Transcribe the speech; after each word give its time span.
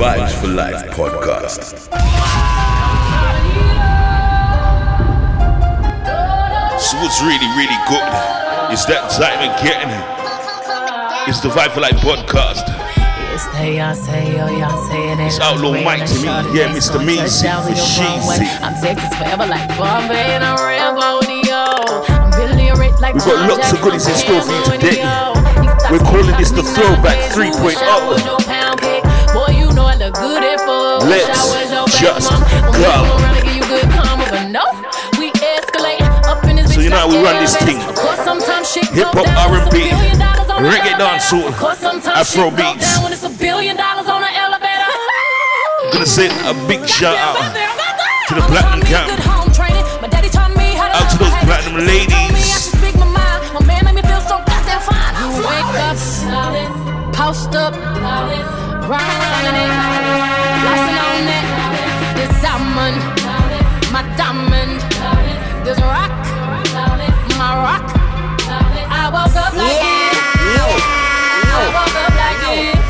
Vibes 0.00 0.32
for 0.40 0.48
Life 0.48 0.80
podcast. 0.96 1.76
So 6.80 6.96
what's 7.04 7.20
really, 7.20 7.44
really 7.52 7.76
good 7.84 8.08
is 8.72 8.86
that 8.88 9.12
time 9.12 9.44
again. 9.60 9.92
It's 11.28 11.40
the 11.40 11.50
Vibe 11.50 11.72
for 11.72 11.80
Life 11.80 12.00
podcast. 12.00 12.64
It's 15.20 15.38
Outlaw 15.38 15.72
Mike 15.84 16.06
to 16.08 16.14
me, 16.14 16.32
yeah, 16.56 16.72
Mr. 16.72 16.96
Measy 16.96 17.44
for 17.60 17.76
Sheezy. 17.76 18.48
I'm 18.62 18.72
Texas 18.80 19.14
forever 19.18 19.44
like 19.44 19.68
Bombay 19.76 20.32
and 20.32 20.44
I'm 20.44 20.56
Rambodio. 20.56 22.08
I'm 22.08 22.30
building 22.30 22.70
a 22.70 22.74
rate 22.76 22.98
like 23.00 23.16
We've 23.16 23.24
got 23.24 23.50
lots 23.50 23.70
of 23.70 23.82
goodies 23.82 24.08
in 24.08 24.14
store 24.14 24.40
for 24.40 24.52
you 24.52 24.64
today. 24.78 25.04
We're 25.92 25.98
calling 25.98 26.36
this 26.38 26.52
the 26.52 26.62
Throwback 26.62 27.18
oh. 27.32 28.40
3.0. 28.46 28.59
Boy, 30.10 30.18
you 30.18 30.30
know 30.30 30.42
I 30.42 30.42
look 30.42 30.42
good 30.42 30.42
at 30.42 30.60
full. 30.60 30.98
Let's 31.06 32.00
just 32.00 32.30
go. 32.30 32.92
So 36.66 36.80
you 36.80 36.90
know 36.90 36.96
how 36.96 37.08
we 37.08 37.16
run 37.22 37.36
this 37.40 37.56
thing. 37.56 37.78
Hip 37.78 39.08
hop, 39.12 39.28
R&B, 39.50 39.90
reggae 40.66 40.94
dancehall, 40.98 41.50
Afro 42.06 42.50
beats. 42.50 42.98
Gonna 45.92 46.06
send 46.06 46.32
a 46.46 46.54
big 46.66 46.86
shout 46.88 47.16
out 47.16 47.36
to 48.28 48.34
the 48.34 48.42
platinum 48.42 48.82
camp. 48.86 49.10
Out 50.92 51.10
to 51.10 51.18
those 51.18 51.34
platinum 51.44 51.86
ladies. 51.86 52.70
Wake 55.40 55.74
up, 55.78 55.96
post 57.14 57.54
up, 57.54 57.74
riding 58.90 59.54
it, 59.54 59.70
flossing 60.62 60.98
on 61.06 61.22
it. 61.38 61.46
This 62.18 62.32
diamond, 62.42 62.98
my 63.94 64.02
diamond, 64.18 64.82
this 65.64 65.78
rock, 65.78 66.10
my 67.38 67.52
rock. 67.66 67.86
I 68.90 69.06
woke 69.14 69.36
up 69.38 69.54
like 69.54 69.78
this. 69.86 70.18
I 71.46 71.66
woke 71.76 71.96
up 72.02 72.14
like 72.22 72.40
this. 72.50 72.82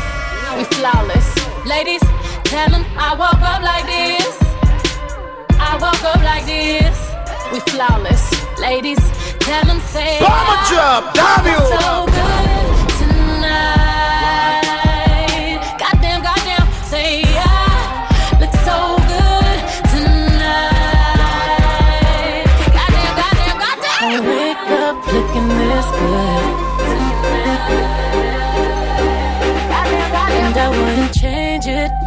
We 0.57 0.63
flawless, 0.75 1.27
ladies. 1.67 2.03
Tell 2.45 2.69
them 2.69 2.83
I 2.97 3.13
woke 3.13 3.45
up 3.53 3.61
like 3.61 3.85
this. 3.85 4.33
I 5.59 5.77
woke 5.77 6.03
up 6.03 6.21
like 6.23 6.45
this. 6.45 6.97
We 7.53 7.59
flawless, 7.71 8.23
ladies. 8.59 8.99
Tell 9.39 9.63
them 9.65 9.79
say. 9.81 10.19
Bomber 10.19 10.57
drop, 10.67 11.45
you. 11.45 11.57
So 11.77 12.05
good 12.07 12.60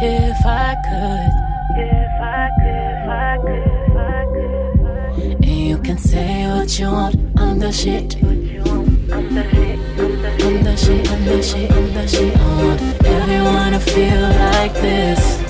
if 0.01 0.45
I 0.45 0.75
could. 0.85 1.31
If 1.77 2.21
I 2.21 2.49
could, 2.57 2.85
if 2.91 3.09
I 3.09 3.37
could, 3.41 3.63
if 3.87 3.95
I 3.95 4.25
could. 4.33 5.45
And 5.45 5.67
you 5.69 5.77
can 5.77 5.97
say 5.97 6.47
what 6.47 6.79
you 6.79 6.91
want, 6.91 7.15
I'm 7.37 7.59
the 7.59 7.71
shit. 7.71 8.15
What 8.15 8.35
I'm 9.13 9.33
the 9.35 9.43
shit, 9.49 9.79
I'm 9.99 10.63
the 10.63 10.75
shit, 10.75 11.11
I'm 11.11 11.25
the 11.25 11.41
shit, 11.41 11.71
I'm 11.71 11.93
the 11.93 12.07
shit. 12.07 12.37
I 12.37 12.63
want 12.63 12.81
everyone 13.05 13.71
to 13.73 13.79
feel 13.79 14.21
like 14.21 14.73
this. 14.73 15.44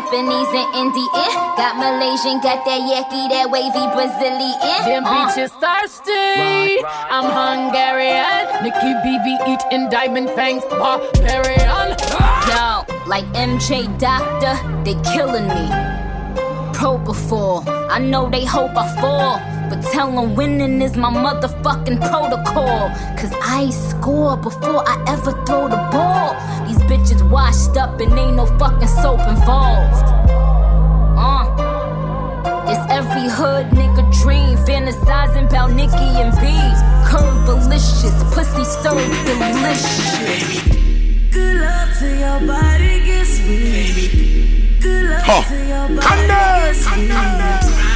Japanese 0.00 0.48
and 0.56 0.74
Indian. 0.74 1.30
Got 1.60 1.76
Malaysian, 1.76 2.40
got 2.40 2.64
that 2.64 2.80
yaki, 2.88 3.28
that 3.28 3.50
wavy 3.52 3.84
Brazilian. 3.92 4.56
Them 4.88 5.04
Uh. 5.04 5.28
bitches 5.28 5.52
thirsty. 5.60 6.80
I'm 7.12 7.28
Hungarian. 7.28 8.48
Nikki 8.64 8.92
BB 9.04 9.26
eating 9.52 9.90
diamond 9.90 10.30
fangs, 10.30 10.64
barbarian. 10.70 11.96
Yo, 12.48 12.84
like 13.06 13.26
MJ 13.36 13.84
Doctor, 13.98 14.56
they 14.84 14.96
killing 15.12 15.48
me. 15.48 15.68
Propofol, 16.72 17.68
I 17.90 17.98
know 17.98 18.30
they 18.30 18.46
hope 18.46 18.72
I 18.74 18.88
fall. 19.02 19.36
But 19.70 19.82
tell 19.92 20.10
them 20.10 20.34
winning 20.34 20.82
is 20.82 20.96
my 20.96 21.10
motherfucking 21.10 22.00
protocol. 22.00 22.90
Cause 23.16 23.32
I 23.40 23.70
score 23.70 24.36
before 24.36 24.82
I 24.86 24.96
ever 25.06 25.32
throw 25.46 25.68
the 25.68 25.76
ball. 25.92 26.34
These 26.66 26.78
bitches 26.90 27.22
washed 27.30 27.76
up 27.76 28.00
and 28.00 28.12
ain't 28.18 28.34
no 28.36 28.46
fucking 28.58 28.88
soap 28.88 29.20
involved. 29.28 30.04
Uh. 31.16 31.46
It's 32.68 32.84
every 32.90 33.28
hood 33.28 33.66
nigga 33.70 34.04
dream, 34.22 34.56
fantasizing 34.58 35.46
about 35.48 35.72
Nicki 35.72 36.10
and 36.22 36.32
B. 36.40 36.46
Curve 37.08 37.46
delicious, 37.46 38.14
pussy 38.34 38.64
served 38.64 39.26
delicious. 39.26 40.62
Good 41.32 41.60
love 41.60 41.98
to 41.98 42.08
your 42.18 42.40
body 42.46 43.04
gets 43.04 43.38
me. 43.46 44.78
Good 44.80 45.10
love 45.10 45.22
Huh. 45.22 45.42
to 45.42 45.66
your 45.66 45.88
body 45.88 46.00
Come 46.00 46.26
down, 46.28 46.60
gets 46.60 46.86
come 46.86 47.89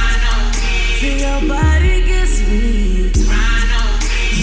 To 0.99 1.07
your 1.07 1.41
body 1.41 2.01
gets 2.03 2.47
me. 2.47 2.84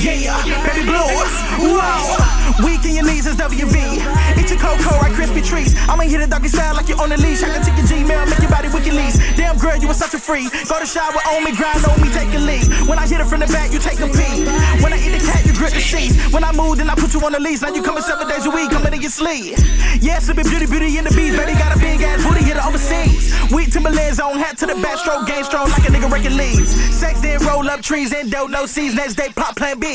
Yeah, 0.02 0.34
baby 0.66 0.82
blues. 0.82 1.30
Whoa. 1.62 2.66
Weak 2.66 2.82
in 2.84 2.98
your 2.98 3.06
knees 3.06 3.24
is 3.24 3.36
WV. 3.38 4.02
Eat 4.34 4.50
your 4.50 4.58
cocoa, 4.58 4.98
right 4.98 5.14
crispy 5.14 5.40
trees. 5.40 5.78
I'ma 5.86 6.02
hit 6.10 6.20
a 6.20 6.26
doggy 6.26 6.48
style 6.48 6.74
like 6.74 6.88
you're 6.88 7.00
on 7.00 7.12
a 7.12 7.16
leash. 7.16 7.42
I 7.42 7.54
can 7.54 7.62
take 7.62 7.78
your 7.78 7.86
Gmail, 7.86 8.26
make 8.28 8.42
your 8.42 8.50
body 8.50 8.66
wicked 8.66 8.94
leash. 8.94 9.14
Damn 9.38 9.58
girl, 9.58 9.78
you 9.78 9.86
was 9.86 9.98
such 9.98 10.12
a 10.14 10.18
free. 10.18 10.50
Go 10.66 10.80
to 10.80 10.86
shower 10.86 11.22
on 11.30 11.44
me, 11.44 11.54
grind 11.54 11.86
on 11.86 12.02
me, 12.02 12.10
take 12.10 12.34
a 12.34 12.42
leak. 12.42 12.66
When 12.90 12.98
I 12.98 13.06
hit 13.06 13.20
it 13.20 13.30
from 13.30 13.46
the 13.46 13.46
back, 13.46 13.70
you 13.72 13.78
take 13.78 14.00
a 14.02 14.10
pee. 14.10 14.42
When 14.82 14.92
I 14.92 14.98
eat 14.98 15.14
the 15.14 15.22
cat, 15.22 15.46
you 15.46 15.54
grip 15.54 15.70
the 15.70 15.78
sheets. 15.78 16.18
When 16.34 16.42
I 16.42 16.50
move, 16.50 16.78
then 16.78 16.90
I 16.90 16.96
put 16.96 17.14
you 17.14 17.20
on 17.22 17.30
the 17.30 17.38
leash. 17.38 17.62
Now 17.62 17.70
you 17.70 17.82
coming 17.82 18.02
seven 18.02 18.26
days 18.26 18.44
a 18.44 18.50
week, 18.50 18.70
coming 18.74 18.92
in 18.92 19.00
your 19.00 19.14
sleep. 19.14 19.54
Yeah, 20.02 20.18
sipping 20.18 20.50
beauty, 20.50 20.66
beauty 20.66 20.98
in 20.98 21.04
the 21.04 21.14
bees. 21.14 21.38
Baby 21.38 21.54
got 21.54 21.70
a 21.70 21.78
big 21.78 22.02
ass 22.02 22.26
booty, 22.26 22.42
hit 22.42 22.58
it 22.58 22.66
overseas. 22.66 23.30
Weak 23.54 23.70
Timberlands 23.70 24.18
on, 24.18 24.34
hat 24.36 24.58
to 24.58 24.66
the 24.66 24.74
backstroke, 24.82 25.26
game 25.30 25.44
strong 25.44 25.70
like 25.70 25.86
a 25.86 25.92
nigga 25.94 26.10
breaking 26.10 26.36
leaves. 26.36 26.74
Sex 26.90 27.20
then 27.20 27.38
roll 27.46 27.70
up 27.70 27.82
trees 27.82 28.12
and 28.12 28.30
dope 28.32 28.50
no 28.50 28.66
seeds. 28.66 28.94
Next 28.94 29.14
day 29.14 29.30
pop 29.30 29.54
plan 29.54 29.78
B. 29.78 29.91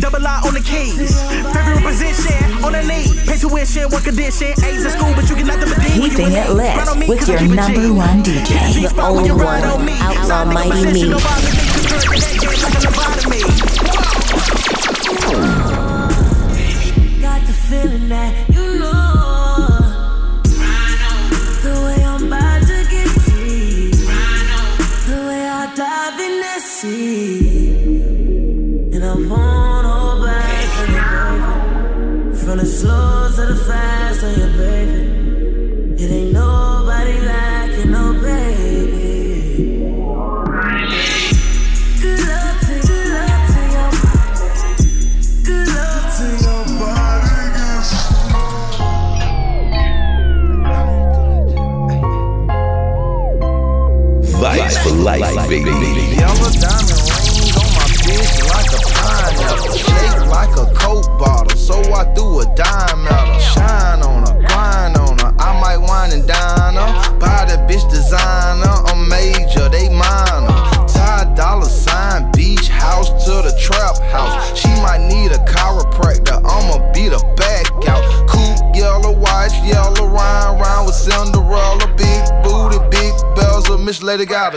Double 0.00 0.26
I 0.26 0.42
on 0.44 0.52
the 0.52 0.60
keys. 0.60 1.22
Favorite 1.54 1.82
position 1.82 2.36
on 2.60 2.72
the 2.72 2.82
knee. 2.82 3.16
Pay 3.24 3.38
tuition, 3.38 3.88
one 3.88 4.02
condition. 4.02 4.52
A's 4.60 4.84
in 4.84 4.90
school, 4.90 5.12
but 5.14 5.28
you 5.30 5.36
get 5.36 5.46
nothing 5.46 5.72
but 5.72 5.80
D 5.80 5.88
when 6.00 6.10
you 6.10 6.16
Keeping 6.16 6.26
in 6.26 6.32
it 6.32 6.50
it. 6.50 6.52
lit 6.52 6.76
Ride 6.76 6.88
on 6.88 6.98
me 6.98 7.08
with 7.08 7.28
your 7.28 7.40
number 7.40 7.94
one 7.94 8.22
DJ, 8.22 8.44
the 8.44 8.44
the 8.44 8.88
G-spot 8.88 9.14
when 9.14 9.24
you 9.24 9.32
only 9.32 9.44
one. 9.44 9.88
Outlaw 10.04 10.44
Mighty 10.52 10.92
Me. 10.92 11.14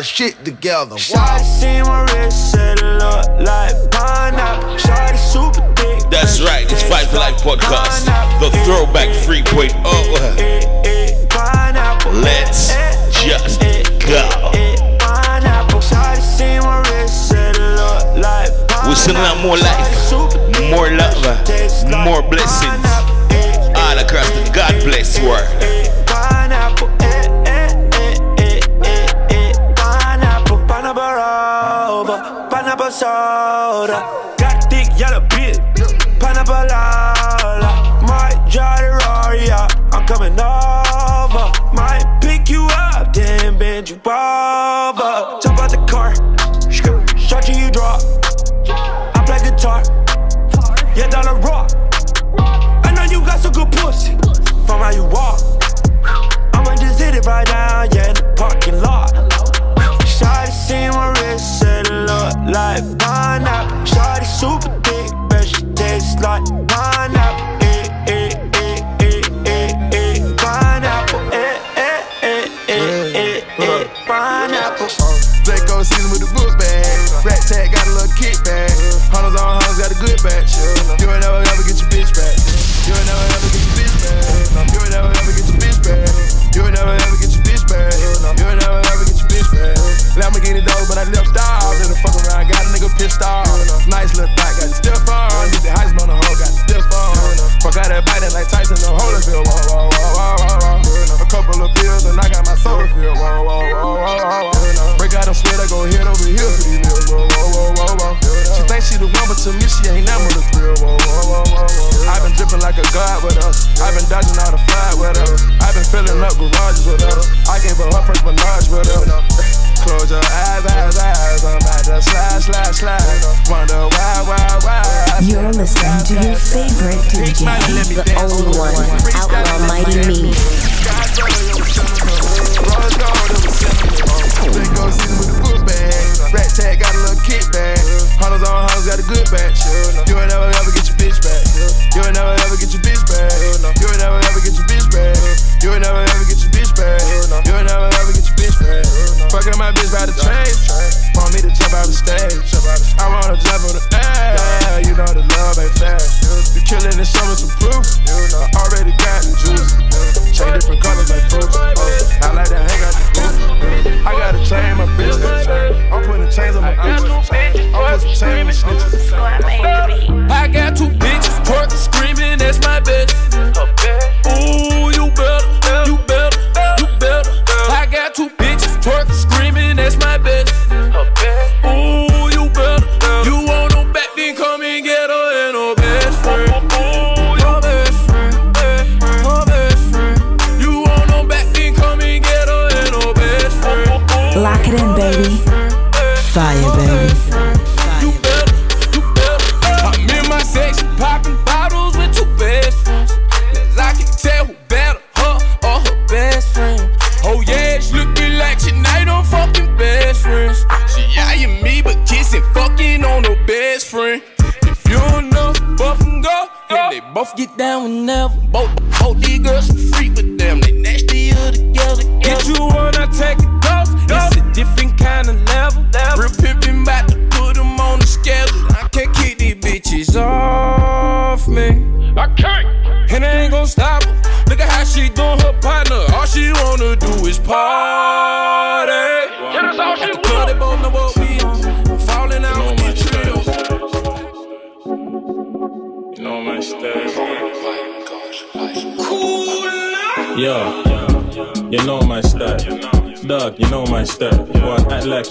shit 0.04 0.44
together. 0.44 0.96
Whoa. 0.98 1.21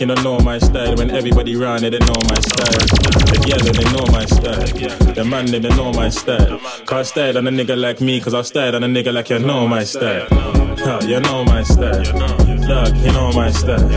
you 0.01 0.07
don't 0.07 0.23
know 0.25 0.39
my 0.39 0.59
style. 0.59 0.97
When 0.97 1.11
everybody 1.11 1.57
round, 1.57 1.83
they 1.83 1.91
know 1.91 2.21
my 2.29 2.41
style. 2.41 2.81
The 3.29 3.37
girl, 3.45 3.73
they 3.73 3.85
know 3.93 4.07
my 4.11 4.25
style. 4.25 5.15
The 5.15 5.25
man, 5.25 5.47
they 5.47 5.61
know 5.61 5.93
my 5.93 6.09
style. 6.09 6.59
Cause 6.87 6.93
I 6.93 7.03
stayed 7.03 7.37
on 7.37 7.47
a 7.47 7.51
nigga 7.51 7.79
like 7.79 8.01
me, 8.01 8.21
cause 8.21 8.33
I 8.33 8.43
stayed 8.43 8.75
on 8.75 8.83
a 8.83 8.87
nigga 8.87 9.13
like 9.13 9.29
you 9.29 9.39
know 9.39 9.69
my 9.69 9.85
style. 9.85 10.27
Huh, 10.31 11.01
you 11.07 11.21
know 11.21 11.45
my 11.45 11.63
style. 11.63 12.03
Doug, 12.03 12.97
you 12.97 13.13
know 13.13 13.33
my 13.33 13.51
style. 13.51 13.89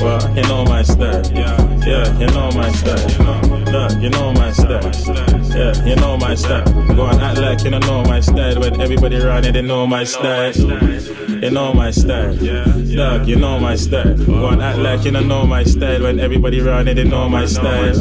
Well, 0.00 0.36
you 0.36 0.42
know 0.42 0.64
my 0.64 0.82
style. 0.82 1.22
Yeah, 1.32 2.18
you 2.18 2.26
know 2.28 2.50
my 2.52 2.70
style. 2.70 3.64
Doug, 3.64 4.02
you 4.02 4.10
know 4.10 4.32
my 4.32 4.52
style. 4.52 4.90
Yeah, 5.50 5.84
you 5.84 5.96
know 5.96 6.16
my 6.16 6.34
style. 6.36 6.64
Go 6.94 7.06
and 7.06 7.20
act 7.20 7.40
like 7.40 7.64
you 7.64 7.70
don't 7.70 7.86
know 7.86 8.04
my 8.04 8.20
style. 8.20 8.60
When 8.60 8.80
everybody 8.80 9.16
round, 9.16 9.46
they 9.46 9.62
know 9.62 9.86
my 9.86 10.04
style. 10.04 10.52
You 11.42 11.50
know 11.50 11.72
my 11.72 11.90
style. 11.90 12.34
Dog, 12.34 13.26
you 13.26 13.36
know 13.36 13.58
my 13.58 13.74
style. 13.74 14.14
Go 14.14 14.50
act 14.60 14.78
like 14.78 15.04
you 15.06 15.10
don't 15.10 15.26
know 15.26 15.46
my 15.46 15.64
style. 15.64 16.02
When 16.02 16.20
everybody 16.20 16.60
around 16.60 16.88
it, 16.88 16.94
they 16.94 17.04
know 17.04 17.30
my 17.30 17.46
style. 17.46 17.94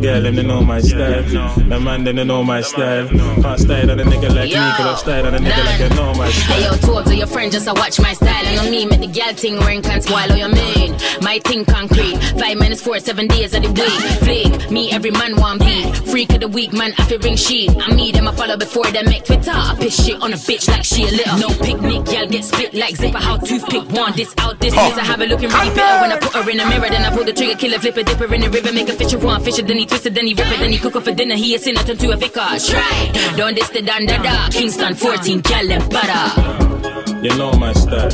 Girl, 0.00 0.22
them 0.22 0.36
they 0.36 0.42
know 0.42 0.62
my 0.62 0.80
style. 0.80 1.22
The 1.22 1.80
man, 1.80 2.04
them 2.04 2.16
they 2.16 2.24
know 2.24 2.42
my 2.42 2.62
style. 2.62 3.08
Can't 3.08 3.60
style 3.60 3.90
on 3.90 4.00
a 4.00 4.04
nigga 4.04 4.34
like 4.34 4.48
me, 4.48 4.54
cause 4.54 4.86
I'm 4.86 4.96
style 4.96 5.26
on 5.26 5.34
a 5.34 5.38
nigga 5.38 5.64
like 5.66 5.80
you 5.80 5.96
know 5.96 6.14
my 6.14 6.30
style. 6.30 6.56
Hey 6.56 6.64
yo, 6.64 6.76
two 6.78 6.96
of 6.96 7.12
your 7.12 7.26
friends 7.26 7.52
just 7.52 7.66
to 7.66 7.74
watch 7.74 8.00
my 8.00 8.14
style 8.14 8.46
and 8.46 8.58
on 8.58 8.70
me 8.70 8.86
make 8.86 9.00
the 9.00 9.06
gal 9.06 9.34
thing 9.34 9.58
ring 9.60 9.82
can 9.82 10.00
spoil 10.00 10.30
all 10.30 10.36
you 10.36 10.48
mean. 10.48 10.96
My 11.20 11.40
thing 11.40 11.66
concrete, 11.66 12.16
five 12.40 12.56
minutes 12.58 12.80
four, 12.80 12.98
seven 13.00 13.26
days 13.26 13.52
of 13.54 13.64
the 13.64 13.70
week. 13.70 14.00
Flick, 14.24 14.70
me 14.70 14.90
every 14.92 15.10
man 15.10 15.36
want 15.36 15.60
beat. 15.60 15.94
Freak 16.10 16.32
of 16.32 16.40
the 16.40 16.48
week, 16.48 16.72
man, 16.72 16.94
I 16.96 17.04
feel 17.04 17.18
ring 17.18 17.36
sheet. 17.36 17.70
I 17.78 17.92
me 17.94 18.12
them 18.12 18.28
I 18.28 18.32
follow 18.34 18.56
before 18.56 18.86
them 18.86 19.04
make 19.06 19.24
Twitter. 19.24 19.50
I 19.52 19.76
piss 19.78 20.06
shit 20.06 20.22
on 20.22 20.32
a 20.32 20.36
bitch 20.36 20.68
like 20.68 20.84
she 20.84 21.02
a 21.02 21.10
little. 21.10 21.38
No 21.38 21.48
picnic, 21.48 22.10
y'all 22.12 22.26
get 22.26 22.44
split 22.44 22.72
like 22.78 22.96
zipper. 22.96 23.18
How 23.18 23.36
toothpick 23.36 23.90
one 23.90 24.12
this 24.14 24.34
out 24.38 24.58
this 24.60 24.74
miss. 24.74 24.98
I 24.98 25.04
have 25.04 25.20
it 25.20 25.28
looking 25.28 25.50
really 25.50 25.70
bitter 25.70 26.00
when 26.00 26.12
I 26.12 26.18
put 26.18 26.32
her 26.34 26.50
in 26.50 26.56
the 26.58 26.66
mirror. 26.66 26.88
Then 26.88 27.04
I 27.04 27.14
pull 27.14 27.24
the 27.24 27.32
trigger, 27.32 27.56
kill 27.56 27.72
her, 27.72 27.78
flip 27.78 27.98
it, 27.98 28.06
dip 28.06 28.18
her 28.18 28.34
in 28.34 28.40
the 28.40 28.50
river, 28.50 28.72
make 28.72 28.88
a 28.88 28.92
fisher 28.92 29.18
one 29.18 29.42
fisher. 29.42 29.62
Then 29.62 29.78
he 29.78 29.86
twist 29.86 30.06
it, 30.06 30.14
then 30.14 30.26
he 30.26 30.34
rip 30.34 30.50
it, 30.50 30.58
then 30.58 30.72
he 30.72 30.78
cook 30.78 30.94
her 30.94 31.00
for 31.00 31.12
dinner. 31.12 31.34
He 31.34 31.54
a 31.54 31.58
sinner, 31.58 31.82
turn 31.82 31.96
to 31.96 32.10
a 32.10 32.16
vicar. 32.16 32.58
Try, 32.58 33.34
don't 33.36 33.54
this 33.54 33.68
the 33.70 33.82
dan 33.82 34.06
da 34.06 34.22
da. 34.22 34.48
Kingston 34.50 34.94
14, 34.94 35.40
gal 35.40 35.72
and 35.72 35.90
butter. 35.90 36.68
You 37.22 37.36
know 37.36 37.52
my 37.52 37.72
style. 37.72 38.08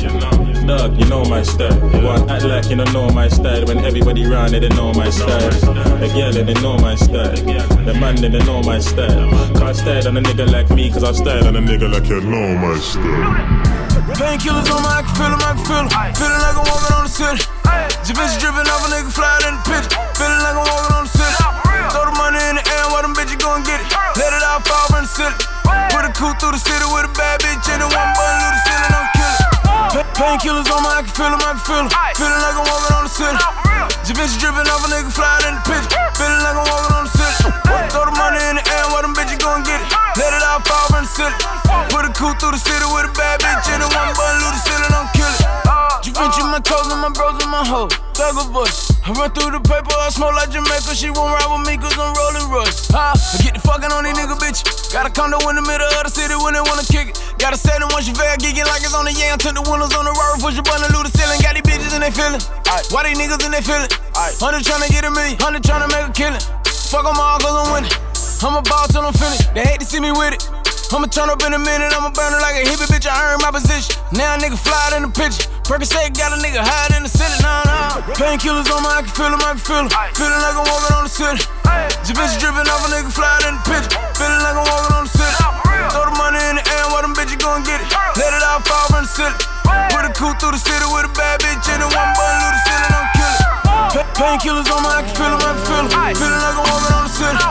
Dog, 0.65 0.97
you 0.97 1.05
know 1.05 1.23
my 1.25 1.43
style. 1.43 1.75
You 1.93 2.07
want 2.07 2.31
act 2.31 2.43
like 2.43 2.69
you 2.71 2.75
don't 2.75 2.91
know 2.91 3.07
my 3.11 3.27
style. 3.27 3.65
When 3.67 3.85
everybody 3.85 4.25
round 4.25 4.55
it, 4.55 4.61
they 4.61 4.69
know 4.69 4.91
my 4.93 5.11
style. 5.11 5.51
The 5.99 6.07
girl, 6.15 6.31
they 6.31 6.53
know 6.55 6.77
my 6.79 6.95
style. 6.95 7.35
The 7.85 7.93
man, 7.99 8.15
they 8.15 8.29
know 8.29 8.63
my 8.63 8.79
style. 8.79 9.29
Can't 9.59 9.75
style 9.75 10.07
on 10.07 10.17
a 10.17 10.21
nigga 10.21 10.51
like 10.51 10.71
me, 10.71 10.89
cause 10.89 11.03
I 11.03 11.11
style 11.11 11.47
on 11.47 11.55
a 11.55 11.61
nigga 11.61 11.91
like 11.93 12.09
you 12.09 12.19
know 12.21 12.57
my 12.57 12.79
style. 12.79 13.54
Painkillers 13.95 14.67
on 14.75 14.83
my, 14.83 14.99
I 14.99 15.01
can 15.07 15.15
feel 15.15 15.31
'em, 15.31 15.39
I 15.39 15.55
can 15.55 15.63
feel 15.65 15.79
'em. 15.79 15.89
Feeling 16.15 16.41
like 16.43 16.55
I'm 16.59 16.67
walking 16.67 16.93
on 16.99 17.03
the 17.07 17.11
city. 17.11 17.43
Your 18.05 18.15
bitch 18.19 18.35
dripping 18.43 18.67
off 18.67 18.83
a 18.83 18.89
nigga 18.91 19.11
fly 19.11 19.39
in 19.47 19.55
the 19.55 19.63
pitch. 19.71 19.87
Feeling 20.19 20.41
like 20.43 20.55
I'm 20.55 20.67
walking 20.67 20.95
on 20.99 21.03
the 21.07 21.11
city. 21.15 21.35
Throw 21.91 22.05
the 22.05 22.15
money 22.19 22.39
in 22.51 22.55
the 22.59 22.63
air, 22.75 22.85
while 22.91 23.01
them 23.01 23.15
bitches 23.15 23.39
gon' 23.39 23.63
get 23.63 23.79
it. 23.79 23.87
Let 24.19 24.33
it 24.35 24.43
all 24.43 24.59
fall 24.67 24.87
from 24.91 25.07
the 25.07 25.11
city. 25.11 25.35
Put 25.95 26.03
a 26.05 26.11
coupe 26.11 26.37
through 26.39 26.51
the 26.51 26.59
city 26.59 26.85
with 26.91 27.07
a 27.07 27.13
bad 27.15 27.39
bitch 27.39 27.67
in 27.71 27.79
it. 27.81 27.87
One 27.87 28.11
button, 28.19 28.35
through 28.39 28.51
the 28.55 28.61
ceiling, 28.67 28.93
I'm 28.99 29.07
killing. 29.15 29.39
Pa- 29.95 30.11
Painkillers 30.19 30.69
on 30.75 30.83
my, 30.83 30.99
I 30.99 31.01
can 31.01 31.13
feel 31.15 31.31
'em, 31.31 31.39
I 31.39 31.55
can 31.55 31.59
feel 31.63 31.79
'em. 31.79 31.89
Feeling 32.19 32.41
like 32.43 32.55
I'm 32.59 32.67
walking 32.67 32.95
on 32.99 33.03
the 33.07 33.13
city. 33.15 33.39
Your 34.05 34.15
bitch 34.19 34.33
dripping 34.39 34.67
off 34.69 34.83
a 34.85 34.87
nigga 34.91 35.11
fly 35.11 35.39
in 35.47 35.55
the 35.55 35.63
pitch. 35.71 35.87
Feeling 36.19 36.41
like 36.43 36.55
I'm 36.59 36.67
walking 36.67 36.95
on 36.99 37.03
the 37.07 37.13
Throw 37.91 38.05
the 38.05 38.15
money 38.17 38.39
in 38.49 38.57
the 38.57 38.63
air, 38.65 38.85
while 38.91 39.01
them 39.01 39.13
bitches 39.13 39.39
gon' 39.39 39.63
get 39.63 39.79
it. 39.79 39.87
Let 40.17 40.31
it 40.33 40.43
all 40.43 40.61
fall 40.65 40.87
from 40.89 41.03
the 41.05 41.11
city. 41.11 41.35
Put 41.91 42.05
a 42.05 42.11
coupe 42.11 42.39
through 42.39 42.55
the 42.55 42.61
city 42.61 42.85
with 42.91 43.09
a 43.09 43.13
bad 43.13 43.41
bitch 43.41 43.67
in 43.73 43.81
it. 43.81 43.89
One 43.91 44.11
button, 44.15 44.37
through 44.41 44.53
the 44.55 44.61
ceiling, 44.63 44.93
I'm 44.95 45.07
killing. 45.13 45.43
Givenchy 46.05 46.43
my 46.45 46.61
toes 46.61 46.85
and 46.93 47.01
my 47.01 47.09
bros 47.09 47.41
and 47.41 47.49
my 47.49 47.65
hoe. 47.65 47.89
Thugger 48.13 48.47
bush. 48.53 48.93
I 49.05 49.13
run 49.13 49.29
through 49.33 49.53
the 49.53 49.61
paper, 49.61 49.93
I 49.93 50.09
smoke 50.09 50.33
like 50.33 50.49
Jamaica. 50.49 50.93
She 50.93 51.09
won't 51.09 51.33
ride 51.33 51.49
with 51.49 51.65
me 51.65 51.77
cause 51.77 51.93
I'm 51.97 52.13
rolling 52.13 52.49
rush. 52.49 52.89
Ha, 52.93 53.13
I 53.13 53.37
get 53.41 53.53
the 53.53 53.61
fucking 53.61 53.89
on 53.93 54.05
these 54.05 54.17
nigga 54.17 54.37
bitch. 54.37 54.65
Got 54.93 55.05
a 55.05 55.11
condo 55.13 55.37
in 55.49 55.57
the 55.57 55.65
middle 55.65 55.85
of 55.85 56.03
the 56.05 56.13
city 56.13 56.33
when 56.37 56.53
they 56.57 56.61
wanna 56.61 56.85
kick 56.89 57.13
it. 57.13 57.17
Got 57.37 57.53
a 57.53 57.57
setting 57.57 57.89
once 57.93 58.07
you 58.09 58.13
fair, 58.17 58.37
geeking 58.37 58.65
like 58.65 58.81
it's 58.81 58.97
on 58.97 59.05
the 59.05 59.13
yang. 59.13 59.37
Took 59.37 59.53
the 59.53 59.65
windows 59.65 59.93
on 59.93 60.05
the 60.05 60.13
road, 60.13 60.41
push 60.41 60.57
your 60.57 60.65
button, 60.65 60.89
loot 60.93 61.05
the 61.05 61.13
ceiling. 61.13 61.37
Got 61.41 61.53
these 61.53 61.65
bitches 61.65 61.93
and 61.93 62.01
they 62.01 62.13
feeling. 62.13 62.41
Why 62.89 63.05
these 63.05 63.17
niggas 63.17 63.45
and 63.45 63.53
they 63.53 63.61
feeling? 63.61 63.89
Hundred 64.41 64.65
tryna 64.65 64.89
get 64.89 65.05
a 65.05 65.11
million, 65.13 65.37
hundred 65.37 65.61
tryna 65.61 65.89
make 65.93 66.09
a 66.09 66.13
killing. 66.13 66.41
Fuck 66.95 67.11
them 67.11 67.19
all 67.19 67.35
cause 67.43 67.51
I'm 67.51 67.75
winning. 67.75 67.91
I'm 68.39 68.55
a 68.55 68.63
ball 68.63 68.87
till 68.87 69.03
I'm 69.03 69.11
finished. 69.11 69.51
They 69.51 69.67
hate 69.67 69.83
to 69.83 69.85
see 69.85 69.99
me 69.99 70.15
with 70.15 70.31
it. 70.31 70.47
I'ma 70.95 71.11
turn 71.11 71.27
up 71.27 71.43
in 71.43 71.51
a 71.51 71.59
minute, 71.59 71.91
I'ma 71.91 72.07
burn 72.15 72.31
it 72.31 72.39
like 72.39 72.55
a 72.55 72.63
hippie 72.63 72.87
bitch. 72.87 73.03
I 73.03 73.35
earned 73.35 73.43
my 73.43 73.51
position. 73.51 73.99
Now 74.15 74.31
a 74.31 74.39
nigga 74.39 74.55
fly 74.55 74.95
in 74.95 75.03
the 75.03 75.11
picture. 75.11 75.43
Percocet 75.67 76.15
got 76.15 76.31
a 76.31 76.39
nigga 76.39 76.63
hide 76.63 76.95
in 76.95 77.03
the 77.03 77.11
city. 77.11 77.35
Nah, 77.43 77.67
nah. 77.67 77.99
Painkillers 78.15 78.71
on 78.71 78.79
my, 78.79 78.95
I 78.95 79.03
can 79.03 79.11
feel 79.11 79.27
'em, 79.27 79.43
I 79.43 79.59
can 79.59 79.63
feel 79.67 79.83
'em. 79.83 79.91
Feeling 80.15 80.39
like 80.39 80.55
I'm 80.55 80.63
walking 80.71 80.95
on 80.95 81.03
the 81.03 81.11
city. 81.11 81.43
Your 82.07 82.15
bitch 82.15 82.39
dripping 82.39 82.63
off 82.63 82.87
a 82.87 82.89
nigga 82.95 83.11
fly 83.11 83.43
in 83.43 83.59
the 83.59 83.63
picture. 83.67 83.91
Feeling 84.15 84.39
like 84.47 84.55
I'm 84.55 84.63
walking 84.63 84.95
on 84.95 85.03
the 85.03 85.11
city. 85.19 85.35
Throw 85.91 86.07
the 86.07 86.15
money 86.15 86.39
in 86.47 86.55
the 86.55 86.63
air, 86.79 86.85
while 86.95 87.03
them 87.03 87.11
bitches 87.11 87.43
gon' 87.43 87.67
get 87.67 87.83
it. 87.83 87.91
Let 88.15 88.31
it 88.31 88.39
all 88.47 88.63
fall 88.63 88.87
from 88.87 89.03
the 89.03 89.11
city. 89.11 89.35
Put 89.91 90.07
a 90.07 90.11
coupe 90.15 90.39
through 90.39 90.55
the 90.55 90.63
city 90.63 90.87
with 90.95 91.11
a 91.11 91.11
bad 91.11 91.34
Painkillers 94.15 94.71
on 94.71 94.81
my, 94.81 94.89
I 94.95 95.01
can 95.03 95.13
feel 95.13 95.27
'em, 95.27 95.41
I 95.41 95.51
can 95.51 95.65
feel 95.67 95.75
'em. 95.75 95.89
Feeling 96.15 96.39
like 96.39 96.55
I'm 96.55 96.63
walking 96.71 96.95
on 96.95 97.03
the 97.03 97.11
city. 97.19 97.43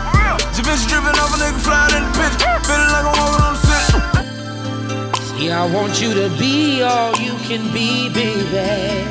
Your 0.57 0.65
bitch 0.65 0.83
dripping 0.89 1.19
off 1.21 1.35
a 1.35 1.39
nigga 1.43 1.61
fly 1.61 1.85
in 1.97 2.03
the 2.05 2.13
picture. 2.19 2.57
Feeling 2.69 2.91
like 2.95 3.05
I'm 3.05 3.17
walking 3.21 3.45
on 3.45 3.53
the 3.55 3.61
city. 3.69 4.01
See, 5.27 5.51
I 5.53 5.67
want 5.67 6.01
you 6.01 6.11
to 6.15 6.29
be 6.39 6.83
all 6.83 7.13
you 7.27 7.35
can 7.47 7.63
be, 7.75 8.09
baby. 8.09 9.05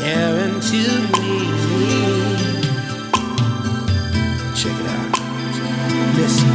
Guarantee 0.00 0.96
me. 1.12 1.30
Check 4.58 4.76
it 4.80 4.88
out. 4.96 5.12
Listen. 6.16 6.50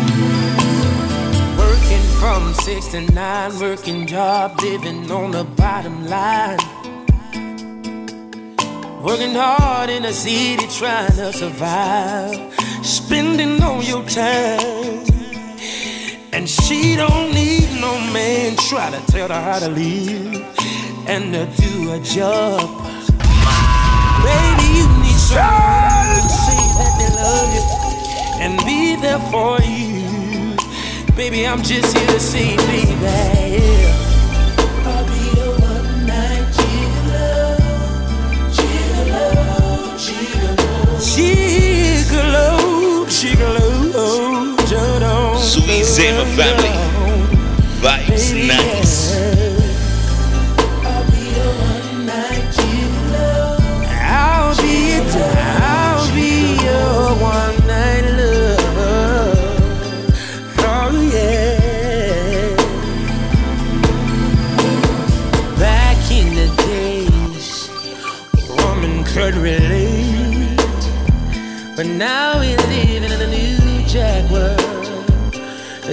Working 1.60 2.06
from 2.20 2.42
six 2.56 2.88
to 2.88 3.02
nine, 3.02 3.52
working 3.60 4.08
job, 4.08 4.60
living 4.62 5.12
on 5.12 5.30
the 5.30 5.44
bottom 5.44 6.08
line. 6.08 6.58
Working 9.02 9.34
hard 9.34 9.90
in 9.90 10.04
the 10.04 10.12
city, 10.12 10.68
trying 10.68 11.12
to 11.14 11.32
survive. 11.32 12.54
Spending 12.84 13.62
all 13.64 13.82
your 13.82 14.04
time. 14.04 15.06
And 16.34 16.50
she 16.50 16.98
don't 16.98 17.34
need 17.34 17.80
no 17.80 17.98
man 18.12 18.58
try 18.58 18.92
to 18.92 19.12
tell 19.12 19.30
her 19.30 19.42
how 19.42 19.60
to 19.60 19.70
live 19.70 20.44
and 21.08 21.34
to 21.34 21.46
do 21.62 21.94
a 21.94 22.00
job. 22.00 22.60
Baby, 24.24 24.68
you 24.78 24.88
need 25.00 25.20
someone 25.32 26.20
to 26.20 26.36
say 26.44 26.62
that 26.80 26.94
they 27.00 27.10
love 27.24 27.50
you 27.56 27.64
and 28.44 28.60
be 28.66 28.96
there 29.00 29.20
for 29.32 29.62
you. 29.62 30.56
Baby, 31.16 31.48
I'm 31.48 31.64
just 31.64 31.98
here 31.98 32.08
to 32.08 32.20
say, 32.20 32.58
baby. 32.58 33.00
I'll 33.00 34.09
gigolo. 43.10 43.70
Sweet 45.40 45.86
Zama 45.86 46.26
family. 46.36 46.72
Vibes 47.82 48.34
nice. 48.34 48.79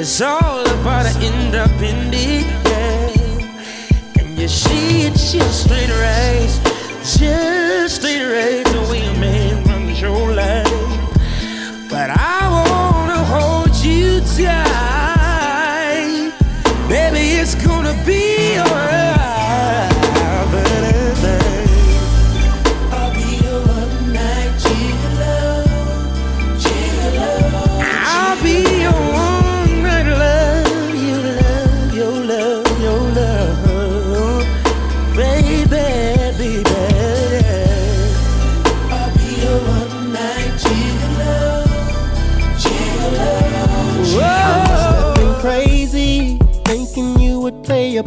It's 0.08 0.20
all 0.20 0.60
about 0.60 1.04
an 1.04 1.20
independent 1.20 2.46
girl. 2.62 3.10
And 4.20 4.38
you 4.38 4.46
see 4.46 5.02
it's 5.02 5.32
just 5.32 5.64
straight 5.64 5.90
right, 5.90 6.46
just 7.02 7.96
straight 7.96 8.22
right 8.22 8.64
the 8.66 8.86
way 8.88 9.04
a 9.04 9.18
man 9.18 9.64
runs 9.64 10.00
your 10.00 10.32
life. 10.32 11.90
But 11.90 12.10
I 12.10 12.38
wanna 12.54 13.24
hold 13.24 13.74
you 13.84 14.20
tight, 14.20 14.65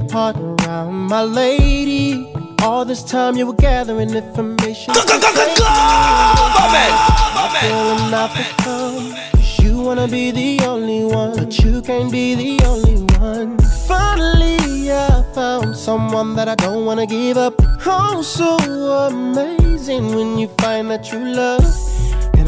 part 0.10 0.36
around 0.38 0.94
my 0.94 1.22
lady. 1.24 2.34
All 2.62 2.84
this 2.84 3.04
time 3.04 3.38
you 3.38 3.46
were 3.46 3.54
gathering 3.54 4.10
information. 4.10 4.94
not 8.12 8.34
become. 8.36 9.14
Cause 9.34 9.60
you 9.60 9.82
wanna 9.82 10.08
be 10.08 10.32
the 10.32 10.66
only 10.66 11.06
one, 11.06 11.36
but 11.36 11.58
you 11.60 11.82
can't 11.82 12.12
be 12.12 12.36
the 12.36 12.66
only 12.66 13.04
one. 13.20 13.60
Finally, 13.88 14.92
I 14.92 15.24
found 15.34 15.76
someone 15.76 16.36
that 16.36 16.48
I 16.48 16.56
don't 16.56 16.86
wanna 16.86 17.06
give 17.06 17.38
up. 17.38 17.54
Oh, 17.86 18.22
so 18.24 18.58
amazing 19.08 20.16
when 20.16 20.40
you 20.40 20.48
find 20.60 20.90
that 20.90 21.12
you 21.12 21.20
love. 21.24 21.64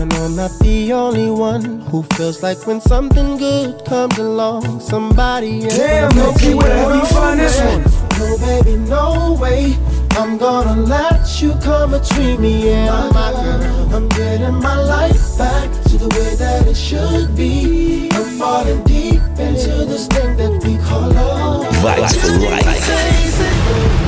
And 0.01 0.12
I 0.12 0.17
know 0.17 0.25
I'm 0.25 0.36
not 0.36 0.51
the 0.62 0.93
only 0.93 1.29
one 1.29 1.81
who 1.81 2.01
feels 2.15 2.41
like 2.41 2.65
when 2.65 2.81
something 2.81 3.38
good 3.38 3.86
comes 3.86 4.17
along, 4.17 4.79
somebody 4.79 5.65
else. 5.65 5.77
Damn, 5.77 6.15
Milky, 6.15 6.55
where 6.55 6.96
you 6.96 7.05
find 7.05 7.39
this 7.39 7.62
one? 7.62 7.84
No, 8.17 8.36
baby, 8.39 8.77
no 8.77 9.38
way. 9.39 9.77
I'm 10.13 10.39
gonna 10.39 10.81
let 10.81 11.39
you 11.39 11.53
come 11.62 11.91
between 11.91 12.41
me 12.41 12.70
and 12.72 13.13
my 13.13 13.31
girl. 13.31 13.96
I'm 13.96 14.10
getting 14.10 14.55
my 14.55 14.81
life 14.81 15.38
back 15.38 15.70
to 15.84 15.98
the 16.00 16.10
way 16.17 16.34
that 16.34 16.65
it 16.65 16.75
should 16.75 17.36
be. 17.36 18.10
I'm 18.12 18.39
falling 18.39 18.84
deep 18.86 19.22
into 19.38 19.86
this 19.86 20.08
thing 20.08 20.36
that 20.38 20.63
we 20.65 20.77
call 20.79 21.12
love. 21.12 21.67
Vibes 21.75 22.15
for 22.20 22.39
life. 22.50 24.00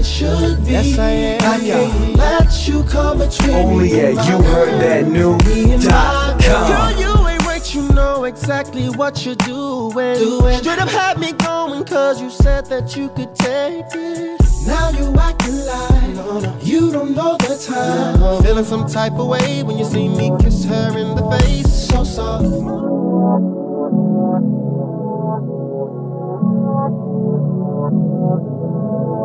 It 0.00 0.06
should 0.06 0.64
be. 0.64 0.72
Yes, 0.72 0.98
I 0.98 1.10
am, 1.10 1.42
I 1.42 1.56
yeah. 1.58 1.74
can't 1.74 2.16
let 2.16 2.68
you 2.68 2.82
come 2.84 3.18
between 3.18 3.50
Only 3.50 3.90
me 3.90 4.00
and 4.00 4.08
at 4.18 4.24
my 4.24 4.30
you 4.30 4.42
heard 4.42 4.80
that 4.80 5.06
new 5.06 5.36
me 5.44 5.72
and 5.74 5.84
my 5.84 5.90
dot 5.90 6.40
girl. 6.40 6.66
com. 6.66 6.92
Girl, 6.92 7.00
you 7.00 7.28
ain't 7.28 7.46
right, 7.46 7.74
you 7.74 7.82
know 7.88 8.24
exactly 8.24 8.88
what 8.88 9.26
you're 9.26 9.34
doing. 9.34 10.16
doing. 10.16 10.58
Straight 10.58 10.78
up 10.78 10.88
had 10.88 11.18
me 11.18 11.32
going, 11.32 11.84
cause 11.84 12.20
you 12.20 12.30
said 12.30 12.64
that 12.66 12.96
you 12.96 13.10
could 13.10 13.34
take 13.34 13.84
it. 13.94 14.40
Now 14.66 14.88
you 14.90 15.14
acting 15.18 15.58
like 15.66 16.14
no, 16.14 16.40
no, 16.40 16.58
you 16.62 16.90
don't 16.90 17.14
know 17.14 17.36
the 17.36 17.62
time. 17.62 18.22
Uh-huh. 18.22 18.42
Feeling 18.42 18.64
some 18.64 18.86
type 18.86 19.12
of 19.18 19.26
way 19.28 19.62
when 19.62 19.76
you 19.78 19.84
see 19.84 20.08
me 20.08 20.32
kiss 20.40 20.64
her 20.64 20.96
in 20.96 21.14
the 21.14 21.30
face. 21.38 21.88
So 21.88 22.04
soft. 22.04 22.46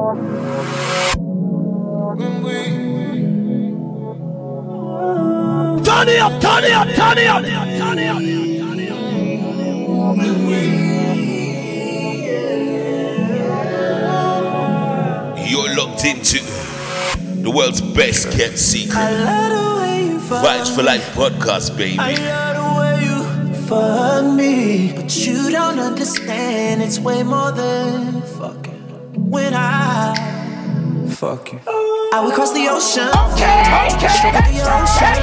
Turn 0.05 0.17
it 6.09 6.19
up, 6.19 6.39
turn 6.39 6.63
it 6.63 6.73
up, 6.73 6.87
turn 6.89 7.17
it 7.17 7.25
up, 7.25 7.43
turn 7.43 7.97
it 7.97 8.07
up. 8.07 8.21
You're 15.49 15.75
locked 15.75 16.05
into 16.05 16.37
the 17.41 17.49
world's 17.49 17.81
best 17.81 18.29
kept 18.31 18.59
secret. 18.59 18.93
Vibes 20.29 20.75
for 20.75 20.83
Life 20.83 21.15
podcast, 21.15 21.75
baby. 21.75 21.97
I 21.97 22.13
love 22.13 22.55
the 22.57 22.63
way 22.79 22.93
you 23.05 23.23
fuck 23.65 24.25
me, 24.35 24.93
but 24.95 25.17
you 25.25 25.49
don't 25.49 25.79
understand. 25.79 26.83
It's 26.83 26.99
way 26.99 27.23
more 27.23 27.51
than. 27.51 28.14
When 29.35 29.53
I 29.53 30.15
fuck 31.09 31.51
you, 31.51 31.59
I 31.67 32.23
would 32.23 32.33
cross 32.33 32.53
the 32.53 32.69
ocean. 32.69 33.09
Okay, 33.35 33.67
okay, 33.91 34.07
straight 34.15 34.31
the 34.31 34.63
ocean, 34.63 35.19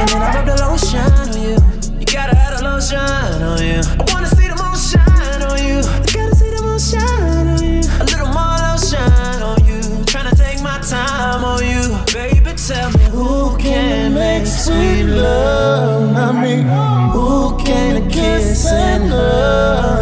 and 0.00 0.08
then 0.08 0.22
I 0.22 0.32
rub 0.32 0.46
the 0.46 0.56
lotion 0.64 1.12
on 1.20 1.36
you. 1.36 1.56
You 2.00 2.06
gotta 2.06 2.34
have 2.34 2.56
the 2.56 2.64
lotion 2.64 2.96
on 2.96 3.60
you. 3.60 3.84
I 3.84 4.04
wanna 4.14 4.28
see 4.32 4.48
the 4.48 4.56
moon 4.56 4.74
shine 4.80 5.42
on 5.44 5.58
you. 5.60 5.84
I 5.84 6.08
gotta 6.08 6.36
see 6.40 6.48
the 6.48 6.62
moon 6.64 6.78
shine 6.80 7.48
on 7.52 7.60
you. 7.62 7.84
A 8.00 8.04
little 8.08 8.32
more 8.32 8.56
lotion 8.64 9.42
on 9.44 9.60
you. 9.68 9.80
Tryna 10.08 10.32
take 10.34 10.62
my 10.62 10.78
time 10.80 11.44
on 11.44 11.60
you, 11.62 11.84
baby. 12.14 12.56
Tell 12.56 12.90
me 12.96 13.04
who 13.12 13.58
can 13.58 14.14
make 14.14 14.46
sweet 14.46 15.04
love, 15.04 16.12
not 16.14 16.32
me. 16.42 16.64
Who 17.12 17.58
can 17.62 18.08
kiss 18.08 18.64
and 18.72 19.10
love, 19.10 19.97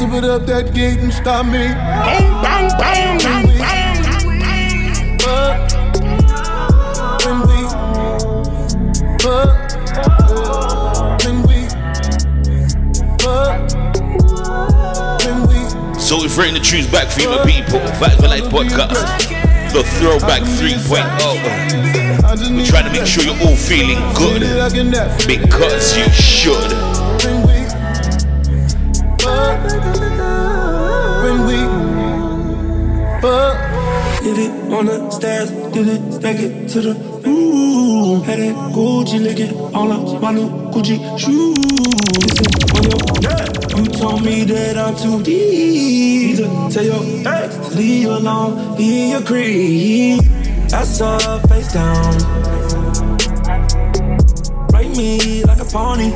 to 0.00 0.08
put 0.08 0.24
up 0.24 0.46
that 0.46 0.72
gate 0.74 0.98
and 1.00 1.12
stop 1.12 1.44
me. 1.46 1.52
Bang, 1.52 2.42
bang, 2.42 2.68
bang, 2.78 3.18
bang, 3.18 3.46
bang. 3.58 3.98
When 7.24 7.40
we, 7.46 7.60
but 9.22 9.48
when 11.24 11.36
we, 11.46 11.58
but. 13.18 13.70
So 16.00 16.16
we're 16.18 16.34
bringing 16.34 16.54
the 16.54 16.60
tunes 16.60 16.86
back 16.88 17.08
for 17.08 17.20
you, 17.20 17.28
my 17.28 17.44
people. 17.44 17.78
Vibes 18.00 18.16
for 18.16 18.28
Life 18.28 18.44
podcast. 18.44 19.28
The 19.72 19.82
throwback 20.00 20.42
3.0. 20.42 22.56
We're 22.56 22.66
trying 22.66 22.86
to 22.86 22.90
make 22.92 23.06
sure 23.06 23.22
you're 23.22 23.38
all 23.46 23.54
feeling 23.54 23.98
good. 24.14 24.42
Because 25.26 25.96
you 25.96 26.08
should. 26.10 26.72
When 29.72 29.82
we, 29.92 30.08
but 30.10 31.22
when 31.24 31.38
we, 31.46 33.20
but. 33.22 33.70
Did 34.22 34.36
it 34.36 34.50
on 34.70 34.84
the 34.84 35.10
stairs, 35.10 35.50
did 35.72 35.88
it 35.88 36.12
stack 36.12 36.36
it 36.38 36.68
to 36.68 36.80
the 36.82 36.90
ooh. 37.26 38.20
Had 38.20 38.38
that 38.38 38.54
Gucci 38.74 39.18
licking 39.18 39.58
all 39.74 39.90
up 39.90 40.20
my 40.20 40.30
new 40.30 40.46
Gucci 40.70 40.98
shoes. 41.18 41.56
Listen 42.20 42.46
on 42.76 42.82
your 42.84 43.00
yeah. 43.22 43.48
You 43.78 43.86
told 43.86 44.22
me 44.22 44.44
that 44.44 44.76
I'm 44.76 44.94
too 44.94 45.22
deep. 45.22 46.36
to 46.36 46.68
Tell 46.70 46.84
your 46.84 47.02
ex 47.26 47.56
to 47.56 47.76
leave 47.76 48.02
you 48.02 48.10
alone 48.10 48.78
your 48.78 49.22
crib. 49.22 50.20
I 50.70 50.84
saw 50.84 51.18
her 51.18 51.40
face 51.48 51.72
down. 51.72 52.12
Rate 54.74 54.94
me 54.98 55.44
like 55.44 55.60
a 55.60 55.64
pony. 55.64 56.10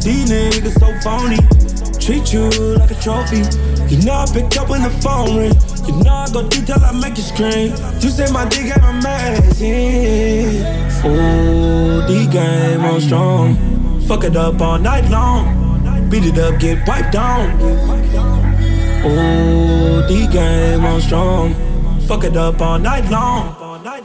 These 0.00 0.30
niggas 0.30 0.78
so 0.80 0.88
phony. 1.04 1.61
Treat 2.02 2.32
you 2.32 2.50
like 2.78 2.90
a 2.90 2.96
trophy. 2.96 3.44
You 3.86 4.02
know 4.04 4.14
I 4.14 4.26
pick 4.32 4.56
up 4.56 4.68
when 4.68 4.82
the 4.82 4.90
phone 4.90 5.36
ring. 5.36 5.54
You 5.86 6.02
know 6.02 6.12
I 6.12 6.28
go 6.32 6.48
deep 6.48 6.66
till 6.66 6.82
I 6.82 6.90
make 6.90 7.16
you 7.16 7.22
scream. 7.22 7.76
You 8.00 8.10
say 8.10 8.28
my 8.32 8.44
dick 8.48 8.74
ain't 8.74 8.82
amazing. 8.82 10.64
Oh, 11.04 12.04
the 12.08 12.26
game 12.28 12.80
on 12.80 13.00
strong. 13.00 13.56
Fuck 14.08 14.24
it 14.24 14.36
up 14.36 14.60
all 14.60 14.80
night 14.80 15.08
long. 15.10 16.10
Beat 16.10 16.24
it 16.24 16.38
up, 16.38 16.58
get 16.58 16.84
piped 16.84 17.12
down. 17.12 17.56
Oh, 19.04 20.04
the 20.08 20.26
game 20.32 20.84
on 20.84 21.00
strong. 21.00 21.54
Fuck 22.08 22.24
it 22.24 22.36
up 22.36 22.60
all 22.60 22.80
night 22.80 23.08
long. 23.10 23.54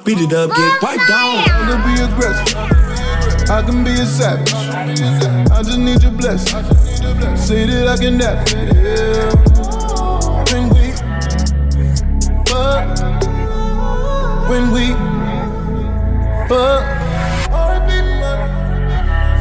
Beat 0.05 0.19
it 0.19 0.33
up, 0.33 0.51
get 0.51 0.79
piped 0.81 1.07
down. 1.07 1.37
I 1.49 1.65
can 1.67 1.81
be 1.81 1.99
aggressive. 2.03 3.49
I 3.49 3.61
can 3.63 3.83
be 3.83 3.89
a 3.89 4.05
savage. 4.05 4.53
I 4.53 5.63
just 5.63 5.79
need 5.79 6.03
your 6.03 6.11
blessing. 6.11 6.76
Say 7.35 7.65
that 7.65 7.87
I 7.87 7.97
can 7.97 8.17
never. 8.17 8.43
When 10.51 10.69
we, 10.69 10.93
but 12.45 12.85
when 14.49 14.71
we, 14.71 14.93
but. 16.47 16.97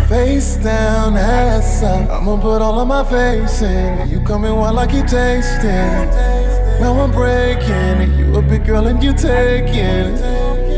Face 0.09 0.55
down, 0.59 1.17
ass 1.17 1.83
up. 1.83 2.09
I'ma 2.09 2.41
put 2.41 2.63
all 2.63 2.79
of 2.79 2.87
my 2.87 3.03
face 3.03 3.61
in. 3.63 4.09
You 4.09 4.21
coming 4.21 4.55
while 4.55 4.79
I 4.79 4.87
keep 4.87 5.05
tasting. 5.07 6.07
Now 6.81 7.01
I'm 7.01 7.11
breaking. 7.11 8.17
You 8.17 8.37
a 8.37 8.41
big 8.41 8.65
girl 8.65 8.87
and 8.87 9.03
you 9.03 9.13
taking. 9.13 10.15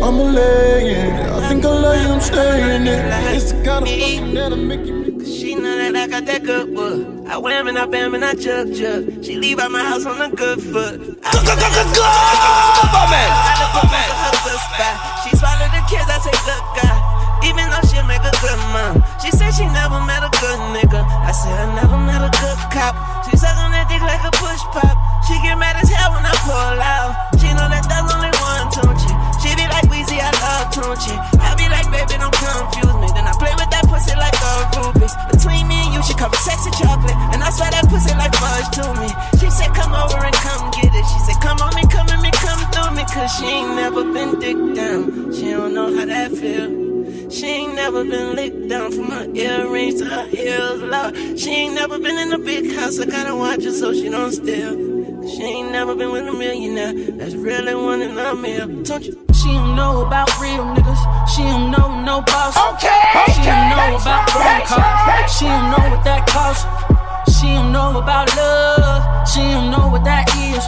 I'm 0.03 0.15
a 0.15 0.25
laying. 0.33 1.13
I 1.13 1.47
think 1.47 1.63
I 1.63 1.69
love 1.69 2.03
you, 2.03 2.09
I'm 2.09 2.21
staying 2.23 2.87
it. 2.87 3.05
It's 3.37 3.53
the 3.53 3.63
kind 3.63 3.85
of 3.85 3.91
fucking 3.91 4.33
that'll 4.33 4.57
make 4.57 4.87
you. 4.87 5.18
She 6.19 6.25
know 6.25 6.35
that 6.35 6.43
I 6.43 6.43
got 6.43 6.43
that 6.43 6.43
good 6.43 6.75
wood. 6.75 7.31
I 7.31 7.39
wham 7.39 7.69
and 7.69 7.79
I 7.79 7.87
bam 7.87 8.15
and 8.15 8.25
I 8.25 8.35
jug 8.35 8.75
jug. 8.75 9.23
She 9.23 9.37
leave 9.39 9.59
out 9.59 9.71
my 9.71 9.85
house 9.85 10.05
on 10.05 10.19
a 10.21 10.35
good 10.35 10.59
foot. 10.59 10.99
Go 10.99 11.39
go 11.47 11.55
go 11.55 11.69
go 11.71 11.83
go! 11.95 12.09
She 15.23 15.31
swallow 15.39 15.69
the 15.71 15.83
kids, 15.87 16.11
I 16.11 16.19
say 16.19 16.35
good 16.43 16.65
guy. 16.75 16.97
Even 17.47 17.71
though 17.71 17.87
she 17.87 18.03
make 18.11 18.25
a 18.27 18.35
good 18.43 18.59
mom. 18.75 18.99
She 19.23 19.31
said 19.31 19.55
she 19.55 19.63
never 19.71 20.03
met 20.03 20.27
a 20.27 20.31
good 20.43 20.59
nigga. 20.75 21.07
I 21.07 21.31
said 21.31 21.55
I 21.55 21.71
never 21.79 21.99
met 22.03 22.27
a 22.27 22.31
good 22.35 22.59
cop. 22.75 22.99
She 23.31 23.39
suck 23.39 23.55
on 23.63 23.71
that 23.71 23.87
dick 23.87 24.03
like 24.03 24.27
a 24.27 24.33
push 24.35 24.63
pop. 24.75 24.99
She 25.31 25.39
get 25.47 25.55
mad 25.55 25.79
as 25.79 25.87
hell 25.87 26.19
when 26.19 26.27
I 26.27 26.35
pull 26.43 26.83
out. 26.83 27.15
She 27.39 27.47
know 27.55 27.71
that 27.71 27.87
there's 27.87 28.11
only 28.11 28.35
one 28.43 28.67
Tunechi. 28.75 29.13
She 29.39 29.55
be 29.55 29.63
like 29.71 29.87
Weezy, 29.87 30.19
I 30.19 30.35
love 30.43 30.75
Tunechi. 30.75 31.15
I 31.39 31.55
be 31.55 31.71
like, 31.71 31.87
baby, 31.95 32.19
don't 32.19 32.35
confuse 32.35 32.97
me. 32.99 33.07
Then 33.15 33.29
I 33.29 33.35
play 33.39 33.55
with 33.55 33.68
that 33.79 33.87
pussy 33.87 34.15
like 34.19 34.35
a 34.35 34.53
rubies. 34.75 35.15
Between 35.31 35.71
me 35.71 35.79
and 35.87 35.95
you, 35.95 36.03
she 36.03 36.15
call 36.15 36.31
me 36.31 36.39
sexy 36.43 36.71
chocolate. 36.75 37.15
And 37.31 37.43
I 37.43 37.51
swear 37.55 37.71
that 37.71 37.87
pussy 37.87 38.15
like 38.19 38.35
fudge 38.35 38.69
to 38.79 38.85
me. 38.99 39.09
She 39.39 39.49
said, 39.51 39.71
come 39.75 39.95
over 39.95 40.19
and 40.19 40.35
come 40.43 40.71
get 40.75 40.91
it. 40.91 41.07
She 41.07 41.19
said, 41.27 41.39
come 41.39 41.59
on 41.63 41.75
me, 41.75 41.87
come 41.87 42.09
at 42.11 42.21
me, 42.21 42.31
come 42.35 42.63
through 42.75 42.93
me. 42.99 43.05
Cause 43.07 43.31
she 43.39 43.47
ain't 43.47 43.75
never 43.75 44.03
been 44.03 44.39
dick 44.39 44.59
down. 44.75 45.33
She 45.33 45.51
don't 45.51 45.75
know 45.75 45.95
how 45.95 46.07
that 46.07 46.31
feel. 46.33 46.89
She 47.31 47.47
ain't 47.47 47.75
never 47.75 47.89
never 47.91 48.05
been 48.05 48.37
licked 48.37 48.69
down 48.69 48.93
from 48.93 49.11
her 49.11 49.27
earrings 49.35 50.01
to 50.01 50.05
her 50.05 50.27
heels. 50.29 50.83
Love. 50.83 51.17
She 51.39 51.51
ain't 51.51 51.75
never 51.75 51.99
been 51.99 52.19
in 52.19 52.33
a 52.33 52.39
big 52.39 52.75
house. 52.75 53.01
I 53.01 53.07
gotta 53.07 53.35
watch 53.35 53.65
her 53.65 53.73
so 53.73 53.95
she 53.95 54.09
don't 54.11 54.31
steal. 54.31 54.98
She 55.27 55.43
ain't 55.43 55.73
never 55.73 55.95
been 55.95 56.13
with 56.13 56.29
a 56.29 56.33
millionaire. 56.33 56.93
That's 57.19 57.35
really 57.35 57.75
one 57.75 58.03
in 58.03 58.17
a 58.17 58.35
million. 58.35 58.83
Don't 58.85 59.03
you? 59.05 59.13
She 59.35 59.49
don't 59.49 59.75
know 59.75 60.07
about 60.07 60.29
real 60.41 60.65
niggas. 60.65 61.03
She 61.35 61.43
don't 61.43 61.71
know 61.71 62.01
no 62.03 62.23
boss. 62.23 62.57
Okay. 62.75 63.33
She 63.35 63.43
don't 63.43 63.69
know 63.71 63.99
about 63.99 64.31
phone 64.31 64.63
calls. 64.67 65.39
She 65.39 65.45
don't 65.45 65.71
know 65.71 65.85
what 65.91 66.05
that 66.05 66.27
costs. 66.29 66.65
She 67.39 67.47
don't 67.47 67.73
know 67.73 67.99
about 67.99 68.35
love. 68.37 69.29
She 69.29 69.41
don't 69.41 69.71
know 69.71 69.89
what 69.89 70.05
that 70.05 70.31
is. 70.39 70.63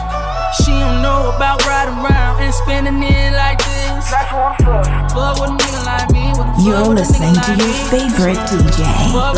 She 0.65 0.73
don't 0.73 1.01
know 1.01 1.33
about 1.35 1.65
riding 1.67 1.95
around 2.03 2.43
and 2.43 2.53
spending 2.53 3.03
it 3.03 3.33
like 3.33 3.59
this. 3.59 4.11
Fuck 4.11 5.39
with 5.39 5.51
a 5.51 5.55
nigga 5.55 5.81
like 5.87 6.11
me. 6.11 6.27
You're 6.67 6.95
listening 6.95 7.35
to 7.35 7.53
your 7.55 7.75
favorite 7.89 8.39
DJ, 8.51 8.83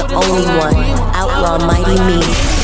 the 0.09 0.14
only 0.14 0.44
one, 0.57 0.77
Outlaw 1.14 1.59
Mighty 1.66 2.01
Me. 2.01 2.62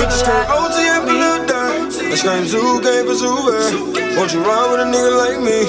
Bitches 0.00 0.20
scream 0.24 0.44
OT 0.48 0.76
if 0.80 1.04
you 1.08 1.16
look 1.18 1.42
down. 1.48 1.92
I 2.10 2.14
scream 2.16 2.44
Zoo 2.46 2.80
gave 2.80 3.06
for 3.06 3.14
Zoo 3.14 3.36
Won't 4.16 4.32
you 4.32 4.42
ride 4.42 4.68
with 4.72 4.80
a 4.80 4.88
nigga 4.88 5.12
like 5.18 5.40
me? 5.40 5.60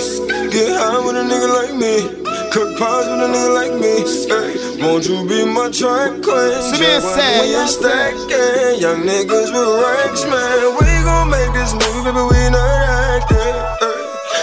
Get 0.51 0.71
high 0.77 0.99
with 1.05 1.15
a 1.15 1.23
nigga 1.23 1.49
like 1.51 1.75
me. 1.75 2.21
Cook 2.51 2.77
pies 2.79 3.07
with 3.07 3.23
a 3.23 3.29
nigga 3.31 3.51
like 3.55 3.73
me. 3.79 4.03
Hey, 4.27 4.83
won't 4.83 5.07
you 5.07 5.27
be 5.27 5.45
my 5.45 5.71
track 5.71 6.21
queen? 6.23 6.61
See 6.63 6.83
me 6.83 6.99
Jump 6.99 7.15
when 7.15 7.49
you're 7.49 7.67
stacking. 7.67 8.81
Young 8.81 9.03
niggas 9.07 9.51
with 9.55 9.71
racks, 9.83 10.23
man. 10.25 10.75
We 10.79 10.87
gon' 11.07 11.29
make 11.29 11.53
this 11.53 11.71
movie, 11.71 12.11
baby. 12.11 12.23
We 12.27 12.49
not 12.51 13.19
acting. 13.19 13.55
Hey, 13.79 13.99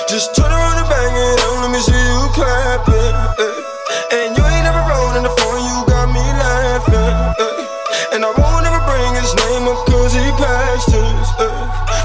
just 0.09 0.35
turn 0.35 0.51
around 0.51 0.79
and 0.81 0.89
bang 0.89 1.17
it 1.17 1.45
on. 1.45 1.58
Let 1.69 1.77
me 1.77 1.85
see 1.85 1.93
you 1.93 2.25
clapping. 2.33 3.13
Hey, 3.37 4.25
and 4.25 4.33
you 4.33 4.41
ain't 4.41 4.65
never 4.65 4.81
rolling 4.89 5.21
the 5.21 5.29
phone. 5.37 5.61
You 5.69 5.85
got 5.85 6.09
me 6.09 6.25
laughing. 6.41 7.13
Hey, 7.37 8.17
and 8.17 8.25
I 8.25 8.33
won't 8.41 8.65
ever 8.65 8.81
bring 8.89 9.13
his 9.13 9.29
name 9.37 9.69
up 9.69 9.85
cause 9.85 10.17
he 10.17 10.25
passed 10.41 10.97
us. 10.97 11.29
Uh, 11.37 11.53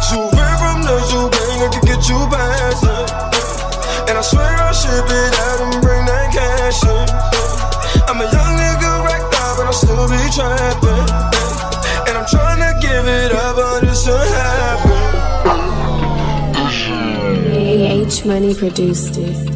Souvenir 0.03 0.51
from 0.59 0.83
the 0.83 0.99
zoo 1.07 1.31
gang, 1.31 1.63
I 1.63 1.69
can 1.71 1.83
get 1.87 2.03
you 2.11 2.19
past. 2.27 2.83
Uh, 2.83 4.11
and 4.11 4.19
I 4.19 4.23
swear 4.27 4.51
I'll 4.51 4.75
ship 4.75 5.07
it 5.07 5.31
out 5.31 5.59
and 5.63 5.79
bring 5.79 6.03
that 6.11 6.27
cash 6.35 6.83
in. 6.83 7.07
Uh, 7.07 8.11
I'm 8.11 8.19
a 8.19 8.27
young 8.27 8.53
nigga 8.59 8.91
but 9.55 9.63
I'll 9.63 9.71
still 9.71 10.11
be 10.11 10.19
trapping. 10.35 11.07
Uh, 11.07 12.03
and 12.11 12.19
I'm 12.19 12.27
trying 12.27 12.59
to 12.67 12.75
give 12.83 13.07
it 13.07 13.31
up, 13.31 13.55
but 13.55 13.87
it's. 13.87 14.03
H 18.03 18.25
Money 18.25 18.53
produced 18.53 19.17
it. 19.17 19.52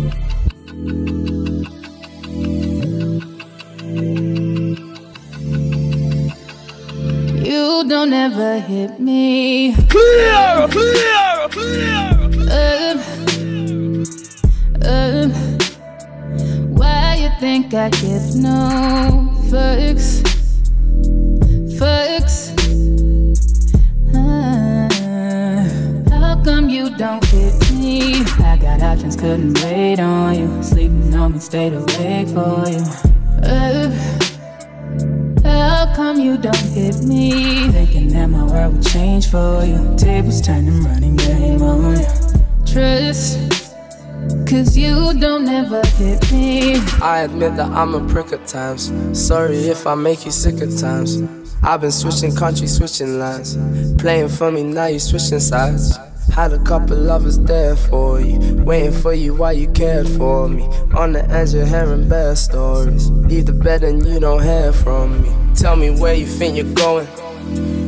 Don't 7.87 8.11
ever 8.11 8.59
hit 8.59 8.99
me. 8.99 9.73
Clear, 9.87 10.67
clear, 10.69 11.47
clear. 11.49 11.97
Um, 12.51 12.99
um, 14.83 15.31
why 16.75 17.15
you 17.21 17.29
think 17.39 17.73
I 17.73 17.89
give 17.89 18.35
no 18.35 19.29
fucks? 19.49 20.21
Fucks. 21.77 22.51
Ah, 24.13 24.89
how 26.09 26.43
come 26.43 26.69
you 26.69 26.89
don't 26.97 27.23
hit 27.25 27.71
me? 27.71 28.21
I 28.43 28.57
got 28.57 28.81
options, 28.81 29.15
couldn't 29.15 29.57
wait 29.63 29.99
on 29.99 30.35
you. 30.35 30.63
Sleeping 30.63 31.15
on 31.15 31.33
me, 31.33 31.39
stayed 31.39 31.73
awake 31.73 32.27
for 32.29 32.67
you. 32.67 32.83
Uh, 33.43 34.16
how 35.57 35.93
come 35.95 36.19
you 36.19 36.37
don't 36.37 36.55
hit 36.55 37.01
me? 37.03 37.69
Thinking 37.71 38.07
that 38.09 38.27
my 38.27 38.43
world 38.43 38.75
would 38.75 38.85
change 38.85 39.29
for 39.29 39.63
you. 39.63 39.95
Tables 39.97 40.41
turning, 40.41 40.83
running 40.83 41.15
game 41.15 41.61
on 41.61 41.99
you. 41.99 42.05
Trust, 42.65 43.39
cause 44.47 44.77
you 44.77 45.13
don't 45.19 45.47
ever 45.47 45.85
hit 45.97 46.31
me. 46.31 46.75
I 47.01 47.21
admit 47.21 47.55
that 47.55 47.71
I'm 47.71 47.95
a 47.95 48.07
prick 48.11 48.31
at 48.33 48.45
times. 48.47 48.91
Sorry 49.13 49.57
if 49.57 49.87
I 49.87 49.95
make 49.95 50.25
you 50.25 50.31
sick 50.31 50.61
at 50.61 50.77
times. 50.77 51.21
I've 51.63 51.81
been 51.81 51.91
switching 51.91 52.35
countries, 52.35 52.77
switching 52.77 53.19
lines. 53.19 53.57
Playing 54.01 54.29
for 54.29 54.51
me, 54.51 54.63
now 54.63 54.85
you 54.85 54.99
switching 54.99 55.39
sides. 55.39 55.97
Had 56.33 56.53
a 56.53 56.59
couple 56.63 56.95
lovers 56.97 57.39
there 57.39 57.75
for 57.75 58.19
you, 58.21 58.63
waiting 58.63 58.91
for 58.91 59.13
you 59.13 59.33
while 59.33 59.53
you 59.53 59.67
cared 59.71 60.07
for 60.07 60.47
me. 60.47 60.63
On 60.95 61.13
the 61.13 61.25
edge 61.29 61.53
of 61.55 61.67
hearing 61.67 62.07
bad 62.07 62.37
stories. 62.37 63.09
Leave 63.09 63.47
the 63.47 63.53
bed 63.53 63.83
and 63.83 64.05
you 64.05 64.19
don't 64.19 64.43
hear 64.43 64.71
from 64.71 65.23
me. 65.23 65.55
Tell 65.55 65.75
me 65.75 65.89
where 65.89 66.13
you 66.13 66.25
think 66.25 66.55
you're 66.57 66.73
going. 66.75 67.07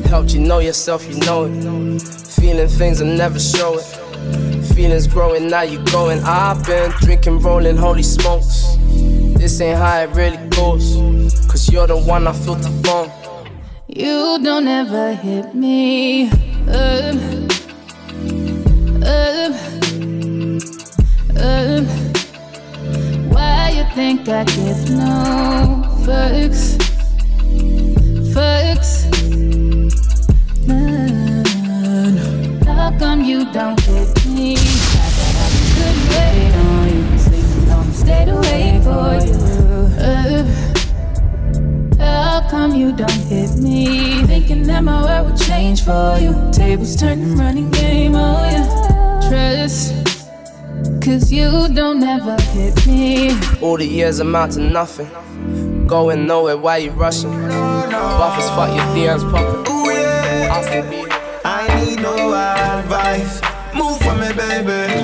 Helped 0.05 0.33
you 0.33 0.39
know 0.39 0.59
yourself, 0.59 1.07
you 1.07 1.19
know 1.19 1.45
it. 1.45 2.01
Feeling 2.01 2.67
things 2.67 3.01
and 3.01 3.17
never 3.17 3.39
show 3.39 3.77
it. 3.77 4.65
Feelings 4.73 5.07
growing, 5.07 5.47
now 5.47 5.61
you 5.61 5.77
going. 5.91 6.19
I've 6.23 6.65
been 6.65 6.91
drinking, 7.01 7.39
rolling, 7.39 7.77
holy 7.77 8.03
smokes. 8.03 8.77
This 9.37 9.61
ain't 9.61 9.77
how 9.77 9.99
it 10.01 10.09
really 10.15 10.37
goes. 10.49 10.95
Cause 11.47 11.71
you're 11.71 11.87
the 11.87 11.97
one 11.97 12.27
I 12.27 12.33
feel 12.33 12.55
the 12.55 12.69
phone. 12.83 13.11
You 13.87 14.39
don't 14.43 14.67
ever 14.67 15.13
hit 15.13 15.53
me. 15.53 16.29
Um, 19.03 19.53
um, 21.37 21.85
why 23.29 23.69
you 23.75 23.83
think 23.95 24.27
I 24.27 24.43
give 24.43 24.89
no 24.89 25.83
fucks? 26.05 26.77
Fucks. 28.33 28.91
Man, 30.67 31.45
how 32.63 32.91
come 32.97 33.23
you 33.23 33.45
don't 33.51 33.79
hit 33.81 34.25
me? 34.25 34.55
I 34.55 34.57
thought 35.15 35.35
I 35.43 35.49
could 35.75 35.97
wait 36.11 36.53
on 36.67 36.87
you. 36.89 37.17
Sleeping 37.19 37.69
on 37.71 37.85
stayed 37.93 38.29
awake 38.29 38.83
for 38.83 39.13
you. 39.25 39.37
Uh, 39.99 40.43
how 41.99 42.47
come 42.49 42.73
you 42.75 42.91
don't 42.91 43.11
hit 43.11 43.55
me? 43.57 44.23
Thinking 44.25 44.63
that 44.63 44.83
my 44.83 45.01
world 45.03 45.31
would 45.31 45.39
change 45.39 45.83
for 45.83 46.17
you. 46.19 46.33
Tables 46.51 46.95
turning, 46.95 47.35
running 47.37 47.71
game, 47.71 48.15
oh 48.15 48.43
yeah. 48.43 49.29
Trust, 49.29 49.93
cause 51.03 51.31
you 51.31 51.67
don't 51.73 52.01
ever 52.03 52.41
hit 52.53 52.85
me. 52.87 53.31
All 53.61 53.77
the 53.77 53.85
years 53.85 54.19
amount 54.19 54.53
to 54.53 54.61
nothing. 54.61 55.09
Going 55.87 56.25
nowhere, 56.27 56.57
why 56.57 56.77
you 56.77 56.91
rushing? 56.91 57.31
Buffers 57.91 58.49
fuck 58.49 58.69
your 58.75 58.85
DM's 58.95 59.23
popping. 59.23 59.65
I'll 60.51 60.63
still 60.63 60.89
be. 60.89 61.05
I 61.45 61.83
need 61.83 62.01
no 62.01 62.33
advice. 62.33 63.41
Move 63.75 63.99
for 63.99 64.15
me, 64.15 64.33
baby. 64.33 64.98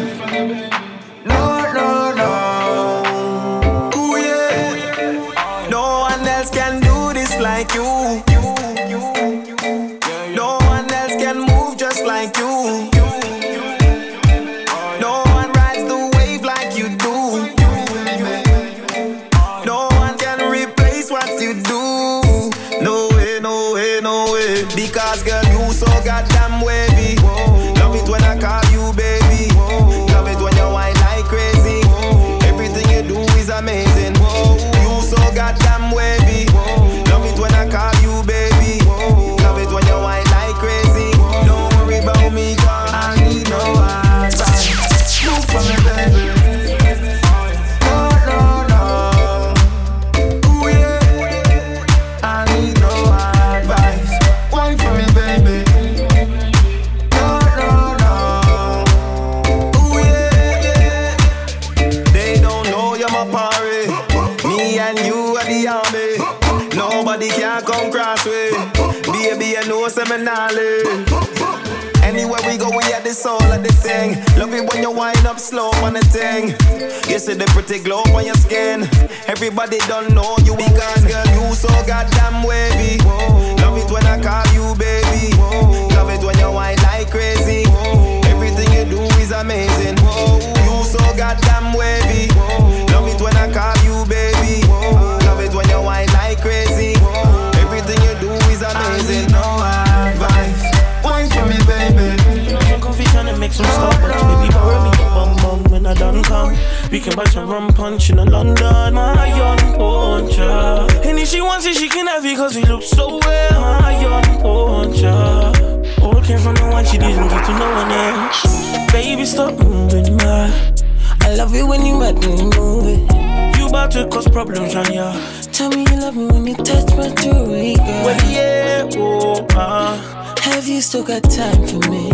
Still 130.86 131.04
got 131.04 131.24
time 131.24 131.66
for 131.66 131.82
me? 131.90 132.12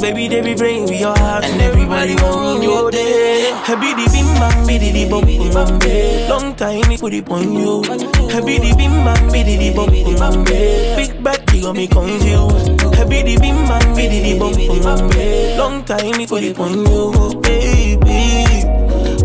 Baby, 0.00 0.26
they 0.28 0.42
be 0.42 0.54
bring 0.54 0.84
me 0.86 1.00
your 1.00 1.16
heart 1.16 1.44
and 1.44 1.60
everybody 1.62 2.14
want 2.16 2.62
you 2.62 2.90
there. 2.90 3.52
Oh, 3.52 3.62
Happy 3.64 3.94
the 3.94 4.10
bim 4.10 4.26
bam, 4.42 4.66
biddy 4.66 4.90
the 4.90 5.08
bum 5.08 5.22
bum 5.54 5.78
bam. 5.78 6.28
Long 6.28 6.54
time 6.56 6.88
me 6.88 6.98
put 6.98 7.14
it 7.14 7.30
on 7.30 7.52
you. 7.52 7.82
Happy 8.28 8.58
the 8.58 8.74
bim 8.76 8.92
bam, 9.06 9.30
biddy 9.30 9.56
the 9.56 9.74
bum 9.74 9.94
bum 10.18 10.44
bam. 10.44 10.96
Big 10.98 11.22
back, 11.22 11.52
you 11.54 11.62
got 11.62 11.76
me 11.76 11.86
confused. 11.86 12.80
Happy 12.94 13.22
the 13.22 13.38
bim 13.40 13.56
bam, 13.70 13.94
biddy 13.94 14.18
the 14.20 14.38
bum 14.38 14.52
bum 14.82 15.08
bam. 15.08 15.58
Long 15.58 15.84
time 15.84 16.18
me 16.18 16.26
put 16.26 16.42
it 16.42 16.58
on 16.58 16.84
you, 16.84 17.40
baby. 17.40 18.66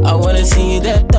I 0.06 0.15
wanna 0.15 0.45
see 0.45 0.80
that 0.80 1.11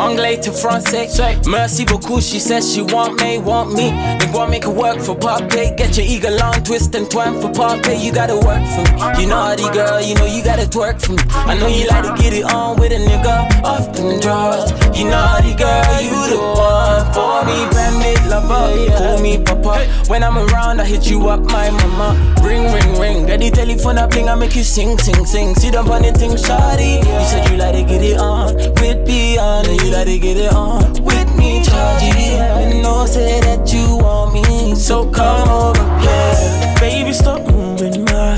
Anglais 0.00 0.38
to 0.38 0.50
français. 0.50 1.08
Merci 1.46 1.84
beaucoup, 1.84 2.20
she 2.20 2.40
says 2.40 2.72
she 2.72 2.80
want 2.82 3.20
me, 3.20 3.38
want 3.38 3.72
me. 3.74 3.90
They 4.18 4.30
want 4.32 4.50
make 4.50 4.64
it 4.64 4.74
work 4.74 4.98
for 4.98 5.14
Poppy. 5.14 5.70
Get 5.76 5.96
your 5.96 6.06
eagle 6.06 6.42
on, 6.42 6.62
twist 6.64 6.94
and 6.94 7.10
twine 7.10 7.40
for 7.40 7.50
Poppy. 7.50 7.94
You 7.96 8.10
gotta 8.12 8.34
work 8.34 8.64
for 8.74 8.82
me. 8.82 9.22
You 9.22 9.28
naughty 9.28 9.68
girl, 9.70 10.00
you 10.00 10.14
know 10.14 10.26
you 10.26 10.42
gotta 10.42 10.66
twerk 10.66 11.00
for 11.02 11.12
me. 11.12 11.22
I 11.30 11.54
know 11.58 11.68
you 11.68 11.86
like 11.86 12.04
to 12.04 12.22
get 12.22 12.32
it 12.32 12.44
on 12.44 12.80
with 12.80 12.92
a 12.92 12.96
nigga 12.96 13.62
off 13.62 13.92
them 13.92 14.18
drawers. 14.20 14.72
You 15.00 15.08
naughty 15.08 15.54
girl, 15.54 16.02
you 16.02 16.10
the 16.28 16.36
one 16.36 17.12
for 17.14 17.40
me. 17.48 17.64
Bandit 17.72 18.22
lover, 18.28 18.68
call 18.98 19.22
me 19.22 19.42
papa. 19.42 19.86
When 20.08 20.22
I'm 20.22 20.36
around, 20.36 20.78
I 20.78 20.84
hit 20.84 21.08
you 21.08 21.26
up, 21.28 21.40
my 21.40 21.70
mama. 21.70 22.12
Ring, 22.44 22.70
ring, 22.70 23.00
ring. 23.00 23.24
Get 23.24 23.40
the 23.40 23.50
telephone 23.50 23.96
up, 23.96 24.10
bling, 24.10 24.28
I 24.28 24.34
make 24.34 24.54
you 24.54 24.62
sing, 24.62 24.98
sing, 24.98 25.24
sing. 25.24 25.54
On 25.74 26.02
the 26.02 26.12
thing, 26.12 26.32
shawty. 26.32 26.98
You 26.98 27.26
said 27.26 27.48
you 27.48 27.56
like 27.56 27.76
to 27.76 27.82
get 27.82 28.02
it 28.04 28.18
on 28.18 28.54
with 28.54 29.06
Beyond, 29.06 29.68
and 29.68 29.80
you 29.80 29.90
like 29.90 30.06
to 30.06 30.18
get 30.18 30.36
it 30.36 30.52
on 30.52 30.92
with 31.02 31.34
me, 31.34 31.62
Chargy. 31.62 32.38
I 32.38 32.82
know 32.82 33.06
say 33.06 33.40
that 33.40 33.72
you 33.72 33.96
want 33.96 34.34
me, 34.34 34.74
so 34.74 35.10
come 35.10 35.48
over, 35.48 35.80
yeah. 36.04 36.78
Baby, 36.78 37.14
stop 37.14 37.40
moving, 37.50 38.04
my. 38.04 38.36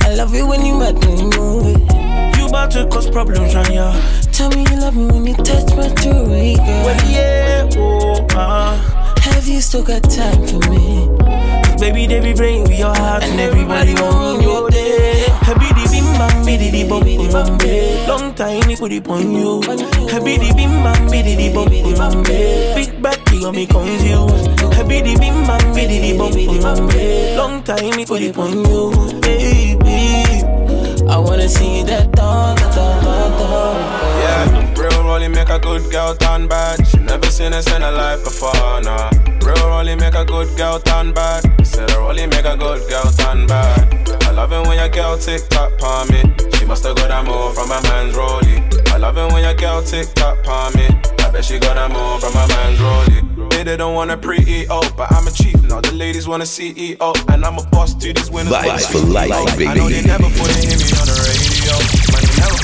I 0.00 0.14
love 0.14 0.34
it 0.34 0.42
when 0.42 0.64
you 0.64 0.74
make 0.74 0.96
me 1.04 1.24
move 1.36 1.66
it. 1.66 2.38
You 2.38 2.46
about 2.48 2.70
to 2.70 2.86
cause 2.88 3.10
problems 3.10 3.54
on 3.54 3.70
ya. 3.70 3.92
Tell 4.32 4.48
me 4.50 4.64
you 4.70 4.80
love 4.80 4.96
me 4.96 5.06
when 5.06 5.26
you 5.26 5.34
touch 5.34 5.76
my 5.76 5.88
jewelry, 6.00 6.54
girl. 6.54 6.84
Well, 6.84 7.10
yeah, 7.10 7.68
oh, 7.76 8.26
uh. 8.34 8.76
Have 9.20 9.46
you 9.46 9.60
still 9.60 9.84
got 9.84 10.02
time 10.04 10.46
for 10.46 10.58
me? 10.70 11.06
Baby, 11.78 12.06
they 12.06 12.20
be 12.20 12.32
bring 12.32 12.64
me 12.64 12.78
your 12.78 12.94
heart 12.94 13.24
and 13.24 13.38
everybody 13.38 13.92
want 13.94 14.42
you 14.42 14.70
there. 14.70 15.28
Happy 15.44 15.68
the 15.74 15.86
bim 15.92 16.04
bam, 16.16 16.46
biddy 16.46 16.70
the 16.70 16.88
bum 16.88 17.02
bum 17.30 17.58
bam. 17.58 18.08
Long 18.08 18.34
time 18.34 18.66
me 18.66 18.74
put 18.74 18.92
it 18.92 19.06
on 19.06 19.34
you. 19.34 19.60
Happy 20.08 20.38
the 20.38 20.54
bim 20.56 20.70
bam, 20.82 21.10
biddy 21.10 21.36
the 21.36 21.52
bum 21.52 21.68
bum 21.68 22.22
bam. 22.22 22.74
Big 22.74 23.02
back, 23.02 23.18
you 23.32 23.42
got 23.42 23.54
me 23.54 23.66
confused. 23.66 24.48
Happy 24.72 25.02
the 25.02 25.14
bim 25.20 25.44
bam, 25.44 25.74
biddy 25.74 25.98
the 26.00 26.16
bum 26.16 26.32
bum 26.32 26.88
bam. 26.88 27.36
Long 27.36 27.62
time 27.64 27.96
me 27.96 28.06
put 28.06 28.22
it 28.22 28.38
on 28.38 28.64
you, 28.64 29.20
baby. 29.20 30.24
I 31.06 31.18
wanna 31.18 31.48
see 31.48 31.82
that 31.82 32.12
dog, 32.12 32.56
dog. 32.74 33.01
Yeah, 33.52 34.74
real 34.80 35.04
rolling 35.04 35.32
make 35.32 35.48
a 35.50 35.58
good 35.58 35.90
girl 35.90 36.14
turn 36.14 36.48
bad. 36.48 36.86
She 36.86 36.98
never 36.98 37.26
seen 37.30 37.52
us 37.52 37.66
in 37.74 37.82
her 37.82 37.92
life 37.92 38.24
before, 38.24 38.80
nah. 38.80 39.10
Real 39.44 39.68
rolling 39.68 39.98
make 39.98 40.14
a 40.14 40.24
good 40.24 40.56
girl 40.56 40.78
turn 40.78 41.12
bad. 41.12 41.42
Said 41.66 41.90
a 41.90 41.98
rolling 41.98 42.30
make 42.30 42.44
a 42.44 42.56
good 42.56 42.88
girl 42.88 43.04
turn 43.18 43.46
bad. 43.46 44.08
I 44.22 44.30
love 44.30 44.52
it 44.52 44.66
when 44.66 44.78
your 44.78 44.88
girl 44.88 45.18
tick 45.18 45.48
tock 45.50 45.76
palm 45.78 46.08
me. 46.08 46.22
She 46.56 46.64
must 46.64 46.84
have 46.84 46.96
got 46.96 47.08
that 47.08 47.26
move 47.26 47.54
from 47.54 47.68
my 47.68 47.82
man's 47.82 48.14
rollie. 48.14 48.60
I 48.88 48.96
love 48.96 49.18
it 49.18 49.32
when 49.32 49.42
your 49.42 49.54
girl 49.54 49.82
tick 49.82 50.08
tock 50.14 50.42
palm 50.44 50.72
me. 50.74 50.86
I 51.20 51.30
bet 51.30 51.44
she 51.44 51.58
got 51.58 51.74
that 51.74 51.90
move 51.90 52.20
from 52.20 52.32
my 52.34 52.46
man's 52.48 52.78
rollie. 52.78 53.50
They, 53.50 53.64
they 53.64 53.76
don't 53.76 53.94
wanna 53.94 54.16
pre-EO, 54.16 54.80
but 54.96 55.12
I'm 55.12 55.26
a 55.26 55.30
chief 55.30 55.60
now. 55.64 55.80
The 55.80 55.92
ladies 55.92 56.26
wanna 56.26 56.44
CEO, 56.44 57.12
and 57.32 57.44
I'm 57.44 57.58
a 57.58 57.64
boss 57.66 57.94
to 57.94 58.12
these 58.12 58.30
winners. 58.30 58.52
Vibes 58.52 58.90
for 58.90 59.06
life, 59.06 59.28
baby. 59.58 59.66
I 59.66 59.74
know 59.74 59.88
they 59.88 60.02
never 60.02 60.24
put 60.30 60.48
it 60.56 60.64
in 60.72 60.78
me 60.80 60.88
on 60.96 61.06
the 61.06 61.21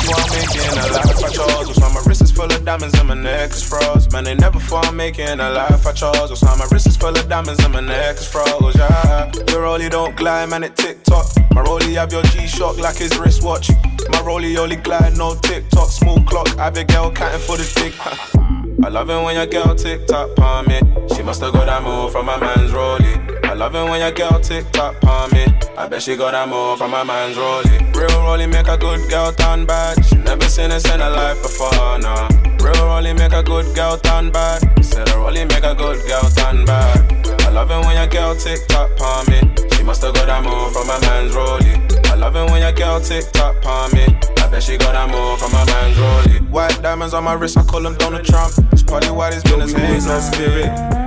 never 0.08 0.20
fall 0.22 0.36
making 0.36 0.78
a 0.78 0.86
life 0.92 1.24
I 1.24 1.28
chose. 1.28 1.66
That's 1.66 1.80
why 1.80 1.92
my 1.92 2.00
wrist 2.06 2.22
is 2.22 2.30
full 2.30 2.52
of 2.52 2.64
diamonds 2.64 2.98
and 2.98 3.08
my 3.08 3.14
neck 3.14 3.50
is 3.50 3.62
froze. 3.68 4.10
Man, 4.12 4.24
they 4.24 4.34
never 4.34 4.58
fall 4.58 4.92
making 4.92 5.40
a 5.40 5.50
life 5.50 5.86
I 5.86 5.92
chose. 5.92 6.28
That's 6.28 6.42
why 6.42 6.56
my 6.56 6.66
wrist 6.70 6.86
is 6.86 6.96
full 6.96 7.16
of 7.16 7.28
diamonds 7.28 7.62
and 7.64 7.72
my 7.72 7.80
neck 7.80 8.16
is 8.16 8.28
froze. 8.28 8.76
Yeah, 8.76 9.26
your 9.50 9.62
rollie 9.62 9.90
don't 9.90 10.16
glide, 10.16 10.50
man, 10.50 10.64
it 10.64 10.76
tick 10.76 11.02
tock. 11.04 11.26
My 11.52 11.62
rollie 11.62 11.94
have 11.94 12.12
your 12.12 12.22
G-Shock 12.24 12.78
like 12.78 12.96
his 12.96 13.16
wristwatch. 13.18 13.70
My 14.10 14.20
rollie 14.22 14.56
only 14.56 14.76
glide, 14.76 15.16
no 15.16 15.34
tick 15.42 15.68
tock. 15.70 15.90
Small 15.90 16.22
clock, 16.22 16.58
I 16.58 16.70
big 16.70 16.88
girl 16.88 17.10
counting 17.10 17.40
for 17.40 17.56
the 17.56 17.70
dick. 17.76 17.94
I 18.84 18.88
love 18.90 19.10
it 19.10 19.22
when 19.22 19.34
your 19.34 19.46
girl 19.46 19.74
tick 19.74 20.06
tock 20.06 20.34
palm 20.36 20.66
me. 20.66 20.80
She 21.14 21.22
must 21.22 21.40
have 21.42 21.52
got 21.52 21.66
that 21.66 21.82
move 21.82 22.12
from 22.12 22.26
my 22.26 22.38
man's 22.38 22.70
rollie. 22.70 23.37
I 23.48 23.54
love 23.54 23.74
it 23.74 23.82
when 23.84 23.98
your 23.98 24.12
girl 24.12 24.38
tick 24.40 24.70
tock 24.72 25.00
palm 25.00 25.30
me. 25.32 25.46
I 25.78 25.88
bet 25.88 26.02
she 26.02 26.16
got 26.16 26.32
that 26.32 26.50
move 26.50 26.76
from 26.76 26.90
my 26.90 27.02
man's 27.02 27.34
rollie. 27.34 27.80
Real 27.96 28.20
rollie 28.20 28.46
make 28.46 28.68
a 28.68 28.76
good 28.76 29.08
girl 29.08 29.32
turn 29.32 29.64
bad. 29.64 30.04
She 30.04 30.16
never 30.16 30.44
seen 30.44 30.68
this 30.68 30.84
in 30.84 31.00
her 31.00 31.10
life 31.10 31.40
before, 31.40 31.72
nah. 31.98 32.28
Real 32.60 32.84
rollie 32.84 33.16
make 33.16 33.32
a 33.32 33.42
good 33.42 33.74
girl 33.74 33.96
turn 33.96 34.30
bad. 34.30 34.60
Said 34.84 35.08
a 35.08 35.12
rollie 35.12 35.48
make 35.48 35.64
a 35.64 35.74
good 35.74 35.96
girl 36.06 36.28
turn 36.36 36.66
bad. 36.66 37.40
I 37.40 37.50
love 37.50 37.70
it 37.70 37.80
when 37.86 37.96
your 37.96 38.06
girl 38.06 38.36
tick 38.36 38.68
tock 38.68 38.94
palm 38.98 39.24
me. 39.28 39.40
She 39.72 39.82
must 39.82 40.02
have 40.02 40.12
got 40.12 40.26
that 40.26 40.44
move 40.44 40.70
from 40.74 40.86
my 40.86 41.00
man's 41.00 41.32
rollie. 41.32 42.06
I 42.12 42.16
love 42.16 42.36
it 42.36 42.50
when 42.50 42.60
your 42.60 42.72
girl 42.72 43.00
tick 43.00 43.32
tock 43.32 43.56
palm 43.62 43.90
me. 43.92 44.04
I 44.44 44.48
bet 44.50 44.62
she 44.62 44.76
got 44.76 44.92
that 44.92 45.08
move 45.08 45.40
from 45.40 45.52
my 45.52 45.64
man's 45.64 45.96
rollie. 45.96 46.50
White 46.50 46.82
diamonds 46.82 47.14
on 47.14 47.24
my 47.24 47.32
wrist, 47.32 47.56
I 47.56 47.64
call 47.64 47.80
them 47.80 47.96
Donald 47.96 48.26
Trump. 48.26 48.52
It's 48.72 48.82
probably 48.82 49.10
why 49.10 49.30
this 49.30 49.42
been 49.42 49.60
his 49.60 49.74
Always 50.06 50.30
spirit. 50.30 50.98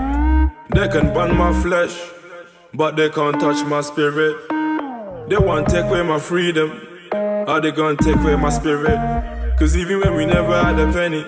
They 0.74 0.88
can 0.88 1.14
burn 1.14 1.36
my 1.36 1.52
flesh, 1.62 2.11
but 2.74 2.96
they 2.96 3.10
can't 3.10 3.40
touch 3.40 3.66
my 3.66 3.82
spirit. 3.82 4.36
They 5.30 5.38
want 5.38 5.68
to 5.68 5.74
take 5.74 5.86
away 5.86 6.04
my 6.04 6.20
freedom, 6.20 6.72
or 7.12 7.60
they 7.60 7.72
gonna 7.72 7.98
take 7.98 8.16
away 8.16 8.36
my 8.36 8.50
spirit. 8.50 8.98
Cause 9.60 9.76
even 9.76 10.00
when 10.00 10.16
we 10.16 10.26
never 10.26 10.62
had 10.64 10.80
a 10.80 10.92
penny, 10.92 11.26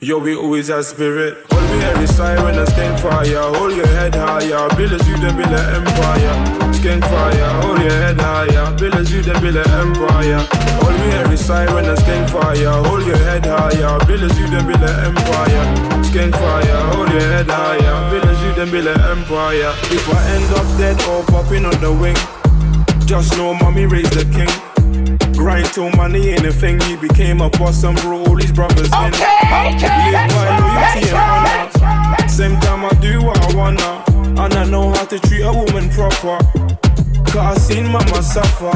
yo, 0.00 0.18
we 0.18 0.34
always 0.34 0.68
had 0.68 0.84
spirit. 0.84 1.38
Hold 1.50 1.62
me 1.70 1.84
every 1.84 2.06
siren 2.06 2.58
and 2.58 2.68
skank 2.68 3.00
fire. 3.00 3.54
Hold 3.56 3.76
your 3.76 3.86
head 3.86 4.14
higher, 4.14 4.68
build 4.76 4.92
as 4.92 5.08
you 5.08 5.16
then 5.16 5.36
build 5.36 5.48
an 5.48 5.74
empire. 5.74 6.34
Skank 6.74 7.02
fire, 7.02 7.62
hold 7.62 7.80
your 7.80 7.90
head 7.90 8.20
higher, 8.20 8.76
build 8.76 8.94
as 8.94 9.12
you 9.12 9.22
then 9.22 9.40
build 9.40 9.56
an 9.56 9.70
empire. 9.70 10.44
Hold 10.82 10.94
me 11.00 11.12
every 11.22 11.36
siren 11.36 11.86
and 11.86 11.98
skank 11.98 12.28
fire. 12.28 12.82
Hold 12.82 13.06
your 13.06 13.16
head 13.16 13.46
higher, 13.46 13.98
build 14.06 14.22
as 14.22 14.38
you 14.38 14.48
then 14.48 14.66
build 14.66 14.82
an 14.82 15.06
empire. 15.06 15.64
Skank 16.02 16.32
fire, 16.32 16.80
hold 16.92 17.10
your 17.10 17.20
head 17.20 17.48
higher, 17.48 18.10
build 18.10 18.31
you 18.52 18.64
then 18.64 18.70
build 18.70 18.86
an 18.86 19.00
empire. 19.10 19.72
If 19.90 20.08
I 20.08 20.20
end 20.30 20.52
up 20.54 20.66
dead 20.78 21.00
or 21.08 21.24
popping 21.24 21.64
on 21.64 21.78
the 21.80 21.92
wing, 21.92 22.16
just 23.06 23.36
know 23.36 23.54
mommy 23.54 23.86
raised 23.86 24.12
the 24.12 24.24
king. 24.24 24.50
Grind 25.34 25.66
till 25.66 25.90
money 25.90 26.30
ain't 26.30 26.46
a 26.46 26.52
thing. 26.52 26.80
He 26.82 26.96
became 26.96 27.40
a 27.40 27.50
boss 27.50 27.82
and 27.84 27.96
brought 28.00 28.28
all 28.28 28.36
his 28.36 28.52
brothers 28.52 28.86
in. 28.86 29.12
Live 29.12 30.28
by 30.30 30.48
loyalty 30.58 31.08
and 31.08 31.16
honor. 31.16 32.28
Same 32.28 32.58
time 32.60 32.84
I 32.84 32.90
do 33.00 33.22
what 33.22 33.38
I 33.38 33.56
wanna, 33.56 34.04
and 34.42 34.54
I 34.54 34.64
know 34.64 34.90
how 34.90 35.04
to 35.04 35.18
treat 35.18 35.42
a 35.42 35.52
woman 35.52 35.88
proper. 35.90 36.38
Cause 37.30 37.36
I 37.36 37.54
seen 37.54 37.86
mama 37.86 38.22
suffer. 38.22 38.72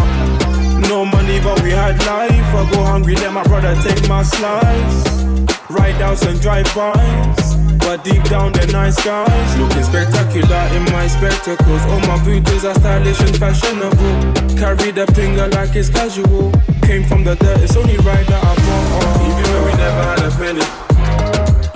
No 0.89 1.05
money, 1.05 1.41
but 1.41 1.61
we 1.62 1.71
had 1.71 1.99
life. 2.07 2.33
I 2.33 2.71
go 2.73 2.83
hungry, 2.85 3.15
let 3.17 3.33
my 3.33 3.43
brother 3.45 3.75
take 3.83 4.09
my 4.09 4.23
slice. 4.23 5.23
Ride 5.71 6.01
outs 6.03 6.23
and 6.23 6.41
drive 6.41 6.73
bys. 6.75 7.66
But 7.87 8.03
deep 8.03 8.22
down 8.25 8.51
they're 8.51 8.66
nice 8.72 8.99
guys. 9.05 9.59
Looking 9.59 9.85
spectacular 9.85 10.62
in 10.75 10.83
my 10.90 11.07
spectacles. 11.07 11.83
All 11.87 12.01
my 12.11 12.18
booties 12.25 12.64
are 12.64 12.75
stylish 12.75 13.20
and 13.20 13.37
fashionable. 13.38 14.16
Carry 14.59 14.90
the 14.90 15.07
finger 15.14 15.46
like 15.55 15.77
it's 15.77 15.88
casual. 15.88 16.51
Came 16.83 17.05
from 17.05 17.22
the 17.22 17.37
dirt, 17.37 17.62
it's 17.62 17.77
only 17.77 17.96
right 17.99 18.27
that 18.27 18.42
I 18.42 18.55
bought. 18.59 18.87
Oh. 18.99 19.31
Even 19.31 19.46
when 19.55 19.62
we 19.66 19.72
never 19.79 20.03
had 20.11 20.20
a 20.27 20.31
penny, 20.35 20.66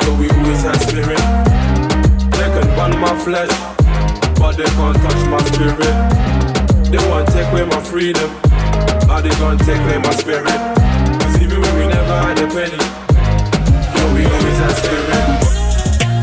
but 0.03 0.15
we 0.19 0.27
always 0.35 0.63
had 0.67 0.79
spirit. 0.83 1.23
They 2.35 2.49
can 2.59 2.67
burn 2.75 2.99
my 2.99 3.15
flesh, 3.23 3.55
but 4.35 4.59
they 4.59 4.67
can't 4.67 4.99
touch 4.99 5.23
my 5.31 5.41
spirit. 5.47 5.95
They 6.91 6.99
want 7.09 7.29
to 7.29 7.33
take 7.33 7.47
away 7.55 7.67
my 7.71 7.81
freedom, 7.87 8.31
but 9.07 9.23
they 9.23 9.35
can't 9.39 9.61
take 9.63 9.79
away 9.87 9.99
my 9.99 10.11
spirit. 10.11 10.59
Cause 11.23 11.39
even 11.39 11.61
when 11.63 11.75
we 11.79 11.87
never 11.87 12.17
had 12.19 12.39
a 12.43 12.49
penny, 12.51 12.83
but 13.95 14.09
we 14.15 14.27
always 14.27 14.59
had 14.59 14.75
spirit. 14.75 15.50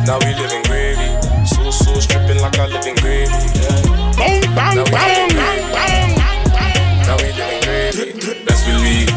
Now 0.08 0.18
we 0.20 0.34
live 0.40 0.54
in 0.54 0.64
gravy. 0.64 1.20
So 1.46 1.70
so 1.70 2.00
stripping 2.00 2.40
like 2.40 2.58
I 2.58 2.68
live 2.68 2.88
in 2.88 2.96
gravy. 2.96 3.28
Yeah. 3.60 4.16
Bang, 4.16 4.40
bang, 4.56 4.86
bang, 4.88 5.30
bang, 5.36 6.16
bang. 6.16 7.04
Now 7.04 7.20
we 7.20 7.28
live 7.36 7.52
in 7.52 7.60
gravy. 7.68 8.46
Best 8.46 8.64
believe 8.64 9.12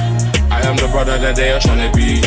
I 0.51 0.59
am 0.67 0.75
the 0.75 0.89
brother 0.91 1.17
that 1.17 1.37
they 1.37 1.53
are 1.53 1.61
trying 1.61 1.87
to 1.87 1.97
be. 1.97 2.19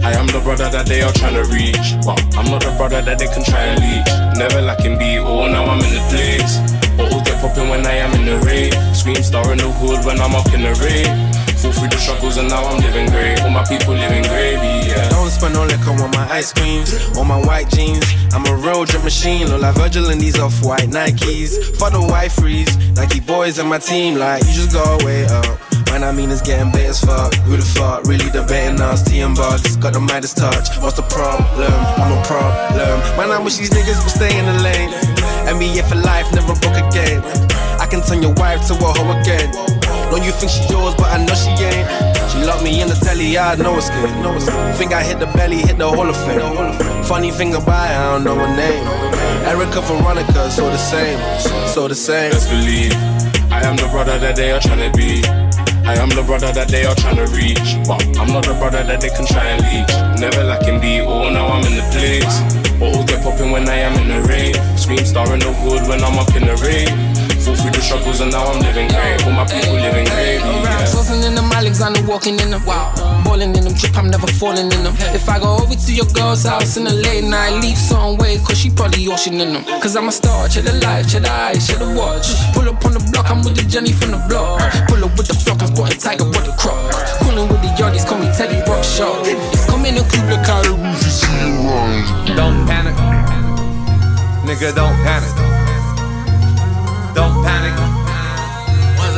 I 0.00 0.16
am 0.16 0.26
the 0.28 0.40
brother 0.40 0.70
that 0.70 0.86
they 0.86 1.02
are 1.02 1.12
trying 1.12 1.36
to 1.36 1.44
reach. 1.52 2.00
But 2.00 2.16
I'm 2.32 2.48
not 2.48 2.64
the 2.64 2.72
brother 2.80 3.02
that 3.02 3.18
they 3.18 3.28
can 3.28 3.44
try 3.44 3.60
and 3.60 3.78
leech. 3.84 4.08
Never 4.40 4.62
lacking 4.62 4.96
beat, 4.96 5.18
oh 5.18 5.44
now 5.46 5.68
I'm 5.68 5.84
in 5.84 5.92
the 5.92 6.00
place. 6.08 6.64
Bottles 6.96 7.28
get 7.28 7.36
popping 7.44 7.68
when 7.68 7.84
I 7.84 7.92
am 7.92 8.14
in 8.16 8.24
the 8.24 8.40
raid. 8.40 8.72
Scream 8.96 9.20
star 9.22 9.44
in 9.52 9.58
the 9.58 9.68
hood 9.68 10.06
when 10.06 10.18
I'm 10.18 10.34
up 10.34 10.48
in 10.56 10.62
the 10.64 10.72
raid. 10.80 11.12
Fall 11.58 11.72
through 11.72 11.88
the 11.88 11.98
struggles 11.98 12.36
and 12.36 12.48
now 12.48 12.62
I'm 12.62 12.80
living 12.80 13.10
great. 13.10 13.40
All 13.42 13.50
my 13.50 13.64
people 13.64 13.94
living 13.94 14.22
gravy, 14.22 14.86
yeah. 14.86 15.08
Don't 15.10 15.30
spend 15.30 15.54
no 15.54 15.64
liquor 15.64 15.90
on 15.90 16.10
my 16.12 16.26
ice 16.30 16.52
creams, 16.52 16.94
on 17.18 17.26
my 17.26 17.40
white 17.44 17.68
jeans. 17.70 18.04
I'm 18.32 18.46
a 18.46 18.54
real 18.54 18.84
drip 18.84 19.02
machine, 19.02 19.48
look 19.48 19.62
like 19.62 19.74
Virgil 19.74 20.10
in 20.10 20.18
these 20.18 20.38
off-white 20.38 20.88
Nikes. 20.88 21.76
For 21.78 21.90
the 21.90 22.00
white 22.00 22.30
freeze, 22.30 22.70
Nike 22.94 23.20
boys 23.20 23.58
and 23.58 23.68
my 23.68 23.78
team, 23.78 24.14
like 24.16 24.42
you 24.44 24.52
just 24.52 24.72
go 24.72 24.84
away 25.00 25.26
uh. 25.26 25.42
up. 25.42 25.58
When 25.90 26.04
I 26.04 26.12
mean 26.12 26.30
it's 26.30 26.42
getting 26.42 26.70
bait 26.70 26.86
as 26.86 27.00
fuck. 27.00 27.34
Who 27.48 27.56
the 27.56 27.62
fuck 27.62 28.04
really 28.04 28.30
debating 28.30 28.80
us? 28.80 29.02
T 29.02 29.20
and 29.20 29.34
bugs, 29.34 29.74
got 29.76 29.94
the 29.94 30.00
Midas 30.00 30.34
touch. 30.34 30.76
What's 30.78 30.96
the 30.96 31.02
problem? 31.02 31.72
I'm 31.98 32.12
a 32.12 32.22
problem. 32.24 33.00
Man, 33.16 33.30
I 33.30 33.42
wish 33.42 33.56
these 33.56 33.70
niggas 33.70 33.98
would 34.04 34.14
stay 34.14 34.30
in 34.38 34.44
the 34.46 34.62
lane. 34.62 34.90
NBA 35.48 35.88
for 35.88 35.96
life, 35.96 36.30
never 36.34 36.54
broke 36.60 36.76
again. 36.76 37.22
I 37.80 37.86
can 37.90 38.02
turn 38.02 38.22
your 38.22 38.34
wife 38.34 38.66
to 38.68 38.74
a 38.74 38.92
hoe 38.94 39.18
again. 39.18 39.50
Don't 40.10 40.24
you 40.24 40.32
think 40.32 40.50
she 40.50 40.64
yours, 40.72 40.94
but 40.94 41.08
I 41.12 41.24
know 41.24 41.34
she 41.34 41.50
ain't. 41.64 41.86
She 42.30 42.44
locked 42.44 42.62
me 42.62 42.80
in 42.80 42.88
the 42.88 42.94
telly, 42.94 43.36
I 43.36 43.56
know 43.56 43.76
it's 43.76 43.90
good. 43.90 44.10
Think 44.76 44.92
I 44.92 45.02
hit 45.02 45.18
the 45.18 45.26
belly, 45.26 45.58
hit 45.58 45.78
the 45.78 45.88
Hall 45.88 46.08
of 46.08 46.16
Fame. 46.24 47.04
Funny 47.04 47.30
thing 47.30 47.54
about 47.54 47.90
it, 47.90 47.96
I 47.96 48.12
don't 48.12 48.24
know 48.24 48.34
her 48.34 48.56
name. 48.56 48.84
Erica 49.46 49.80
Veronica, 49.82 50.50
so 50.50 50.70
the 50.70 50.78
same, 50.78 51.18
so 51.68 51.88
the 51.88 51.94
same. 51.94 52.30
Best 52.32 52.48
believe 52.50 52.92
I 53.50 53.60
am 53.64 53.76
the 53.76 53.88
brother 53.90 54.18
that 54.18 54.36
they 54.36 54.52
are 54.52 54.60
trying 54.60 54.90
to 54.90 54.96
be. 54.96 55.22
I 55.88 55.94
am 55.96 56.10
the 56.10 56.22
brother 56.22 56.52
that 56.52 56.68
they 56.68 56.84
are 56.84 56.94
trying 56.94 57.16
to 57.16 57.26
reach. 57.32 57.80
But 57.88 58.04
I'm 58.20 58.28
not 58.28 58.44
the 58.44 58.52
brother 58.60 58.84
that 58.84 59.00
they 59.00 59.08
can 59.08 59.24
try 59.24 59.44
and 59.44 59.60
leech. 59.64 60.20
Never 60.20 60.44
lacking 60.44 60.80
beat, 60.80 61.00
oh 61.00 61.30
now 61.30 61.48
I'm 61.48 61.64
in 61.64 61.76
the 61.80 61.86
place. 61.92 62.40
Bottles 62.78 63.06
get 63.06 63.24
popping 63.24 63.50
when 63.50 63.68
I 63.68 63.76
am 63.88 63.96
in 64.00 64.08
the 64.08 64.20
rain. 64.28 64.54
Scream 64.76 65.04
star 65.04 65.32
in 65.32 65.40
the 65.40 65.52
hood 65.52 65.88
when 65.88 66.04
I'm 66.04 66.18
up 66.18 66.28
in 66.36 66.44
the 66.44 66.56
rain. 66.60 66.92
Fall 67.48 67.56
through 67.56 67.72
the 67.72 67.80
struggles 67.80 68.20
and 68.20 68.30
now 68.30 68.44
I'm 68.44 68.60
living 68.60 68.88
great. 68.92 69.24
All 69.24 69.32
my 69.32 69.48
people 69.48 69.72
living 69.72 70.04
great. 70.04 70.36
Around 70.36 70.84
tossing 70.84 71.24
in 71.24 71.32
them 71.34 71.48
Alexander 71.48 72.04
walking 72.04 72.36
in 72.36 72.50
them. 72.52 72.60
Wow. 72.68 72.92
Balling 73.24 73.56
in 73.56 73.64
them, 73.64 73.72
trip, 73.72 73.96
I'm 73.96 74.10
never 74.10 74.26
falling 74.26 74.68
in 74.68 74.84
them. 74.84 74.92
If 75.16 75.30
I 75.30 75.40
go 75.40 75.56
over 75.56 75.72
to 75.74 75.90
your 75.94 76.04
girl's 76.12 76.44
house 76.44 76.76
in 76.76 76.84
the 76.84 76.92
late 76.92 77.24
night, 77.24 77.56
leave 77.64 77.78
some 77.78 78.18
way, 78.18 78.36
cause 78.44 78.58
she 78.60 78.68
probably 78.68 79.08
ocean 79.08 79.40
in 79.40 79.54
them. 79.54 79.64
Cause 79.80 79.96
I'm 79.96 80.08
a 80.08 80.12
star, 80.12 80.46
check 80.48 80.64
the 80.64 80.74
life, 80.84 81.08
check 81.08 81.22
the 81.22 81.32
eyes, 81.32 81.66
check 81.66 81.78
the 81.78 81.88
watch. 81.96 82.28
Pull 82.52 82.68
up 82.68 82.84
on 82.84 82.92
the 82.92 83.02
block, 83.12 83.30
I'm 83.30 83.40
with 83.40 83.56
the 83.56 83.64
Jenny 83.64 83.92
from 83.92 84.10
the 84.10 84.20
block. 84.28 84.60
Pull 84.88 85.02
up 85.02 85.16
with 85.16 85.28
the 85.28 85.34
flock, 85.34 85.62
I'm 85.62 85.72
sporting 85.72 85.98
tiger 85.98 86.28
with 86.28 86.44
the 86.44 86.52
crop. 86.52 86.76
Coolin' 87.24 87.48
with 87.48 87.64
the 87.64 87.72
yardies, 87.80 88.04
call 88.04 88.18
me 88.18 88.28
Teddy 88.36 88.60
Rock 88.68 88.84
Show. 88.84 89.24
Come 89.72 89.88
in 89.88 89.96
and 89.96 90.04
keep 90.12 90.28
the 90.28 90.36
car, 90.44 90.60
Don't 92.36 92.68
panic. 92.68 92.96
Nigga, 94.44 94.74
don't 94.76 94.96
panic. 95.00 95.57
Don't 97.18 97.42
panic. 97.42 97.74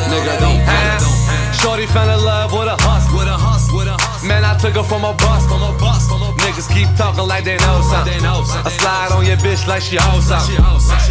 Nigga, 0.08 0.40
don't 0.40 0.56
panic. 0.64 1.04
Shorty 1.52 1.84
fell 1.84 2.08
in 2.08 2.24
love 2.24 2.50
with 2.50 2.64
a 2.64 2.76
hustle. 2.80 3.12
With 3.18 3.28
a 3.28 3.36
hustle. 3.36 3.76
With 3.76 3.92
a 3.92 3.96
hustle. 4.00 4.26
Man, 4.26 4.42
I 4.42 4.56
took 4.56 4.72
her 4.72 4.82
from 4.82 5.04
a 5.04 5.12
bus. 5.12 5.44
From 5.44 5.60
a 5.60 5.76
bus. 5.76 6.08
Niggas 6.40 6.72
keep 6.72 6.88
talking 6.96 7.28
like 7.28 7.44
they 7.44 7.60
know 7.60 7.84
something. 7.84 8.24
I 8.24 8.72
slide 8.72 9.12
on 9.12 9.26
your 9.28 9.36
bitch 9.44 9.68
like 9.68 9.82
she 9.84 10.00
hoes 10.00 10.24
something. 10.32 10.56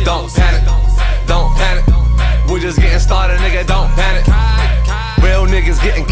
Don't 0.04 0.34
panic. 0.34 0.66
Don't 1.30 1.54
panic. 1.54 1.86
We're 2.50 2.58
just 2.58 2.82
getting 2.82 2.98
started, 2.98 3.38
nigga. 3.38 3.70
Don't 3.70 3.94
panic. 3.94 4.26
Real 5.22 5.46
niggas 5.46 5.78
getting 5.86 6.09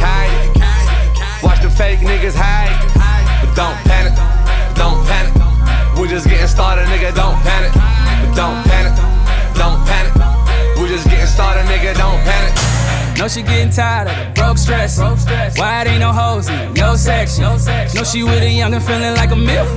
tired 13.77 14.09
of 14.09 14.17
the 14.17 14.33
broke 14.33 14.57
stress. 14.57 14.97
Why 14.97 15.81
it 15.81 15.87
ain't 15.87 15.99
no 15.99 16.11
hoes 16.11 16.49
in 16.49 16.75
your 16.75 16.97
section? 16.97 17.43
No, 17.93 18.03
she 18.03 18.23
with 18.23 18.41
a 18.41 18.49
young 18.49 18.73
and 18.73 18.83
feeling 18.83 19.13
like 19.13 19.29
a 19.29 19.35
myth. 19.35 19.69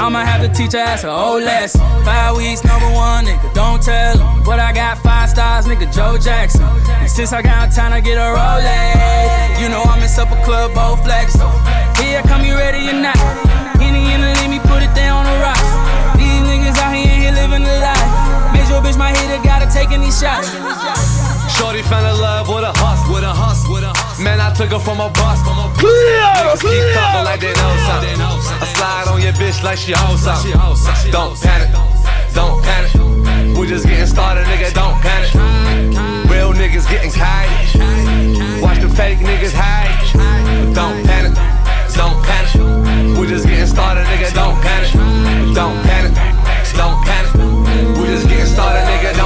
I'ma 0.00 0.24
have 0.24 0.40
to 0.40 0.48
teach 0.48 0.72
her 0.72 0.78
ass 0.78 1.04
a 1.04 1.12
whole 1.12 1.38
lesson. 1.38 1.82
Five 2.02 2.34
weeks, 2.38 2.64
number 2.64 2.88
one, 2.96 3.26
nigga, 3.26 3.52
don't 3.52 3.82
tell 3.82 4.16
'em. 4.16 4.42
But 4.42 4.58
I 4.58 4.72
got 4.72 4.96
five 5.04 5.28
stars, 5.28 5.66
nigga, 5.66 5.84
Joe 5.94 6.16
Jackson. 6.16 6.64
And 7.02 7.10
since 7.10 7.34
I 7.34 7.42
got 7.42 7.70
time 7.72 7.92
to 7.92 8.00
get 8.00 8.16
a 8.16 8.28
Rolex, 8.36 9.60
you 9.60 9.68
know 9.68 9.82
I'm 9.84 10.02
in 10.02 10.08
supper 10.08 10.40
club, 10.46 10.72
both 10.72 11.04
flex. 11.04 11.36
Here, 12.00 12.22
come 12.22 12.42
you 12.42 12.56
ready 12.56 12.88
or 12.88 12.94
not? 12.94 13.20
Henny 13.76 14.14
in 14.14 14.20
the 14.22 14.32
let 14.40 14.48
me 14.48 14.60
put 14.60 14.80
it 14.82 14.92
down 14.94 15.14
on 15.20 15.26
the 15.28 15.36
rocks. 15.44 15.68
These 16.16 16.40
niggas 16.48 16.78
out 16.80 16.94
here, 16.94 17.16
here 17.20 17.32
living 17.32 17.64
the 17.68 17.76
life. 17.84 18.08
Major 18.54 18.80
bitch, 18.80 18.96
my 18.96 19.12
hitter, 19.12 19.42
gotta 19.44 19.68
taking 19.68 20.00
these 20.00 20.18
shots. 20.18 21.35
Shorty 21.56 21.80
fell 21.82 22.04
in 22.04 22.20
love 22.20 22.48
with 22.48 22.64
a 22.64 22.72
hustle. 22.76 23.14
With 23.14 23.24
a 23.24 23.32
hustle. 23.32 23.72
With 23.72 23.82
a 23.82 23.88
hustle. 23.88 24.24
Man, 24.24 24.40
I 24.40 24.52
took 24.52 24.70
her 24.76 24.78
from 24.78 25.00
a 25.00 25.08
bus. 25.08 25.40
From 25.40 25.56
a 25.56 25.72
Niggas 25.72 26.60
keep 26.60 26.84
talking 26.92 27.24
like 27.24 27.40
they 27.40 27.56
know 27.56 27.72
something. 27.88 28.16
I 28.20 28.66
slide 28.76 29.08
on 29.08 29.22
your 29.24 29.32
bitch 29.40 29.64
like 29.64 29.78
she 29.78 29.92
hoes 29.92 30.20
something. 30.20 30.52
Don't 31.10 31.32
panic. 31.40 31.72
Don't 32.36 32.60
panic. 32.60 32.92
We're 33.56 33.66
just 33.66 33.86
getting 33.88 34.06
started, 34.06 34.44
nigga. 34.52 34.68
Don't 34.76 35.00
panic. 35.00 35.32
Real 36.28 36.52
niggas 36.52 36.84
getting 36.92 37.10
kite. 37.10 37.48
Watch 38.60 38.80
the 38.84 38.88
fake 38.92 39.24
niggas 39.24 39.56
hide. 39.56 39.96
Don't 40.76 41.00
panic. 41.08 41.32
Don't 41.96 42.20
panic. 42.20 43.16
We're 43.16 43.32
just 43.32 43.48
getting 43.48 43.66
started, 43.66 44.04
nigga. 44.12 44.28
Don't 44.34 44.60
panic. 44.60 44.92
Don't 45.56 45.80
panic. 45.88 46.12
Don't 46.76 47.00
panic. 47.00 47.32
We're 47.96 48.12
just 48.12 48.28
getting 48.28 48.44
started, 48.44 48.84
nigga. 48.92 49.16
Don't. 49.16 49.25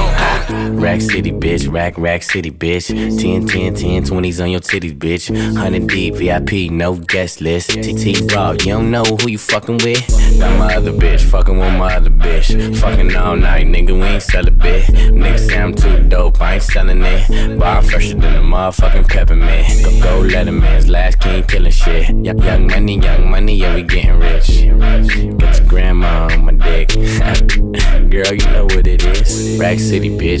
Rack 0.51 1.01
City, 1.01 1.31
bitch. 1.31 1.71
Rack, 1.71 1.97
rack 1.97 2.23
city, 2.23 2.51
bitch. 2.51 2.87
10, 2.87 3.47
10, 3.47 3.73
10, 3.73 4.03
20s 4.03 4.43
on 4.43 4.51
your 4.51 4.59
titties, 4.59 4.97
bitch. 4.97 5.29
100 5.29 5.87
deep, 5.87 6.15
VIP, 6.15 6.71
no 6.71 6.95
guest 6.95 7.41
list. 7.41 7.69
TT 7.69 8.31
Raw, 8.33 8.51
you 8.51 8.57
don't 8.57 8.91
know 8.91 9.03
who 9.03 9.29
you 9.29 9.37
fucking 9.37 9.77
with? 9.83 10.07
Got 10.39 10.59
my 10.59 10.75
other 10.75 10.91
bitch, 10.91 11.21
fucking 11.21 11.57
with 11.57 11.73
my 11.73 11.95
other 11.95 12.09
bitch. 12.09 12.77
Fucking 12.79 13.15
all 13.15 13.35
night, 13.35 13.67
nigga, 13.67 13.93
we 13.93 14.03
ain't 14.03 14.23
sell 14.23 14.47
a 14.47 14.51
bit. 14.51 14.85
Nigga 14.87 15.39
say 15.39 15.57
I'm 15.59 15.73
too 15.73 16.07
dope, 16.09 16.41
I 16.41 16.55
ain't 16.55 16.63
selling 16.63 17.01
it. 17.01 17.57
But 17.57 17.67
I'm 17.67 17.83
fresher 17.83 18.17
than 18.17 18.35
a 18.35 18.41
motherfucking 18.41 19.07
peppermint. 19.07 19.67
Go, 19.83 19.91
go, 20.01 20.29
Letterman's 20.29 20.89
last 20.89 21.19
king 21.19 21.43
killing 21.43 21.71
shit. 21.71 22.09
Young, 22.09 22.39
young 22.39 22.67
money, 22.67 22.99
young 22.99 23.29
money, 23.29 23.55
yeah, 23.55 23.73
we 23.75 23.83
getting 23.83 24.19
rich. 24.19 24.47
Get 24.47 25.59
your 25.59 25.67
grandma 25.67 26.27
on 26.31 26.45
my 26.45 26.53
dick. 26.53 26.89
Girl, 28.09 28.33
you 28.33 28.45
know 28.51 28.65
what 28.65 28.87
it 28.87 29.03
is. 29.05 29.57
Rack 29.59 29.79
City, 29.79 30.09
bitch. 30.09 30.40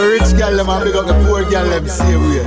Big 0.01 0.09
up 0.09 0.19
the 0.19 0.25
rich 0.25 0.39
gal, 0.39 0.57
them, 0.57 0.69
and 0.69 0.83
big 0.83 0.95
up 0.95 1.05
the 1.05 1.13
poor 1.25 1.47
gal, 1.47 1.69
them, 1.69 1.87
same 1.87 2.21
way. 2.21 2.37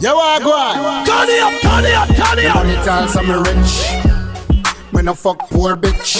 You 0.00 0.14
want 0.16 0.42
go 0.42 0.52
on? 0.52 1.06
Turn 1.06 1.28
it 1.28 1.40
up, 1.40 1.62
turn 1.62 1.84
it 1.84 1.94
up, 1.94 2.08
turn 2.08 2.38
it 2.40 2.46
up. 2.46 2.54
money 2.56 2.74
talks, 2.84 3.16
I'm 3.16 3.30
rich. 3.30 4.66
When 4.90 5.08
I 5.08 5.14
fuck 5.14 5.48
poor 5.48 5.76
bitch. 5.76 6.16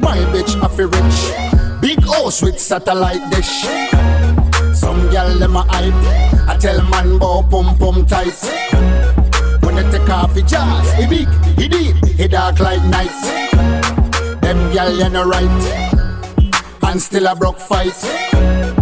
My 0.00 0.18
bitch 0.30 0.54
a 0.62 0.68
fi 0.68 0.84
rich. 0.84 1.80
Big 1.80 2.00
house 2.04 2.42
with 2.42 2.60
satellite 2.60 3.28
dish. 3.32 3.66
Some 4.72 5.10
gal 5.10 5.36
them 5.36 5.56
a 5.56 5.62
hype. 5.62 6.48
I 6.48 6.56
tell 6.56 6.80
man 6.88 7.18
bow 7.18 7.42
pum 7.42 7.76
pum 7.76 8.06
tight. 8.06 8.38
When 9.64 9.74
they 9.74 9.90
take 9.90 10.08
off 10.10 10.32
the 10.32 10.42
jaws, 10.42 10.92
he 10.92 11.08
big, 11.08 11.28
he 11.58 11.66
deep, 11.66 11.96
he 12.06 12.28
dark 12.28 12.60
like 12.60 12.84
night. 12.84 13.10
Them 14.42 14.72
gal 14.72 14.96
you 14.96 15.08
no 15.08 15.26
right. 15.26 16.04
And 16.84 17.02
still 17.02 17.26
a 17.26 17.34
broke 17.34 17.58
fight. 17.58 18.73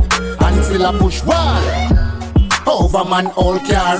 Still 0.62 0.84
a 0.84 0.92
push 0.98 1.22
wall. 1.24 1.62
Over 2.66 3.04
man 3.04 3.26
all 3.36 3.58
car. 3.58 3.98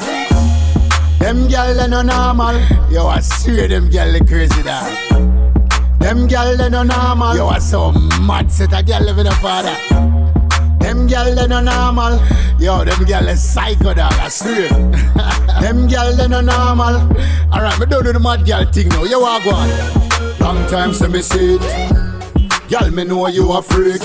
Them 1.18 1.48
gal 1.48 1.74
they 1.74 1.88
no 1.88 2.02
normal. 2.02 2.58
Yo, 2.90 3.06
I 3.06 3.20
swear 3.20 3.68
them 3.68 3.90
gal 3.90 4.10
they 4.12 4.20
crazy 4.20 4.62
dog. 4.62 4.90
Them 5.98 6.26
gal 6.26 6.56
they 6.56 6.68
no 6.68 6.82
normal. 6.82 7.36
Yo, 7.36 7.48
I 7.48 7.58
so 7.58 7.92
mad 8.20 8.50
set 8.50 8.72
a 8.72 8.82
gal 8.82 9.04
live 9.04 9.16
with 9.16 9.26
a 9.26 9.32
father. 9.42 9.76
Them 10.78 11.06
gal 11.06 11.34
they 11.34 11.46
no 11.46 11.60
normal. 11.60 12.20
Yo, 12.58 12.84
them 12.84 13.04
gal 13.04 13.24
they 13.24 13.34
psycho 13.34 13.94
dog. 13.94 14.12
I 14.14 14.28
swear. 14.28 14.68
them 15.60 15.88
gal 15.88 16.16
they 16.16 16.28
no 16.28 16.40
normal. 16.40 16.94
Alright, 17.52 17.78
me 17.80 17.86
don't 17.86 18.04
do 18.04 18.12
the 18.12 18.20
mad 18.20 18.44
gal 18.46 18.64
thing 18.66 18.88
now. 18.88 19.04
You 19.04 19.20
walk 19.20 19.44
one. 19.44 19.70
Long 20.40 20.66
time 20.68 20.94
since 20.94 21.12
me 21.12 21.22
see 21.22 21.56
it. 21.56 22.68
Gal, 22.68 22.90
me 22.90 23.04
know 23.04 23.26
you 23.26 23.52
a 23.52 23.62
freak. 23.62 24.00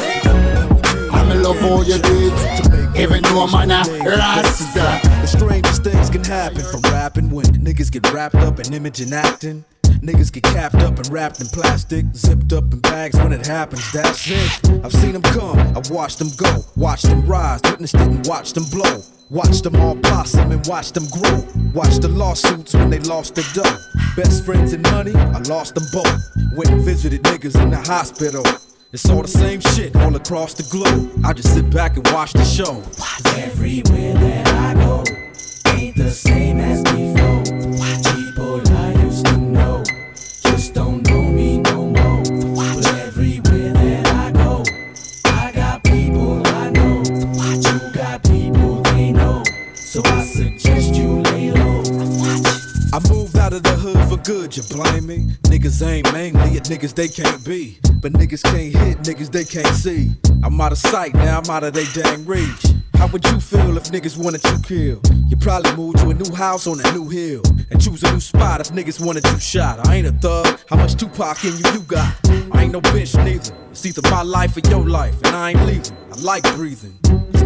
Love 1.47 1.59
how 1.59 1.81
you 1.81 1.97
do 1.99 2.29
it. 2.29 2.99
Even 2.99 3.23
though 3.23 3.47
I'm 3.47 3.71
a 3.71 3.83
rasta. 4.03 4.99
The 5.21 5.25
strangest 5.25 5.81
things 5.81 6.09
can 6.09 6.21
happen 6.21 6.59
from 6.59 6.81
rapping 6.91 7.29
when 7.29 7.45
niggas 7.45 7.89
get 7.89 8.11
wrapped 8.11 8.35
up 8.35 8.59
in 8.59 8.73
image 8.73 8.99
and 8.99 9.13
acting. 9.13 9.63
Niggas 10.01 10.29
get 10.29 10.43
capped 10.43 10.75
up 10.75 10.97
and 10.97 11.07
wrapped 11.07 11.39
in 11.39 11.47
plastic, 11.47 12.05
zipped 12.13 12.51
up 12.51 12.73
in 12.73 12.81
bags 12.81 13.17
when 13.17 13.31
it 13.31 13.47
happens, 13.47 13.89
that's 13.93 14.29
it. 14.29 14.83
I've 14.83 14.91
seen 14.91 15.13
them 15.13 15.21
come, 15.21 15.57
I've 15.57 15.89
watched 15.89 16.19
them 16.19 16.31
go, 16.35 16.65
watched 16.75 17.05
them 17.05 17.25
rise, 17.25 17.61
witnessed 17.63 17.95
it 17.95 18.01
and 18.01 18.27
watched 18.27 18.55
them 18.55 18.65
blow. 18.69 19.01
Watched 19.29 19.63
them 19.63 19.77
all 19.77 19.95
blossom 19.95 20.51
and 20.51 20.67
watched 20.67 20.95
them 20.95 21.05
grow. 21.07 21.47
Watched 21.73 22.01
the 22.01 22.09
lawsuits 22.09 22.73
when 22.73 22.89
they 22.89 22.99
lost 22.99 23.35
their 23.35 23.45
dough. 23.53 23.77
Best 24.17 24.43
friends 24.45 24.73
and 24.73 24.83
money, 24.83 25.15
I 25.15 25.39
lost 25.47 25.75
them 25.75 25.85
both. 25.93 26.21
Went 26.57 26.71
and 26.71 26.81
visited 26.81 27.23
niggas 27.23 27.61
in 27.61 27.69
the 27.69 27.77
hospital. 27.77 28.43
It's 28.93 29.09
all 29.09 29.21
the 29.21 29.27
same 29.27 29.59
shit 29.59 29.93
all 29.97 30.15
across 30.15 30.53
the 30.53 30.63
globe. 30.71 31.11
I 31.25 31.33
just 31.33 31.53
sit 31.53 31.69
back 31.69 31.97
and 31.97 32.07
watch 32.11 32.31
the 32.31 32.45
show. 32.45 32.81
Everywhere 33.38 34.13
that 34.13 34.47
I 34.47 34.73
go 34.75 35.03
ain't 35.75 35.97
the 35.97 36.09
same 36.09 36.59
as 36.61 36.81
before. 36.83 37.43
People 38.15 38.61
I 38.77 38.93
used 39.03 39.25
to 39.25 39.38
know 39.38 39.83
just 40.15 40.73
don't 40.73 41.05
know 41.09 41.21
me 41.21 41.57
no 41.57 41.88
more. 41.88 42.23
But 42.23 42.88
everywhere 42.95 43.73
that 43.73 44.07
I 44.07 44.31
go, 44.31 44.63
I 45.25 45.51
got 45.51 45.83
people 45.83 46.41
I 46.47 46.69
know. 46.69 47.03
You 47.03 47.93
got 47.93 48.23
people 48.23 48.81
they 48.83 49.11
know. 49.11 49.43
So 49.75 50.01
I 50.05 50.23
suggest 50.23 50.95
you 50.95 51.23
lay 51.23 51.51
low. 51.51 51.83
I 52.93 52.99
moved 53.09 53.38
out 53.38 53.51
of 53.51 53.63
the 53.63 53.75
hood 53.77 54.07
for 54.07 54.23
good, 54.23 54.55
you 54.55 54.63
blame 54.63 55.07
me? 55.07 55.17
Niggas 55.43 55.85
ain't 55.85 56.13
mainly 56.13 56.55
at 56.55 56.63
niggas 56.63 56.95
they 56.95 57.09
can't 57.09 57.43
be. 57.43 57.79
But 58.07 58.21
niggas 58.21 58.41
can't 58.41 58.73
hit 58.73 58.99
niggas 58.99 59.29
they 59.33 59.43
can't 59.43 59.75
see. 59.75 60.13
I'm 60.41 60.61
out 60.61 60.71
of 60.71 60.77
sight, 60.77 61.13
now 61.13 61.39
I'm 61.39 61.49
out 61.49 61.65
of 61.65 61.73
they 61.73 61.83
dang 61.91 62.25
reach. 62.25 62.67
How 62.93 63.07
would 63.07 63.25
you 63.25 63.41
feel 63.41 63.75
if 63.75 63.91
niggas 63.91 64.17
wanted 64.17 64.41
you 64.45 64.59
killed? 64.63 65.09
You 65.27 65.35
probably 65.35 65.75
move 65.75 65.95
to 65.95 66.11
a 66.11 66.13
new 66.13 66.33
house 66.33 66.67
on 66.67 66.79
a 66.79 66.91
new 66.93 67.09
hill. 67.09 67.41
And 67.69 67.81
choose 67.81 68.03
a 68.03 68.13
new 68.13 68.21
spot 68.21 68.61
if 68.61 68.69
niggas 68.69 69.05
wanted 69.05 69.25
you 69.27 69.37
shot. 69.39 69.85
I 69.89 69.95
ain't 69.95 70.07
a 70.07 70.13
thug, 70.13 70.57
how 70.69 70.77
much 70.77 70.95
Tupac 70.95 71.43
in 71.43 71.51
you 71.51 71.71
you 71.73 71.79
got? 71.81 72.15
I 72.53 72.63
ain't 72.63 72.71
no 72.71 72.79
bitch 72.79 73.21
neither. 73.25 73.53
It's 73.71 73.85
either 73.85 74.01
my 74.09 74.21
life 74.21 74.55
or 74.55 74.61
your 74.69 74.87
life, 74.87 75.17
and 75.25 75.35
I 75.35 75.49
ain't 75.49 75.65
leaving. 75.65 75.97
I 76.09 76.15
like 76.21 76.43
breathing. 76.55 76.97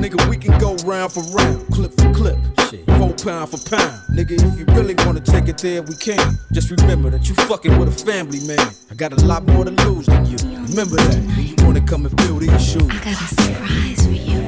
Cause 0.01 0.09
nigga, 0.09 0.29
we 0.29 0.37
can 0.37 0.57
go 0.57 0.75
round 0.77 1.11
for 1.11 1.21
round, 1.35 1.67
clip 1.67 1.91
for 1.91 2.11
clip, 2.11 2.37
shit, 2.71 2.85
four 2.97 3.13
pound 3.13 3.51
for 3.51 3.69
pound. 3.69 4.01
Nigga, 4.09 4.31
if 4.31 4.57
you 4.57 4.65
really 4.73 4.95
wanna 5.05 5.19
take 5.19 5.47
it 5.47 5.59
there, 5.59 5.83
we 5.83 5.93
can. 5.93 6.39
Just 6.51 6.71
remember 6.71 7.11
that 7.11 7.29
you 7.29 7.35
fucking 7.35 7.77
with 7.77 7.87
a 7.87 7.91
family 7.91 8.39
man. 8.47 8.57
I 8.89 8.95
got 8.95 9.13
a 9.13 9.23
lot 9.25 9.45
more 9.45 9.63
to 9.63 9.69
lose 9.69 10.07
than 10.07 10.25
you. 10.25 10.37
Remember 10.37 10.95
that. 10.95 11.37
You 11.37 11.55
wanna 11.63 11.81
come 11.81 12.07
and 12.07 12.21
fill 12.21 12.37
these 12.37 12.65
shoes. 12.65 12.89
I 12.89 12.97
got 12.97 13.21
a 13.21 13.27
surprise 13.27 14.03
for 14.03 14.11
you. 14.11 14.41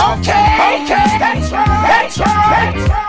Okay, 0.00 0.82
okay, 0.82 1.18
that's 1.18 1.52
right, 1.52 2.16
that's 2.16 2.18
right. 2.88 3.07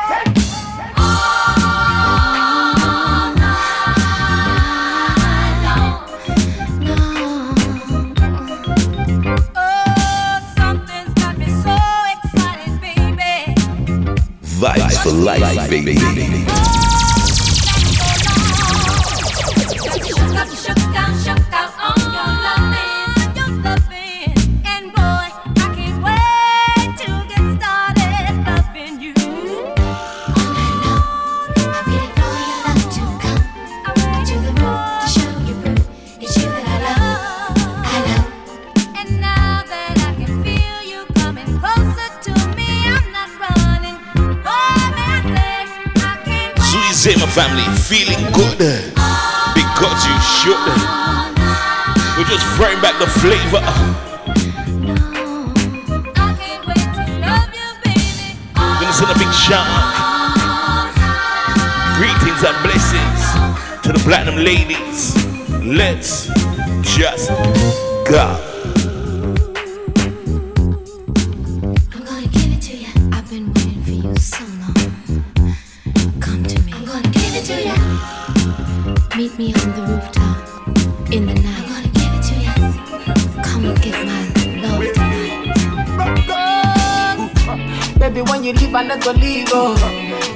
Vibes 14.60 15.02
for 15.04 15.12
life, 15.12 15.70
baby. 15.70 16.89
Family, 47.30 47.64
feeling 47.78 48.20
good 48.34 48.60
eh? 48.62 48.82
because 49.54 50.02
you 50.08 50.18
should. 50.20 50.58
Eh? 50.58 51.00
We're 52.18 52.26
just 52.26 52.46
bringing 52.58 52.82
back 52.82 52.98
the 52.98 53.08
flavor. 53.22 53.62
Gonna 58.56 58.94
send 58.94 59.12
a 59.12 59.20
big 59.20 59.32
shout. 59.34 59.68
Greetings 61.98 62.44
and 62.44 62.58
blessings 62.64 63.22
to 63.84 63.94
the 63.94 64.00
platinum 64.04 64.44
ladies. 64.44 65.16
Let's 65.64 66.28
just 66.82 67.30
go. 68.10 68.49
I 88.80 88.98
gonna 88.98 89.20
leave, 89.20 89.48
oh. 89.52 89.76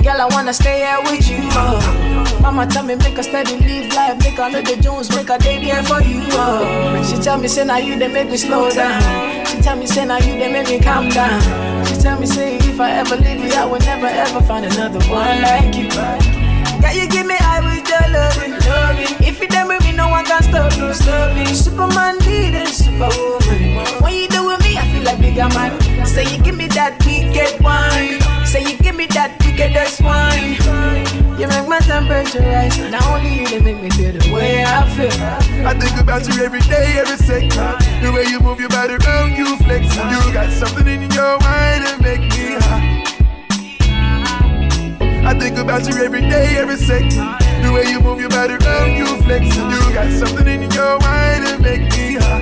Girl, 0.04 0.20
I 0.20 0.28
wanna 0.32 0.54
stay 0.54 0.80
here 0.84 1.00
with 1.04 1.30
you, 1.30 1.40
oh. 1.56 2.40
Mama 2.42 2.68
tell 2.68 2.84
me 2.84 2.96
make 2.96 3.18
a 3.18 3.24
steady 3.24 3.56
live 3.56 3.94
life, 3.94 4.20
make 4.20 4.38
a 4.38 4.62
the 4.62 4.82
Jones, 4.82 5.10
make 5.16 5.30
a 5.30 5.38
day 5.38 5.64
there 5.64 5.82
for 5.84 6.02
you, 6.02 6.20
oh. 6.32 7.02
She 7.08 7.16
tell 7.24 7.38
me 7.40 7.48
say 7.48 7.64
now 7.64 7.78
you 7.78 7.98
they 7.98 8.10
make 8.12 8.30
me 8.30 8.36
slow 8.36 8.70
down. 8.70 9.46
She 9.48 9.62
tell 9.62 9.78
me 9.78 9.88
say 9.88 10.04
now 10.06 10.18
you 10.18 10.38
they 10.38 10.52
make 10.52 10.68
me 10.68 10.80
calm 10.80 11.08
down. 11.08 11.40
She 11.86 11.96
tell 11.96 12.20
me 12.20 12.26
say 12.26 12.58
if 12.58 12.80
I 12.82 12.92
ever 12.92 13.16
leave 13.16 13.40
you, 13.46 13.54
I 13.54 13.64
will 13.66 13.80
never 13.80 14.08
ever 14.08 14.42
find 14.42 14.66
another 14.66 15.00
one 15.08 15.42
like 15.42 15.74
you. 15.76 15.88
Girl, 15.90 16.92
you 16.92 17.08
give 17.08 17.26
me 17.26 17.36
high 17.40 17.62
with 17.64 17.88
your 17.88 18.12
loving. 18.12 18.60
If 19.26 19.40
you 19.40 19.48
done 19.48 19.70
with 19.70 19.84
me, 19.86 19.94
no 19.94 20.10
one 20.10 20.26
can 20.26 20.44
stop 20.44 20.76
you, 20.76 20.94
stop 20.94 21.34
me. 21.34 21.46
Superman 21.46 22.18
leading, 22.28 22.66
superwoman. 22.68 24.04
When 24.04 24.14
you 24.14 24.28
do 24.28 24.48
with 24.48 24.60
me, 24.62 24.76
I 24.78 24.86
feel 24.92 25.04
like 25.04 25.22
bigger 25.22 25.48
man. 25.56 25.80
Say 26.06 26.24
you 26.36 26.44
give 26.44 26.58
me 26.58 26.68
that 26.76 27.00
wicked 27.06 27.64
wine. 27.64 28.20
Say 28.54 28.70
you 28.70 28.78
give 28.78 28.96
me 28.96 29.08
that 29.18 29.34
wickedest 29.42 29.98
wine. 30.06 30.62
You 31.42 31.50
make 31.50 31.68
my 31.68 31.80
temperature 31.80 32.46
rise. 32.46 32.78
Not 32.78 33.02
only 33.10 33.42
you, 33.42 33.50
they 33.50 33.58
make 33.58 33.82
me 33.82 33.90
feel 33.90 34.14
the 34.14 34.30
way 34.30 34.62
I 34.62 34.86
feel. 34.94 35.10
I 35.66 35.74
think 35.74 35.98
about 36.00 36.30
you 36.30 36.38
every 36.46 36.62
day, 36.70 37.02
every 37.02 37.18
second. 37.18 37.50
The 37.50 38.14
way 38.14 38.30
you 38.30 38.40
move 38.40 38.60
your 38.60 38.70
body 38.70 38.94
around, 38.94 39.34
you 39.34 39.58
flex. 39.66 39.90
You 39.98 40.22
got 40.32 40.54
something 40.54 40.86
in 40.86 41.10
your 41.10 41.42
mind 41.42 41.82
that 41.82 41.98
make 42.06 42.22
me 42.30 42.62
high. 42.62 43.02
I 45.26 45.34
think 45.34 45.58
about 45.58 45.90
you 45.90 45.98
every 46.06 46.22
day, 46.22 46.54
every 46.62 46.78
second. 46.78 47.26
The 47.66 47.74
way 47.74 47.90
you 47.90 48.02
move 48.02 48.20
your 48.20 48.30
body 48.30 48.54
around, 48.54 48.94
you 48.94 49.08
flex. 49.26 49.50
You 49.50 49.82
got 49.98 50.14
something 50.14 50.46
in 50.46 50.70
your 50.70 51.02
mind 51.02 51.50
that 51.50 51.58
make 51.60 51.90
me 51.90 52.22
high. 52.22 52.33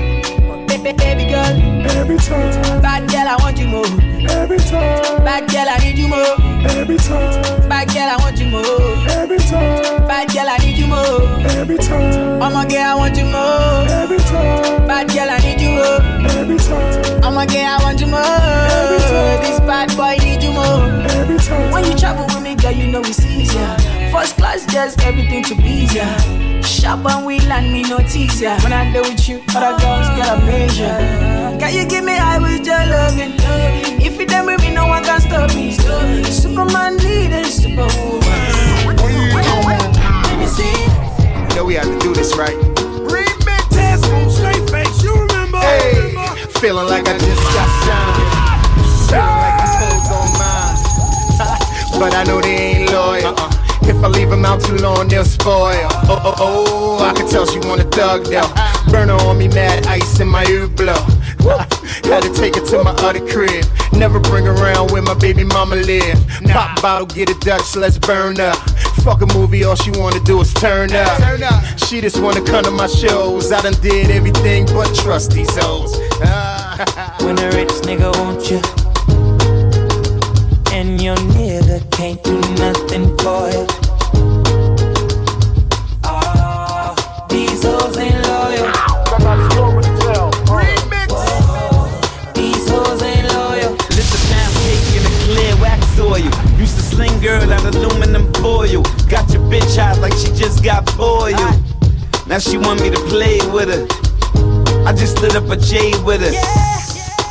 Baby, 0.81 1.25
girl. 1.29 1.45
Every 1.93 2.17
time. 2.17 2.81
Bad 2.81 3.07
girl, 3.11 3.27
I 3.27 3.37
want 3.39 3.59
you 3.59 3.67
more. 3.67 3.85
Every 4.31 4.57
time. 4.57 5.23
Bad 5.23 5.47
girl, 5.51 5.69
I 5.69 5.77
need 5.77 5.97
you 5.97 6.07
more. 6.07 6.35
Every 6.73 6.97
time. 6.97 7.69
Bad 7.69 7.93
girl, 7.93 8.09
I 8.09 8.17
want 8.17 8.39
you 8.39 8.49
more. 8.49 8.65
Every 9.13 9.37
time. 9.37 10.07
Bad 10.07 10.33
girl, 10.33 10.49
I 10.49 10.57
need 10.57 10.77
you 10.79 10.87
more. 10.87 11.21
Every 11.53 11.77
time. 11.77 12.41
I'm 12.41 12.55
a 12.57 12.67
girl, 12.67 12.81
I 12.81 12.95
want 12.95 13.15
you 13.15 13.25
more. 13.25 13.85
Every 13.93 14.17
time. 14.25 14.87
Bad 14.87 15.09
girl, 15.13 15.29
I 15.29 15.37
need 15.37 15.61
you 15.61 15.69
more. 15.69 16.01
Every 16.41 16.57
time. 16.57 17.23
I'm 17.23 17.37
a 17.37 17.45
girl, 17.45 17.61
I 17.61 17.83
want 17.83 18.01
you 18.01 18.07
more. 18.07 18.19
Every 18.19 18.97
time. 19.05 19.41
This 19.45 19.59
bad 19.59 19.95
boy 19.95 20.17
need 20.25 20.41
you 20.41 20.51
more. 20.51 20.89
Every 21.13 21.37
time. 21.37 21.71
When 21.71 21.85
you 21.85 21.95
travel 21.95 22.25
with 22.25 22.41
me, 22.41 22.55
girl, 22.55 22.71
you 22.71 22.87
know 22.87 23.01
it's 23.01 23.23
easier. 23.23 23.77
First 24.11 24.35
class, 24.35 24.65
just 24.65 25.01
everything 25.03 25.41
to 25.45 25.55
please 25.55 25.95
ya. 25.95 26.05
Shop 26.61 27.05
and 27.05 27.25
we 27.25 27.39
land 27.47 27.71
me 27.71 27.81
no 27.83 27.99
tease 27.99 28.41
ya. 28.41 28.59
When 28.61 28.73
I 28.73 28.91
do 28.91 29.01
with 29.01 29.27
you, 29.29 29.41
other 29.55 29.79
girls 29.79 30.09
get 30.19 30.27
a 30.27 30.45
measure. 30.45 30.99
Can 31.59 31.73
you 31.73 31.85
give 31.87 32.03
me 32.03 32.17
high 32.17 32.37
with 32.37 32.65
your 32.65 32.83
loving? 32.91 33.39
If 34.03 34.19
you 34.19 34.25
done 34.27 34.47
with 34.47 34.59
me, 34.61 34.73
no 34.73 34.85
one 34.87 35.01
can 35.03 35.21
stop 35.21 35.55
me. 35.55 35.71
Superman 36.25 36.97
need 36.97 37.31
a 37.31 37.45
superwoman. 37.45 38.21
Let 40.27 40.39
me 40.39 40.45
see. 40.45 40.75
You 41.49 41.55
know 41.55 41.63
we 41.63 41.75
have 41.75 41.85
to 41.85 41.97
do 41.99 42.13
this 42.13 42.35
right. 42.35 42.57
Remix. 43.07 43.69
Dance 43.69 44.05
move, 44.09 44.29
straight 44.29 44.69
face. 44.69 45.03
You 45.03 45.13
remember? 45.15 45.59
Hey, 45.59 46.11
feeling 46.59 46.87
like 46.87 47.07
I 47.07 47.17
just 47.17 47.43
got 47.55 47.69
signed. 47.87 48.27
Feeling 49.07 49.39
like 49.39 49.55
these 49.63 49.75
hoes 49.79 50.11
on 50.19 50.27
mine. 50.35 50.75
but 51.99 52.13
I 52.13 52.23
know 52.25 52.41
they 52.41 52.57
ain't 52.57 52.91
loyal. 52.91 53.27
Uh-uh. 53.27 53.50
If 53.83 54.03
I 54.03 54.07
leave 54.07 54.29
them 54.29 54.45
out 54.45 54.61
too 54.61 54.77
long, 54.77 55.07
they'll 55.07 55.25
spoil. 55.25 55.87
Oh, 56.07 56.21
oh, 56.23 56.35
oh, 56.39 57.05
I 57.05 57.13
can 57.13 57.27
tell 57.27 57.45
she 57.45 57.59
want 57.59 57.81
a 57.81 57.85
thug 57.85 58.25
though. 58.25 58.47
Burner 58.91 59.13
on 59.13 59.37
me, 59.37 59.47
mad 59.47 59.85
ice 59.87 60.19
in 60.19 60.27
my 60.27 60.45
ear 60.45 60.67
blow. 60.67 60.93
Had 62.03 62.23
to 62.23 62.33
take 62.33 62.55
her 62.55 62.65
to 62.65 62.83
my 62.83 62.91
other 62.91 63.25
crib. 63.27 63.65
Never 63.93 64.19
bring 64.19 64.47
around 64.47 64.91
where 64.91 65.01
my 65.01 65.13
baby 65.15 65.43
mama 65.43 65.75
live. 65.75 66.19
Pop 66.45 66.81
bottle, 66.81 67.07
get 67.07 67.29
a 67.29 67.33
Dutch, 67.39 67.75
let's 67.75 67.97
burn 67.97 68.39
up. 68.39 68.57
Fuck 69.03 69.21
a 69.21 69.25
movie, 69.33 69.63
all 69.63 69.75
she 69.75 69.91
wanna 69.91 70.19
do 70.21 70.39
is 70.41 70.53
turn 70.53 70.91
up. 70.93 71.79
She 71.87 72.01
just 72.01 72.21
wanna 72.21 72.41
come 72.41 72.63
to 72.65 72.71
my 72.71 72.87
shows. 72.87 73.51
I 73.51 73.61
done 73.61 73.73
did 73.81 74.11
everything 74.11 74.65
but 74.67 74.93
trust 74.95 75.31
these 75.31 75.55
hoes. 75.57 75.97
When 77.21 77.37
a 77.37 77.49
rich 77.51 77.69
nigga 77.85 78.11
want 78.17 78.49
you, 78.49 78.59
and 80.81 80.99
your 80.99 81.15
nigga 81.37 81.79
can't 81.91 82.23
do 82.23 82.41
nothing 82.57 83.05
for 83.19 83.45
you. 83.53 83.67
Ah, 86.03 87.27
these 87.29 87.63
hoes 87.63 87.97
ain't 87.97 88.15
loyal. 88.25 88.65
These 92.33 92.67
hoes 92.67 93.03
ain't 93.03 93.27
loyal. 93.31 93.73
Listen 93.93 94.23
now, 94.33 94.49
taking 94.65 95.05
a 95.05 95.13
clear 95.25 95.55
wax 95.61 95.99
oil. 95.99 96.17
Used 96.57 96.77
to 96.77 96.83
sling 96.83 97.19
girl 97.21 97.53
out 97.53 97.63
aluminum 97.63 98.33
foil. 98.41 98.81
Got 99.07 99.31
your 99.31 99.43
bitch 99.51 99.77
hot 99.77 99.99
like 99.99 100.13
she 100.13 100.31
just 100.33 100.63
got 100.63 100.83
boiled. 100.97 101.37
Now 102.25 102.39
she 102.39 102.57
want 102.57 102.81
me 102.81 102.89
to 102.89 102.99
play 103.01 103.37
with 103.53 103.69
her. 103.69 103.85
I 104.87 104.93
just 104.93 105.21
lit 105.21 105.35
up 105.35 105.47
a 105.47 105.57
J 105.57 105.93
with 106.03 106.21
her. 106.21 106.80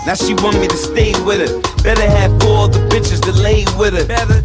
Now 0.07 0.15
she 0.15 0.35
want 0.35 0.59
me 0.59 0.67
to 0.67 0.77
stay 0.77 1.13
with 1.25 1.41
her. 1.47 1.61
Better 1.83 2.09
have 2.09 2.31
four 2.43 2.69
the 2.69 2.79
bitches 2.89 3.21
to 3.23 3.33
lay 3.33 3.65
with 3.79 3.95
her. 3.95 4.07
Better. 4.07 4.43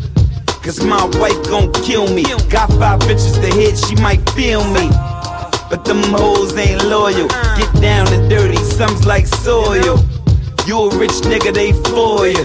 Cause 0.62 0.84
my 0.84 1.06
wife 1.20 1.42
gon' 1.48 1.72
kill 1.74 2.12
me. 2.14 2.24
Got 2.50 2.70
five 2.74 3.00
bitches 3.02 3.36
to 3.36 3.56
hit, 3.56 3.78
she 3.78 3.96
might 4.02 4.28
feel 4.32 4.64
me. 4.74 4.90
But 5.70 5.86
them 5.86 6.02
hoes 6.12 6.58
ain't 6.58 6.84
loyal. 6.86 7.28
Get 7.58 7.72
down 7.82 8.12
and 8.12 8.30
dirty, 8.30 8.58
some's 8.58 9.06
like 9.06 9.28
soil. 9.28 10.00
You 10.66 10.90
a 10.90 10.98
rich 10.98 11.22
nigga, 11.24 11.54
they 11.54 11.72
for 11.72 12.28
you. 12.28 12.44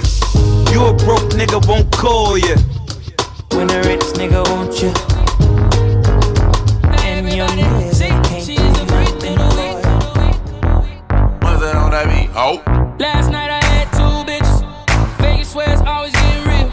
You 0.71 0.87
a 0.87 0.95
broke 1.05 1.33
nigga, 1.33 1.67
won't 1.67 1.91
call 1.91 2.39
you. 2.39 2.57
When 3.57 3.71
a 3.71 3.81
rich 3.89 4.07
nigga 4.21 4.47
want 4.51 4.81
you, 4.81 4.93
and 7.01 7.29
your 7.35 7.49
nigga 7.49 7.99
can't 8.25 8.47
do 8.47 8.55
nothing 8.55 9.33
you. 9.33 9.51
What's 11.41 11.61
that 11.61 11.75
on 11.75 11.91
that 11.91 12.07
beat? 12.07 12.31
Oh. 12.35 12.70
Last 13.01 13.31
night 13.31 13.49
I 13.49 13.65
had 13.65 13.89
two 13.97 14.31
bitches. 14.31 14.61
Vegas 15.23 15.53
swear 15.53 15.73
it's 15.73 15.81
always 15.81 16.13
getting 16.13 16.45
real. 16.45 16.71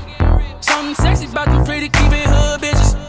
Something 0.59 0.93
sexy 0.95 1.25
about 1.25 1.45
them 1.45 1.63
pretty 1.63 1.87
keeping 1.87 2.27
hood 2.27 2.59
bitches. 2.59 2.99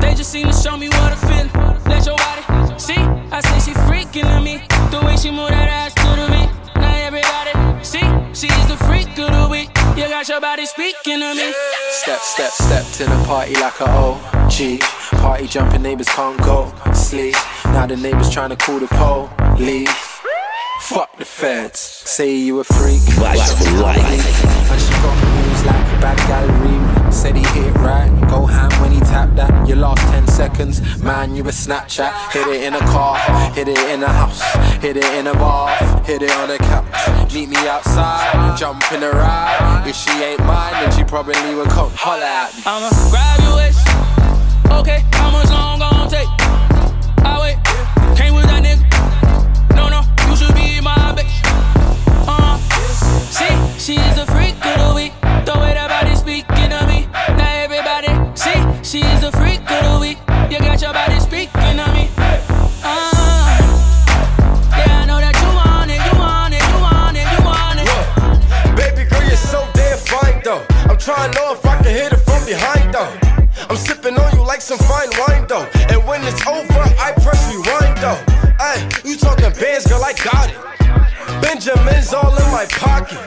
They 0.00 0.14
just 0.14 0.32
seem 0.32 0.46
to 0.46 0.54
show 0.54 0.78
me 0.78 0.88
what 0.88 1.12
I 1.12 1.16
feel. 1.20 1.46
Let 1.84 2.06
your 2.06 2.16
body 2.16 2.80
see. 2.80 2.96
I 2.96 3.42
say 3.42 3.58
she 3.60 3.76
freaking 3.84 4.24
on 4.24 4.42
me. 4.42 4.64
The 4.90 5.04
way 5.04 5.16
she 5.18 5.30
move 5.30 5.50
that 5.50 5.68
ass 5.68 5.92
to 6.00 6.16
the 6.16 6.26
beat. 6.32 6.48
Now 6.80 6.96
everybody 6.96 7.52
see. 7.84 8.08
She's 8.32 8.66
the 8.66 8.78
freak 8.88 9.18
of 9.18 9.28
the 9.28 9.48
week. 9.50 9.68
You 9.94 10.08
got 10.08 10.26
your 10.30 10.40
body 10.40 10.64
speaking 10.64 11.20
to 11.20 11.34
me. 11.34 11.52
Step, 11.90 12.20
step, 12.20 12.52
step 12.52 12.86
to 12.96 13.04
the 13.04 13.24
party 13.26 13.52
like 13.52 13.78
a 13.80 13.84
OG. 13.84 14.80
Party 15.20 15.46
jumping 15.46 15.82
neighbors 15.82 16.08
can't 16.08 16.40
go 16.40 16.72
sleep. 16.94 17.36
Now 17.66 17.84
the 17.84 17.98
neighbors 17.98 18.30
trying 18.30 18.48
to 18.48 18.56
call 18.56 18.78
the 18.78 18.88
police. 18.88 20.21
Fuck 20.92 21.16
the 21.16 21.24
feds. 21.24 21.78
Say 21.80 22.36
you 22.36 22.60
a 22.60 22.64
freak. 22.64 23.00
Vibes 23.16 23.56
for 23.56 23.80
life. 23.80 23.96
And 23.98 24.78
she 24.78 24.92
got 25.00 25.16
moves 25.24 25.64
like 25.64 25.86
a 25.86 26.00
bad 26.02 26.18
gallery. 26.28 27.10
Said 27.10 27.34
he 27.34 27.42
hit 27.58 27.74
right. 27.76 28.10
Go 28.28 28.44
ham 28.44 28.70
when 28.82 28.92
he 28.92 29.00
tapped 29.00 29.36
that. 29.36 29.66
Your 29.66 29.78
last 29.78 30.02
10 30.12 30.26
seconds. 30.26 31.02
Man, 31.02 31.34
you 31.34 31.44
a 31.44 31.46
Snapchat. 31.46 32.32
Hit 32.32 32.46
it 32.46 32.64
in 32.64 32.74
a 32.74 32.80
car. 32.80 33.16
Hit 33.52 33.68
it 33.68 33.78
in 33.88 34.02
a 34.02 34.08
house. 34.08 34.42
Hit 34.82 34.98
it 34.98 35.04
in 35.14 35.28
a 35.28 35.32
bar. 35.32 35.74
Hit 36.04 36.20
it 36.20 36.30
on 36.32 36.50
a 36.50 36.58
couch. 36.58 37.32
Meet 37.32 37.48
me 37.48 37.56
outside. 37.68 38.58
Jump 38.58 38.82
in 38.92 39.02
a 39.02 39.10
ride. 39.10 39.84
If 39.86 39.96
she 39.96 40.10
ain't 40.10 40.40
mine, 40.40 40.74
then 40.74 40.92
she 40.92 41.04
probably 41.04 41.54
would 41.54 41.70
come 41.70 41.90
holler 41.94 42.22
at 42.22 42.54
me. 42.54 42.62
I'ma 42.66 42.90
grab 43.08 43.40
your 43.40 43.56
waist. 43.56 43.80
Okay, 44.70 45.02
how 45.12 45.30
much 45.30 45.48
long 45.48 45.78
gon' 45.78 46.10
take? 46.10 46.28
I 47.24 47.38
wait. 47.40 48.01
See, 53.32 53.56
she 53.78 53.94
is 53.96 54.18
a 54.18 54.26
freak 54.26 54.54
of 54.64 54.76
the 54.76 54.92
week. 54.94 55.12
The 55.48 55.56
way 55.56 55.72
that 55.74 55.88
body 55.88 56.14
speaking 56.14 56.68
to 56.68 56.80
me. 56.86 57.08
Now 57.36 57.64
everybody, 57.64 58.12
see, 58.36 58.60
she 58.84 59.00
is 59.00 59.24
a 59.24 59.32
freak 59.32 59.64
of 59.72 59.82
the 59.88 59.96
week. 60.00 60.18
You 60.52 60.60
got 60.60 60.80
your 60.80 60.92
body 60.92 61.18
speaking 61.18 61.80
to 61.80 61.86
me. 61.96 62.12
Uh, 62.84 63.56
yeah, 64.76 65.02
I 65.02 65.04
know 65.08 65.18
that 65.18 65.34
you 65.40 65.50
want 65.56 65.88
it, 65.88 66.00
you 66.04 66.14
want 66.20 66.52
it, 66.52 66.60
you 66.60 66.78
want 66.84 67.16
it, 67.16 67.26
you 67.32 67.40
want 67.48 67.78
it. 67.80 68.76
Baby 68.76 69.08
girl, 69.08 69.24
you're 69.24 69.40
so 69.40 69.64
damn 69.72 69.98
fine 69.98 70.42
though. 70.44 70.62
I'm 70.92 70.98
trying 70.98 71.32
to 71.32 71.38
know 71.38 71.54
if 71.54 71.64
I 71.64 71.80
can 71.80 71.92
hit 71.96 72.12
it 72.12 72.22
from 72.28 72.44
behind 72.44 72.92
though. 72.92 73.12
I'm 73.68 73.76
sipping 73.76 74.18
on 74.18 74.36
you 74.36 74.44
like 74.44 74.60
some 74.60 74.78
fine 74.78 75.08
wine 75.24 75.46
though. 75.48 75.66
And 75.88 76.04
when 76.06 76.20
it's 76.28 76.44
over, 76.46 76.84
I 77.00 77.16
press 77.24 77.40
rewind 77.48 77.96
though. 78.04 78.20
Hey, 78.60 78.84
you 79.08 79.16
talking 79.16 79.50
bands, 79.56 79.88
girl, 79.88 80.04
I 80.04 80.12
got 80.20 80.50
it. 80.52 80.81
Benjamin's 81.64 82.12
all 82.12 82.34
in 82.34 82.50
my 82.50 82.66
pocket. 82.70 83.22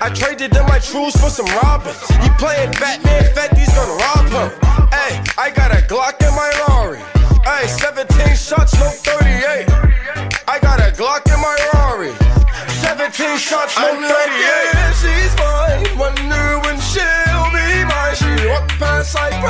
I 0.00 0.10
traded 0.12 0.56
in 0.56 0.66
my 0.66 0.80
trues 0.80 1.14
for 1.14 1.30
some 1.30 1.46
robins. 1.62 2.02
He 2.18 2.28
playing 2.34 2.72
Batman, 2.82 3.22
Fetty's 3.32 3.70
gonna 3.74 3.94
rob 3.94 4.26
him. 4.26 4.50
Hey, 4.90 5.22
I 5.38 5.50
got 5.54 5.70
a 5.70 5.86
Glock 5.86 6.18
in 6.18 6.34
my 6.34 6.50
Rari. 6.66 6.98
Hey, 7.46 7.68
17 7.68 8.34
shots, 8.34 8.74
no 8.74 8.90
38. 8.90 9.70
I 10.48 10.58
got 10.58 10.80
a 10.80 10.90
Glock 10.98 11.30
in 11.30 11.38
my 11.38 11.54
Rari. 11.74 12.10
17 12.82 13.38
shots, 13.38 13.78
no 13.78 13.94
38. 13.94 14.10
Yeah, 14.10 14.92
she's 14.98 15.34
fine. 15.38 15.96
Wonder 15.96 16.58
when 16.66 16.80
she'll 16.90 17.50
be 17.54 17.86
mine. 17.86 18.16
She 18.18 18.48
walk 18.48 18.66
past 18.82 19.14
like 19.14 19.40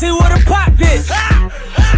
paparazzi 0.00 0.12
with 0.12 0.32
a 0.32 0.44
pop 0.46 0.72
bitch. 0.72 1.08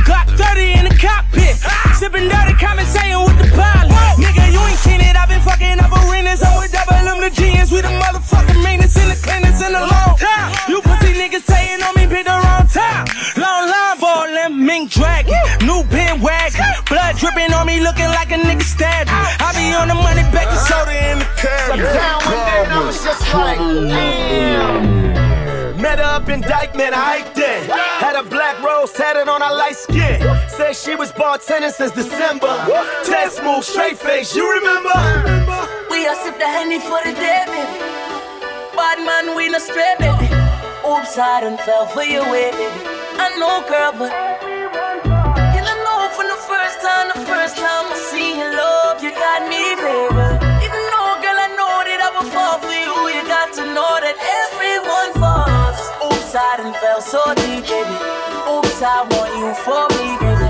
Glock 0.04 0.26
30 0.36 0.72
in 0.78 0.84
the 0.88 0.94
cockpit. 0.96 1.56
Sipping 1.94 2.28
dirty, 2.28 2.54
conversating 2.54 3.18
with 3.24 3.38
the 3.38 3.48
pilot. 3.54 3.90
Nigga, 4.18 4.52
you 4.52 4.60
ain't 4.60 4.78
seen 4.78 5.00
it. 5.00 5.16
I've 5.16 5.28
been 5.28 5.40
fucking 5.40 5.78
up 5.80 5.92
arenas. 5.92 6.42
I'm 6.42 6.58
with 6.58 6.72
double 6.72 6.94
M 6.94 7.20
the 7.20 7.30
genius. 7.30 7.70
We 7.70 7.80
the 7.80 7.88
motherfucking 7.88 8.62
meanest 8.64 8.96
in 8.98 9.08
the 9.08 9.16
cleanest 9.16 9.62
in 9.64 9.72
the 9.72 9.80
long 9.80 10.16
time. 10.18 10.52
You 10.68 10.82
pussy 10.82 11.14
niggas 11.14 11.44
saying 11.44 11.82
on 11.82 11.94
me, 11.96 12.06
pick 12.06 12.26
the 12.26 12.32
wrong 12.32 12.66
time. 12.66 13.06
Long 13.36 13.68
line 13.70 14.34
them 14.34 14.64
mink 14.66 14.90
dragon. 14.90 15.38
New 15.62 15.84
pin 15.84 16.20
wagon. 16.20 16.66
Blood 16.88 17.16
dripping 17.16 17.52
on 17.52 17.66
me, 17.66 17.80
looking 17.80 18.10
like 18.18 18.30
a 18.32 18.38
nigga 18.38 18.62
stabbed. 18.62 19.10
I 19.10 19.52
be 19.54 19.74
on 19.74 19.88
the 19.88 19.94
money, 19.94 20.24
baking 20.32 20.58
soda 20.66 20.94
in 21.10 21.18
the 21.18 21.28
curb. 21.38 21.78
Met 23.88 24.51
her 25.98 26.04
up 26.04 26.28
in 26.28 26.42
Dyckman, 26.42 26.92
hiked 26.92 27.38
in. 27.38 27.68
Had 28.00 28.16
a 28.16 28.22
black 28.22 28.62
rose 28.62 28.92
tatted 28.92 29.28
on 29.28 29.40
her 29.40 29.54
light 29.54 29.76
skin. 29.76 30.20
Said 30.48 30.74
she 30.74 30.94
was 30.94 31.12
bartending 31.12 31.72
since 31.72 31.92
December. 31.92 32.52
Test 33.04 33.42
move, 33.42 33.64
straight 33.64 33.98
face, 33.98 34.34
you 34.34 34.50
remember? 34.50 34.92
We 35.90 36.06
all 36.06 36.16
sip 36.16 36.38
the 36.38 36.48
honey 36.48 36.80
for 36.80 37.00
the 37.04 37.12
dead 37.14 37.48
man. 37.48 38.02
Boy, 38.72 38.82
bad 38.82 38.98
man, 39.06 39.36
we 39.36 39.48
no 39.48 39.58
stray, 39.58 39.94
baby. 39.98 40.26
Oops, 40.84 41.18
I 41.18 41.40
done 41.40 41.58
fell 41.58 41.86
for 41.86 42.02
your 42.02 42.24
way, 42.30 42.50
baby. 42.50 42.80
I 43.16 43.36
know, 43.38 43.62
girl, 43.68 43.92
but 43.96 44.41
Done 56.62 56.74
fell 56.74 57.00
so 57.00 57.20
deep, 57.34 57.64
baby. 57.66 57.96
Oops, 58.46 58.82
I 58.82 59.02
want 59.10 59.34
you 59.34 59.50
for 59.66 59.82
me, 59.98 60.14
baby. 60.22 60.46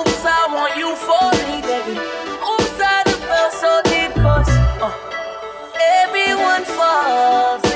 Oops, 0.00 0.24
I 0.24 0.48
want 0.48 0.76
you 0.80 0.96
for 0.96 1.28
me, 1.44 1.60
baby. 1.60 2.00
Oops, 2.00 2.80
I 2.80 3.02
done 3.04 3.20
fell 3.20 3.50
so 3.50 3.82
deep, 3.84 4.14
cause 4.14 4.48
uh, 4.80 4.88
everyone 6.00 6.64
falls 6.64 7.71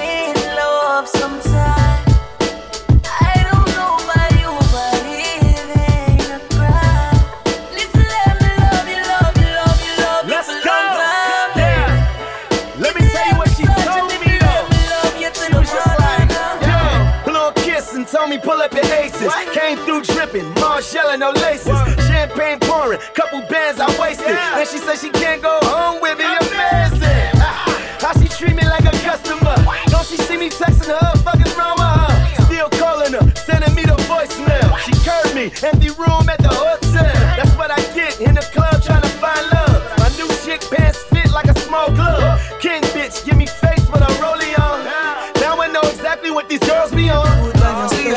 pull 18.39 18.61
up 18.61 18.72
your 18.72 18.84
aces. 18.84 19.32
Came 19.53 19.78
through 19.78 20.03
dripping, 20.03 20.45
Margiela 20.55 21.18
no 21.18 21.30
laces. 21.30 21.76
Champagne 22.07 22.59
pouring, 22.61 23.01
couple 23.14 23.41
bands 23.49 23.80
I 23.80 23.89
wasted. 24.01 24.26
Then 24.26 24.66
she 24.66 24.78
said 24.78 24.97
she 24.97 25.11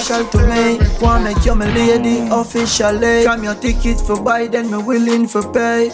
special 0.09 0.27
to 0.31 0.47
me. 0.47 0.79
Want 1.01 1.23
make 1.23 1.45
you 1.45 1.55
my 1.55 1.71
lady 1.73 2.27
officially. 2.31 3.23
Come 3.23 3.43
your 3.43 3.55
ticket 3.55 3.99
for 3.99 4.17
then 4.47 4.71
me 4.71 4.77
willing 4.77 5.27
for 5.27 5.43
pay. 5.53 5.89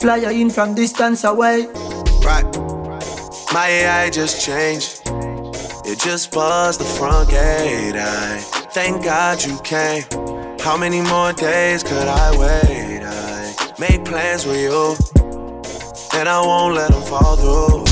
Fly 0.00 0.30
in 0.30 0.50
from 0.50 0.74
distance 0.74 1.24
away. 1.24 1.66
Right. 2.24 2.46
My 3.52 3.66
AI 3.68 4.10
just 4.10 4.44
changed. 4.44 5.02
It 5.84 5.98
just 5.98 6.30
buzzed 6.30 6.80
the 6.80 6.84
front 6.84 7.30
gate. 7.30 7.96
I 7.96 8.38
thank 8.72 9.04
God 9.04 9.42
you 9.44 9.58
came. 9.62 10.04
How 10.60 10.76
many 10.76 11.00
more 11.00 11.32
days 11.32 11.82
could 11.82 12.08
I 12.08 12.30
wait? 12.38 13.02
I 13.02 13.74
made 13.78 14.04
plans 14.04 14.46
with 14.46 14.60
you, 14.60 14.96
and 16.14 16.28
I 16.28 16.40
won't 16.40 16.74
let 16.76 16.92
them 16.92 17.02
fall 17.02 17.36
through. 17.36 17.91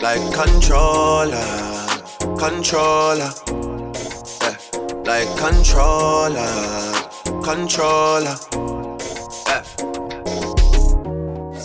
Like 0.00 0.32
controller, 0.32 1.36
controller. 2.38 3.30
Yeah. 4.40 4.56
Like 5.04 5.28
controller, 5.36 6.52
controller. 7.44 8.36
Yeah. 9.46 9.62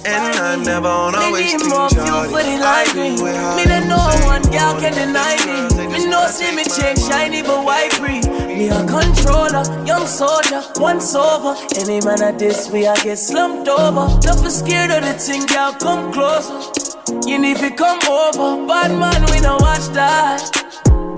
And 0.08 0.36
I 0.36 0.56
never 0.64 0.82
wanna 0.90 1.32
waste 1.32 1.60
need 1.60 1.70
more 1.70 1.90
fuel 1.90 2.24
for 2.26 2.44
the 2.44 2.60
I 2.62 2.84
lightning. 2.86 3.16
do 3.16 3.26
it 3.28 3.36
how 3.36 3.56
Me 3.56 3.66
know 3.88 4.10
say. 4.12 4.26
one 4.26 4.42
girl 4.44 4.80
can 4.80 4.94
deny 4.94 5.36
me. 5.48 5.88
Me 5.94 6.06
know 6.08 6.28
see 6.28 6.54
me 6.56 6.64
change 6.66 7.00
shiny 7.00 7.42
but 7.42 7.64
white 7.64 7.94
free. 7.94 8.22
Me 8.48 8.68
a 8.70 8.86
controller, 8.86 9.64
young 9.86 10.06
soldier, 10.06 10.62
once 10.76 11.16
over. 11.16 11.56
Any 11.78 12.02
man 12.02 12.22
at 12.22 12.38
this 12.38 12.70
we 12.70 12.86
I 12.86 12.96
get 13.02 13.18
slumped 13.18 13.68
over. 13.70 14.20
Don't 14.20 14.44
be 14.44 14.50
scared 14.50 14.92
of 14.92 15.04
the 15.04 15.14
thing, 15.14 15.46
girl, 15.46 15.74
come 15.74 16.12
closer. 16.14 16.95
You 17.08 17.38
need 17.38 17.58
to 17.58 17.70
come 17.70 18.00
over, 18.10 18.66
bad 18.66 18.90
man 18.98 19.22
we 19.30 19.40
don't 19.40 19.62
watch 19.62 19.94
that. 19.94 20.42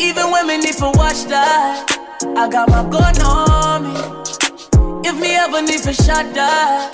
Even 0.01 0.27
me 0.45 0.57
need 0.57 0.75
to 0.75 0.91
watch 0.95 1.23
that, 1.31 1.87
I 2.35 2.49
got 2.49 2.67
my 2.67 2.83
gun 2.91 3.15
on 3.23 3.83
me. 3.87 5.07
If 5.07 5.15
me 5.19 5.35
ever 5.35 5.61
need 5.61 5.79
to 5.83 5.93
shot 5.93 6.33
that. 6.35 6.91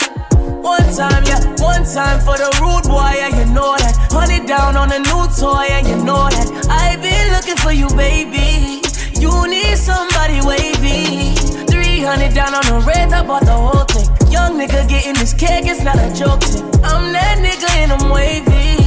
One 0.61 0.85
time, 0.93 1.25
yeah, 1.25 1.41
one 1.57 1.83
time 1.83 2.21
for 2.21 2.37
the 2.37 2.53
rude 2.61 2.85
boy, 2.85 3.17
yeah, 3.17 3.33
you 3.33 3.45
know 3.51 3.73
that. 3.81 3.97
Honey 4.13 4.45
down 4.45 4.77
on 4.77 4.91
a 4.91 4.99
new 4.99 5.25
toy, 5.41 5.65
yeah, 5.67 5.81
you 5.81 5.97
know 6.05 6.29
that. 6.29 6.47
I 6.69 6.95
been 7.01 7.33
looking 7.33 7.57
for 7.57 7.73
you, 7.73 7.89
baby. 7.97 8.79
You 9.19 9.33
need 9.49 9.75
somebody 9.75 10.39
wavy. 10.45 11.33
300 11.65 12.33
down 12.35 12.53
on 12.53 12.65
the 12.69 12.85
red, 12.85 13.11
I 13.11 13.25
bought 13.25 13.45
the 13.45 13.53
whole 13.53 13.85
thing. 13.85 14.05
Young 14.31 14.59
nigga 14.59 14.87
getting 14.87 15.15
this 15.15 15.33
cake, 15.33 15.65
it's 15.65 15.81
not 15.81 15.97
a 15.97 16.13
joke 16.13 16.43
thing. 16.43 16.63
I'm 16.85 17.11
that 17.11 17.41
nigga 17.41 17.69
and 17.81 17.91
I'm 17.91 18.09
wavy. 18.09 18.82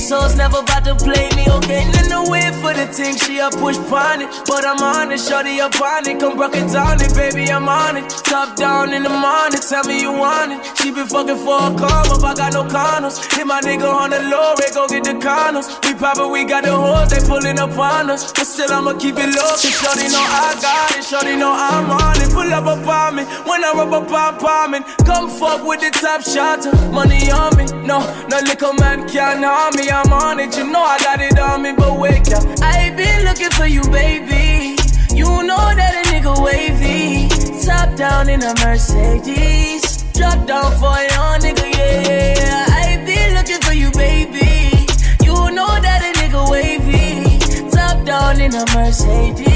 Souls 0.00 0.34
never 0.34 0.58
about 0.58 0.84
to 0.84 0.96
play 0.96 1.28
me, 1.36 1.44
okay? 1.46 1.84
In 1.84 2.08
the 2.08 2.24
way 2.32 2.48
for 2.58 2.72
the 2.72 2.88
thing, 2.88 3.14
she 3.20 3.38
a 3.38 3.50
push 3.50 3.76
pon 3.92 4.22
it. 4.22 4.28
But 4.48 4.64
I'm 4.64 4.80
on 4.80 5.12
it, 5.12 5.20
shorty 5.20 5.60
up 5.60 5.78
on 5.80 6.08
it. 6.08 6.18
Come 6.18 6.40
rock 6.40 6.56
it 6.56 6.72
down 6.72 7.00
it, 7.00 7.14
baby, 7.14 7.52
I'm 7.52 7.68
on 7.68 7.98
it. 7.98 8.08
Top 8.24 8.56
down 8.56 8.94
in 8.94 9.04
the 9.04 9.12
morning, 9.12 9.60
tell 9.60 9.84
me 9.84 10.00
you 10.00 10.10
want 10.10 10.52
it. 10.52 10.60
She 10.80 10.90
been 10.90 11.06
fucking 11.06 11.36
for 11.44 11.60
a 11.60 11.70
come 11.76 12.08
up, 12.10 12.24
I 12.24 12.34
got 12.34 12.54
no 12.56 12.64
condoms. 12.64 13.20
Hit 13.36 13.46
my 13.46 13.60
nigga 13.60 13.86
on 13.86 14.10
the 14.10 14.20
low, 14.24 14.56
rate, 14.56 14.72
go 14.72 14.88
get 14.88 15.04
the 15.04 15.14
condoms. 15.20 15.68
We 15.84 15.94
poppin', 15.94 16.32
we 16.32 16.44
got 16.48 16.64
the 16.64 16.72
hoes, 16.72 17.12
they 17.12 17.20
pullin' 17.20 17.60
up 17.60 17.76
on 17.76 18.10
us. 18.10 18.32
But 18.32 18.48
still, 18.48 18.72
I'ma 18.72 18.96
keep 18.98 19.20
it 19.20 19.30
low, 19.36 19.52
cause 19.52 19.68
shorty 19.68 20.08
know 20.08 20.24
I 20.24 20.56
got 20.64 20.96
it. 20.96 21.04
Shorty 21.04 21.36
know 21.36 21.52
I'm 21.52 21.92
on 21.92 22.16
it. 22.24 22.32
Pull 22.32 22.48
up 22.48 22.64
upon 22.64 23.20
me, 23.20 23.24
when 23.44 23.62
I 23.62 23.72
rub 23.76 23.92
up 23.92 24.10
on 24.10 24.40
palming. 24.40 24.82
Come 25.04 25.28
fuck 25.28 25.62
with 25.62 25.84
the 25.84 25.92
top 25.92 26.24
shot, 26.24 26.64
money 26.90 27.30
on 27.30 27.52
me. 27.60 27.68
No, 27.84 28.00
no 28.32 28.40
little 28.40 28.72
man 28.74 29.06
can't 29.06 29.44
harm 29.44 29.76
me, 29.76 29.89
I'm 29.90 30.12
on 30.12 30.38
it. 30.40 30.56
You 30.56 30.64
know 30.70 30.82
I 30.82 30.98
got 30.98 31.20
it 31.20 31.38
on 31.38 31.62
me, 31.62 31.72
but 31.72 31.98
wake 31.98 32.30
up. 32.32 32.44
I 32.62 32.90
been 32.96 33.24
looking 33.24 33.50
for 33.50 33.66
you, 33.66 33.82
baby. 33.90 34.76
You 35.14 35.42
know 35.42 35.56
that 35.56 35.92
a 36.00 36.08
nigga 36.10 36.34
wavy. 36.44 37.28
Top 37.64 37.96
down 37.96 38.28
in 38.28 38.42
a 38.42 38.54
Mercedes. 38.64 40.02
Drop 40.12 40.46
down 40.46 40.70
for 40.78 40.98
your 41.12 41.30
nigga, 41.42 41.66
yeah. 41.76 42.66
I 42.68 43.02
been 43.04 43.34
looking 43.34 43.60
for 43.60 43.72
you, 43.72 43.90
baby. 43.92 44.86
You 45.24 45.50
know 45.50 45.80
that 45.80 46.02
a 46.06 46.18
nigga 46.18 46.50
wavy. 46.50 47.70
Top 47.70 48.04
down 48.04 48.40
in 48.40 48.54
a 48.54 48.64
Mercedes. 48.74 49.49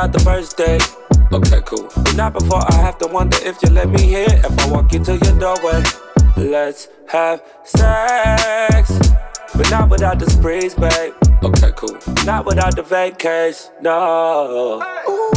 But 0.00 0.06
not 0.06 0.12
without 0.14 0.18
the 0.18 0.30
first 0.30 0.56
date. 0.56 0.96
Okay, 1.30 1.60
cool. 1.66 2.16
Not 2.16 2.32
before 2.32 2.62
I 2.72 2.76
have 2.76 2.96
to 3.00 3.06
wonder 3.08 3.36
if 3.42 3.62
you 3.62 3.68
let 3.68 3.90
me 3.90 4.00
hear 4.00 4.28
if 4.28 4.58
I 4.58 4.70
walk 4.70 4.94
into 4.94 5.18
your 5.18 5.38
doorway. 5.38 5.82
Let's 6.38 6.88
have 7.08 7.42
sex. 7.64 8.98
But 9.54 9.70
not 9.70 9.90
without 9.90 10.18
the 10.18 10.30
sprees, 10.30 10.74
babe. 10.74 11.12
Okay, 11.42 11.72
cool. 11.76 11.98
Not 12.24 12.46
without 12.46 12.76
the 12.76 12.82
vacays. 12.82 13.70
No. 13.82 14.80
Ooh, 15.06 15.28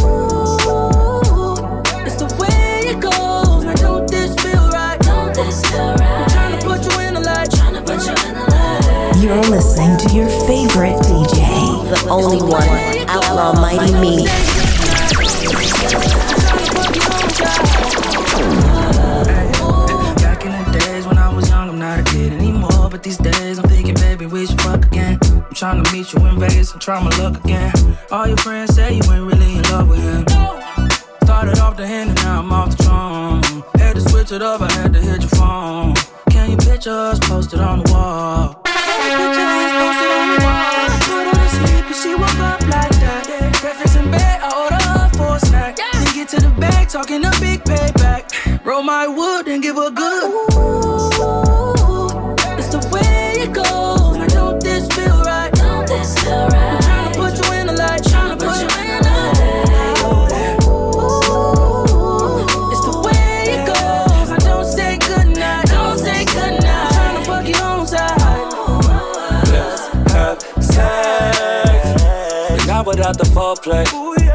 It's 2.05 2.16
the 2.16 2.34
way 2.39 2.91
it 2.91 3.01
goes. 3.01 3.66
Man, 3.66 3.76
don't 3.76 4.09
this 4.09 4.34
feel 4.41 4.70
right? 4.70 4.97
Don't 5.01 5.36
this 5.36 5.61
feel 5.70 5.93
right? 5.95 6.22
You're 9.24 9.41
listening 9.43 9.95
to 9.99 10.13
your 10.13 10.28
favorite 10.28 10.97
DJ, 10.97 11.88
the 11.88 12.09
only 12.09 12.41
one, 12.41 12.67
Outlaw 13.07 13.53
Mighty 13.53 13.93
Me. 13.93 14.26
Back 20.17 20.43
in 20.43 20.51
the 20.51 20.78
days 20.78 21.07
when 21.07 21.17
I 21.17 21.34
was 21.34 21.47
young, 21.47 21.69
I'm 21.69 21.80
not 21.80 22.01
a 22.01 22.03
kid 22.03 22.34
anymore. 22.34 22.89
But 22.91 23.01
these 23.01 23.15
days 23.15 23.59
I'm 23.59 23.69
thinking, 23.69 23.95
baby, 23.95 24.26
we 24.26 24.45
should 24.45 24.61
fuck 24.61 24.86
again. 24.88 25.17
I'm 25.24 25.53
trying 25.53 25.82
to 25.82 25.93
meet 25.93 26.11
you 26.11 26.19
in 26.26 26.38
Vegas 26.38 26.74
and 26.74 26.82
try 26.82 27.01
my 27.01 27.15
luck 27.15 27.41
again. 27.45 27.71
All 28.11 28.28
your 28.28 28.36
friends 28.36 28.76
say 28.76 28.95
you 28.95 29.03
ain't 29.03 29.24
really 29.24 29.55
in 29.55 29.63
love 29.71 29.88
with 29.88 30.03
him. 30.03 30.28
Started 31.24 31.59
off 31.59 31.78
the 31.78 31.88
hand 31.88 32.09
and 32.09 32.24
now 32.24 32.39
I'm 32.39 32.51
off 32.51 32.76
the 32.76 32.84
drum. 32.84 33.63
Had 33.76 33.95
to 33.95 34.01
switch 34.01 34.34
it 34.34 34.41
up, 34.41 34.59
I 34.59 34.69
had 34.74 34.91
to 34.91 34.99
hit 34.99 35.21
your 35.21 35.30
phone. 35.30 35.93
Can 36.30 36.51
you 36.51 36.57
picture 36.57 36.91
us 36.91 37.19
posted 37.19 37.61
on 37.61 37.84
the 37.84 37.89
wall? 37.89 38.63
Picture 39.20 39.49
us 39.61 39.72
posted 39.80 40.11
on 40.20 40.28
the 40.32 40.38
wall. 40.45 40.89
Put 41.09 41.26
her 41.30 41.38
to 41.43 41.49
sleep 41.57 41.86
and 41.91 41.95
she 42.01 42.11
woke 42.16 42.39
up 42.51 42.61
like 42.61 42.95
that. 43.03 43.57
Breakfast 43.61 43.97
in 43.97 44.11
bed, 44.11 44.39
I 44.41 44.49
order 44.64 44.82
her 44.89 45.09
for 45.18 45.36
a 45.36 45.39
snack. 45.39 45.78
Then 45.78 46.14
get 46.14 46.30
to 46.30 46.39
the 46.41 46.49
bag, 46.59 46.89
talking 46.89 47.24
a 47.26 47.32
big 47.39 47.64
payback. 47.64 48.66
Roll 48.66 48.84
my 48.84 49.07
wood 49.07 49.47
and 49.47 49.61
give 49.61 49.76
her 49.76 49.91
good. 49.91 50.53
Without 72.95 73.17
the 73.17 73.25
foreplay. 73.25 73.85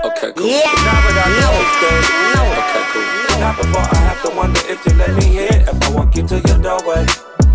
Okay, 0.05 0.33
cool. 0.35 0.51
But 0.51 0.83
not 0.85 1.01
without 1.07 1.31
the 1.31 1.43
first 1.47 1.79
date. 1.81 2.07
Okay, 2.59 2.85
cool. 2.93 3.41
Not 3.41 3.57
before 3.57 3.83
I 3.83 3.97
have 4.09 4.21
to 4.23 4.31
wonder 4.37 4.61
if 4.67 4.85
you 4.85 4.93
let 4.99 5.15
me 5.17 5.25
hit. 5.27 5.69
If 5.69 5.83
I 5.85 5.91
walk 5.91 6.17
you 6.17 6.27
to 6.27 6.41
your 6.41 6.59
doorway. 6.59 7.07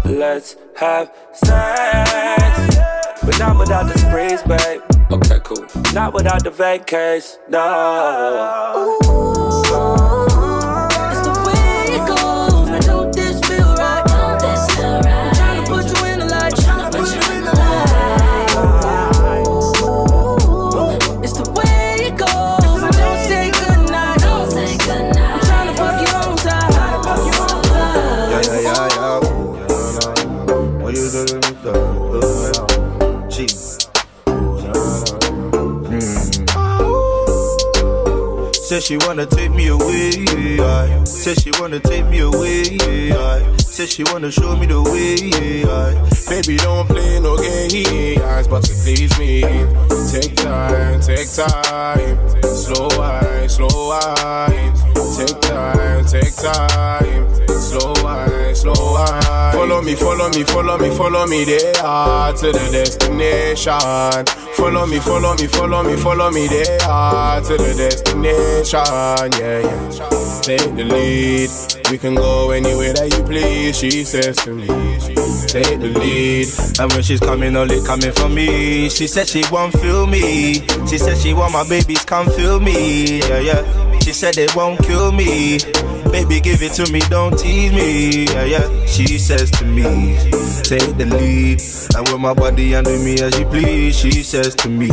Let's 0.06 0.56
have 0.78 1.12
sex. 1.34 2.78
But 3.22 3.38
not 3.40 3.60
without 3.60 3.92
the 3.92 3.98
sprees, 4.00 4.44
babe. 4.44 4.82
Okay, 5.12 5.40
cool. 5.44 5.66
Not 5.94 6.14
without 6.14 6.44
the 6.44 6.52
vacays. 6.52 7.38
No. 7.50 8.98
It's 9.02 10.03
Said 38.74 38.82
she 38.82 38.98
wanna 39.06 39.28
take 39.28 39.52
me 39.52 39.68
away. 39.68 40.26
I 40.60 41.04
said 41.04 41.40
she 41.40 41.52
wanna 41.60 41.80
take 41.80 42.08
me 42.08 42.22
away. 42.22 43.12
I 43.12 43.56
said 43.58 43.88
she 43.88 44.04
wanna 44.06 44.32
show 44.32 44.56
me 44.56 44.66
the 44.66 44.82
way. 44.82 45.62
Baby, 46.28 46.58
don't 46.58 46.88
play 46.88 47.20
no 47.20 47.38
games, 47.38 48.48
but 48.48 48.64
to 48.64 48.74
please 48.82 49.14
me. 49.20 49.42
Take 50.10 50.36
time, 50.38 51.00
take 51.02 51.30
time. 51.32 52.18
Slow 52.42 52.90
wine, 52.98 53.48
slow 53.48 53.90
wine. 53.90 54.74
Take 55.18 55.40
time, 55.42 56.06
take 56.06 56.34
time. 56.34 57.46
Slow 57.46 57.94
wine, 58.02 58.53
slow 58.64 58.94
wine. 58.94 59.52
Follow 59.52 59.82
me, 59.82 59.96
follow 59.96 60.30
me, 60.30 60.44
follow 60.44 60.78
me, 60.78 60.90
follow 60.96 61.28
me 61.28 61.44
there 61.44 61.74
to 61.74 62.48
the 62.52 62.70
destination. 62.72 64.26
Follow 64.56 64.86
me, 64.88 65.00
follow 65.00 65.36
me, 65.36 65.48
follow 65.48 65.84
me, 65.84 65.96
follow 65.98 66.32
me 66.32 66.48
there 66.48 66.80
to 66.80 67.54
the 67.58 67.74
destination. 67.76 68.80
Yeah, 69.40 69.60
yeah. 69.60 70.40
Take 70.42 70.76
the 70.76 70.84
lead. 70.84 71.50
We 71.92 71.98
can 71.98 72.16
go 72.16 72.52
anywhere 72.52 72.94
that 72.94 73.14
you 73.16 73.24
please. 73.24 73.78
She 73.78 74.04
says 74.04 74.38
to 74.38 74.52
me, 74.54 74.68
take 75.48 75.80
the 75.80 75.92
lead. 76.00 76.48
And 76.80 76.92
when 76.94 77.04
she's 77.04 77.20
coming, 77.20 77.56
only 77.56 77.84
coming 77.84 78.12
for 78.12 78.30
me. 78.30 78.90
She 78.90 79.08
said 79.08 79.28
she 79.28 79.44
won't 79.52 79.74
feel 79.80 80.08
me. 80.08 80.66
She 80.88 80.98
said 80.98 81.18
she 81.18 81.34
want 81.34 81.54
my 81.54 81.68
babies, 81.68 82.04
come 82.06 82.30
feel 82.32 82.60
me. 82.60 83.20
Yeah, 83.20 83.40
yeah. 83.40 84.00
She 84.00 84.12
said 84.12 84.34
they 84.36 84.48
won't 84.56 84.84
kill 84.84 85.12
me. 85.12 85.60
Baby, 86.12 86.42
give 86.42 86.62
it 86.62 86.74
to 86.74 86.92
me, 86.92 87.00
don't 87.10 87.38
tease 87.40 87.72
me. 87.72 88.26
Yeah, 88.26 88.44
yeah. 88.46 88.53
She 88.88 89.18
says 89.18 89.50
to 89.52 89.66
me, 89.66 90.18
take 90.64 90.98
the 90.98 91.06
lead. 91.10 91.62
And 91.96 92.08
with 92.10 92.20
my 92.22 92.34
body 92.34 92.76
under 92.76 92.98
me 93.00 93.20
as 93.22 93.38
you 93.40 93.46
please. 93.46 93.98
She 93.98 94.24
says 94.24 94.56
to 94.56 94.70
me, 94.70 94.88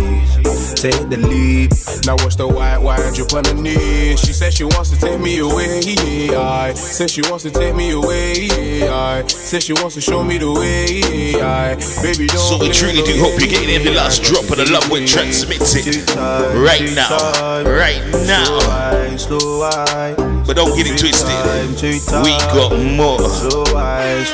take 0.74 1.08
the 1.08 1.18
lead. 1.20 1.72
Now 2.06 2.16
watch 2.24 2.36
the 2.36 2.48
white 2.48 2.78
wine 2.78 3.12
drip 3.12 3.32
on 3.34 3.44
the 3.44 3.54
knee. 3.54 4.16
She 4.16 4.32
says 4.32 4.54
she 4.54 4.64
wants 4.64 4.90
to 4.90 4.96
take 4.96 5.20
me 5.20 5.38
away. 5.38 5.80
I 6.34 6.72
said 6.74 7.10
she 7.10 7.22
wants 7.22 7.44
to 7.44 7.50
take 7.50 7.74
me 7.74 7.90
away. 7.90 8.88
I 8.88 9.26
said 9.26 9.62
she 9.62 9.74
wants 9.74 9.94
to 9.96 10.00
show 10.00 10.24
me 10.24 10.38
the 10.38 10.50
way. 10.50 11.40
I 11.40 11.74
baby 12.02 12.26
don't. 12.26 12.38
So 12.38 12.58
we 12.58 12.70
truly 12.70 13.02
do 13.02 13.18
hope 13.20 13.38
you're 13.38 13.50
getting 13.50 13.70
every 13.70 13.94
last 13.94 14.22
drop 14.22 14.44
of 14.44 14.56
the 14.56 14.70
love 14.70 14.88
we 14.90 15.06
transmit 15.06 15.60
it 15.62 16.08
right 16.56 16.88
now, 16.94 17.62
right 17.64 18.02
now. 18.26 18.46
But 20.50 20.56
don't 20.56 20.76
get 20.76 20.88
it 20.88 20.98
twisted. 20.98 21.28
We 22.24 22.30
got 22.50 22.72
more. 22.72 23.20
Me 23.20 24.24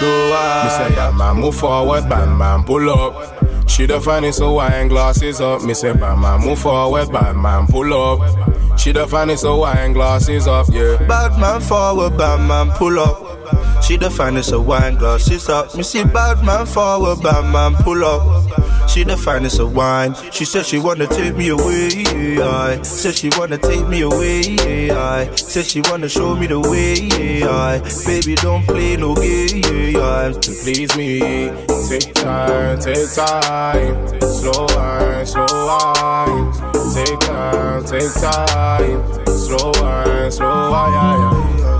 say, 0.70 0.88
Batman, 0.96 1.36
move 1.36 1.56
forward, 1.56 2.08
Batman, 2.08 2.64
pull 2.64 2.88
up. 2.88 3.68
She 3.68 3.84
the 3.84 4.00
finest, 4.00 4.38
so 4.38 4.54
wine 4.54 4.88
glasses 4.88 5.42
up. 5.42 5.62
Me 5.62 5.74
say, 5.74 5.92
Batman, 5.92 6.40
move 6.40 6.58
forward, 6.58 7.12
Batman, 7.12 7.66
pull 7.66 7.92
up. 7.92 8.78
She 8.78 8.92
the 8.92 9.06
finest, 9.06 9.42
so 9.42 9.58
wine 9.58 9.92
glasses 9.92 10.46
up, 10.46 10.68
yeah. 10.72 10.96
Bad 11.06 11.38
man 11.38 11.60
forward, 11.60 12.16
bad 12.16 12.40
man 12.48 12.70
pull 12.78 12.98
up. 12.98 13.82
She 13.84 13.98
the 13.98 14.08
finest 14.08 14.52
of 14.52 14.66
wine 14.66 14.94
glasses 14.94 15.50
up. 15.50 15.74
Me 15.76 15.82
see 15.82 16.02
bad 16.02 16.42
man 16.46 16.64
forward, 16.64 17.22
bad 17.22 17.52
man 17.52 17.74
pull 17.82 18.02
up. 18.02 18.55
She 18.88 19.04
the 19.04 19.16
finest 19.16 19.60
of 19.60 19.74
wine. 19.74 20.14
She 20.32 20.44
said 20.44 20.64
she 20.64 20.78
wanna 20.78 21.06
take 21.06 21.36
me 21.36 21.48
away. 21.48 22.38
I 22.38 22.80
said 22.82 23.14
she 23.14 23.30
wanna 23.36 23.58
take 23.58 23.86
me 23.88 24.02
away. 24.02 24.90
I 24.90 25.34
said 25.34 25.66
she 25.66 25.82
wanna 25.82 26.08
show 26.08 26.34
me 26.34 26.46
the 26.46 26.60
way. 26.60 27.42
I 27.42 27.80
baby 28.06 28.34
don't 28.36 28.64
play 28.66 28.96
no 28.96 29.14
games 29.14 30.38
to 30.38 30.52
please 30.62 30.96
me. 30.96 31.50
Take 31.88 32.14
time, 32.14 32.78
take 32.78 33.12
time. 33.14 34.20
Slow 34.20 34.66
wine, 34.74 35.26
slow 35.26 35.46
wine. 35.66 36.52
Take 36.94 37.20
time, 37.20 37.84
take 37.84 38.12
time. 38.14 39.26
Slow 39.26 39.72
wine, 39.80 40.30
slow 40.30 40.70
wine. 40.70 41.75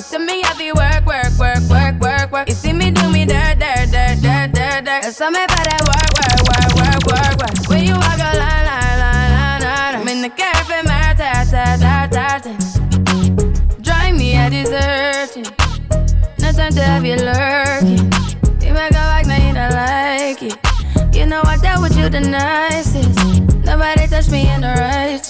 You 0.00 0.04
see 0.04 0.16
me 0.16 0.40
happy 0.40 0.72
work, 0.72 1.04
work, 1.04 1.28
work, 1.38 1.60
work, 1.68 2.00
work, 2.00 2.32
work. 2.32 2.48
You 2.48 2.54
see 2.54 2.72
me 2.72 2.90
do 2.90 3.12
me 3.12 3.26
dirt, 3.26 3.58
dirt, 3.58 3.90
dirt, 3.92 4.16
dirt, 4.22 4.50
dirt, 4.54 4.84
dirt. 4.86 5.04
You 5.04 5.12
saw 5.12 5.28
me 5.28 5.44
by 5.46 5.60
that 5.60 5.82
work, 5.84 6.10
work, 6.16 6.40
work, 6.48 6.72
work, 6.80 7.02
work, 7.04 7.36
work. 7.36 7.68
When 7.68 7.84
you 7.84 7.92
walk 7.92 8.16
a 8.16 8.32
line, 8.32 8.64
line, 8.64 8.96
line, 8.96 9.30
line, 9.36 9.60
line. 9.60 9.94
I'm 10.00 10.08
in 10.08 10.22
the 10.22 10.30
cafe, 10.30 10.80
my 10.88 11.12
ta, 11.12 11.44
ta, 11.44 11.76
ta, 11.76 12.08
ta, 12.08 12.38
ta. 12.40 12.52
Drive 13.82 14.16
me 14.16 14.38
a 14.38 14.48
deserting. 14.48 15.44
No 16.40 16.50
time 16.50 16.72
to 16.72 16.80
have 16.80 17.04
you 17.04 17.16
lurking. 17.16 18.08
You 18.64 18.72
make 18.72 18.96
a 18.96 19.04
like, 19.04 19.26
now 19.26 19.36
you 19.36 19.52
don't 19.52 19.74
like 19.76 20.42
it. 20.42 20.56
You 21.14 21.26
know 21.26 21.42
I 21.44 21.58
dealt 21.58 21.82
with 21.82 21.98
you 21.98 22.08
the 22.08 22.20
nicest. 22.20 23.20
Nobody 23.66 24.06
touched 24.06 24.30
me 24.30 24.48
in 24.48 24.62
the 24.62 24.68
righteous. 24.80 25.29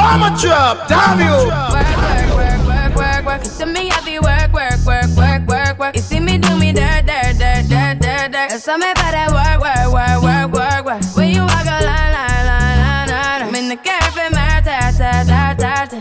Bomber 0.00 0.32
drop, 0.40 0.88
damn 0.88 1.20
you. 1.20 1.26
Work, 1.28 1.68
work, 1.68 2.30
work, 2.40 2.60
work, 2.66 2.96
work, 2.96 3.26
work. 3.26 3.44
You 3.44 3.50
see 3.50 3.66
me, 3.66 3.90
I 3.90 4.00
be 4.00 4.18
work, 4.18 4.50
work, 4.50 4.80
work, 4.86 5.10
work, 5.14 5.46
work, 5.46 5.78
work. 5.78 5.94
You 5.94 6.00
see 6.00 6.20
me 6.20 6.38
do 6.38 6.56
me 6.58 6.72
dirt, 6.72 7.04
dirt, 7.04 7.36
dirt, 7.36 7.68
dirt, 7.68 8.00
dirt, 8.00 8.32
dirt. 8.32 8.50
Some 8.52 8.80
me 8.80 8.88
for 8.96 9.10
that 9.12 9.28
work, 9.28 9.60
work, 9.60 9.92
work, 9.92 10.22
work, 10.24 10.48
work, 10.56 10.84
work. 10.86 11.16
When 11.16 11.28
you 11.34 11.42
walk 11.42 11.66
a 11.68 11.84
line, 11.84 12.12
line, 12.16 12.46
line, 12.48 12.78
line, 12.80 13.08
line. 13.12 13.42
I'm 13.44 13.54
in 13.54 13.68
the 13.68 13.76
cafe, 13.76 14.28
my 14.32 14.62
ta, 14.64 14.90
ta, 14.96 15.12
ta, 15.28 15.54
ta, 15.60 15.84
ta. 15.84 16.00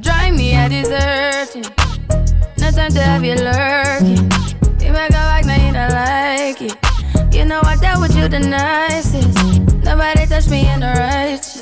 Drive 0.00 0.34
me 0.34 0.56
a 0.56 0.66
deserting. 0.66 1.68
No 2.56 2.70
time 2.70 2.90
to 2.96 3.02
have 3.02 3.22
you 3.22 3.36
lurking. 3.36 4.24
You 4.80 4.92
make 4.96 5.12
a 5.12 5.22
like, 5.28 5.44
now 5.44 5.60
you 5.60 5.72
don't 5.76 5.92
like 5.92 6.62
it. 6.62 6.74
You 7.34 7.44
know 7.44 7.60
I 7.62 7.76
dealt 7.76 8.00
with 8.00 8.16
you 8.16 8.28
the 8.28 8.40
nicest. 8.40 9.36
Nobody 9.84 10.24
touched 10.26 10.48
me 10.48 10.66
in 10.72 10.80
the 10.80 10.86
righteous. 10.96 11.61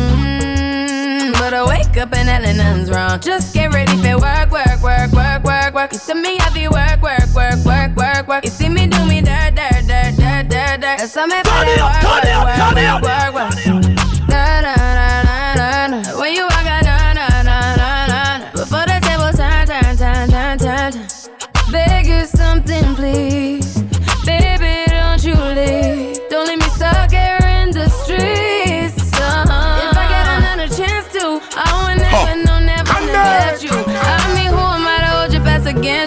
I 1.53 1.65
wake 1.67 1.97
up 1.97 2.13
and 2.13 2.29
hell 2.29 2.41
nothing's 2.55 2.89
wrong. 2.89 3.19
Just 3.19 3.53
get 3.53 3.73
ready 3.73 3.95
for 3.97 4.17
work, 4.19 4.51
work, 4.51 4.81
work, 4.81 5.11
work, 5.11 5.43
work, 5.43 5.73
work. 5.73 5.91
You 5.91 5.99
see 5.99 6.13
me, 6.13 6.37
I 6.39 6.49
be 6.53 6.67
work, 6.67 7.01
work, 7.01 7.27
work, 7.35 7.65
work, 7.65 7.95
work, 7.95 8.27
work. 8.27 8.45
You 8.45 8.51
see 8.51 8.69
me 8.69 8.87
do 8.87 9.05
me 9.05 9.21
dirt, 9.21 9.55
dirt, 9.55 9.85
dirt, 9.87 10.15
dirt, 10.15 10.49
dirt, 10.49 10.81
dirt. 10.81 11.01
And 11.01 11.09
some 11.09 11.29
me 11.29 11.41
Turn 11.43 11.67
it 11.67 11.79
up, 11.79 12.01
turn 12.01 12.23
it 12.23 12.33
up, 12.33 13.03
turn 13.03 13.83
it 13.83 13.97
up. 13.97 14.00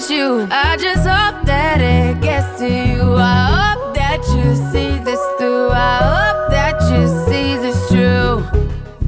Against 0.04 0.10
you? 0.10 0.48
I 0.50 0.76
just 0.76 1.06
hope 1.06 1.44
that 1.46 1.80
it 1.80 2.20
gets 2.20 2.58
to 2.58 2.68
you. 2.68 3.14
I 3.14 3.74
hope 3.74 3.94
that 3.94 4.20
you 4.28 4.54
see 4.72 4.98
this 5.04 5.20
through. 5.38 5.70
I 5.70 5.98
hope 6.02 6.50
that 6.50 6.80
you 6.90 7.08
see 7.26 7.56
this 7.56 7.88
true. 7.88 8.40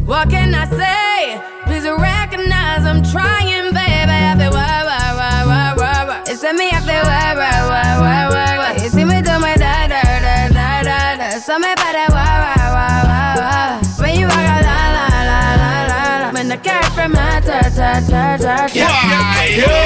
What 0.06 0.30
can 0.30 0.54
I 0.54 0.66
say? 0.66 1.40
Please 1.64 1.84
recognize 1.84 2.84
I'm 2.86 3.02
trying, 3.02 3.72
baby. 3.74 4.16
I 4.30 4.36
feel 4.38 4.52
why, 4.52 4.84
why, 4.84 5.08
why, 5.18 5.44
why, 5.44 5.74
why, 5.76 6.04
why. 6.06 6.22
It's 6.26 6.42
me, 6.42 6.70
I 6.70 6.80
feel 6.80 7.04
why, 7.04 7.34
why, 7.34 7.58
why, 7.68 7.98
why, 8.00 8.28
why, 8.30 8.52
why. 8.58 8.72
You 8.82 8.88
see 8.88 9.04
me 9.04 9.20
do 9.22 9.38
my 9.38 9.54
da, 9.56 9.88
da, 9.88 10.02
da, 10.02 10.48
da, 10.48 10.82
da, 10.82 11.16
da. 11.16 11.28
So 11.38 11.58
me 11.58 11.74
by 11.74 11.90
that 11.96 12.10
why, 12.10 12.34
why, 12.44 12.64
why, 12.76 12.96
why, 13.10 13.32
why. 13.40 14.02
When 14.02 14.18
you 14.20 14.26
walk 14.26 14.38
out, 14.38 14.62
la, 14.62 14.78
la, 14.96 15.06
la, 15.30 15.40
la, 15.60 15.72
la, 15.90 16.08
la. 16.22 16.32
When 16.32 16.48
the 16.48 16.58
car 16.58 16.82
from 16.94 17.12
my 17.12 17.40
ta, 17.40 17.60
ta, 17.74 18.00
ta, 18.06 18.36
ta, 18.38 18.66
ta. 18.66 18.68
Get 18.68 19.85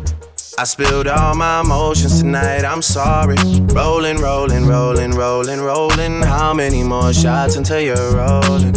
I 0.57 0.65
spilled 0.65 1.07
all 1.07 1.33
my 1.33 1.61
emotions 1.61 2.19
tonight, 2.21 2.65
I'm 2.65 2.81
sorry. 2.81 3.37
Rolling, 3.73 4.17
rolling, 4.17 4.65
rolling, 4.67 5.11
rolling, 5.11 5.61
rolling. 5.61 6.21
How 6.21 6.53
many 6.53 6.83
more 6.83 7.13
shots 7.13 7.55
until 7.55 7.79
you're 7.79 8.15
rolling? 8.15 8.73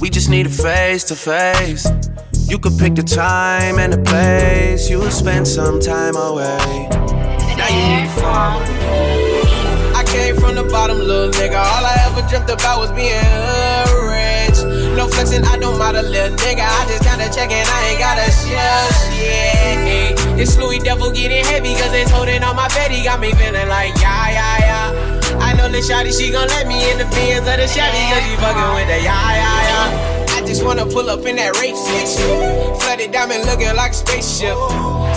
We 0.00 0.08
just 0.08 0.30
need 0.30 0.46
a 0.46 0.50
face 0.50 1.02
to 1.04 1.16
face. 1.16 1.88
You 2.48 2.60
could 2.60 2.78
pick 2.78 2.94
the 2.94 3.02
time 3.02 3.80
and 3.80 3.92
the 3.92 3.98
place. 3.98 4.88
You'll 4.88 5.10
spend 5.10 5.48
some 5.48 5.80
time 5.80 6.14
away. 6.14 6.88
Now 7.58 7.68
you 7.68 8.06
to. 8.06 8.20
I 9.96 10.04
came 10.06 10.36
from 10.36 10.54
the 10.54 10.64
bottom, 10.70 10.98
little 10.98 11.32
nigga. 11.32 11.58
All 11.58 11.84
I 11.84 12.06
ever 12.06 12.26
dreamt 12.28 12.48
about 12.48 12.78
was 12.78 12.92
being 12.92 13.18
rich. 14.06 14.62
No 14.96 15.08
flexing, 15.08 15.44
I 15.44 15.58
don't 15.58 15.76
mind 15.76 15.96
a 15.96 16.02
little 16.02 16.36
nigga. 16.36 16.62
I 16.62 16.86
just 16.86 17.02
kinda 17.02 17.28
checking, 17.34 17.66
I 17.66 17.88
ain't 17.90 17.98
got 17.98 18.16
a 18.16 18.30
shell 18.30 18.92
shit. 19.10 20.19
This 20.40 20.56
Louis 20.56 20.78
devil 20.78 21.12
getting 21.12 21.44
heavy, 21.44 21.74
cause 21.76 21.92
it's 21.92 22.10
holding 22.10 22.42
on 22.42 22.56
my. 22.56 22.64
He 22.88 23.04
got 23.04 23.20
me 23.20 23.30
feeling 23.36 23.68
like, 23.68 23.92
yeah, 24.00 24.32
yeah, 24.32 24.96
yeah. 24.96 25.36
I 25.36 25.52
know 25.52 25.68
the 25.68 25.84
shawty, 25.84 26.16
she 26.16 26.32
gon' 26.32 26.48
let 26.48 26.66
me 26.66 26.80
in 26.90 26.96
the 26.96 27.04
bins 27.12 27.44
of 27.44 27.60
the 27.60 27.68
Chevy, 27.68 28.00
cause 28.08 28.24
she 28.24 28.40
fucking 28.40 28.72
with 28.72 28.88
the 28.88 29.04
yeah, 29.04 29.36
yeah, 29.36 29.68
yeah. 29.68 30.40
I 30.40 30.40
just 30.48 30.64
wanna 30.64 30.86
pull 30.86 31.10
up 31.10 31.26
in 31.26 31.36
that 31.36 31.60
race. 31.60 31.76
Flooded 32.80 33.12
diamond 33.12 33.44
looking 33.44 33.68
like 33.76 33.92
a 33.92 34.00
spaceship. 34.00 34.56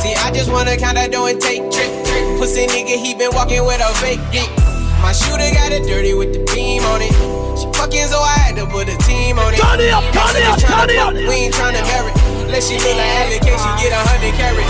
See, 0.03 0.11
I 0.11 0.28
just 0.36 0.51
wanna 0.51 0.76
kinda 0.76 1.07
do 1.07 1.24
and 1.32 1.39
take 1.39 1.71
trip. 1.71 1.88
Pussy 2.36 2.67
nigga, 2.67 2.99
he 2.99 3.15
been 3.15 3.32
walking 3.32 3.63
with 3.63 3.80
a 3.80 3.95
fake 4.03 4.19
dick. 4.28 4.51
My 4.99 5.15
shooter 5.15 5.47
got 5.55 5.71
it 5.71 5.88
dirty 5.88 6.13
with 6.13 6.36
the 6.36 6.43
beam 6.51 6.84
on 6.91 6.99
it. 6.99 7.15
She 7.55 7.71
fucking 7.80 8.11
so 8.11 8.19
I 8.19 8.43
had 8.43 8.59
to 8.59 8.67
put 8.67 8.91
a 8.91 8.97
team 9.07 9.39
on 9.39 9.55
it. 9.55 9.63
Turn 9.63 9.80
it 9.80 9.88
up, 9.88 10.03
turn 10.11 10.36
it 10.36 10.43
up, 10.51 10.59
turn 10.59 10.89
it 10.91 10.99
up. 10.99 11.15
We 11.15 11.47
ain't 11.47 11.55
tryna 11.55 11.80
marry. 11.88 12.11
Let 12.54 12.62
she 12.62 12.78
look 12.78 12.93
like 12.93 13.10
allocation, 13.26 13.72
get 13.82 13.89
a 13.89 13.97
hundred 13.97 14.38
carry. 14.38 14.62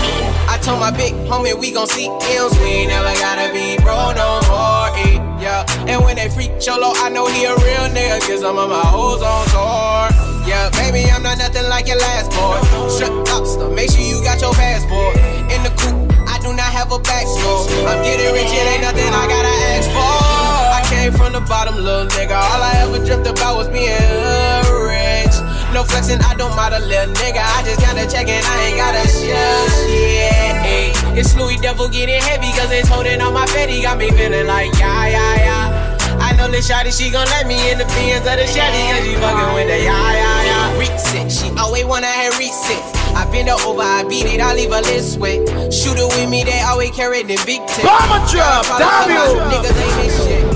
I 0.48 0.56
told 0.56 0.80
my 0.80 0.88
big 0.90 1.12
homie 1.28 1.52
we 1.52 1.68
gon' 1.70 1.86
see 1.86 2.08
M's. 2.08 2.56
We 2.64 2.80
ain't 2.80 2.88
never 2.88 3.12
gotta 3.20 3.52
be 3.52 3.76
bro 3.84 4.16
no 4.16 4.40
more. 4.48 4.88
eh, 5.04 5.20
yeah. 5.36 5.68
And 5.84 6.00
when 6.00 6.16
they 6.16 6.30
freak 6.32 6.56
Cholo, 6.58 6.96
I 7.04 7.10
know 7.12 7.28
he 7.28 7.44
a 7.44 7.52
real 7.52 7.84
nigga. 7.92 8.24
Cause 8.24 8.40
some 8.40 8.56
of 8.56 8.70
my 8.72 8.80
hoes 8.80 9.20
on 9.20 9.44
tour. 9.52 10.08
Yeah, 10.48 10.72
baby, 10.80 11.04
I'm 11.12 11.22
not 11.22 11.36
nothing 11.36 11.68
like 11.68 11.84
your 11.86 12.00
last 12.00 12.32
boy. 12.32 12.56
Shut 12.88 13.12
lobster, 13.28 13.68
make 13.68 13.90
sure 13.92 14.00
you 14.00 14.24
got 14.24 14.40
your 14.40 14.54
passport. 14.56 15.20
In 15.52 15.60
the 15.60 15.68
coupe, 15.76 16.08
I 16.24 16.40
do 16.40 16.56
not 16.56 16.72
have 16.72 16.88
a 16.88 16.98
back 16.98 17.28
score. 17.28 17.68
I'm 17.84 18.00
getting 18.00 18.32
rich, 18.32 18.48
it 18.48 18.64
ain't 18.64 18.80
nothing 18.80 19.12
I 19.12 19.28
gotta 19.28 19.54
ask 19.76 19.92
for. 19.92 20.16
I 20.72 20.80
came 20.88 21.12
from 21.12 21.36
the 21.36 21.44
bottom, 21.44 21.76
little 21.76 22.08
nigga. 22.16 22.32
All 22.32 22.62
I 22.64 22.80
ever 22.80 23.04
dreamt 23.04 23.26
about 23.28 23.58
was 23.60 23.68
being 23.68 23.92
rich. 23.92 25.13
No 25.74 25.82
flexing, 25.82 26.22
I 26.22 26.38
don't 26.38 26.54
mind 26.54 26.72
a 26.72 26.78
little 26.78 27.12
nigga. 27.18 27.42
I 27.42 27.66
just 27.66 27.82
kinda 27.82 28.06
checking, 28.06 28.38
I 28.38 28.70
ain't 28.70 28.78
got 28.78 28.94
a 28.94 29.02
shell 29.10 29.66
shit. 29.82 30.54
Hey, 30.62 30.92
it's 31.18 31.34
Louis 31.34 31.58
Devil 31.58 31.88
getting 31.88 32.22
heavy, 32.22 32.54
cause 32.54 32.70
it's 32.70 32.86
holding 32.88 33.20
on 33.20 33.34
my 33.34 33.44
fatty. 33.46 33.82
Got 33.82 33.98
me 33.98 34.08
feeling 34.12 34.46
like, 34.46 34.70
yeah, 34.78 35.08
yeah, 35.08 35.34
yeah. 35.34 36.18
I 36.22 36.30
know 36.36 36.46
this 36.46 36.70
shawty, 36.70 36.96
she 36.96 37.10
gon' 37.10 37.26
let 37.26 37.48
me 37.48 37.58
in 37.72 37.78
the 37.78 37.86
bins 37.90 38.22
of 38.22 38.38
the 38.38 38.46
Chevy, 38.46 38.86
cause 38.86 39.02
she 39.02 39.18
fucking 39.18 39.54
with 39.58 39.66
the 39.66 39.82
yeah, 39.82 40.14
yeah, 40.14 40.46
yeah. 40.46 40.78
Reset, 40.78 41.26
she 41.26 41.50
always 41.58 41.84
wanna 41.84 42.06
have 42.06 42.38
reset. 42.38 42.78
I 43.18 43.26
bend 43.32 43.48
her 43.48 43.58
over, 43.66 43.82
I 43.82 44.04
beat 44.04 44.26
it, 44.26 44.40
I 44.40 44.54
leave 44.54 44.70
her 44.70 44.80
lip 44.80 45.02
sweat. 45.02 45.42
Shoot 45.74 45.98
her 45.98 46.06
with 46.06 46.30
me, 46.30 46.44
they 46.44 46.62
always 46.62 46.92
carry 46.92 47.24
the 47.24 47.34
big 47.42 47.66
tip. 47.66 47.82
Bomber 47.82 48.22
drop, 48.30 48.62
damn 48.78 49.10
you. 49.10 49.42
Niggas 49.50 49.74
ain't 49.74 49.96
this 50.06 50.14
shit. 50.22 50.46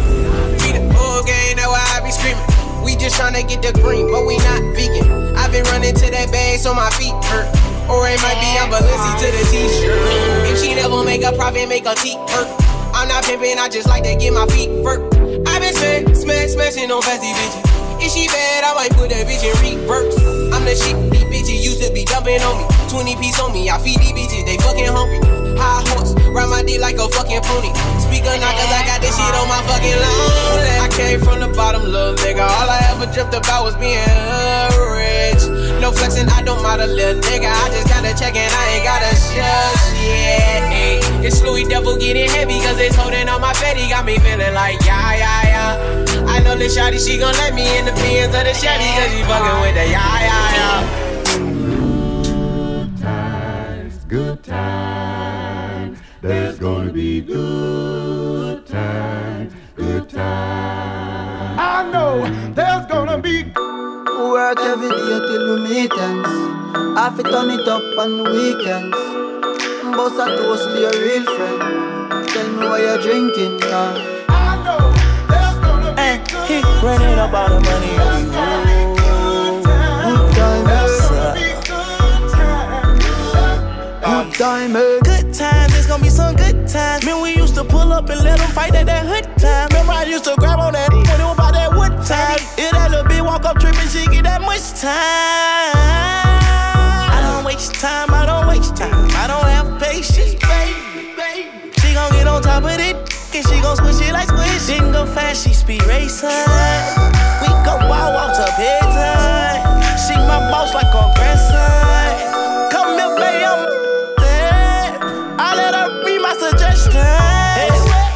Be 0.62 0.78
the 0.78 0.86
old 0.94 1.26
game, 1.26 1.58
that's 1.58 1.66
why 1.66 1.82
I 1.90 2.06
be 2.06 2.14
screaming. 2.14 2.57
We 2.84 2.96
just 2.96 3.20
tryna 3.20 3.46
get 3.48 3.62
the 3.62 3.72
green, 3.80 4.10
but 4.10 4.26
we 4.26 4.36
not 4.38 4.62
vegan. 4.74 5.36
I 5.36 5.48
been 5.50 5.64
running 5.64 5.94
to 5.94 6.10
that 6.10 6.30
bag 6.30 6.58
so 6.58 6.74
my 6.74 6.90
feet 6.90 7.14
hurt. 7.26 7.48
Or 7.88 8.06
it 8.06 8.20
might 8.20 8.36
be 8.40 8.50
I'm 8.60 8.68
Balenci 8.68 9.12
to 9.20 9.28
the 9.32 9.44
t-shirt. 9.48 10.52
If 10.52 10.60
she 10.60 10.74
never 10.74 11.02
make 11.04 11.24
a 11.24 11.32
profit, 11.32 11.68
make 11.68 11.86
her 11.86 11.94
teeth 11.94 12.20
hurt. 12.30 12.48
I'm 12.92 13.08
not 13.08 13.24
pimping, 13.24 13.58
I 13.58 13.68
just 13.68 13.88
like 13.88 14.04
to 14.04 14.14
get 14.16 14.32
my 14.32 14.46
feet 14.46 14.70
hurt. 14.84 15.00
I 15.46 15.60
been 15.60 15.74
smash, 15.74 16.04
smash, 16.16 16.50
smashing 16.50 16.90
on 16.90 17.02
fancy 17.02 17.32
bitches. 17.32 17.77
If 17.98 18.14
she 18.14 18.26
bad, 18.30 18.62
I 18.62 18.74
might 18.74 18.94
put 18.94 19.10
that 19.10 19.26
bitch 19.26 19.42
in 19.42 19.54
reverse. 19.58 20.14
I'm 20.54 20.62
the 20.64 20.78
shit, 20.78 20.94
these 21.10 21.26
bitches 21.26 21.60
used 21.62 21.82
to 21.82 21.92
be 21.92 22.04
dumping 22.06 22.40
on 22.40 22.62
me. 22.62 22.64
20 22.88 23.16
piece 23.18 23.38
on 23.42 23.52
me, 23.52 23.68
I 23.68 23.78
feed 23.82 23.98
these 23.98 24.14
bitches, 24.14 24.46
they 24.46 24.56
fucking 24.62 24.86
hungry. 24.86 25.18
High 25.58 25.82
horse, 25.90 26.14
ride 26.30 26.46
my 26.46 26.62
dick 26.62 26.80
like 26.80 26.96
a 27.02 27.08
fucking 27.10 27.42
pony. 27.42 27.74
Speaker 27.98 28.30
knockers, 28.38 28.70
I 28.70 28.86
got 28.86 29.02
this 29.02 29.12
shit 29.12 29.34
on 29.34 29.50
my 29.50 29.58
fucking 29.66 29.98
lawn. 29.98 30.78
I 30.78 30.88
came 30.94 31.20
from 31.20 31.42
the 31.42 31.50
bottom, 31.50 31.82
little 31.82 32.14
nigga. 32.22 32.46
All 32.46 32.70
I 32.70 32.78
ever 32.94 33.10
dreamt 33.10 33.34
about 33.34 33.66
was 33.66 33.74
being 33.82 33.98
rich. 34.94 35.42
No 35.82 35.90
flexing, 35.90 36.30
I 36.30 36.42
don't 36.46 36.62
mind 36.62 36.80
a 36.80 36.86
little 36.86 37.20
nigga. 37.20 37.50
I 37.50 37.66
just 37.74 37.90
gotta 37.90 38.14
check 38.14 38.38
and 38.38 38.54
I 38.54 38.64
ain't 38.78 38.86
gotta 38.86 39.10
shush. 39.10 39.84
Yeah, 39.98 40.70
ayy. 40.70 41.26
It's 41.26 41.42
Louis 41.42 41.66
Devil 41.66 41.98
getting 41.98 42.30
heavy, 42.30 42.62
cause 42.62 42.78
it's 42.78 42.94
holding 42.94 43.28
on 43.28 43.40
my 43.40 43.52
fatty. 43.54 43.90
Got 43.90 44.06
me 44.06 44.18
feeling 44.22 44.54
like, 44.54 44.78
yeah, 44.86 45.18
yeah, 45.18 45.42
yeah. 45.50 46.07
I 46.28 46.40
know 46.44 46.56
this 46.56 46.76
shawty, 46.76 46.98
she 47.04 47.18
gon' 47.18 47.34
let 47.34 47.54
me 47.54 47.78
in 47.78 47.84
the 47.84 47.92
pins 47.92 48.34
of 48.34 48.44
the 48.44 48.52
Chevy, 48.54 48.88
cause 48.96 49.10
she 49.12 49.22
fucking 49.24 49.60
with 49.62 49.74
the 49.74 49.86
yeah, 49.88 50.20
yeah, 50.28 50.56
yeah. 50.58 50.78
good 52.78 52.96
times. 52.98 53.94
Good 54.06 54.42
times. 54.44 55.98
There's 56.20 56.58
gonna 56.58 56.92
be 56.92 57.20
good 57.20 58.66
times, 58.66 59.52
good 59.76 60.08
times. 60.08 61.60
I 61.60 61.88
know 61.92 62.26
there's 62.54 62.86
gonna 62.86 63.18
be 63.18 63.44
work 64.18 64.58
every 64.60 64.88
day 64.88 65.18
till 65.28 65.54
we 65.54 65.60
meet 65.68 65.92
ends. 65.92 66.28
I 66.98 67.10
fi 67.16 67.22
turn 67.22 67.50
it 67.50 67.68
up 67.68 67.82
on 67.98 68.18
the 68.18 68.24
weekends. 68.24 68.96
Boss 69.96 70.18
a 70.18 70.26
toast 70.36 70.64
to 70.70 70.80
your 70.80 70.92
real 70.92 71.24
friend. 71.24 72.28
Tell 72.28 72.48
me 72.52 72.66
why 72.66 72.80
you're 72.80 72.98
drinking, 72.98 73.58
yeah. 73.60 74.27
Running 76.80 77.18
up 77.18 77.32
all 77.32 77.48
the 77.48 77.60
money 77.60 77.98
on 77.98 78.22
you. 78.22 78.68
Good 84.00 84.34
time? 84.34 84.72
Good 84.72 85.34
times, 85.34 85.74
it's 85.76 85.86
gonna 85.88 86.02
be 86.02 86.08
some 86.08 86.36
good 86.36 86.68
times. 86.68 87.04
Man, 87.04 87.20
we 87.20 87.34
used 87.34 87.56
to 87.56 87.64
pull 87.64 87.92
up 87.92 88.08
and 88.10 88.22
let 88.22 88.38
them 88.38 88.50
fight 88.52 88.76
at 88.76 88.86
that 88.86 89.04
hood 89.06 89.24
time. 89.38 89.66
Remember, 89.70 89.92
I 89.92 90.04
used 90.04 90.22
to 90.24 90.36
grab 90.38 90.60
on 90.60 90.74
that 90.74 90.92
when 90.92 91.02
it 91.02 91.24
was 91.24 91.34
about 91.34 91.54
that 91.54 91.72
wood 91.72 91.90
time. 92.06 92.38
It 92.56 92.70
that 92.70 92.92
little 92.92 93.04
bitch 93.06 93.24
walk 93.26 93.44
up 93.44 93.58
tripping, 93.58 93.88
she 93.88 94.06
get 94.06 94.22
that 94.22 94.40
much 94.40 94.80
time. 94.80 96.27
It 103.76 104.12
like 104.12 104.28
squish. 104.28 104.80
Go 104.92 105.04
fast, 105.06 105.44
she 105.44 105.52
speed 105.52 105.82
racing. 105.84 106.28
We 107.40 107.48
go 107.64 107.76
wild 107.88 108.16
up 108.16 108.48
head 108.50 108.80
time. 108.80 109.98
She 109.98 110.14
my 110.14 110.40
boss 110.50 110.74
like 110.74 110.86
a 110.86 111.12
grandson. 111.16 112.70
Come 112.70 112.96
here, 112.96 113.14
baby, 113.16 113.44
I'm. 113.44 113.66
I 115.40 115.54
let 115.54 115.74
her 115.74 116.04
be 116.04 116.18
my 116.18 116.34
suggestion. 116.34 116.92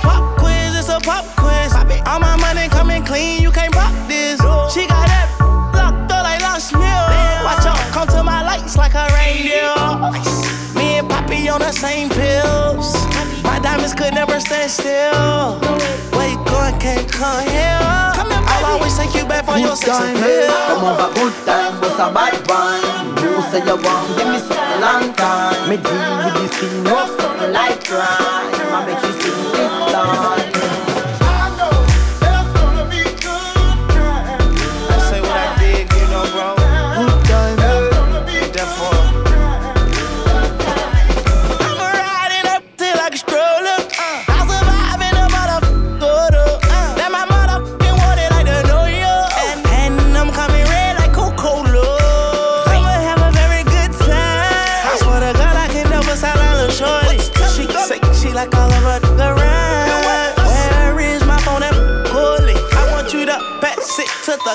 Pop 0.02 0.38
quiz, 0.38 0.76
it's 0.78 0.88
a 0.88 1.00
pop 1.00 1.24
quiz. 1.36 1.72
All 2.06 2.20
my 2.20 2.36
money 2.36 2.68
coming 2.68 3.04
clean, 3.04 3.42
you 3.42 3.50
can't 3.50 3.72
pop 3.72 3.92
this. 4.08 4.40
She 4.72 4.86
got 4.86 5.06
that 5.08 5.28
locked 5.74 6.10
up 6.12 6.22
like 6.24 6.40
lunch 6.40 6.72
meal. 6.72 7.06
Watch 7.44 7.66
out, 7.66 7.78
come 7.92 8.08
to 8.08 8.22
my 8.22 8.42
lights 8.42 8.76
like 8.76 8.94
a 8.94 9.06
reindeer. 9.14 9.74
Me 10.74 10.98
and 10.98 11.08
Poppy 11.08 11.48
on 11.48 11.60
the 11.60 11.72
same 11.72 12.08
pills. 12.08 13.01
Diamonds 13.72 13.94
could 13.94 14.12
never 14.12 14.38
stand 14.38 14.70
still. 14.70 15.58
Where 16.12 16.28
you 16.28 16.36
going, 16.44 16.78
can't 16.78 17.10
come 17.10 17.48
here. 17.48 17.80
I'll 17.80 18.66
always 18.66 18.94
take 18.98 19.14
you 19.14 19.24
back 19.24 19.46
for 19.46 19.56
your 19.56 19.74
sex 19.74 19.96
appeal. 19.96 20.52
Come 20.68 20.84
over, 20.84 21.08
good 21.14 21.32
time, 21.46 21.80
but 21.80 21.96
a 21.96 22.12
bad 22.12 22.36
wine. 22.52 23.16
You 23.24 23.40
say 23.48 23.64
you 23.64 23.76
want, 23.80 24.18
give 24.18 24.28
me 24.28 24.38
something 24.44 24.80
long 24.84 25.14
time. 25.14 25.70
Me 25.70 25.78
deal 25.78 26.16
with 26.20 26.34
this 26.36 26.52
thing, 26.60 26.84
no 26.84 27.16
something 27.16 27.50
like 27.50 27.82
crime. 27.82 28.52
I 28.76 28.84
make 28.84 29.02
you 29.08 29.12
sing 29.22 29.40
this 29.56 29.94
line. 29.94 30.51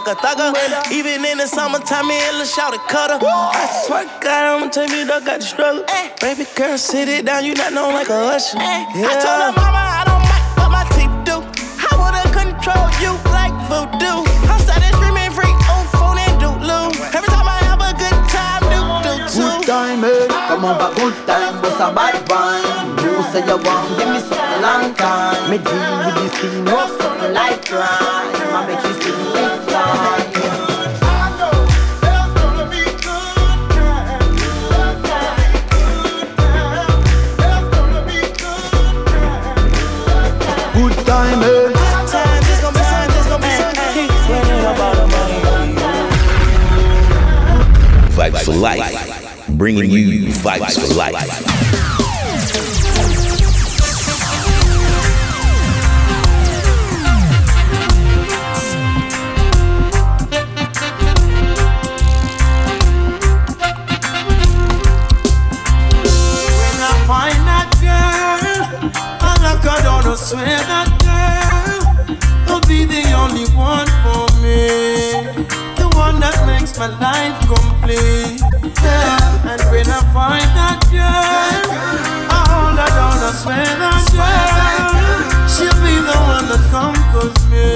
It 0.07 0.15
to 0.15 0.27
thugger 0.27 0.53
thugger. 0.53 0.91
Even 0.91 1.25
in 1.25 1.37
the 1.37 1.47
summertime, 1.47 2.07
me 2.07 2.15
and 2.15 2.37
Lil 2.37 2.45
Shouty 2.45 2.79
cutter. 2.87 3.19
I 3.21 3.83
swear 3.85 4.03
to 4.03 4.09
God, 4.21 4.61
I'ma 4.61 4.69
tell 4.69 4.87
you, 4.87 5.05
dog 5.05 5.25
got 5.25 5.39
the 5.39 5.45
struggle. 5.45 5.83
Baby 6.21 6.45
girl, 6.55 6.77
sit 6.77 7.09
it 7.09 7.25
down, 7.25 7.45
you 7.45 7.53
not 7.53 7.73
known 7.73 7.93
like 7.93 8.09
a 8.09 8.35
usher. 8.35 8.57
I 8.59 8.85
told 9.19 9.41
her 9.43 9.53
mama 9.55 9.83
I 9.99 10.03
don't 10.07 10.23
like 10.23 10.45
what 10.57 10.69
my 10.71 10.83
teeth 10.95 11.15
do. 11.27 11.43
I 11.83 11.91
wanna 11.99 12.23
control 12.31 12.87
you 13.03 13.11
like 13.35 13.55
voodoo. 13.67 14.23
I'm 14.47 14.59
started 14.63 14.91
screaming 14.95 15.31
free 15.31 15.51
on 15.71 15.83
phone 15.95 16.19
and 16.19 16.35
doodloo. 16.39 16.91
Every 17.11 17.27
time 17.27 17.47
I 17.47 17.59
have 17.67 17.81
a 17.81 17.91
good 17.97 18.19
time, 18.31 18.63
do 18.71 18.79
do 19.03 19.13
too. 19.27 19.43
good 19.43 19.67
time, 19.67 20.03
eh? 20.03 20.27
Come 20.47 20.65
over, 20.65 20.91
good 20.95 21.15
time, 21.27 21.59
but 21.61 21.75
a 21.79 21.87
bad 21.91 22.15
wine. 22.31 22.87
You 23.03 23.23
say 23.31 23.43
you 23.43 23.57
want, 23.59 23.87
give 23.99 24.09
me 24.13 24.19
something 24.23 24.61
long 24.61 24.93
time. 24.95 25.51
Me 25.51 25.57
deal 25.57 25.91
with 26.05 26.15
this 26.21 26.33
thing, 26.39 26.63
no 26.63 26.79
something 26.95 27.33
like 27.33 27.65
crime. 27.65 28.31
I 28.55 28.65
make 28.67 28.83
you 28.83 28.93
sing 29.01 29.66
eh? 41.43 41.71
Vibes 48.17 48.43
for 48.45 48.53
life. 48.53 49.47
Bringing 49.57 49.89
you 49.89 50.27
vibes 50.33 50.79
for 50.79 50.93
life. 50.95 51.86
My 76.77 76.87
life 76.99 77.37
complete. 77.47 78.41
Yeah. 78.83 79.49
And 79.49 79.61
when 79.71 79.87
I 79.89 80.01
find 80.13 80.45
that 80.53 80.77
girl, 80.93 81.73
I 82.29 82.45
hold 82.49 82.77
her 82.77 82.91
down, 82.93 83.17
I 83.17 83.31
swear 83.33 83.65
that 83.81 84.05
girl, 84.13 85.49
she'll 85.49 85.73
be 85.81 85.95
the 86.05 86.17
one 86.29 86.45
that 86.53 86.61
conquers 86.69 87.33
me. 87.49 87.73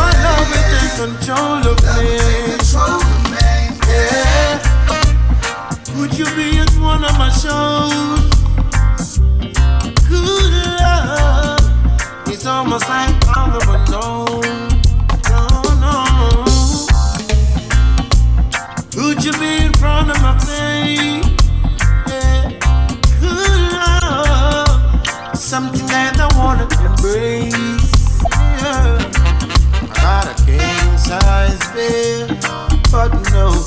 My 0.00 0.08
love 0.24 0.48
will 0.48 0.66
take 0.72 0.94
control 0.96 1.60
of 1.68 1.76
me. 2.00 2.16
Yeah. 3.88 4.56
Would 5.98 6.12
you 6.16 6.24
be 6.34 6.58
at 6.60 6.72
one 6.80 7.04
of 7.04 7.12
my 7.18 7.28
shows? 7.28 8.24
Good 10.08 10.52
love. 10.80 11.60
It's 12.28 12.46
almost 12.46 12.88
like 12.88 13.12
I'll 13.36 13.48
never 13.52 13.61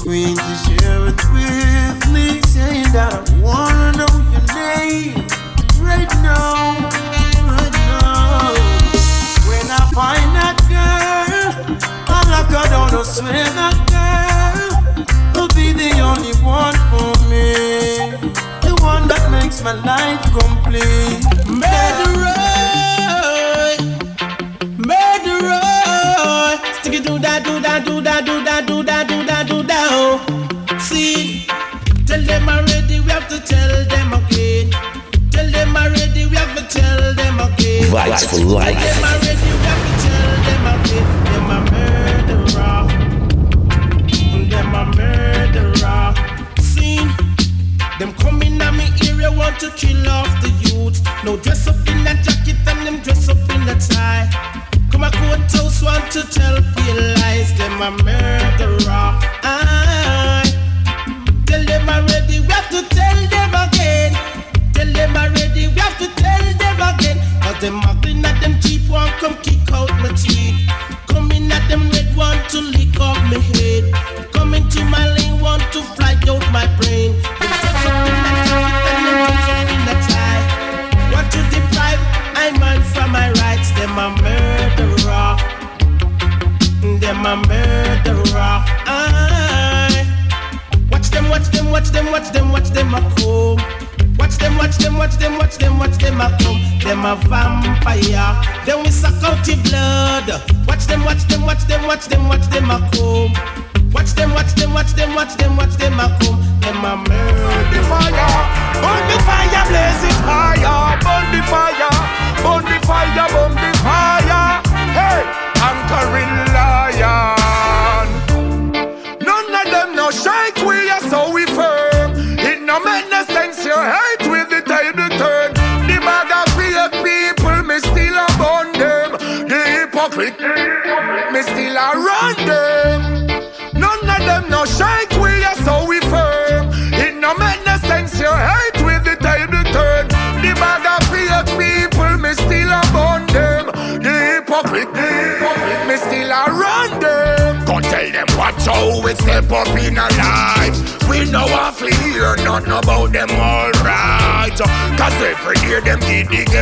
queen 0.06 0.38
to 0.38 0.54
share 0.64 1.08
it 1.08 1.18
with 1.34 2.14
me, 2.14 2.40
saying 2.54 2.92
that 2.94 3.12
I 3.12 3.40
wanna 3.42 3.98
know 3.98 4.14
your 4.30 4.46
name 4.54 5.18
right 5.82 6.12
now, 6.22 6.78
right 7.50 7.76
now. 7.90 8.54
When 9.50 9.66
I 9.66 9.82
find 9.98 10.30
that 10.38 10.58
girl, 10.70 11.78
I'll 12.08 12.26
lock 12.30 12.54
her 12.54 12.70
down 12.70 12.92
to 12.92 13.04
swim 13.04 13.50
that 13.58 13.78
girl 13.90 14.70
will 15.34 15.50
be 15.58 15.74
the 15.74 16.00
only 16.02 16.36
one 16.46 16.78
for 16.92 17.10
me, 17.26 18.14
the 18.62 18.78
one 18.84 19.08
that 19.08 19.32
makes 19.32 19.64
my 19.64 19.74
life 19.74 20.22
complete. 20.38 21.35
That's 38.16 38.32
for 38.32 38.46
life. 38.46 39.25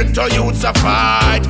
Get 0.03 0.15
to 0.15 0.35
youths 0.35 0.63
a 0.63 0.73
fight. 0.73 1.43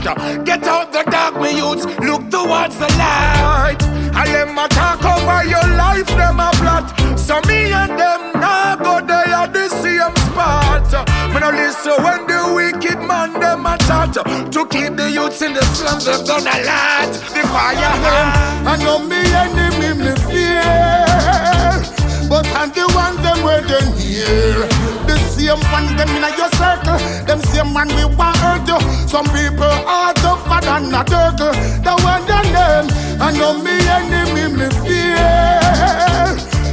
Get 0.45 0.63
out 0.63 0.91
the 0.91 1.03
dark, 1.09 1.39
me 1.41 1.57
youths, 1.57 1.85
look 1.99 2.29
towards 2.29 2.77
the 2.77 2.87
light. 2.97 3.81
And 4.15 4.29
them 4.29 4.57
a 4.57 4.67
talk 4.67 5.03
over 5.03 5.43
your 5.43 5.67
life, 5.75 6.07
them 6.07 6.39
a 6.39 6.51
plot. 6.53 6.93
So 7.17 7.39
me 7.47 7.71
and 7.71 7.91
them 7.97 8.21
now 8.39 8.75
go 8.75 9.05
there 9.05 9.27
at 9.27 9.53
the 9.53 9.69
same 9.69 10.15
spot. 10.27 10.91
Me 11.33 11.39
no 11.39 11.49
listen 11.49 12.03
when 12.03 12.27
the 12.27 12.53
wicked 12.55 12.99
man 12.99 13.33
them 13.39 13.65
a 13.65 13.77
chat. 13.79 14.13
To 14.13 14.65
keep 14.67 14.95
the 14.95 15.09
youths 15.09 15.41
in 15.41 15.53
the 15.53 15.63
slums, 15.73 16.05
they've 16.05 16.25
done 16.25 16.47
a 16.47 16.57
lot. 16.65 17.11
The 17.33 17.41
fire 17.53 17.93
I 18.65 18.77
know 18.83 18.99
me 18.99 19.21
enemy 19.33 20.03
me 20.03 20.15
fear. 20.27 21.13
But 22.29 22.47
and 22.47 22.73
the 22.73 22.89
ones 22.95 23.21
them 23.21 23.45
they 23.69 23.83
near 23.93 24.65
The 25.05 25.17
same 25.29 25.61
ones 25.71 25.93
them 25.93 26.09
in 26.09 26.23
your 26.33 26.49
Them 26.49 26.72
same 27.53 27.73
man 27.73 27.87
we 27.95 28.05
want 28.17 28.37
hurt 28.37 28.67
you 28.67 28.79
Some 29.07 29.25
people 29.25 29.63
are 29.63 30.13
tougher 30.13 30.59
than 30.65 30.93
a 30.93 31.03
turtle. 31.05 31.53
The 31.85 31.93
one 32.01 32.25
and 32.25 32.49
them 32.55 32.85
I 33.21 33.31
know 33.37 33.61
me 33.61 33.77
enemy 33.97 34.45
me 34.57 34.67
fear. 34.81 35.21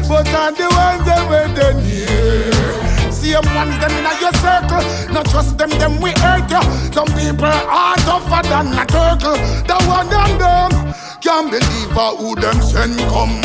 But 0.08 0.26
and 0.26 0.56
the 0.56 0.68
ones 0.72 1.04
them 1.04 1.28
where 1.28 1.48
they 1.48 1.72
near 1.84 3.12
Same 3.12 3.48
ones 3.54 3.76
them 3.78 3.92
in 3.92 4.08
your 4.20 4.34
circle. 4.40 4.84
Not 5.12 5.26
trust 5.26 5.58
them, 5.58 5.70
them 5.70 6.00
we 6.00 6.10
hurt 6.24 6.50
you 6.50 6.64
Some 6.92 7.10
people 7.18 7.44
are 7.46 7.96
tougher 8.08 8.42
than 8.48 8.72
a 8.72 8.84
turtle. 8.86 9.36
The 9.68 9.76
one 9.86 10.08
and 10.08 10.40
them. 10.40 10.94
Can't 11.20 11.50
believe 11.50 11.92
how 11.92 12.16
who 12.16 12.34
them 12.34 12.60
send 12.62 12.98
come. 13.12 13.40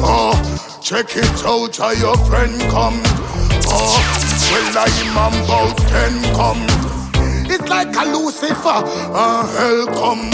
Oh 0.00 0.36
Check 0.80 1.16
it 1.16 1.44
out, 1.44 1.76
how 1.76 1.90
your 1.90 2.16
friend 2.28 2.58
come. 2.70 3.02
Oh, 3.68 4.27
well, 4.50 4.86
I'm 5.16 5.44
about 5.44 5.76
ten 5.88 6.22
come. 6.34 6.64
It's 7.50 7.68
like 7.68 7.94
a 7.96 8.04
Lucifer, 8.04 8.82
a 9.14 9.46
hell 9.46 9.86
come. 9.86 10.30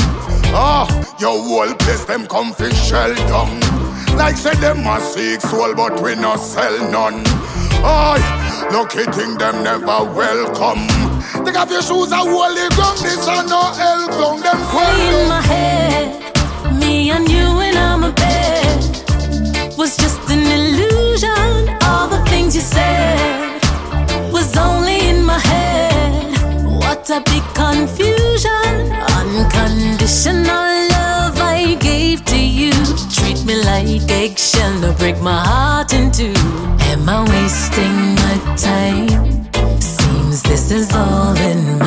Ah, 0.57 0.87
your 1.19 1.39
whole 1.43 1.75
place 1.75 2.05
them 2.05 2.27
come 2.27 2.53
fi 2.53 2.71
shell 2.71 3.15
down. 3.29 3.61
Like 4.17 4.37
say 4.37 4.55
them 4.55 4.87
a 4.87 5.01
seek 5.01 5.41
soul, 5.41 5.75
but 5.75 6.01
we 6.03 6.15
no 6.15 6.37
sell 6.37 6.77
none. 6.91 7.23
Aye, 7.87 8.69
lucky 8.73 9.05
thing 9.12 9.37
them 9.39 9.62
never 9.65 10.05
welcome. 10.05 10.87
Take 11.45 11.57
off 11.57 11.71
your 11.71 11.83
shoes, 11.83 12.12
a 12.12 12.17
holy 12.17 12.69
ground. 12.77 12.99
This 12.99 13.27
a 13.27 13.43
no 13.47 13.62
hell 13.75 14.07
ground. 14.07 14.43
Them 14.45 14.59
In 14.59 15.29
my 15.29 15.43
head, 15.43 16.79
me 16.81 17.11
and 17.11 17.29
you 17.29 17.61
and 17.61 17.77
I'm 17.77 18.05
a 18.05 18.12
bed 18.12 19.05
was 19.77 19.97
just 19.97 20.21
an 20.31 20.41
illusion. 20.41 20.74
What 27.07 27.18
a 27.18 27.30
big 27.30 27.44
confusion. 27.52 28.90
Unconditional 29.20 30.88
love 30.88 31.36
I 31.36 31.76
gave 31.78 32.24
to 32.24 32.38
you. 32.38 32.72
Treat 33.12 33.44
me 33.44 33.62
like 33.62 34.10
eggshell, 34.10 34.81
no 34.81 34.90
break 34.94 35.20
my 35.20 35.39
heart 35.44 35.93
in 35.93 36.10
two. 36.10 36.32
Am 36.89 37.06
I 37.06 37.20
wasting 37.28 38.14
my 38.14 38.56
time? 38.56 39.44
Seems 39.82 40.43
this 40.44 40.70
is 40.70 40.94
all 40.94 41.36
in 41.36 41.84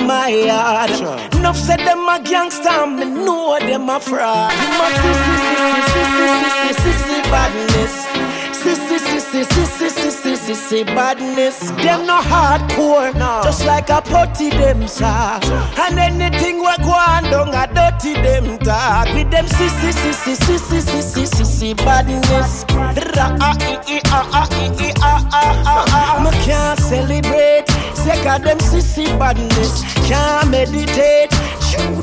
on 0.00 0.06
my 0.06 0.28
yard. 0.28 0.90
Enough 1.34 1.56
said 1.56 1.80
them 1.80 2.08
a 2.08 2.20
gangster, 2.22 2.86
me 2.86 3.04
know 3.04 3.58
them 3.60 3.88
a 3.88 4.00
fraud. 4.00 4.52
See, 4.52 4.66
see, 5.00 5.44
see, 5.94 6.50
see, 6.60 6.74
see, 6.80 6.92
see, 6.92 7.22
badness. 7.30 8.06
See, 8.60 8.74
see, 8.74 8.98
see, 8.98 10.36
see, 10.36 10.54
see, 10.54 10.84
badness. 10.84 11.70
Them 11.82 12.06
no 12.06 12.18
hardcore, 12.20 13.12
just 13.42 13.64
like 13.64 13.88
a 13.90 14.02
putty 14.02 14.50
them 14.50 14.86
saw. 14.86 15.40
And 15.78 15.98
anything 15.98 16.58
we 16.58 16.76
go 16.84 16.92
on 16.92 17.24
down 17.24 17.54
a 17.54 17.66
dirty 17.72 18.14
them 18.14 18.58
talk. 18.58 19.06
With 19.14 19.30
them 19.30 19.46
see, 19.46 19.68
see, 19.68 19.92
see, 19.92 20.34
see, 20.34 21.44
see, 21.44 21.74
badness. 21.74 22.64
Ra 23.16 23.36
ah 23.40 23.56
e 23.62 23.96
e 23.96 24.00
ah 24.06 24.28
ah 24.32 24.48
e 24.60 24.88
e 24.88 24.92
ah 25.00 25.28
ah 25.32 25.62
ah 25.66 25.84
ah. 25.88 26.22
Me 26.22 26.30
can't 26.44 26.78
celebrate. 26.78 27.59
Sick 28.02 28.24
of 28.26 28.42
them 28.42 28.58
sissy 28.58 29.06
badness. 29.18 29.82
Can't 30.08 30.50
meditate. 30.50 31.49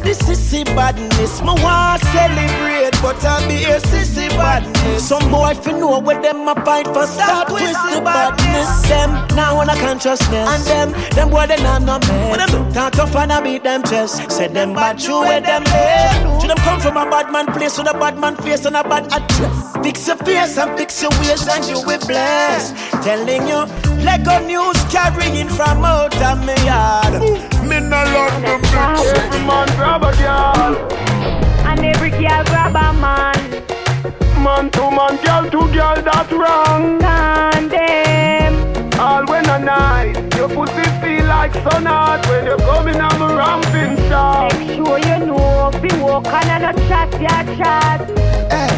This 0.03 0.27
is 0.29 0.37
sissy 0.37 0.63
badness, 0.75 1.41
me 1.41 1.53
want 1.61 2.01
celebrate, 2.01 2.95
but 3.01 3.23
I 3.25 3.45
be 3.47 3.63
a 3.65 3.79
sissy 3.79 4.29
badness. 4.29 5.07
Some 5.07 5.29
boy 5.29 5.53
fi 5.55 5.71
know 5.73 5.99
where 5.99 6.21
them 6.21 6.47
a 6.47 6.55
fight 6.63 6.87
for 6.87 7.05
stop 7.05 7.49
twist 7.49 7.73
the 7.91 8.01
badness. 8.01 8.87
Them 8.87 9.11
now 9.35 9.57
on 9.57 9.69
a 9.69 9.75
consciousness, 9.75 10.47
and 10.47 10.63
them 10.63 11.09
them 11.11 11.29
boy 11.29 11.47
they 11.47 11.61
not 11.61 11.81
no 11.81 11.99
man. 11.99 12.31
When 12.31 12.39
them 12.39 12.73
talk 12.73 12.93
tough 12.93 13.15
and 13.15 13.31
I 13.31 13.41
beat 13.41 13.63
them 13.63 13.83
chest, 13.83 14.31
said 14.31 14.53
them 14.53 14.73
bad 14.73 14.99
true 14.99 15.21
where 15.21 15.41
them 15.41 15.63
lay. 15.63 16.39
To 16.41 16.47
them 16.47 16.57
come 16.57 16.79
from 16.79 16.97
a 16.97 17.09
bad 17.09 17.31
man 17.31 17.47
place 17.47 17.77
with 17.77 17.89
a 17.89 17.93
bad 17.93 18.17
man 18.17 18.35
face 18.37 18.65
and 18.65 18.75
a 18.75 18.83
bad 18.83 19.11
address. 19.11 19.73
Fix 19.83 20.07
your 20.07 20.17
face 20.17 20.57
and 20.57 20.77
fix 20.77 21.01
your 21.01 21.11
ways 21.19 21.47
and 21.47 21.65
you 21.65 21.81
will 21.85 21.99
bless. 22.07 22.71
Telling 23.03 23.47
you, 23.47 23.65
Lego 24.03 24.39
news 24.45 24.77
carrying 24.91 25.49
from 25.49 25.83
out 25.83 26.15
of 26.21 26.39
me 26.45 26.55
yard. 26.65 27.13
Me 27.67 27.79
no 27.81 27.99
love 28.15 28.41
them 28.41 28.61
bitch. 28.61 29.66
Every 29.67 29.67
man 29.67 29.77
grab 29.77 30.03
a 30.03 30.11
girl. 30.17 30.75
And 31.65 31.85
every 31.85 32.09
girl 32.11 32.43
grab 32.45 32.75
a 32.75 32.93
man. 32.93 33.35
Man 34.43 34.69
to 34.71 34.91
man, 34.91 35.17
girl 35.23 35.49
to 35.49 35.67
girl, 35.73 35.95
that's 36.01 36.31
wrong. 36.31 36.99
Condemn. 36.99 38.55
All 38.99 39.25
when 39.25 39.49
a 39.49 39.59
night, 39.59 40.15
your 40.35 40.49
pussy 40.49 40.83
feel 41.01 41.25
like 41.25 41.53
sun 41.53 41.85
hot 41.85 42.25
when 42.27 42.45
you're 42.45 42.57
coming 42.57 42.99
on 43.01 43.19
the 43.19 43.27
ramping 43.35 43.97
shot. 44.09 44.53
Make 44.57 44.75
sure 44.75 44.99
you 44.99 45.19
know 45.25 45.69
if 45.73 45.83
you 45.91 45.99
walk 46.03 46.27
and 46.27 46.65
a 46.65 46.73
chat, 46.87 47.11
ya 47.21 47.43
chat. 47.57 48.01
Eh, 48.51 48.71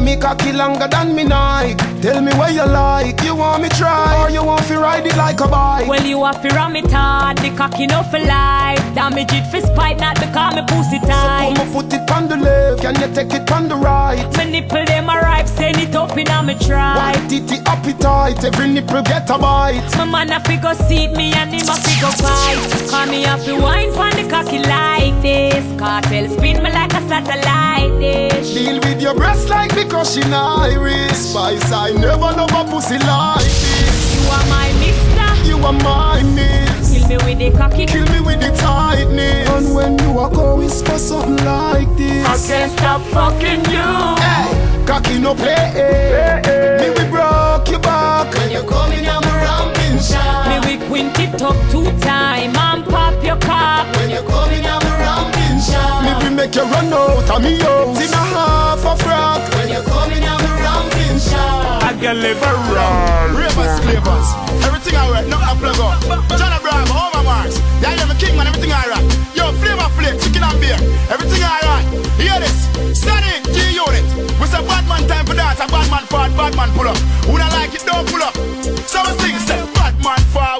me 0.00 0.16
cocky 0.16 0.52
longer 0.52 0.88
than 0.88 1.14
me 1.14 1.24
Nike. 1.24 1.97
Tell 2.00 2.20
me 2.22 2.30
what 2.34 2.54
you 2.54 2.64
like. 2.64 3.20
You 3.24 3.34
want 3.34 3.62
me 3.62 3.68
try 3.70 4.22
or 4.22 4.30
you 4.30 4.44
want 4.44 4.64
to 4.68 4.78
ride 4.78 5.04
it 5.04 5.16
like 5.16 5.40
a 5.40 5.48
bike? 5.48 5.88
Well, 5.88 6.04
you 6.06 6.24
have 6.24 6.40
to 6.42 6.48
ram 6.54 6.76
it 6.76 6.90
hard, 6.92 7.38
the 7.38 7.50
cocky 7.56 7.86
no 7.88 8.04
for 8.04 8.20
life. 8.20 8.78
Damage 8.94 9.32
it 9.32 9.50
for 9.50 9.60
spite, 9.60 9.98
not 9.98 10.14
because 10.14 10.54
me 10.54 10.62
pussy 10.68 11.00
tight. 11.00 11.56
So 11.56 11.64
Come 11.64 11.66
and 11.66 11.72
put 11.74 11.92
it 11.92 12.10
on 12.12 12.28
the 12.28 12.36
left, 12.36 12.82
can 12.82 12.94
you 13.00 13.12
take 13.12 13.34
it 13.34 13.50
on 13.50 13.68
the 13.68 13.74
right? 13.74 14.24
My 14.36 14.44
nipple 14.44 14.84
them 14.84 15.08
a 15.08 15.16
ripe, 15.18 15.48
send 15.48 15.78
it 15.78 15.96
up 15.96 16.16
in 16.16 16.28
a 16.28 16.40
me 16.40 16.54
try. 16.54 16.94
White 16.94 17.28
titty 17.28 17.58
appetite, 17.66 18.44
every 18.44 18.68
nipple 18.68 19.02
get 19.02 19.28
a 19.30 19.36
bite. 19.36 19.82
My 19.96 20.04
man 20.04 20.30
a 20.30 20.38
figure 20.40 20.74
seat 20.86 21.10
me 21.16 21.32
and 21.32 21.50
him 21.50 21.68
a 21.68 21.74
figure 21.82 22.14
fight. 22.22 22.90
Call 22.90 23.06
me 23.06 23.24
up 23.26 23.40
to 23.42 23.60
wine 23.60 23.92
pon 23.92 24.10
the 24.14 24.28
cocky 24.30 24.60
like 24.60 25.20
this. 25.20 25.66
Cartel 25.76 26.28
spin 26.30 26.62
me 26.62 26.70
like 26.70 26.94
a 26.94 27.02
satellite 27.08 27.98
dish. 27.98 28.54
Deal 28.54 28.78
with 28.78 29.02
your 29.02 29.14
breast 29.14 29.48
like 29.48 29.74
because 29.74 30.14
she 30.14 30.22
Irish. 30.22 31.08
Spice, 31.12 31.72
I 31.88 31.92
never 31.92 32.18
love 32.18 32.52
a 32.52 32.70
pussy 32.70 32.98
like 32.98 33.40
this. 33.40 34.12
You 34.12 34.28
are 34.28 34.46
my 34.52 34.68
mister. 34.76 35.48
You 35.48 35.56
are 35.64 35.72
my 35.72 36.22
miss. 36.36 36.92
Kill 36.92 37.08
me 37.08 37.16
with 37.24 37.38
the 37.38 37.50
cocky. 37.56 37.86
Kill 37.86 38.04
me 38.12 38.20
with 38.20 38.40
the 38.40 38.54
tightness. 38.60 39.48
And 39.48 39.74
when 39.74 39.98
you 39.98 40.12
walk 40.12 40.34
out, 40.34 40.58
whisper 40.58 40.98
something 40.98 41.42
like 41.46 41.88
this. 41.96 42.26
I 42.26 42.36
can't 42.46 42.72
stop 42.72 43.00
fucking 43.08 43.64
you. 43.72 43.88
Hey, 44.20 44.84
cocky 44.84 45.18
no 45.18 45.34
play. 45.34 45.54
Hey, 45.54 46.42
hey. 46.44 46.76
Me 46.76 46.90
we 46.90 47.08
broke 47.08 47.70
your 47.70 47.80
back 47.80 48.34
when 48.34 48.50
you 48.50 48.62
coming 48.68 49.08
on 49.08 49.22
the 49.22 49.32
ramping 49.40 49.98
shot. 49.98 50.44
Me 50.44 50.60
we 50.68 50.86
quint 50.88 51.18
it 51.18 51.40
up 51.40 51.56
two 51.72 51.88
time 52.04 52.54
and 52.54 52.84
pop 52.84 53.16
your 53.24 53.38
cock. 53.38 53.88
When 53.96 54.10
you 54.10 54.20
coming 54.28 54.66
on 54.66 54.80
the 54.84 54.92
ramping 55.00 55.58
shot. 55.64 56.04
Me 56.04 56.12
we 56.28 56.36
make 56.36 56.54
you 56.54 56.64
run 56.64 56.92
out 56.92 57.30
of 57.30 57.42
me 57.42 57.56
house 57.56 57.96
in 57.96 58.12
a 58.12 58.22
half 58.36 58.84
a 58.84 58.94
frock. 59.02 59.40
When 59.54 59.70
you 59.70 59.80
coming 59.88 60.24
on 60.24 60.36
the 60.36 60.44
ramping 60.44 60.47
I 61.98 62.00
can 62.00 62.22
live. 62.22 62.38
Ravers, 63.34 63.82
flavors, 63.82 64.28
everything 64.62 64.94
alright, 64.94 65.26
nothing 65.26 65.50
I 65.50 65.54
plug 65.58 65.82
up. 65.82 65.98
John 66.38 66.54
Abraham, 66.54 66.86
Homer 66.94 67.26
Mars, 67.26 67.58
yeah, 67.82 67.90
yeah, 67.98 68.14
king 68.14 68.38
man, 68.38 68.46
everything 68.46 68.70
alright. 68.70 69.02
Yo, 69.34 69.50
flavor 69.58 69.90
flake, 69.98 70.14
chicken 70.22 70.46
and 70.46 70.54
beer, 70.62 70.78
everything 71.10 71.42
alright. 71.42 71.82
Hear 72.14 72.38
this, 72.38 72.70
Sonic 72.94 73.42
G 73.50 73.74
Unit. 73.74 74.06
We 74.38 74.46
say 74.46 74.62
bad 74.62 74.86
man 74.86 75.10
time 75.10 75.26
for 75.26 75.34
dance, 75.34 75.58
a 75.58 75.66
bad 75.66 75.90
man 75.90 76.06
forward, 76.06 76.38
bad 76.38 76.54
man 76.54 76.70
pull 76.78 76.86
up. 76.86 76.94
Who 77.26 77.34
don't 77.34 77.50
like 77.50 77.74
it, 77.74 77.82
don't 77.82 78.06
pull 78.06 78.22
up. 78.22 78.34
So 78.86 79.02
we 79.02 79.10
sing, 79.18 79.34
say, 79.42 79.58
bad 79.74 79.98
man 79.98 80.22
forward, 80.30 80.57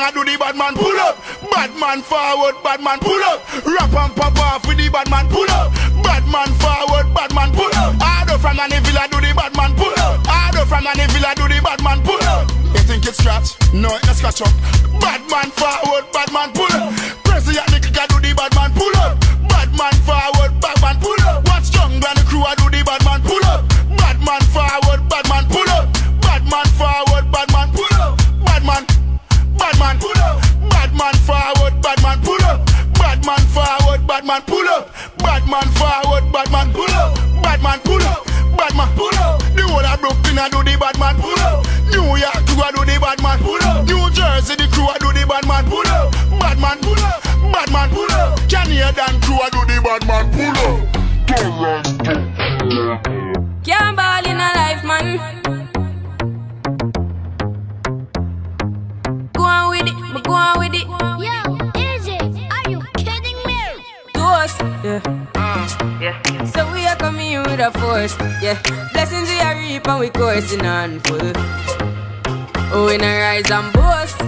Now 0.00 0.08
I 0.08 0.16
do 0.16 0.24
the 0.24 0.32
bad 0.40 0.56
man 0.56 0.72
pull 0.72 0.96
up. 0.96 1.20
Bad 1.52 1.76
man 1.76 2.00
forward, 2.00 2.56
bad 2.64 2.80
man 2.80 2.96
pull 3.04 3.20
up. 3.20 3.44
Rap 3.68 3.92
and 3.92 4.16
pop 4.16 4.32
off 4.48 4.64
with 4.64 4.80
the 4.80 4.88
bad 4.88 5.12
man 5.12 5.28
pull 5.28 5.44
up. 5.52 5.76
Bad 6.00 6.24
man 6.24 6.48
forward, 6.56 7.12
bad 7.12 7.28
man 7.36 7.52
pull 7.52 7.68
up. 7.76 8.00
Harder 8.00 8.40
from 8.40 8.56
an 8.64 8.72
villa 8.80 9.04
do 9.12 9.20
the 9.20 9.36
bad 9.36 9.52
man 9.60 9.76
pull 9.76 9.92
up. 10.00 10.24
Harder 10.24 10.64
from 10.64 10.88
an 10.88 10.96
villa 11.12 11.36
do 11.36 11.44
the 11.52 11.60
bad 11.60 11.84
man 11.84 12.00
pull 12.00 12.16
up. 12.24 12.48
You 12.72 12.80
think 12.88 13.04
it's 13.04 13.20
scratch? 13.20 13.60
No, 13.76 13.92
it's 14.08 14.24
scratch 14.24 14.40
up. 14.40 14.48
Bad 15.04 15.20
man 15.28 15.52
forward, 15.52 16.08
bad 16.16 16.32
man 16.32 16.48
pull 16.56 16.72
up. 16.72 16.96
Pressy 17.20 17.60
at 17.60 17.68
the 17.68 17.76
kicker 17.76 18.08
do 18.08 18.24
the 18.24 18.32
bad 18.32 18.56
man 18.56 18.72
pull 18.72 18.96
up. 19.04 19.20
Bad 19.52 19.68
man 19.76 19.92
forward, 20.08 20.56
bad 20.64 20.80
man 20.80 20.96
pull 20.96 21.20
up. 21.28 21.44
Watch 21.44 21.76
jungle 21.76 22.00
and 22.00 22.16
the 22.16 22.24
crew 22.24 22.40
I 22.40 22.56
do 22.56 22.72
the 22.72 22.80
bad 22.88 23.04
man 23.04 23.20
pull 23.20 23.44
up. 23.44 23.68
Bad 24.00 24.16
man 24.24 24.40
forward, 24.48 25.04
bad 25.12 25.28
man 25.28 25.44
pull 25.52 25.68
up. 25.76 25.92
Bad 26.24 26.48
man 26.48 26.64
forward, 26.80 26.89
man 31.00 31.14
forward, 31.24 31.80
bad 31.80 32.02
man 32.02 32.20
pull 32.20 32.44
up. 32.44 32.60
Bad 33.00 33.24
man 33.24 33.40
forward, 33.48 34.06
bad 34.06 34.24
man 34.26 34.42
pull 34.42 34.68
up. 34.68 34.92
Bad 35.18 35.48
man 35.48 35.66
forward, 35.80 36.30
bad 36.30 36.52
man 36.52 36.70
pull 36.72 36.92
up. 36.92 37.16
Bad 37.42 37.62
man 37.62 37.80
pull 37.80 38.02
up. 38.02 38.26
Bad 38.56 38.76
man 38.76 38.88
pull 38.94 39.16
up. 39.16 39.40
The 39.56 39.62
whole 39.64 39.80
of 39.80 40.00
Brooklyn 40.00 40.38
I 40.38 40.48
do 40.50 40.62
the 40.62 40.76
bad 40.76 40.98
man 41.00 41.16
pull 41.16 41.40
up. 41.40 41.64
New 41.88 42.16
York 42.20 42.44
crew 42.44 42.60
I 42.60 42.70
do 42.76 42.84
the 42.84 43.00
bad 43.00 43.22
man 43.22 43.38
pull 43.40 43.62
up. 43.64 43.86
New 43.88 44.10
Jersey 44.12 44.56
the 44.60 44.68
crew 44.68 44.84
I 44.92 44.98
do 45.00 45.08
the 45.16 45.24
bad 45.26 45.48
man 45.48 45.64
pull 45.64 45.88
up. 45.88 46.12
Bad 46.38 46.60
man 46.60 46.78
pull 46.84 47.00
up. 47.00 47.24
Bad 47.48 47.72
man 47.72 47.88
pull 47.88 48.12
up. 48.12 48.36
Canadian 48.50 49.16
crew 49.24 49.40
I 49.40 49.48
do 49.48 49.64
the 49.64 49.80
bad 49.80 50.04
man 50.06 50.28
pull 50.36 50.58
up. 50.68 51.00
Can't 53.64 53.96
go 60.30 60.36
on 60.36 60.58
with 60.60 60.74
it. 60.74 60.86
Yo, 61.26 61.34
is 61.74 62.06
it? 62.06 62.22
Are 62.54 62.70
you 62.70 62.80
kidding 63.02 63.38
me? 63.48 63.60
To 64.14 64.22
us, 64.22 64.54
yeah. 64.84 65.00
Mm, 65.34 66.00
yeah. 66.00 66.44
So 66.44 66.60
we 66.72 66.86
are 66.86 66.96
coming 66.96 67.32
in 67.32 67.42
with 67.42 67.58
a 67.58 67.70
force, 67.80 68.14
yeah. 68.40 68.56
Blessings 68.92 69.28
we 69.28 69.40
are 69.40 69.56
reap 69.56 69.88
and 69.88 70.00
we 70.00 70.08
coursing 70.10 70.64
on 70.64 71.00
full. 71.00 71.32
Oh, 72.72 72.86
we 72.86 72.96
not 72.98 73.16
rise 73.26 73.50
and 73.50 73.72
boast. 73.72 74.18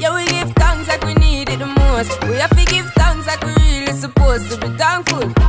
Yeah, 0.00 0.14
we 0.16 0.24
give 0.26 0.50
thanks 0.62 0.88
like 0.88 1.04
we 1.04 1.14
need 1.14 1.50
it 1.50 1.58
the 1.58 1.66
most. 1.66 2.12
We 2.24 2.36
have 2.36 2.56
to 2.56 2.64
give 2.64 2.86
thanks 2.94 3.26
like 3.26 3.42
we 3.44 3.52
really 3.52 3.92
supposed 3.92 4.50
to 4.52 4.56
be 4.56 4.68
thankful. 4.78 5.41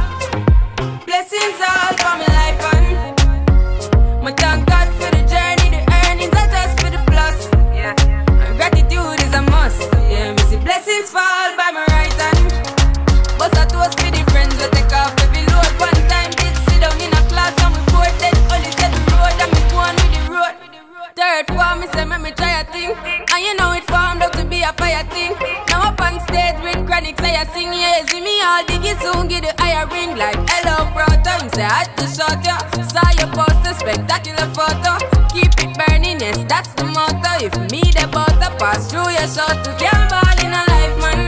Say, 21.94 22.06
me, 22.06 22.18
me 22.18 22.32
try 22.32 22.61
a 22.61 22.64
thing. 22.65 22.91
And 23.32 23.41
you 23.45 23.53
know 23.56 23.72
it 23.72 23.86
formed 23.86 24.22
out 24.22 24.34
to 24.34 24.45
be 24.45 24.61
a 24.61 24.74
fire 24.74 25.06
thing. 25.14 25.34
Now 25.70 25.90
up 25.94 26.02
on 26.02 26.20
stage 26.28 26.57
with 26.65 26.86
chronic, 26.88 27.20
say 27.22 27.36
I 27.36 27.45
sing, 27.53 27.72
yeah, 27.72 28.06
see 28.06 28.22
me 28.22 28.41
all 28.41 28.64
diggy 28.65 28.94
soon, 29.02 29.28
get 29.28 29.44
the 29.45 29.53
higher 29.61 29.88
ring 29.88 30.18
like 30.18 30.38
hello, 30.49 30.90
brother. 30.94 31.36
You 31.44 31.49
say, 31.53 31.64
I 31.64 31.86
had 31.86 31.98
to 31.98 32.06
shot 32.10 32.40
ya. 32.45 32.57
Saw 32.84 33.10
your 33.20 33.30
poster, 33.32 33.74
spectacular 33.78 34.48
photo. 34.57 34.98
Keep 35.34 35.53
it 35.64 35.72
burning, 35.78 36.20
yes, 36.20 36.44
that's 36.49 36.74
the 36.74 36.86
motto. 36.86 37.32
If 37.45 37.53
me 37.72 37.82
the 37.94 38.07
butter 38.11 38.52
pass 38.57 38.90
through 38.90 39.10
your 39.14 39.28
shot, 39.30 39.64
to 39.64 39.72
can't 39.78 40.10
ball 40.10 40.38
in 40.44 40.52
a 40.52 40.64
life, 40.74 40.95
man. 41.02 41.20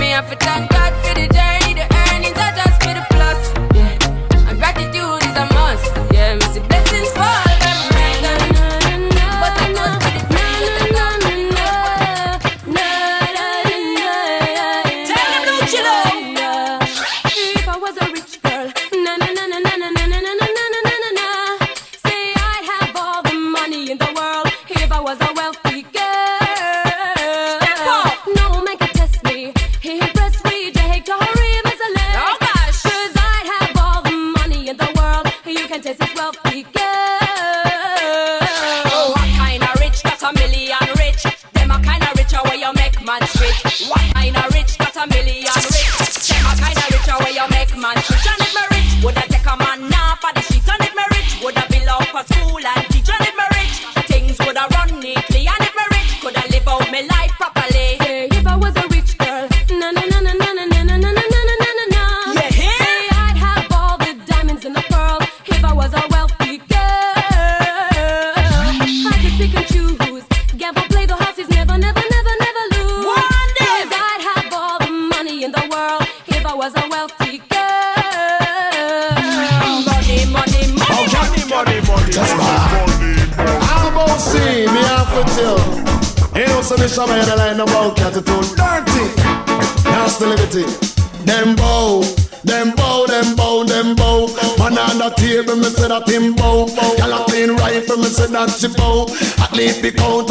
Me 0.00 0.10
have 0.12 0.28
to 0.30 0.36
thank 0.36 0.70
God 0.70 0.92
for 1.04 1.14
the 1.14 1.26
journey, 1.32 1.74
the 1.74 1.86
earnings 2.12 2.38
are 2.38 2.54
just 2.56 2.76
for 2.82 2.92
the 2.92 3.04
plus. 3.10 3.40
Yeah, 3.74 4.48
and 4.48 4.58
gratitude 4.58 5.22
is 5.24 5.36
a 5.36 5.46
must. 5.54 6.05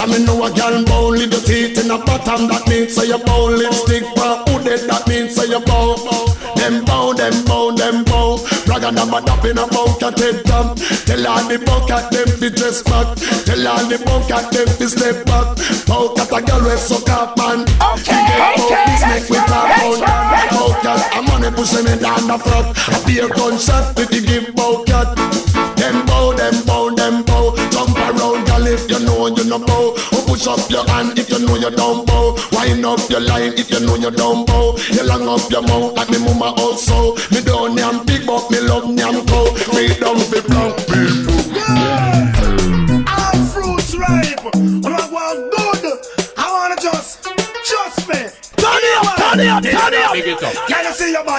I 0.05 0.07
me 0.07 0.23
know 0.23 0.45
a 0.45 0.51
gyal 0.51 0.85
bow. 0.85 1.09
Little 1.09 1.41
teeth 1.41 1.81
in 1.81 1.87
the 1.89 1.97
bottom, 1.97 2.45
that 2.53 2.69
means 2.69 2.93
say 2.93 3.09
you 3.09 3.17
bow. 3.17 3.49
Lipstick 3.49 4.05
for 4.13 4.37
hooded, 4.45 4.85
that 4.85 5.01
means 5.09 5.33
say 5.33 5.49
you 5.49 5.57
bow. 5.65 5.97
Them 6.61 6.85
bow, 6.85 7.13
them 7.13 7.33
bow, 7.45 7.73
them 7.73 8.05
bow. 8.05 8.37
Brag 8.69 8.85
and 8.85 8.99
I'm 9.01 9.09
a 9.09 9.17
dap 9.25 9.41
in 9.45 9.57
a 9.57 9.65
bucket 9.65 10.13
head 10.21 10.45
top. 10.45 10.77
Tell 11.09 11.25
all 11.25 11.41
the 11.49 11.57
bucket 11.57 12.05
them 12.13 12.29
fi 12.37 12.49
dress 12.53 12.85
back. 12.85 13.17
Tell 13.49 13.65
all 13.65 13.81
the 13.89 13.97
bucket 14.05 14.45
them 14.53 14.69
fi 14.77 14.85
step 14.85 15.25
back. 15.25 15.57
Bucket 15.89 16.29
a 16.29 16.37
gyal 16.37 16.61
we 16.61 16.77
suck 16.77 17.09
up 17.09 17.33
man. 17.41 17.65
Okay, 17.97 18.29
okay. 18.61 19.25
We 19.25 19.41
talk 19.49 19.73
about. 19.73 20.05
Bucket, 20.53 21.01
I'm 21.17 21.25
on 21.33 21.49
it 21.49 21.57
pushing 21.57 21.81
me 21.81 21.97
down 21.97 22.29
the 22.29 22.37
front. 22.37 22.77
A 22.93 22.97
beer 23.09 23.25
gunshot 23.33 23.97
with 23.97 24.13
the 24.13 24.21
give 24.21 24.53
bucket. 24.53 25.44
Know 29.29 29.37
you 29.37 29.49
no 29.49 29.59
bow. 29.59 29.89
Or 29.89 29.95
oh, 30.13 30.25
push 30.27 30.47
up 30.47 30.69
your 30.69 30.85
hand 30.87 31.17
if 31.17 31.29
you 31.29 31.39
know 31.45 31.55
you 31.55 31.71
don't 31.71 32.05
bow. 32.05 32.35
Wind 32.51 32.85
up 32.85 32.99
your 33.09 33.21
line 33.21 33.53
if 33.57 33.69
you 33.71 33.79
know 33.81 33.95
you 33.95 34.11
don't 34.11 34.45
bow. 34.45 34.75
You 34.91 35.03
long 35.07 35.27
up 35.27 35.49
your 35.49 35.61
mouth 35.61 35.93
like 35.95 36.09
me 36.09 36.19
mama 36.19 36.53
also. 36.57 37.15
Me 37.31 37.41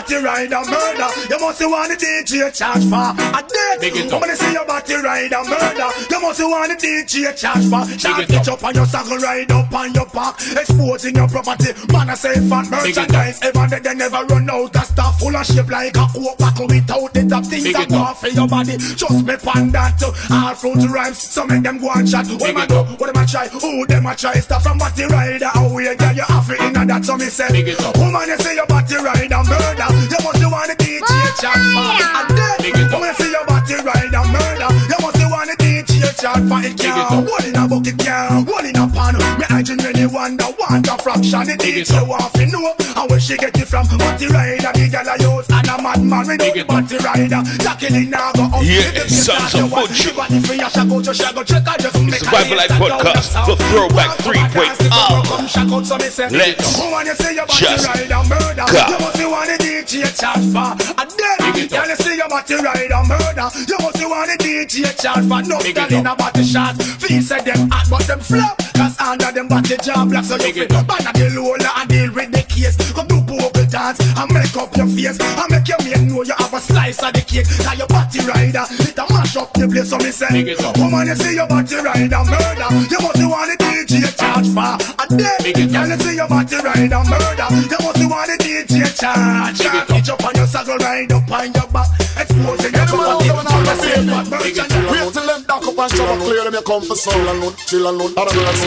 body 0.07 0.23
ride 0.23 0.53
a 0.53 0.61
murder? 0.71 1.09
You 1.31 1.39
must 1.41 1.61
want 1.67 1.91
the 1.91 1.97
DJ 1.97 2.55
charge 2.55 2.85
for 2.87 3.11
a 3.11 3.43
dead. 3.43 3.81
Big 3.81 3.97
it 3.97 4.13
up. 4.13 4.21
When 4.21 4.31
you 4.31 4.37
see 4.37 4.53
your 4.53 4.65
body 4.65 4.95
ride 4.95 5.33
a 5.33 5.43
murder, 5.45 5.89
you 6.11 6.21
must 6.21 6.41
want 6.41 6.71
the 6.71 6.77
DJ 6.79 7.37
charge 7.37 7.67
for. 7.67 7.83
Shot 7.99 8.21
it 8.21 8.23
up. 8.23 8.29
pitch 8.29 8.49
up 8.49 8.65
on 8.65 8.75
your 8.75 8.87
saddle, 8.87 9.19
ride 9.19 9.51
up 9.51 9.73
on 9.73 9.93
your 9.95 10.07
back, 10.07 10.39
exposing 10.53 11.17
your 11.17 11.29
property. 11.29 11.73
Man, 11.93 12.11
I 12.11 12.15
say 12.15 12.35
fat 12.49 12.71
merchandise. 12.71 13.43
Ever 13.43 13.67
they, 13.69 13.81
they 13.81 13.95
never 13.95 14.25
run 14.27 14.49
out 14.51 14.77
of 14.77 14.85
stuff 14.85 15.19
full 15.19 15.35
of 15.35 15.47
shape 15.47 15.69
like 15.71 15.97
a 15.97 16.07
coke 16.15 16.39
bottle 16.39 16.67
without 16.69 17.13
the 17.13 17.27
top 17.27 17.45
things 17.45 17.73
that 17.73 17.89
go 17.89 18.15
for 18.15 18.29
your 18.29 18.47
body. 18.49 18.77
Just 18.79 19.27
me 19.27 19.37
pan 19.37 19.71
that. 19.73 19.99
All 20.31 20.55
fruit 20.55 20.87
rhymes, 20.89 21.19
so 21.19 21.47
make 21.47 21.63
them 21.63 21.79
go 21.79 21.91
and 21.91 22.09
chat. 22.09 22.27
What 22.27 22.51
am 22.51 22.57
I 22.59 22.67
do? 22.67 22.83
What 22.99 23.11
am 23.11 23.17
I 23.17 23.27
try? 23.27 23.49
Who 23.49 23.87
them 23.87 24.07
I 24.07 24.15
try? 24.15 24.35
Start 24.35 24.63
from 24.63 24.79
body 24.79 25.05
rider. 25.07 25.47
How 25.47 25.73
we 25.75 25.85
get 25.97 26.17
you 26.17 26.23
off 26.31 26.51
it 26.51 26.61
in 26.61 26.87
that? 26.87 27.05
So 27.05 27.17
me 27.17 27.27
say, 27.27 27.51
Big 27.51 27.69
it 27.69 27.81
up. 27.81 27.97
woman, 27.97 28.29
you 28.29 28.39
say 28.39 28.55
your 28.55 28.67
body 28.67 28.97
rider 28.97 29.43
murder. 29.43 29.96
You 30.11 30.19
must 30.25 30.43
want 30.45 30.69
the 30.69 30.77
DJ 30.77 31.11
chat 31.41 31.57
for. 31.73 31.89
And 32.21 32.29
then, 32.37 32.57
Big 32.61 32.77
it 32.77 32.85
up. 32.85 32.93
woman, 32.93 33.09
you 33.09 33.15
say 33.15 33.31
your 33.31 33.45
body 33.47 33.75
rider 33.81 34.25
murder. 34.29 34.69
You 34.91 34.99
must 35.01 35.23
want 35.31 35.49
the 35.51 35.57
DJ 35.57 36.05
chat 36.21 36.39
for. 36.49 36.59
It 36.61 36.77
Big 36.77 36.77
it 36.77 36.79
can't. 36.79 37.29
One 37.29 37.45
in 37.45 37.57
a 37.57 37.69
bucket 37.69 37.99
can't. 37.99 38.49
One 38.49 38.67
in 38.67 38.77
a 38.77 38.87
pan. 38.89 39.46
Me 39.67 39.73
I 39.73 39.83
genuinely 39.83 40.07
wonder, 40.07 40.47
wonder 40.59 40.97
fraction. 41.03 41.43
The 41.43 41.57
Big 41.59 41.83
it 41.83 41.89
DJ 41.91 41.99
up. 41.99 42.07
want 42.07 42.35
to 42.35 42.47
know. 42.47 42.75
Where 43.11 43.19
she 43.19 43.37
get 43.37 43.59
it 43.59 43.67
from? 43.67 43.87
Body 43.99 44.27
rider, 44.31 44.71
the 44.71 44.87
girl 44.87 45.11
I 45.11 45.17
use. 45.19 45.47
And 45.51 45.67
a 45.67 45.75
madman 45.83 46.27
without 46.27 46.55
the 46.55 46.63
body 46.63 46.97
rider. 47.03 47.43
Jacqueline 47.59 48.11
now 48.11 48.31
go 48.31 48.47
up. 48.47 48.63
Yeah, 48.63 48.95
you 48.95 49.11
start 49.11 49.55
of 49.55 49.59
your 49.59 49.69
bullshit. 49.71 50.15
body 50.15 50.39
free, 50.47 50.61
I 50.63 50.69
shall 50.71 50.87
go 50.87 51.03
to 51.03 51.15
shall 51.15 51.35
check. 51.43 51.67
I 51.67 51.77
just 51.83 51.99
make 51.99 52.23
a 52.23 52.31
Survival 52.31 52.57
Life 52.63 52.79
Podcast, 52.79 53.31
the 53.43 53.55
throwback 53.71 54.15
3.0. 54.23 54.87
up 54.87 55.11
and 55.11 55.27
come 55.27 55.47
shack 55.51 55.67
out, 55.67 55.87
so 55.87 55.99
me 55.99 56.09
Let's 56.31 56.79
Woman, 56.79 57.07
you 57.07 57.15
say 57.19 57.35
your 57.35 57.47
body 57.47 57.59
just 57.59 57.87
murder. 57.91 58.67
go. 58.71 58.87
You 58.87 58.99
must 59.03 59.19
be 59.19 59.27
want 59.27 59.51
the 59.51 59.57
DJ 59.59 60.15
charge 60.15 60.47
for. 60.55 60.79
And 60.95 61.11
then, 61.11 61.39
girl, 61.67 61.89
you 61.91 61.97
say 61.99 62.15
your 62.15 62.31
body 62.31 62.55
ride 62.55 62.95
and 62.95 63.09
murder. 63.11 63.47
You 63.67 63.79
must 63.83 63.99
be 63.99 64.07
want 64.07 64.31
the 64.31 64.37
DJ 64.39 64.95
charge 64.95 65.27
for. 65.27 65.43
No 65.43 65.59
Big 65.59 65.75
it 65.75 65.91
girl 65.91 65.99
in 65.99 66.07
a 66.07 66.15
body 66.15 66.45
shot. 66.47 66.79
Feel 67.03 67.23
say 67.23 67.43
them 67.43 67.67
hot, 67.71 67.91
but 67.91 68.07
them 68.07 68.21
flop. 68.21 68.66
Cause 68.77 68.97
under 69.01 69.33
them 69.33 69.49
body 69.49 69.77
jam 69.83 70.09
black, 70.09 70.25
so 70.25 70.37
you 70.37 70.53
Big 70.53 70.57
it 70.57 70.69
fit 70.69 70.77
up. 70.77 70.87
ban 70.87 71.05
the 71.17 71.27
lola 71.35 71.71
and 71.81 71.89
deal 71.89 72.13
with 72.13 72.31
the 72.33 72.43
case. 72.45 72.77
Come 72.93 73.07
do 73.09 73.21
vocal 73.25 73.65
dance 73.67 73.99
and 74.01 74.29
make 74.33 74.57
up 74.57 74.77
your 74.77 74.87
face. 74.87 75.19
And 75.21 75.49
make 75.51 75.67
your 75.69 75.81
man 75.83 76.09
know 76.09 76.23
you 76.23 76.35
have 76.37 76.53
a 76.53 76.61
slice 76.61 77.03
of 77.03 77.13
the 77.13 77.21
cake. 77.25 77.49
Now 77.65 77.73
your 77.75 77.89
body 77.89 78.21
rider, 78.29 78.65
it 78.69 78.99
a 78.99 79.05
mash 79.13 79.37
up 79.37 79.53
the 79.55 79.67
place, 79.69 79.89
so 79.91 79.99
me 79.99 80.11
say. 80.13 80.29
Big 80.31 80.49
it 80.53 80.61
up. 80.65 80.77
Woman, 80.77 81.07
you 81.09 81.17
see 81.17 81.35
your 81.35 81.49
body 81.49 81.77
ride 81.81 82.13
and 82.13 82.27
murder. 82.29 82.69
You 82.93 82.99
must 83.01 83.17
be 83.17 83.27
want 83.27 83.49
the 83.51 83.57
DJ 83.65 84.13
charge 84.13 84.49
for. 84.53 84.77
And 85.01 85.11
then, 85.21 85.37
Big 85.43 85.59
it 85.59 85.69
up. 85.69 85.73
girl, 85.73 85.89
you 85.89 85.99
see 86.05 86.15
your 86.17 86.29
body 86.29 86.57
ride 86.61 86.93
and 86.93 87.07
murder. 87.09 87.49
You 87.73 87.79
must 87.81 87.97
be 87.97 88.07
want 88.07 88.29
the 88.29 88.37
DJ 88.45 88.85
charge. 88.93 89.59
Big 89.59 89.73
it 89.73 89.77
up. 89.77 89.89
Pitch 89.89 90.09
up 90.13 90.25
on 90.25 90.35
your 90.37 90.47
saddle, 90.47 90.77
ride 90.79 91.13
up 91.13 91.31
on 91.33 91.49
your 91.53 91.69
back. 91.73 91.89
Exposing 92.17 92.75
your 92.77 92.87
property. 92.87 93.27
You 93.29 93.35
must 93.41 93.81
say 93.81 93.99
fat 94.05 94.27
merchandise. 94.31 94.93
Wait 94.93 95.13
till 95.13 95.36
dock 95.47 95.67
up 95.67 95.79
and 95.79 95.93
shower 95.93 96.17
clear 96.19 96.45
them 96.45 96.55
you 96.55 96.63
come 96.63 96.83
and 96.83 97.57
chill 97.67 97.87
and 97.89 97.99
load, 97.99 98.13
other 98.19 98.35
girls. 98.35 98.63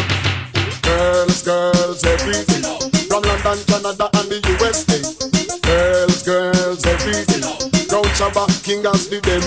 Girls, 0.81 1.43
girls, 1.43 2.03
everything. 2.03 2.63
From 3.07 3.23
London, 3.23 3.59
Canada 3.67 4.09
and 4.13 4.29
the 4.31 4.39
USA. 4.57 4.99
Girls, 5.61 6.23
girls, 6.23 6.85
everything. 6.85 7.69
Crown 7.89 8.05
Shabba, 8.13 8.45
King 8.63 8.85
as 8.85 9.09
the 9.09 9.17
them 9.19 9.41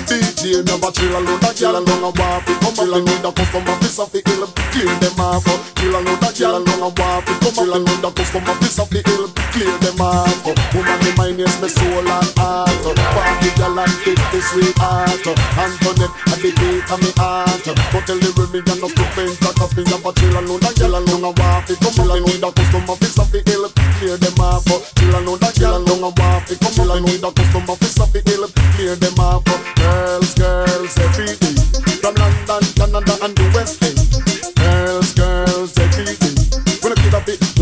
Never 0.67 0.91
chill 0.91 1.15
and 1.15 1.27
load 1.27 1.45
a 1.45 1.55
chill 1.55 1.77
and 1.77 1.87
long 1.87 2.03
a 2.03 2.11
walk 2.19 2.45
Come 2.45 2.75
chill 2.75 2.95
and 2.95 3.07
load 3.07 3.25
a 3.25 3.33
customer 3.33 3.77
piece 3.79 3.99
of 4.01 4.11
the 4.11 4.21
hill 4.27 4.47
Clear 4.75 4.95
them 4.99 5.21
off 5.21 5.47
Chill 5.79 5.95
and 5.95 6.05
load 6.05 6.23
a 6.23 6.33
chill 6.35 6.57
and 6.57 6.67
long 6.67 6.91
a 6.91 7.01
walk 7.01 7.25
Come 7.25 7.55
chill 7.55 7.75
and 7.75 7.87
load 7.87 8.05
a 8.05 8.11
customer 8.11 8.55
piece 8.59 8.81
of 8.81 8.91
the 8.91 9.01
hill 9.07 9.42
Clear 9.53 9.77
them 9.85 10.01
off 10.01 10.45
Woman, 10.73 10.99
the 11.05 11.13
mind 11.17 11.41
is 11.41 11.61
my 11.61 11.69
soul 11.69 12.09
and 12.09 12.33
heart. 12.41 12.73
Party 12.97 13.51
girl 13.61 13.79
and 13.79 13.95
kiss 14.01 14.21
the 14.33 14.41
sweetheart 14.41 15.21
Antoinette, 15.61 16.15
at 16.33 16.39
the 16.41 16.51
gate 16.57 16.89
of 16.89 17.01
me 17.05 17.13
heart. 17.21 17.61
But 17.93 18.09
tell 18.09 18.17
the 18.17 18.33
women 18.33 18.65
you're 18.65 18.81
not 18.81 18.97
to 18.97 19.05
bend 19.13 19.37
Cut 19.45 19.61
up 19.61 19.77
in 19.77 19.85
your 19.87 20.01
chill 20.17 20.37
and 20.37 20.49
load 20.49 20.65
a 20.65 20.71
chill 20.73 20.95
and 20.97 21.05
long 21.05 21.25
a 21.25 21.31
walk 21.37 21.69
Come 21.69 21.93
chill 21.93 22.13
and 22.13 22.25
load 22.25 22.43
a 22.43 22.49
customer 22.53 22.97
piece 22.97 23.19
of 23.21 23.29
the 23.29 23.41
hill 23.45 23.69
Clear 24.01 24.17
them 24.17 24.41
off 24.41 24.65
Chill 24.97 25.15
and 25.15 25.27
load 25.27 25.45
a 25.45 25.49
chill 25.53 25.77
and 25.77 25.85
long 25.85 26.03
a 26.03 26.11
walk 26.17 26.49
it. 26.49 26.59
Come 26.61 26.73
chill 26.73 26.93
and 26.93 27.05
load 27.05 27.23
a 27.23 27.31
customer 27.31 27.77
piece 27.77 28.01
of 28.01 28.09
the 28.13 28.21
hill 28.25 28.49
Clear 28.75 28.97
them 28.97 29.21
off 29.21 29.45
Girls, 29.77 30.35
girls, 30.35 30.97
every 30.99 31.37
day. 31.37 31.55
From 32.01 32.15
London, 32.17 32.65
Canada 32.75 33.15
and 33.23 33.35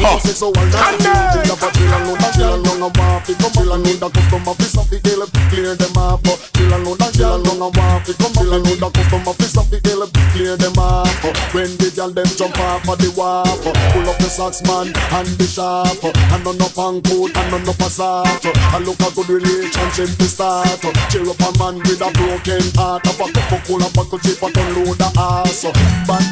Huh. 0.00 0.18
say 0.18 0.32
so 0.32 0.48
all 0.48 0.66
night 0.72 0.96
Chill 0.96 1.44
and 1.44 1.74
chill 1.76 1.92
and 1.92 2.04
load 2.08 2.24
a 2.24 2.28
chill 2.32 2.54
and 2.56 2.64
long 2.64 2.82
a 2.82 2.88
walk 2.96 3.28
it. 3.28 3.36
Come 3.36 3.52
chill 3.52 3.72
and 3.72 3.84
load 3.84 4.00
a 4.00 4.08
customer 4.08 4.54
piece 4.56 4.76
of 4.80 4.88
the 4.88 4.96
hill 5.04 5.28
Clear 5.52 5.74
them 5.76 5.96
off 6.00 6.24
Chill 6.56 6.72
and 6.72 6.84
load 6.88 7.04
a 7.04 7.08
chill 7.12 7.34
and 7.36 7.44
long 7.44 7.60
a 7.60 7.68
walk 7.68 8.08
it. 8.08 8.16
Come 8.16 8.32
chill 8.32 8.52
and 8.56 8.64
load 8.64 8.80
a 8.80 8.88
customer 8.88 9.34
piece 9.36 9.56
of 9.60 9.68
the 9.68 9.78
hill 9.84 10.08
Clear 10.32 10.56
them 10.56 10.78
off 10.80 11.12
When 11.52 11.70
the 11.76 11.92
girl 11.92 12.08
them 12.08 12.28
jump 12.32 12.56
off 12.64 12.88
of 12.88 12.96
the 12.96 13.12
wharf 13.12 13.60
Pull 13.92 14.08
up 14.08 14.16
the 14.18 14.30
socks 14.32 14.64
man 14.64 14.88
and 14.88 15.28
the 15.36 15.44
sharp 15.44 16.00
And 16.00 16.46
on 16.48 16.56
up 16.64 16.78
and 16.80 17.04
coat 17.04 17.36
and 17.36 17.52
on 17.52 17.68
up 17.68 17.80
a 17.84 17.88
soft 17.92 18.48
And 18.48 18.84
look 18.88 19.00
a 19.04 19.12
good 19.12 19.28
relationship 19.28 20.16
to 20.16 20.24
start. 20.24 20.80
Cheer 21.10 21.28
up 21.28 21.40
a 21.44 21.50
man 21.58 21.76
with 21.84 22.00
a 22.00 22.10
broken 22.16 22.64
heart. 22.76 23.04
Have 23.04 23.20
a 23.20 23.32
cup 23.32 23.52
of 23.52 23.60
cola 23.68 23.88
buckle 23.94 24.18
chip 24.18 24.42
and 24.42 24.56
unload 24.56 24.96
the 24.98 25.10
ass. 25.18 25.68
But 26.08 26.24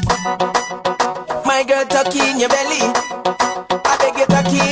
My 1.45 1.63
girl, 1.65 1.85
tucky 1.85 2.21
in 2.31 2.41
your 2.41 2.49
belly. 2.49 3.48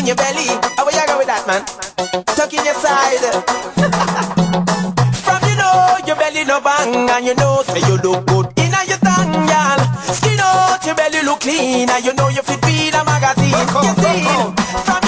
In 0.06 0.14
your 0.14 0.16
belly. 0.16 0.46
How 0.76 0.84
will 0.86 0.94
you 0.94 1.06
go 1.06 1.18
with 1.18 1.26
that, 1.26 1.42
man? 1.50 1.66
Tuck 2.38 2.52
in 2.54 2.62
your 2.62 2.78
side. 2.78 3.26
From 5.26 5.42
you 5.50 5.56
know 5.58 5.98
your 6.06 6.14
belly 6.14 6.44
no 6.44 6.60
bang, 6.60 7.10
and 7.10 7.26
you 7.26 7.34
know 7.34 7.62
say 7.66 7.82
you 7.90 7.98
look 7.98 8.26
good 8.26 8.46
in 8.54 8.70
your 8.86 9.02
tongue, 9.02 9.34
y'all. 9.50 9.82
Skin 10.14 10.38
out 10.38 10.84
your 10.86 10.94
belly 10.94 11.22
look 11.26 11.40
clean, 11.40 11.90
and 11.90 12.04
you 12.04 12.14
know 12.14 12.28
you 12.28 12.42
fit 12.42 12.62
be 12.62 12.90
a 12.94 13.02
magazine. 13.02 13.50
You 13.50 13.94
see, 13.98 14.22
from 14.86 15.05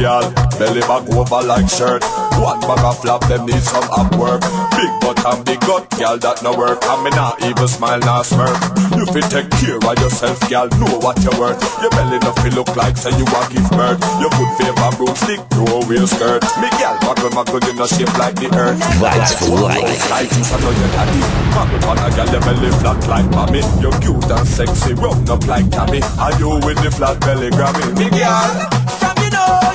Gal 0.00 0.32
belly 0.56 0.80
back 0.88 1.04
over 1.12 1.44
like 1.44 1.68
shirt. 1.68 2.00
One 2.40 2.56
bag 2.64 2.80
of 2.88 2.96
flap, 3.04 3.20
them 3.28 3.44
need 3.44 3.60
some 3.60 3.84
up 3.92 4.08
work. 4.16 4.40
Big 4.72 4.88
butt 5.04 5.20
and 5.28 5.44
big 5.44 5.60
gut, 5.60 5.84
gal 6.00 6.16
that 6.16 6.40
no 6.40 6.56
work. 6.56 6.80
And 6.88 7.04
me 7.04 7.12
not 7.12 7.36
even 7.44 7.68
smile, 7.68 8.00
not 8.00 8.24
smirk. 8.24 8.56
You 8.96 9.04
fit 9.12 9.28
take 9.28 9.52
care 9.60 9.76
of 9.76 9.96
yourself, 10.00 10.40
gal. 10.48 10.72
Know 10.80 10.96
what 11.04 11.20
you 11.20 11.28
worth. 11.36 11.60
Your 11.84 11.92
belly 11.92 12.16
no 12.24 12.32
feel 12.40 12.64
look 12.64 12.72
like 12.80 12.96
say 12.96 13.12
you 13.12 13.28
a 13.28 13.40
give 13.52 13.68
birth. 13.76 14.00
Your 14.24 14.32
good 14.40 14.52
favor 14.56 14.88
broomstick, 14.96 15.44
no 15.60 15.84
real 15.84 16.08
skirt. 16.08 16.48
Me 16.64 16.72
gal 16.80 16.96
buckle 17.04 17.28
buckle 17.36 17.60
in 17.68 17.76
a 17.76 17.84
shape 17.84 18.16
like 18.16 18.40
the 18.40 18.48
earth. 18.56 18.80
Vibes 19.04 19.36
for 19.36 19.52
life. 19.52 19.84
Like 20.08 20.32
this, 20.32 20.48
I 20.48 20.56
know 20.64 20.72
your 20.80 20.90
daddy. 20.96 21.20
Buckle 21.52 21.92
on 21.92 22.00
a 22.00 22.08
gal, 22.16 22.28
your 22.32 22.40
belly 22.40 22.72
flat 22.80 23.04
like 23.04 23.28
mommy. 23.36 23.60
You're 23.84 23.92
cute 24.00 24.32
and 24.32 24.48
sexy, 24.48 24.96
round 24.96 25.28
up 25.28 25.44
like 25.44 25.68
Tammy. 25.68 26.00
And 26.00 26.34
you 26.40 26.56
with 26.64 26.80
the 26.80 26.88
flat 26.88 27.20
belly 27.20 27.52
grammy. 27.52 27.84
Me 28.00 28.08
gal 28.08 29.19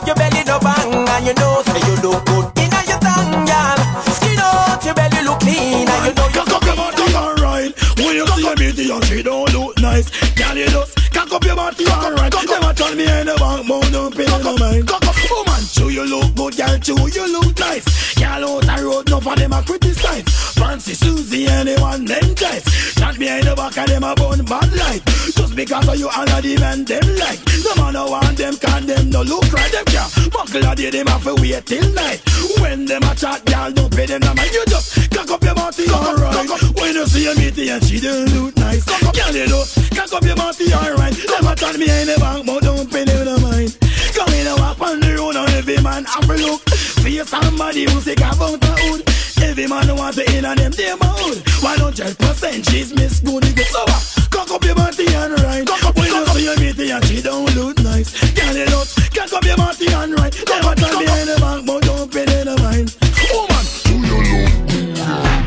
your 0.06 0.15
belly 0.15 0.43
no 0.45 0.60
bang 0.60 0.93
and 0.93 1.26
you 1.26 1.34
know 1.35 1.61
say 1.65 1.80
you 1.88 1.95
look 2.03 2.26
good 2.26 2.45
inna 2.60 2.80
your 2.88 2.99
tongue, 2.99 3.45
girl. 3.45 3.80
Skin 4.15 4.39
out 4.39 4.84
your 4.85 4.95
belly 4.95 5.22
look 5.23 5.39
clean 5.39 5.88
and 5.88 6.06
you 6.07 6.14
know 6.14 6.27
you 6.30 6.43
look 6.45 6.61
clean. 6.61 6.77
Cock 6.77 7.15
up 7.15 7.39
right. 7.39 7.72
When 7.97 8.15
you 8.15 8.27
see 8.27 8.56
me, 8.56 8.72
the 8.72 8.84
young 8.84 9.02
she 9.03 9.23
don't 9.23 9.52
look 9.53 9.80
nice. 9.80 10.10
Girl, 10.35 10.57
you 10.57 10.68
just 10.68 11.14
cock 11.14 11.31
up 11.31 11.43
your 11.43 11.56
body 11.56 11.85
and 11.85 12.19
right. 12.19 12.34
Never 12.34 12.73
tell 12.73 12.95
me 12.95 13.06
any 13.07 13.31
the 13.31 13.38
bank, 13.38 13.68
more 13.68 13.81
don't 13.91 14.15
pay 14.15 14.26
no 14.26 14.57
mind. 14.57 14.89
Woman, 14.89 15.15
oh, 15.31 15.43
man, 15.47 15.93
you 15.95 16.06
look 16.06 16.35
good, 16.35 16.57
girl. 16.57 16.77
True 16.80 17.07
you 17.07 17.26
look 17.31 17.57
nice. 17.60 18.15
Girl 18.15 18.45
out 18.45 18.64
the 18.64 18.84
road, 18.84 19.10
no 19.10 19.19
for 19.19 19.35
them 19.35 19.53
a 19.53 19.61
criticize. 19.64 20.26
Fancy 20.56 20.93
Susie, 20.93 21.47
anyone 21.47 22.06
them 22.06 22.34
guys. 22.35 22.64
Shot 22.97 23.18
behind 23.18 23.47
the 23.47 23.56
back 23.56 23.77
of 23.77 23.88
them 23.88 24.03
a 24.03 24.15
bun 24.15 24.45
bad 24.45 24.72
light. 24.76 25.35
Because 25.56 25.88
of 25.88 25.95
you 25.95 26.10
all 26.10 26.30
of 26.30 26.44
the 26.44 26.57
men 26.60 26.84
them 26.84 27.15
like. 27.15 27.40
No 27.64 27.72
man 27.82 27.94
no 27.94 28.11
want 28.11 28.38
them, 28.38 28.57
can 28.57 28.86
them 28.86 29.10
no 29.10 29.22
look 29.22 29.48
right 29.53 29.72
them 29.72 29.86
can. 29.86 30.30
Buckle 30.30 30.68
a 30.68 30.76
day 30.76 30.90
them 30.90 31.07
have 31.07 31.23
to 31.23 31.34
wait 31.40 31.65
till 31.65 31.88
night. 31.94 32.19
When 32.60 32.86
them 32.86 33.03
a 33.03 33.15
chat, 33.15 33.45
girl 33.45 33.72
don't 33.72 33.95
pay 33.95 34.06
them 34.06 34.19
no 34.19 34.34
mind. 34.36 34.52
You 34.52 34.65
just 34.68 35.10
cock 35.11 35.32
up 35.32 35.44
your 35.44 35.56
body 35.56 35.88
alright. 35.90 36.49
When 36.76 36.95
you 36.95 37.07
see 37.07 37.32
a 37.32 37.36
meeting 37.36 37.69
and 37.69 37.84
she 37.84 38.02
don't 38.02 38.27
look 38.36 38.57
nice. 38.57 38.84
Girl 38.84 39.32
you 39.32 39.48
just 39.48 39.95
cock 39.95 40.11
up 40.11 40.23
your 40.23 40.36
body 40.36 40.73
alright. 40.73 41.15
Never 41.23 41.56
tell 41.56 41.77
me 41.77 41.88
in 41.88 42.07
the 42.11 42.18
bank, 42.19 42.45
but 42.45 42.61
don't 42.61 42.91
pay 42.91 43.06
them 43.06 43.23
no 43.23 43.40
mind. 43.40 43.77
Come 44.14 44.34
in 44.34 44.48
and 44.48 44.60
walk 44.60 44.82
on 44.82 44.99
the 44.99 45.15
road 45.15 45.36
and 45.38 45.49
every 45.56 45.82
man 45.82 46.03
have 46.03 46.30
a 46.30 46.36
look. 46.36 46.68
See 46.99 47.23
somebody 47.23 47.86
who 47.86 48.02
sick 48.02 48.19
about 48.19 48.60
the 48.60 48.76
hood. 48.84 49.15
Every 49.46 49.68
man 49.68 49.96
want 49.96 50.16
to 50.16 50.24
in 50.36 50.44
on 50.44 50.58
them 50.58 50.72
damn 50.72 50.98
hood. 51.00 51.38
100% 51.62 52.70
she's 52.70 52.94
Miss 52.94 53.20
Goody 53.20 53.54
Good. 53.54 53.68
So 53.68 53.84
uh, 53.88 54.02
cock 54.32 54.50
up 54.52 54.64
your 54.64 54.74
body 54.76 55.06
and 55.14 55.40
right. 55.42 55.70
When 55.96 56.08
you 56.08 56.26
see 56.34 56.44
your 56.46 56.60
meeting 56.60 56.92
and 56.92 57.06
she 57.06 57.22
don't 57.22 57.54
look 57.56 57.78
nice. 57.80 58.10
Girl 58.34 58.56
you 58.56 58.66
just 58.66 59.14
cock 59.14 59.32
up 59.32 59.44
your 59.46 59.56
body 59.56 59.88
and 59.94 60.20
right. 60.20 60.34
Never 60.50 60.76
tell 60.76 61.00
me 61.00 61.06
in 61.22 61.28
the 61.30 61.38
bank, 61.40 61.66
but 61.68 61.84
don't 61.84 62.12
pay 62.12 62.26
them 62.26 62.46
no 62.48 62.58
mind. 62.58 62.98
Woman, 63.32 63.66
do 63.86 63.94
your 64.10 64.24
love. 64.26 65.46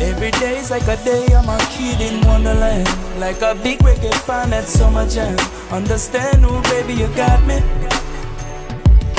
Every 0.00 0.30
day's 0.32 0.70
like 0.70 0.86
a 0.86 0.96
day, 1.02 1.26
I'm 1.34 1.48
a 1.48 1.58
kid 1.72 2.00
in 2.00 2.20
Wonderland. 2.26 2.88
Like 3.18 3.40
a 3.40 3.54
big 3.54 3.78
reggae 3.78 4.14
fan 4.26 4.52
at 4.52 4.64
Summer 4.64 5.08
Jam. 5.08 5.38
Understand, 5.72 6.44
oh 6.44 6.60
baby, 6.70 6.92
you 6.92 7.08
got 7.16 7.42
me. 7.46 7.62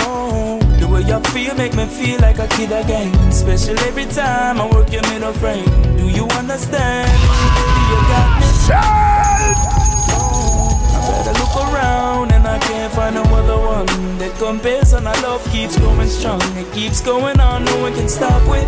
Oh, 0.07 0.59
the 0.85 0.93
way 0.93 1.01
you 1.01 1.19
feel 1.31 1.55
make 1.55 1.73
me 1.75 1.85
feel 1.85 2.19
like 2.19 2.37
a 2.39 2.47
kid 2.47 2.71
again. 2.71 3.11
Special 3.31 3.77
every 3.81 4.05
time 4.05 4.61
I 4.61 4.67
work 4.69 4.91
your 4.91 5.01
middle 5.09 5.33
frame. 5.33 5.65
Do 5.97 6.07
you 6.09 6.25
understand? 6.37 7.09
You 7.89 7.97
got 8.13 8.29
me. 8.39 8.47
Oh, 10.13 10.75
I 10.93 10.99
better 11.09 11.35
look 11.41 11.55
around 11.73 12.31
and 12.33 12.47
I 12.47 12.59
can't 12.59 12.93
find 12.93 13.15
no 13.15 13.23
other 13.23 13.57
one 13.57 13.85
that 14.19 14.33
compares. 14.37 14.93
And 14.93 15.07
our 15.07 15.21
love 15.21 15.43
keeps 15.51 15.77
going 15.77 16.07
strong. 16.07 16.41
It 16.57 16.71
keeps 16.73 17.01
going 17.01 17.39
on, 17.39 17.65
no 17.65 17.81
one 17.81 17.93
can 17.93 18.09
stop 18.09 18.41
it. 18.53 18.67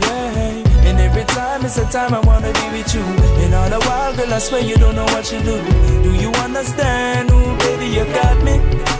Yeah. 0.00 0.88
And 0.88 0.98
every 1.00 1.24
time 1.24 1.64
it's 1.64 1.78
a 1.78 1.86
time 1.90 2.14
I 2.14 2.20
wanna 2.20 2.52
be 2.52 2.78
with 2.78 2.94
you. 2.94 3.02
And 3.42 3.54
all 3.54 3.70
the 3.70 3.80
while, 3.86 4.14
girl, 4.16 4.32
I 4.32 4.38
swear 4.38 4.62
you 4.62 4.76
don't 4.76 4.96
know 4.96 5.08
what 5.14 5.32
you 5.32 5.40
do. 5.40 5.56
Do 6.02 6.12
you 6.14 6.30
understand? 6.44 7.30
Ooh, 7.30 7.56
baby, 7.58 7.86
you 7.86 8.04
got 8.12 8.42
me. 8.44 8.97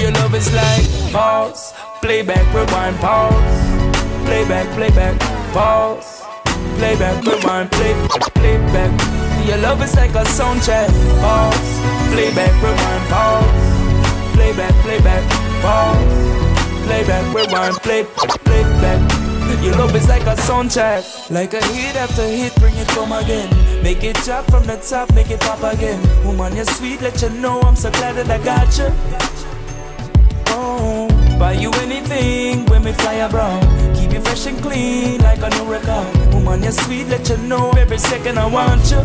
Your 0.00 0.12
love 0.12 0.34
is 0.34 0.52
like 0.54 1.12
pause, 1.12 1.74
playback, 2.00 2.46
rewind, 2.54 2.96
pause, 2.96 3.34
playback, 4.24 4.66
playback, 4.74 5.20
pause, 5.52 6.22
playback, 6.78 7.22
rewind, 7.24 7.70
play, 7.70 7.92
playback. 8.34 8.90
Your 9.46 9.58
love 9.58 9.82
is 9.82 9.94
like 9.96 10.10
a 10.12 10.24
soundtrack. 10.24 10.88
Pause, 11.20 11.80
playback, 12.12 12.54
rewind, 12.62 13.04
pause, 13.12 14.34
playback, 14.34 14.74
playback, 14.84 15.22
pause, 15.60 16.86
playback, 16.86 17.34
rewind, 17.34 17.76
play, 17.76 18.04
playback. 18.44 19.30
Your 19.62 19.76
love 19.76 19.94
is 19.94 20.08
like 20.08 20.22
a 20.22 20.34
soundtrack, 20.40 21.30
like 21.30 21.52
a 21.52 21.62
hit 21.66 21.94
after 21.96 22.22
hit, 22.22 22.54
bring 22.56 22.74
it 22.76 22.90
home 22.92 23.12
again. 23.12 23.50
Make 23.82 24.02
it 24.02 24.16
drop 24.24 24.50
from 24.50 24.64
the 24.64 24.76
top, 24.76 25.12
make 25.14 25.30
it 25.30 25.40
pop 25.40 25.62
again. 25.74 26.00
Woman, 26.24 26.56
you're 26.56 26.64
sweet, 26.64 27.02
let 27.02 27.20
you 27.20 27.28
know 27.28 27.60
I'm 27.60 27.76
so 27.76 27.90
glad 27.90 28.14
that 28.16 28.30
I 28.30 28.42
got 28.42 28.78
you. 28.78 29.39
Buy 31.40 31.52
you 31.54 31.70
anything 31.80 32.66
when 32.66 32.82
we 32.84 32.92
fly 32.92 33.14
abroad. 33.14 33.62
Keep 33.96 34.12
you 34.12 34.20
fresh 34.20 34.46
and 34.46 34.60
clean 34.62 35.20
like 35.22 35.40
a 35.42 35.48
new 35.50 35.64
record. 35.64 36.06
Woman, 36.34 36.62
you're 36.62 36.72
sweet, 36.72 37.08
let 37.08 37.28
you 37.28 37.38
know 37.38 37.70
every 37.78 37.98
second 37.98 38.38
I 38.38 38.46
want 38.46 38.90
you. 38.90 39.00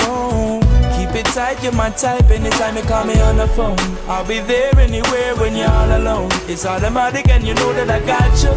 Oh, 0.00 0.60
keep 0.96 1.14
it 1.14 1.26
tight, 1.26 1.62
you're 1.62 1.72
my 1.72 1.90
type. 1.90 2.28
Anytime 2.30 2.76
you 2.76 2.82
call 2.82 3.04
me 3.04 3.20
on 3.20 3.36
the 3.36 3.46
phone, 3.48 3.78
I'll 4.08 4.26
be 4.26 4.40
there 4.40 4.76
anywhere 4.76 5.36
when 5.36 5.54
you're 5.54 5.70
all 5.70 5.96
alone. 5.96 6.28
It's 6.48 6.66
automatic, 6.66 7.28
and 7.28 7.46
you 7.46 7.54
know 7.54 7.72
that 7.74 7.88
I 7.88 8.00
got 8.00 8.42
you. 8.42 8.52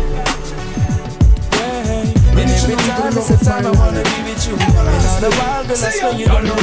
Yeah, 1.54 2.42
and 2.42 2.52
every 2.52 2.76
time 2.76 3.16
it's 3.16 3.30
a 3.30 3.38
time 3.46 3.66
I 3.68 3.72
wanna 3.72 4.04
be 4.04 4.24
with 4.28 4.48
you. 4.48 4.56
And 4.58 5.06
all 5.08 5.22
the 5.22 5.30
while, 5.38 5.64
girl, 5.64 5.78
I 5.78 5.92
swear 5.92 6.14
you 6.16 6.26
don't 6.26 6.44
know. 6.44 6.56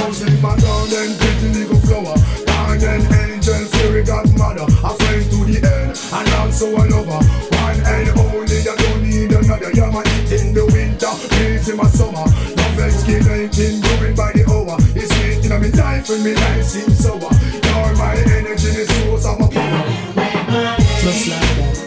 Darling 2.82 3.06
angel, 3.14 3.64
fairy 3.78 4.02
godmother. 4.02 4.66
A 4.66 4.90
friend 4.98 5.22
to 5.30 5.38
the 5.46 5.56
end, 5.62 5.94
and 6.18 6.34
also 6.34 6.66
a 6.66 6.82
lover. 6.90 7.22
One 7.62 7.78
and 7.78 8.09
only, 8.18 8.59
you 8.59 8.74
don't 8.74 9.02
need 9.02 9.30
another. 9.30 9.70
My 9.92 10.02
heat 10.02 10.32
in 10.40 10.52
the 10.52 10.66
winter, 10.66 11.14
peace 11.30 11.68
in 11.68 11.76
my 11.76 11.86
summer. 11.86 12.26
Love 12.59 12.82
escalating, 12.82 13.80
growing 13.82 14.16
by 14.16 14.32
the 14.32 14.42
hour. 14.50 14.76
It's 14.96 15.14
sweet 15.14 15.44
in 15.44 15.50
my 15.50 15.68
life, 15.78 16.10
and 16.10 16.24
my 16.24 16.32
life 16.32 16.64
seems 16.64 16.98
sour. 16.98 17.20
You're 17.20 17.94
my 17.94 18.16
energy, 18.34 18.70
the 18.74 18.84
source 18.90 19.26
of 19.26 19.38
my 19.38 19.46
power. 19.46 20.76
Just 21.02 21.28
like 21.28 21.40
that. 21.40 21.81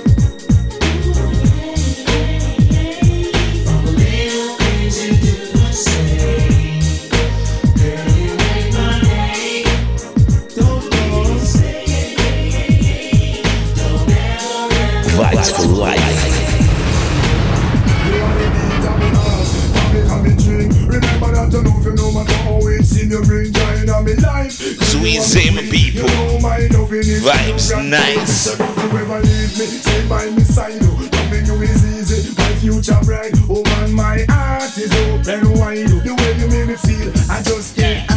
That 21.45 21.57
you 21.57 21.63
know, 21.63 21.77
if 21.77 21.85
you 21.85 21.93
no 21.93 22.11
matter 22.11 22.33
how 22.41 22.57
it's 22.73 22.97
in 22.99 23.09
your 23.11 23.23
brain, 23.23 23.53
join 23.53 23.89
on 23.89 24.05
me 24.05 24.15
life. 24.15 24.51
Sweet 24.53 25.21
same 25.21 25.57
people. 25.69 26.09
Vibes 26.09 27.69
nice. 27.85 28.57
Don't 28.57 28.77
you 28.77 28.97
ever 28.97 29.19
leave 29.21 29.53
me, 29.59 29.65
stay 29.65 30.07
by 30.07 30.25
me 30.31 30.41
side. 30.41 30.79
oh. 30.81 31.09
Loving 31.13 31.45
you 31.45 31.61
is 31.61 31.85
easy, 31.85 32.33
my 32.37 32.49
future 32.55 32.97
bright. 33.03 33.33
Oh 33.49 33.61
man, 33.63 33.93
my 33.93 34.25
heart 34.29 34.75
is 34.77 34.91
open 35.05 35.59
wide. 35.59 35.85
oh. 35.85 35.99
The 36.01 36.13
way 36.17 36.33
you 36.39 36.47
make 36.49 36.67
me 36.67 36.75
feel, 36.81 37.11
I 37.29 37.43
just 37.43 37.75
can't 37.75 38.09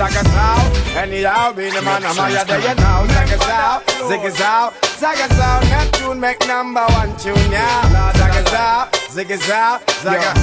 Anyhow, 0.00 1.52
be 1.52 1.68
the 1.68 1.82
man, 1.82 2.02
I'm 2.06 2.16
than 2.16 2.62
you 2.62 2.74
now. 2.74 3.02
Us 3.04 3.48
out, 3.50 3.82
zig 4.08 4.40
out, 4.40 4.89
zag 5.00 5.18
us 5.18 5.38
out. 5.40 5.62
Neptune 5.64 6.20
make 6.20 6.40
number 6.46 6.84
one 7.00 7.16
tune, 7.16 7.50
yeah. 7.50 8.12
Zag 8.12 8.36
us 8.36 8.52
out, 8.52 8.96
zig 9.10 9.32
us 9.32 9.50
out, 9.50 9.80
yeah. 10.04 10.34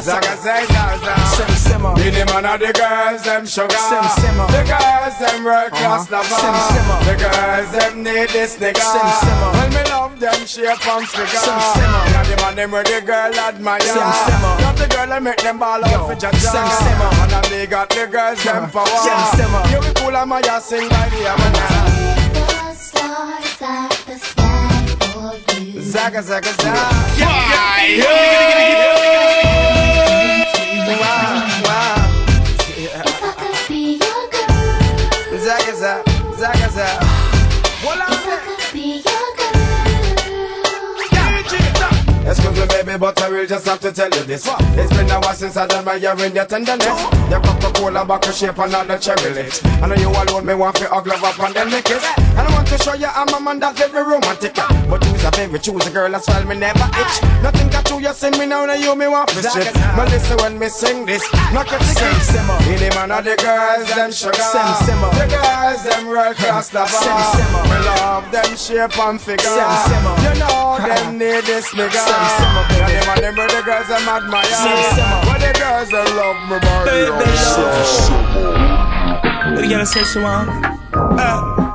Zag 0.00 0.24
us, 0.24 0.42
zag 0.42 0.64
us, 0.64 1.36
Sim 1.36 1.52
simmer. 1.56 1.94
Be 1.94 2.08
the 2.10 2.24
man 2.32 2.46
of 2.46 2.58
the 2.60 2.72
girls, 2.72 3.22
them 3.22 3.44
sugar. 3.44 3.76
Sim 3.76 4.04
simmer. 4.16 4.48
Uh. 4.48 4.56
The 4.56 4.62
girls, 4.64 5.16
them 5.20 5.44
world 5.44 5.72
uh-huh. 5.72 5.76
class 5.76 6.10
Uh-huh. 6.10 6.16
lover. 6.16 6.40
Sim 6.40 6.56
simmer. 6.72 6.96
Uh. 6.96 7.06
The 7.06 7.14
girls, 7.20 7.68
them 7.76 7.94
need 8.02 8.28
this 8.30 8.56
nigga. 8.56 8.80
Sim 8.80 9.08
simmer. 9.20 9.50
Uh. 9.52 9.56
When 9.60 9.68
me 9.76 9.82
love 9.92 10.14
them, 10.20 10.40
shape 10.46 10.86
and 10.88 11.06
figure. 11.08 11.44
Sim 11.44 11.60
simmer. 11.76 12.02
Yeah, 12.12 12.24
the 12.24 12.36
man, 12.42 12.54
them 12.56 12.70
where 12.72 12.84
the 12.84 13.00
girl 13.04 13.34
admire. 13.36 13.80
Sim 13.80 14.10
simmer. 14.24 14.54
Love 14.64 14.78
the 14.80 14.88
girl, 14.88 15.12
I 15.12 15.18
make 15.20 15.40
them 15.44 15.58
ball 15.58 15.84
out 15.84 16.00
for 16.08 16.16
jaja. 16.16 16.40
Sim 16.40 16.68
simmer. 16.80 17.10
And 17.22 17.32
I 17.36 17.40
me 17.52 17.66
got 17.66 17.88
the 17.90 18.06
girls, 18.08 18.40
them 18.42 18.64
uh-huh. 18.64 18.72
power. 18.72 19.00
Sim 19.04 19.20
simmer. 19.36 19.62
You 19.68 19.78
be 19.84 19.92
cool, 20.00 20.16
I'm 20.16 20.32
a 20.32 20.40
ya 20.40 20.58
sing 20.58 20.88
by 20.88 21.08
the 21.12 21.28
Amana. 21.28 21.75
Zaga, 25.96 26.22
zaga, 26.22 26.52
zaga. 26.52 26.90
Zaga, 35.40 35.72
zaga, 35.74 36.04
zaga, 36.36 36.68
zaga. 36.68 37.06
Hold 37.80 38.00
on 38.02 38.10
there. 38.26 38.56
Excuse 42.28 42.58
me, 42.58 42.66
baby, 42.66 42.98
but 42.98 43.22
I 43.22 43.28
will 43.30 43.46
just 43.46 43.66
have 43.66 43.80
to 43.80 43.92
tell 43.92 44.10
you 44.10 44.24
this. 44.24 44.46
It's 44.50 44.90
been 44.96 45.08
a 45.10 45.20
while 45.20 45.32
since 45.32 45.56
I 45.56 45.80
my 45.82 45.94
year 45.94 46.12
in 46.26 46.34
your 46.34 46.44
tenderness. 46.44 47.00
Your 47.30 47.40
Coca-Cola 47.40 48.04
bottle 48.04 48.32
shape 48.32 48.58
and 48.58 48.74
all 48.74 48.84
the 48.84 48.98
cherry 48.98 49.32
lips. 49.32 49.64
I 49.64 49.86
know 49.86 49.94
you 49.94 50.08
alone, 50.10 50.44
me 50.44 50.54
want 50.54 50.74
to 50.76 50.88
hug 50.88 51.06
love 51.06 51.22
up 51.22 51.38
and 51.38 51.54
then 51.54 51.70
lick 51.70 51.88
it. 51.88 52.02
And 52.18 52.40
I 52.40 52.52
want 52.52 52.66
to 52.66 52.78
show 52.78 52.94
you 52.94 53.06
I'm 53.06 53.28
a 53.32 53.40
man 53.40 53.60
that's 53.60 53.78
very 53.78 54.04
romantic. 54.04 54.56
But 54.90 55.05
a 55.26 55.30
very 55.34 55.58
choose 55.58 55.86
a 55.86 55.90
girl 55.90 56.14
as 56.14 56.26
well, 56.28 56.44
me 56.46 56.56
never 56.56 56.86
itch. 56.94 57.22
Nothing 57.42 57.68
got 57.68 57.90
you, 57.90 57.98
you 58.00 58.12
see 58.14 58.30
me 58.38 58.46
now, 58.46 58.64
now 58.66 58.74
you 58.74 58.94
me 58.94 59.08
want 59.08 59.28
to 59.30 59.42
shit. 59.42 59.74
But 59.96 60.08
listen 60.10 60.36
when 60.38 60.58
me 60.58 60.68
sing 60.68 61.04
this, 61.06 61.22
knock 61.52 61.70
your 61.70 61.80
tickets. 61.80 62.30
In 62.70 62.78
the 62.78 62.90
man 62.94 63.10
of 63.10 63.24
the 63.24 63.36
girls, 63.36 63.88
them 63.94 64.12
sugar. 64.12 64.32
The 64.32 65.26
girls, 65.26 65.82
them 65.82 66.08
roll 66.08 66.30
across 66.30 66.68
the 66.70 66.86
bar. 66.86 67.66
Me 67.66 67.78
love 67.86 68.30
them 68.30 68.56
shape 68.56 68.98
and 68.98 69.20
figure. 69.20 69.50
You 69.50 70.34
know 70.38 70.78
them 70.78 71.18
need 71.20 71.44
this 71.44 71.74
nigga. 71.74 71.94
Yeah, 71.94 72.86
them 72.86 73.08
and 73.10 73.20
them 73.22 73.34
the 73.34 73.62
girls, 73.64 73.88
them 73.88 74.08
admire. 74.08 74.46
But 75.26 75.38
the 75.42 75.50
girls, 75.58 75.90
they 75.90 76.04
love 76.14 76.38
me, 76.48 76.58
boy. 76.62 76.86
What 79.52 79.60
the 79.62 79.68
girl 79.68 79.86
say 79.86 80.04
she 80.04 80.18
want? 80.18 80.48
Uh. 80.94 81.65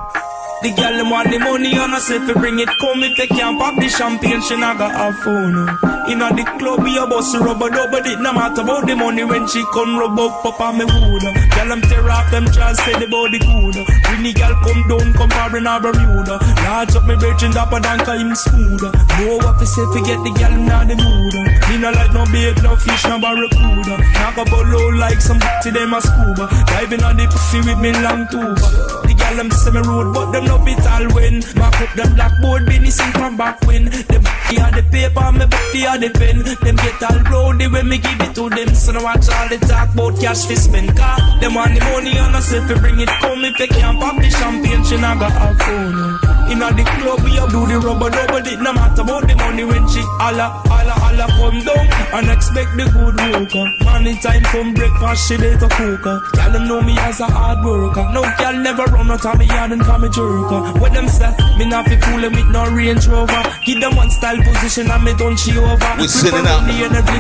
The 0.62 0.70
girl 0.78 0.94
them 0.94 1.10
want 1.10 1.32
the 1.34 1.40
money 1.40 1.74
and 1.74 1.90
I 1.90 1.98
say 1.98 2.22
fi 2.22 2.34
bring 2.38 2.60
it 2.62 2.70
come 2.78 3.02
if 3.02 3.18
they 3.18 3.26
can't 3.26 3.58
pop 3.58 3.74
the 3.82 3.90
champagne 3.90 4.46
she 4.46 4.54
not 4.54 4.78
got 4.78 4.94
have 4.94 5.18
phone. 5.26 5.58
Inna 6.06 6.30
the 6.38 6.46
club 6.62 6.86
we 6.86 7.02
a 7.02 7.10
bust 7.10 7.34
rubber 7.34 7.74
double 7.74 8.06
it 8.06 8.22
no 8.22 8.30
matter 8.30 8.62
about 8.62 8.86
the 8.86 8.94
money 8.94 9.26
when 9.26 9.50
she 9.50 9.66
come 9.74 9.98
rub 9.98 10.20
up 10.22 10.46
up 10.46 10.62
on 10.62 10.78
me 10.78 10.86
wood. 10.86 11.26
Girl 11.58 11.66
them 11.66 11.82
tear 11.90 12.06
off 12.06 12.30
them 12.30 12.46
chance 12.54 12.78
say 12.86 12.94
the 12.94 13.10
body 13.10 13.42
good. 13.42 13.74
When 14.06 14.22
the 14.22 14.38
girl 14.38 14.54
come 14.62 14.82
down 14.86 15.14
come 15.18 15.34
far 15.34 15.50
in 15.58 15.66
our 15.66 15.82
Bermuda. 15.82 16.38
Large 16.38 16.94
up 16.94 17.10
me 17.10 17.16
virgin 17.18 17.58
dapper 17.58 17.82
than 17.82 18.06
him 18.22 18.38
smooth. 18.38 18.86
Know 19.18 19.42
what 19.42 19.58
to 19.58 19.66
say 19.66 19.82
fi 19.98 20.00
get 20.06 20.22
the 20.22 20.30
girl 20.38 20.54
inna 20.54 20.86
the 20.86 20.94
mood. 20.94 21.36
Me 21.74 21.82
no 21.82 21.90
like 21.90 22.14
no 22.14 22.22
bait 22.30 22.62
no 22.62 22.78
fish 22.78 23.02
no 23.10 23.18
barracuda. 23.18 23.98
Knock 23.98 24.38
up 24.38 24.54
low 24.54 24.94
like 24.94 25.26
some 25.26 25.42
to 25.42 25.74
them 25.74 25.98
a 25.98 26.00
scuba. 26.06 26.46
Diving 26.70 27.02
on 27.02 27.18
the 27.18 27.26
pussy 27.26 27.66
with 27.66 27.82
me 27.82 27.98
long 27.98 28.30
tuba. 28.30 29.10
Girl 29.32 29.48
them 29.48 29.74
me 29.74 29.82
rude 29.88 30.14
but 30.14 30.32
them 30.32 30.46
love 30.46 30.68
it 30.68 30.86
all 30.86 31.08
when. 31.16 31.40
Back 31.56 31.80
up 31.80 31.94
them 31.96 32.16
blackboard, 32.16 32.66
Benny 32.66 32.92
sing 32.92 33.12
from 33.14 33.38
back 33.38 33.62
when. 33.62 33.86
Them 33.86 34.24
on 34.60 34.74
the 34.76 34.84
paper, 34.92 35.32
me 35.32 35.46
body 35.48 35.88
on 35.88 36.00
the 36.02 36.10
pen. 36.12 36.44
Them 36.44 36.76
get 36.76 37.04
all 37.04 37.20
rowdy 37.32 37.68
when 37.68 37.88
me 37.88 37.98
give 37.98 38.20
it 38.20 38.36
to 38.36 38.50
them. 38.50 38.76
So 38.76 38.92
now 38.92 39.04
watch 39.04 39.30
all 39.32 39.48
the 39.48 39.58
talk 39.64 39.94
about 39.94 40.20
cash 40.20 40.46
fi 40.48 40.56
spend. 40.56 40.98
Car 40.98 41.16
them 41.40 41.56
want 41.56 41.72
the 41.72 41.80
money 41.80 42.12
and 42.18 42.36
I 42.36 42.42
say 42.42 42.60
fi 42.68 42.76
bring 42.76 43.00
it 43.00 43.08
come. 43.24 43.46
If 43.46 43.58
they 43.58 43.68
can't 43.68 44.00
pop 44.02 44.20
the 44.20 44.30
champagne, 44.30 44.84
she 44.84 44.98
not 45.00 45.20
got 45.20 45.32
a 45.32 45.56
phone. 45.64 46.32
Inna 46.52 46.68
the 46.76 46.84
club, 46.84 47.24
we 47.24 47.40
up 47.40 47.50
do 47.56 47.64
the 47.64 47.80
rubber 47.80 48.10
double 48.12 48.44
it 48.44 48.60
No 48.60 48.74
matter 48.74 49.02
about 49.04 49.24
the 49.24 49.36
money 49.40 49.64
when 49.64 49.88
she 49.88 50.04
holla, 50.20 50.60
holla, 50.68 50.91
holla 51.12 51.28
come 51.38 51.64
down 51.64 51.88
And 52.14 52.30
expect 52.30 52.72
the 52.78 52.86
good 52.92 53.16
worker. 53.20 53.66
Money 53.84 54.16
time 54.16 54.44
come 54.44 54.74
breakfast, 54.74 55.28
she 55.28 55.38
to 55.38 55.68
cooker 55.70 56.22
them 56.52 56.68
know 56.68 56.82
me 56.82 56.96
as 57.00 57.20
a 57.20 57.26
hard 57.26 57.64
worker. 57.64 58.04
No 58.12 58.22
girl 58.38 58.56
never 58.60 58.84
run 58.92 59.10
out 59.10 59.26
of 59.26 59.40
me 59.40 59.46
yard 59.46 59.72
and 59.72 59.82
call 59.82 60.00
me 60.00 60.10
jerker. 60.10 60.80
What 60.80 60.94
them 60.94 61.08
say, 61.08 61.32
me 61.58 61.66
not 61.66 61.88
fi 61.88 61.98
fool 61.98 62.22
them 62.22 62.34
with 62.34 62.48
no 62.48 62.70
Range 62.70 63.08
Rover. 63.08 63.44
Give 63.66 63.80
them 63.80 63.96
one 63.96 64.12
style 64.12 64.38
position 64.44 64.92
and 64.92 65.04
me 65.04 65.14
don't 65.16 65.38
she 65.40 65.58
over. 65.58 65.80
We're 65.98 66.08
sending 66.08 66.46
out 66.46 66.68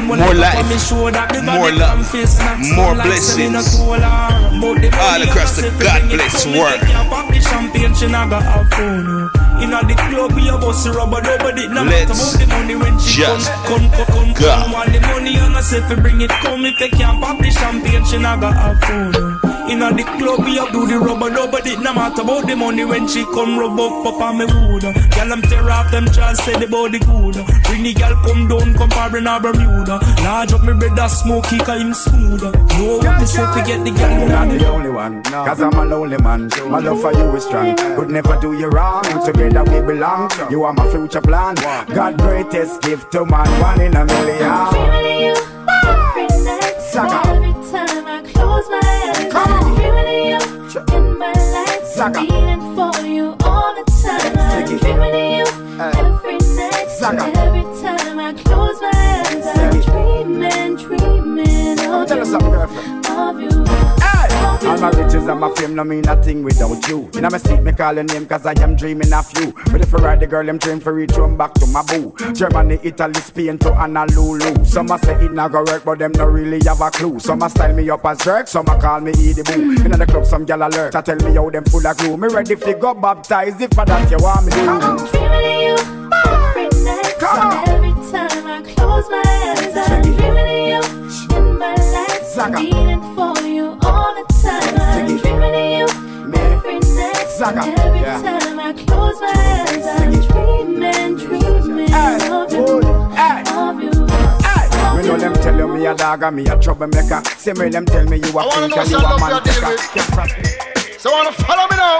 more 0.05 0.33
life, 0.33 0.91
more 0.91 1.71
love, 1.71 2.03
more 2.75 2.95
blessings. 2.95 3.79
all. 4.93 5.21
Across 5.23 5.57
the 5.57 5.71
God 5.79 6.01
bless 6.09 6.45
world. 6.45 6.81
Champagne, 7.41 7.93
she 7.95 8.07
not 8.07 8.29
got 8.29 8.43
a 8.45 8.63
phone. 8.75 9.50
Inna 9.61 9.79
the 9.85 9.95
club, 9.95 10.33
we 10.33 10.49
a 10.49 10.57
bust 10.57 10.87
rubber 10.87 11.21
double 11.21 11.57
it. 11.57 11.69
No 11.71 11.83
matter 11.83 12.13
about 12.13 12.33
the 12.39 12.47
money 12.47 12.75
when 12.75 12.97
she 12.99 13.21
come, 13.21 13.39
come, 13.69 13.89
come, 13.91 14.05
come, 14.07 14.33
come. 14.33 14.71
Want 14.71 14.91
the 14.91 14.99
money 15.01 15.35
and 15.37 15.55
I 15.55 15.61
say 15.61 15.81
fi 15.81 15.95
bring 15.95 16.21
it 16.21 16.31
come. 16.41 16.65
If 16.65 16.79
they 16.79 16.89
can't 16.89 17.21
pop 17.21 17.37
the 17.39 17.51
champagne, 17.51 18.03
she 18.05 18.17
not 18.17 18.41
got 18.41 18.55
a 18.57 18.75
phone. 18.85 19.50
Inna 19.69 19.93
the 19.93 20.03
club, 20.03 20.45
we 20.45 20.57
a 20.57 20.65
do 20.71 20.87
the 20.87 20.97
rubber 20.97 21.29
double 21.29 21.57
it. 21.57 21.79
No 21.81 21.93
matter 21.93 22.21
about 22.21 22.47
the 22.47 22.55
money 22.55 22.85
when 22.85 23.07
she 23.07 23.23
come 23.25 23.57
rub 23.57 23.79
up 23.79 24.05
up 24.05 24.21
on 24.21 24.37
me 24.37 24.45
wood. 24.45 24.83
Girl, 24.83 25.29
them 25.29 25.41
tear 25.43 25.69
off 25.69 25.91
them 25.91 26.05
chance 26.11 26.39
say 26.43 26.57
the 26.57 26.67
body 26.67 26.99
good. 26.99 27.35
Bring 27.65 27.83
the 27.83 27.93
girl 27.93 28.15
come 28.25 28.47
down, 28.47 28.73
come 28.75 28.89
far 28.89 29.15
in 29.15 29.27
our 29.27 29.39
Bermuda. 29.39 29.99
Large 30.23 30.53
up 30.53 30.63
me 30.63 30.73
brother 30.73 31.07
smoky, 31.07 31.57
cause 31.59 31.81
him 31.81 31.93
smooth. 31.93 32.41
Know 32.43 32.97
what 32.97 33.19
me 33.19 33.25
say 33.25 33.45
to 33.45 33.61
get 33.65 33.83
the 33.83 33.91
girl. 33.91 34.19
You're 34.19 34.29
not 34.29 34.49
the 34.49 34.67
only 34.67 34.89
one, 34.89 35.23
cause 35.23 35.61
I'm 35.61 35.73
a 35.73 35.85
lonely 35.85 36.17
man. 36.17 36.49
My 36.67 36.79
love 36.79 37.01
for 37.01 37.13
you 37.13 37.35
is 37.35 37.45
strong. 37.45 37.75
Could 37.95 38.09
never 38.09 38.39
do 38.39 38.53
you 38.53 38.67
wrong. 38.69 39.03
Together 39.25 39.63
we 39.63 39.79
belong. 39.81 40.29
You 40.49 40.63
are 40.63 40.73
my 40.73 40.89
future 40.91 41.21
plan. 41.21 41.55
God 41.55 42.17
greatest 42.17 42.81
gift 42.81 43.11
to 43.13 43.25
man, 43.25 43.47
one 43.61 43.81
in 43.81 43.95
a 43.95 44.05
million. 44.05 45.35
Saga. 46.91 47.40
You 50.75 50.81
in 50.95 51.17
my 51.17 51.33
life. 51.33 51.99
I'm 51.99 52.13
feeling 52.13 52.75
for 52.75 53.05
you 53.05 53.35
all 53.43 53.75
the 53.75 53.83
time. 54.01 54.37
I'm 54.37 54.77
dreaming 54.77 55.41
of 55.41 55.57
you 55.59 55.81
every 55.81 56.37
night. 56.55 56.87
Saga. 56.89 57.23
Every 57.39 57.63
time 57.81 58.19
I 58.19 58.33
close 58.33 58.79
my 58.81 58.91
eyes, 58.93 59.47
I'm 59.57 59.81
dreaming, 59.81 60.75
dreaming 60.77 61.79
of 61.79 62.07
Tell 62.07 62.19
us 62.21 62.27
you. 62.27 62.31
something, 62.31 62.51
girlfriend. 62.51 63.05
Of 63.07 63.41
you. 63.41 64.00
All 64.63 64.77
my 64.77 64.89
riches 64.91 65.27
and 65.27 65.39
my 65.39 65.51
fame 65.55 65.75
no 65.75 65.83
mean 65.83 66.01
nothing 66.01 66.43
without 66.43 66.87
you. 66.87 67.09
In 67.15 67.23
my 67.23 67.37
seat, 67.37 67.61
me 67.61 67.71
call 67.71 67.95
your 67.95 68.03
name 68.03 68.25
cause 68.27 68.45
I 68.45 68.53
am 68.61 68.75
dreaming 68.75 69.11
of 69.11 69.27
you. 69.37 69.53
But 69.71 69.81
if 69.81 69.93
I 69.93 69.97
ride 69.97 70.19
the 70.19 70.27
girl, 70.27 70.47
I'm 70.47 70.59
train 70.59 70.79
for 70.79 70.93
reach 70.93 71.11
home 71.11 71.35
back 71.35 71.53
to 71.55 71.65
my 71.67 71.81
boo. 71.83 72.13
Germany, 72.33 72.79
Italy, 72.83 73.19
Spain 73.21 73.57
to 73.59 73.73
Honolulu. 73.73 74.63
Some 74.65 74.91
a 74.91 74.99
say 74.99 75.15
it 75.25 75.33
not 75.33 75.51
go 75.51 75.63
work, 75.63 75.83
but 75.83 75.99
them 75.99 76.11
no 76.13 76.25
really 76.25 76.59
have 76.65 76.81
a 76.81 76.91
clue. 76.91 77.19
Some 77.19 77.41
a 77.41 77.49
style 77.49 77.73
me 77.73 77.89
up 77.89 78.05
as 78.05 78.19
jerk, 78.19 78.47
some 78.47 78.67
a 78.67 78.79
call 78.79 79.01
me 79.01 79.11
Edie 79.11 79.43
Boo. 79.43 79.83
In 79.83 79.91
the 79.91 80.05
club, 80.05 80.25
some 80.25 80.45
gal 80.45 80.61
alert. 80.61 80.95
I 80.95 81.01
tell 81.01 81.17
me 81.17 81.33
how 81.33 81.49
them 81.49 81.65
full 81.65 81.85
of 81.85 81.97
glue. 81.97 82.17
Me 82.17 82.27
ready 82.27 82.55
fi 82.55 82.73
go 82.73 82.93
baptize 82.93 83.59
if 83.59 83.71
for 83.73 83.85
that 83.85 84.11
you 84.11 84.17
want 84.19 84.45
me 84.45 84.51
do. 84.51 84.57
Dreaming 85.11 85.71
of 85.71 85.73
you 85.73 85.75
every 86.27 86.69
night. 86.83 87.67
Every 87.67 87.93
time 88.11 88.47
I 88.47 88.61
close 88.75 89.09
my 89.09 89.23
eyes, 89.25 89.75
I'm 89.75 90.01
dreaming 90.01 90.73
of 90.75 90.85
you 91.31 91.37
in 91.37 91.57
my 91.57 91.75
life. 91.75 92.37
I'm 92.37 92.90
the 94.27 94.33
time. 94.41 94.75
I'm 94.81 95.17
dreaming 95.17 95.55
of 95.55 95.79
you 95.79 95.87
every 96.39 96.79
night. 96.79 97.17
Every 97.41 97.99
Yeah. 98.01 98.21
time 98.21 98.59
I 98.59 98.73
close 98.73 99.19
my 99.21 99.33
eyes, 99.67 99.85
I'm 99.87 100.11
dreaming, 100.27 101.15
dreaming 101.17 101.93
of 101.93 102.51
you, 102.53 102.65
of 103.57 103.81
you. 103.81 103.91
Me 104.97 105.07
know 105.07 105.17
them 105.17 105.33
tell 105.33 105.55
you 105.57 105.67
me 105.67 105.85
a 105.87 105.93
dog 105.95 106.23
and 106.23 106.35
me 106.35 106.45
a 106.47 106.55
troublemaker. 106.59 107.21
See 107.37 107.53
me 107.53 107.69
them 107.69 107.85
tell 107.85 108.03
me 108.05 108.17
you 108.17 108.29
a 108.37 108.41
I 108.41 108.45
wanna 108.45 108.51
freak 108.51 108.75
know 108.75 108.81
and 108.81 108.91
you 108.91 108.99
some 108.99 109.05
a 109.11 109.13
of 109.15 109.19
man 109.21 109.29
your 109.31 109.41
deal 109.41 109.53
taker. 109.53 109.67
with. 109.69 109.93
Get 109.93 110.03
front- 110.13 110.31
So 110.99 111.11
wanna 111.11 111.31
follow 111.31 111.67
me 111.71 111.75
now? 111.77 111.99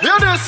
Hear 0.00 0.18
this? 0.20 0.44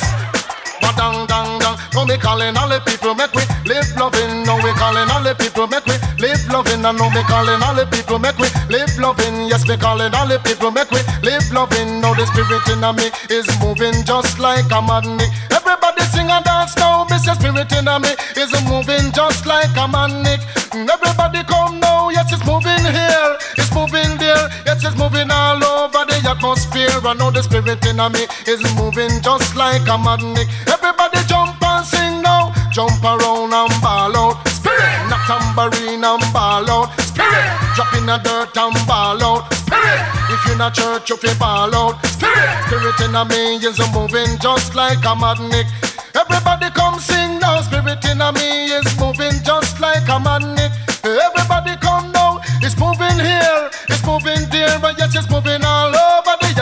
Ba-dang, 0.81 1.27
dang, 1.27 1.59
dang. 1.59 1.77
Now 1.95 2.05
me 2.05 2.17
calling 2.17 2.57
all 2.57 2.69
the 2.69 2.81
people, 2.87 3.15
make 3.15 3.33
we 3.35 3.43
live 3.67 3.91
loving. 3.97 4.45
Now 4.45 4.57
we 4.63 4.73
calling 4.79 5.11
all 5.11 5.23
the 5.23 5.35
people, 5.35 5.67
make 5.67 5.85
we 5.87 5.97
live 6.19 6.41
loving. 6.49 6.85
And 6.85 6.99
now 6.99 7.11
me 7.11 7.23
calling 7.25 7.63
all 7.63 7.75
the 7.75 7.87
people, 7.87 8.19
make 8.19 8.39
we 8.39 8.49
live 8.69 8.95
loving. 8.99 9.49
Yes, 9.49 9.67
me 9.67 9.77
calling 9.77 10.15
all 10.15 10.29
the 10.29 10.39
people, 10.41 10.71
make 10.71 10.91
we 10.91 11.01
live 11.23 11.47
loving. 11.53 12.01
Now 12.01 12.15
the 12.15 12.27
spirit 12.31 12.67
in 12.71 12.85
me 12.97 13.11
is 13.29 13.49
moving 13.61 14.05
just 14.05 14.39
like 14.39 14.71
a 14.71 14.81
magnet. 14.81 15.31
Everybody 15.51 16.03
sing 16.15 16.31
and 16.31 16.45
dance 16.45 16.77
now. 16.77 17.07
Miss 17.11 17.27
your 17.27 17.35
spirit 17.35 17.73
in 17.73 17.91
me 18.01 18.13
is 18.37 18.53
moving 18.69 19.11
just 19.13 19.47
like 19.47 19.75
a 19.77 19.89
magnet. 19.89 20.41
Everybody 20.73 21.43
come 21.45 21.81
now. 21.81 22.11
Yes, 22.11 22.33
it's 22.33 22.45
moving 22.47 22.85
here. 22.87 23.33
It's 23.59 23.73
moving 23.75 24.20
I 26.89 27.13
know 27.13 27.31
the 27.31 27.43
spirit 27.43 27.85
in 27.85 27.99
me 27.99 28.25
is 28.47 28.63
moving 28.79 29.21
just 29.21 29.57
like 29.57 29.85
a 29.89 29.99
magnet. 29.99 30.49
Everybody 30.65 31.21
jump 31.29 31.61
and 31.61 31.85
sing 31.85 32.23
now. 32.23 32.55
Jump 32.73 33.05
around 33.05 33.53
and 33.53 33.75
ball 33.83 34.17
out. 34.17 34.41
Spirit, 34.49 34.97
not 35.13 35.21
tambourine 35.29 36.01
and 36.01 36.25
ball 36.33 36.65
out. 36.71 36.89
Spirit, 37.05 37.53
drop 37.77 37.93
in 37.99 38.07
the 38.07 38.17
dirt 38.25 38.57
and 38.57 38.79
ball 38.87 39.21
out. 39.21 39.53
Spirit, 39.53 40.01
if 40.33 40.41
you're 40.47 40.57
not 40.57 40.73
church, 40.73 41.11
you 41.11 41.17
feel 41.17 41.35
ball 41.37 41.75
out. 41.75 42.01
Spirit, 42.07 42.49
spirit 42.65 43.01
in 43.05 43.13
me 43.29 43.61
is 43.61 43.77
moving 43.93 44.39
just 44.41 44.75
like 44.75 45.05
a 45.05 45.13
magnet. 45.13 45.67
Everybody 46.17 46.71
come 46.73 46.99
sing 46.99 47.41
now. 47.41 47.61
Spirit 47.61 48.05
in 48.09 48.25
me 48.41 48.73
is 48.73 48.89
moving 48.99 49.37
just 49.45 49.81
like 49.81 50.09
a 50.09 50.19
magnet. 50.19 50.73
Everybody 51.05 51.77
come 51.77 52.13
now. 52.13 52.41
It's 52.63 52.79
moving 52.79 53.19
here. 53.19 53.71
It's 53.89 54.05
moving 54.07 54.49
there. 54.49 54.79
But 54.81 54.99
yet 54.99 55.15
it's 55.15 55.29
moving 55.29 55.61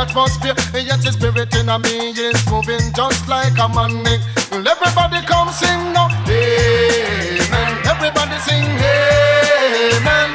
atmosphere. 0.08 0.56
And 0.74 0.86
yet 0.86 1.00
the 1.04 1.12
spirit 1.12 1.52
in 1.54 1.68
me 1.84 2.16
is 2.16 2.40
moving 2.50 2.92
just 2.96 3.28
like 3.28 3.56
a 3.58 3.68
man. 3.68 3.92
magnet. 3.92 4.20
Everybody 4.52 5.20
come 5.26 5.52
sing 5.52 5.92
now. 5.92 6.08
Amen. 6.24 7.72
Everybody 7.84 8.36
sing 8.40 8.64
amen. 8.64 10.28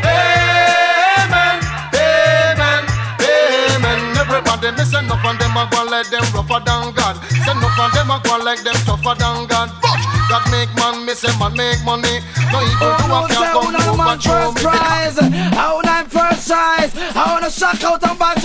Amen. 0.00 1.56
Amen. 1.92 2.82
Amen. 3.20 4.00
Everybody 4.16 4.70
listen 4.76 5.10
up 5.10 5.24
and 5.24 5.38
them 5.38 5.56
a 5.56 5.68
go 5.70 5.84
like 5.84 6.08
them 6.08 6.24
rougher 6.32 6.60
than 6.64 6.92
God. 6.96 7.16
Send 7.44 7.60
up 7.60 7.78
and 7.78 7.92
them 7.92 8.10
a 8.10 8.20
go 8.24 8.38
like 8.44 8.62
them 8.64 8.78
tougher 8.88 9.14
than 9.18 9.46
God. 9.46 9.68
But 9.82 10.00
God 10.30 10.44
make 10.50 10.72
man, 10.76 11.04
me 11.04 11.12
say 11.14 11.32
man 11.38 11.52
make 11.56 11.82
money. 11.84 12.20
No 12.52 12.58
evil 12.62 12.94
do 12.96 13.06
a 13.12 13.20
can't 13.28 13.52
come 13.52 13.74
over 13.76 14.20
show 14.20 14.52
me. 14.52 14.62
prize. 14.62 15.18
I 15.20 15.74
want 15.74 15.88
I'm 15.88 16.06
first 16.06 16.48
choice. 16.48 16.92
I 17.16 17.32
wanna 17.32 17.50
shock 17.50 17.79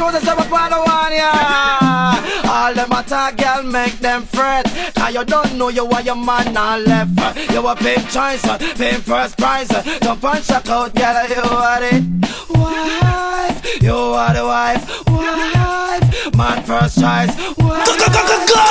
out 0.05 0.15
and 0.15 0.25
back 0.25 0.25
to 0.25 0.25
the 0.25 0.25
seven 0.25 0.49
part 0.49 0.71
of 0.71 0.85
one, 0.85 1.13
yeah. 1.13 2.49
All 2.49 2.73
them 2.73 2.85
a 2.85 2.89
matter, 2.89 3.35
girl, 3.35 3.63
make 3.63 3.99
them 3.99 4.23
fret. 4.23 4.65
Now 4.95 5.09
you 5.09 5.25
don't 5.25 5.57
know 5.57 5.69
you 5.69 5.85
are 5.85 6.01
your 6.01 6.15
man 6.15 6.53
now 6.53 6.77
left. 6.77 7.51
You 7.51 7.67
a 7.67 7.75
pimp 7.75 8.09
choice, 8.09 8.45
pimp 8.77 9.03
first 9.03 9.37
prize. 9.37 9.69
Jump 10.01 10.23
and 10.23 10.43
shock 10.43 10.69
out, 10.69 10.93
girl, 10.95 11.27
you 11.27 11.41
are 11.41 11.83
it. 11.83 12.03
Wife, 12.49 13.81
you 13.81 13.93
are 13.93 14.33
the 14.33 14.45
wife. 14.45 15.07
Wife, 15.07 16.35
man 16.35 16.63
first 16.63 16.99
choice. 16.99 17.35
Wife, 17.57 17.85
go, 17.85 17.97
go, 17.97 18.07
go, 18.07 18.21
go, 18.27 18.45
go! 18.47 18.61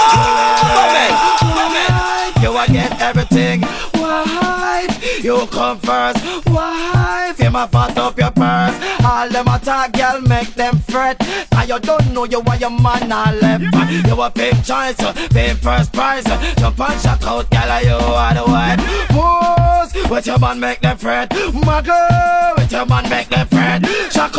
Wife, 0.94 2.42
you 2.42 2.56
a 2.56 2.66
get 2.68 3.00
everything. 3.00 3.93
Wife, 4.04 5.24
you 5.24 5.46
come 5.46 5.78
first. 5.78 6.46
Wife, 6.46 7.40
you 7.40 7.50
my 7.50 7.66
fat 7.66 7.96
up 7.96 8.18
your 8.18 8.30
purse. 8.30 8.76
All 9.04 9.28
them 9.30 9.48
attack, 9.48 9.92
girl, 9.92 10.20
make 10.20 10.54
them 10.54 10.76
fret. 10.88 11.16
Now 11.52 11.62
you 11.64 11.78
don't 11.80 12.12
know 12.12 12.24
you 12.24 12.42
are 12.46 12.56
your 12.56 12.70
man 12.70 13.08
now 13.08 13.32
left. 13.32 13.64
You 14.06 14.20
a 14.20 14.30
pimp 14.30 14.64
choice, 14.64 14.96
pimp 15.30 15.60
first 15.60 15.92
prize. 15.92 16.24
Jump 16.58 16.80
and 16.80 17.00
shock 17.00 17.22
out, 17.24 17.50
girl, 17.50 17.80
you 17.82 17.94
are 17.94 18.34
the 18.34 18.44
wife. 18.46 19.73
Pose, 19.84 20.10
with 20.10 20.26
your 20.26 20.38
man 20.38 20.60
make 20.60 20.80
them 20.80 20.96
fret. 20.96 21.30
Muggle, 21.30 22.56
with 22.56 22.72
your 22.72 22.86
man 22.86 23.08
make 23.08 23.28
them 23.28 23.46
fret. 23.48 23.86
Shock 24.12 24.36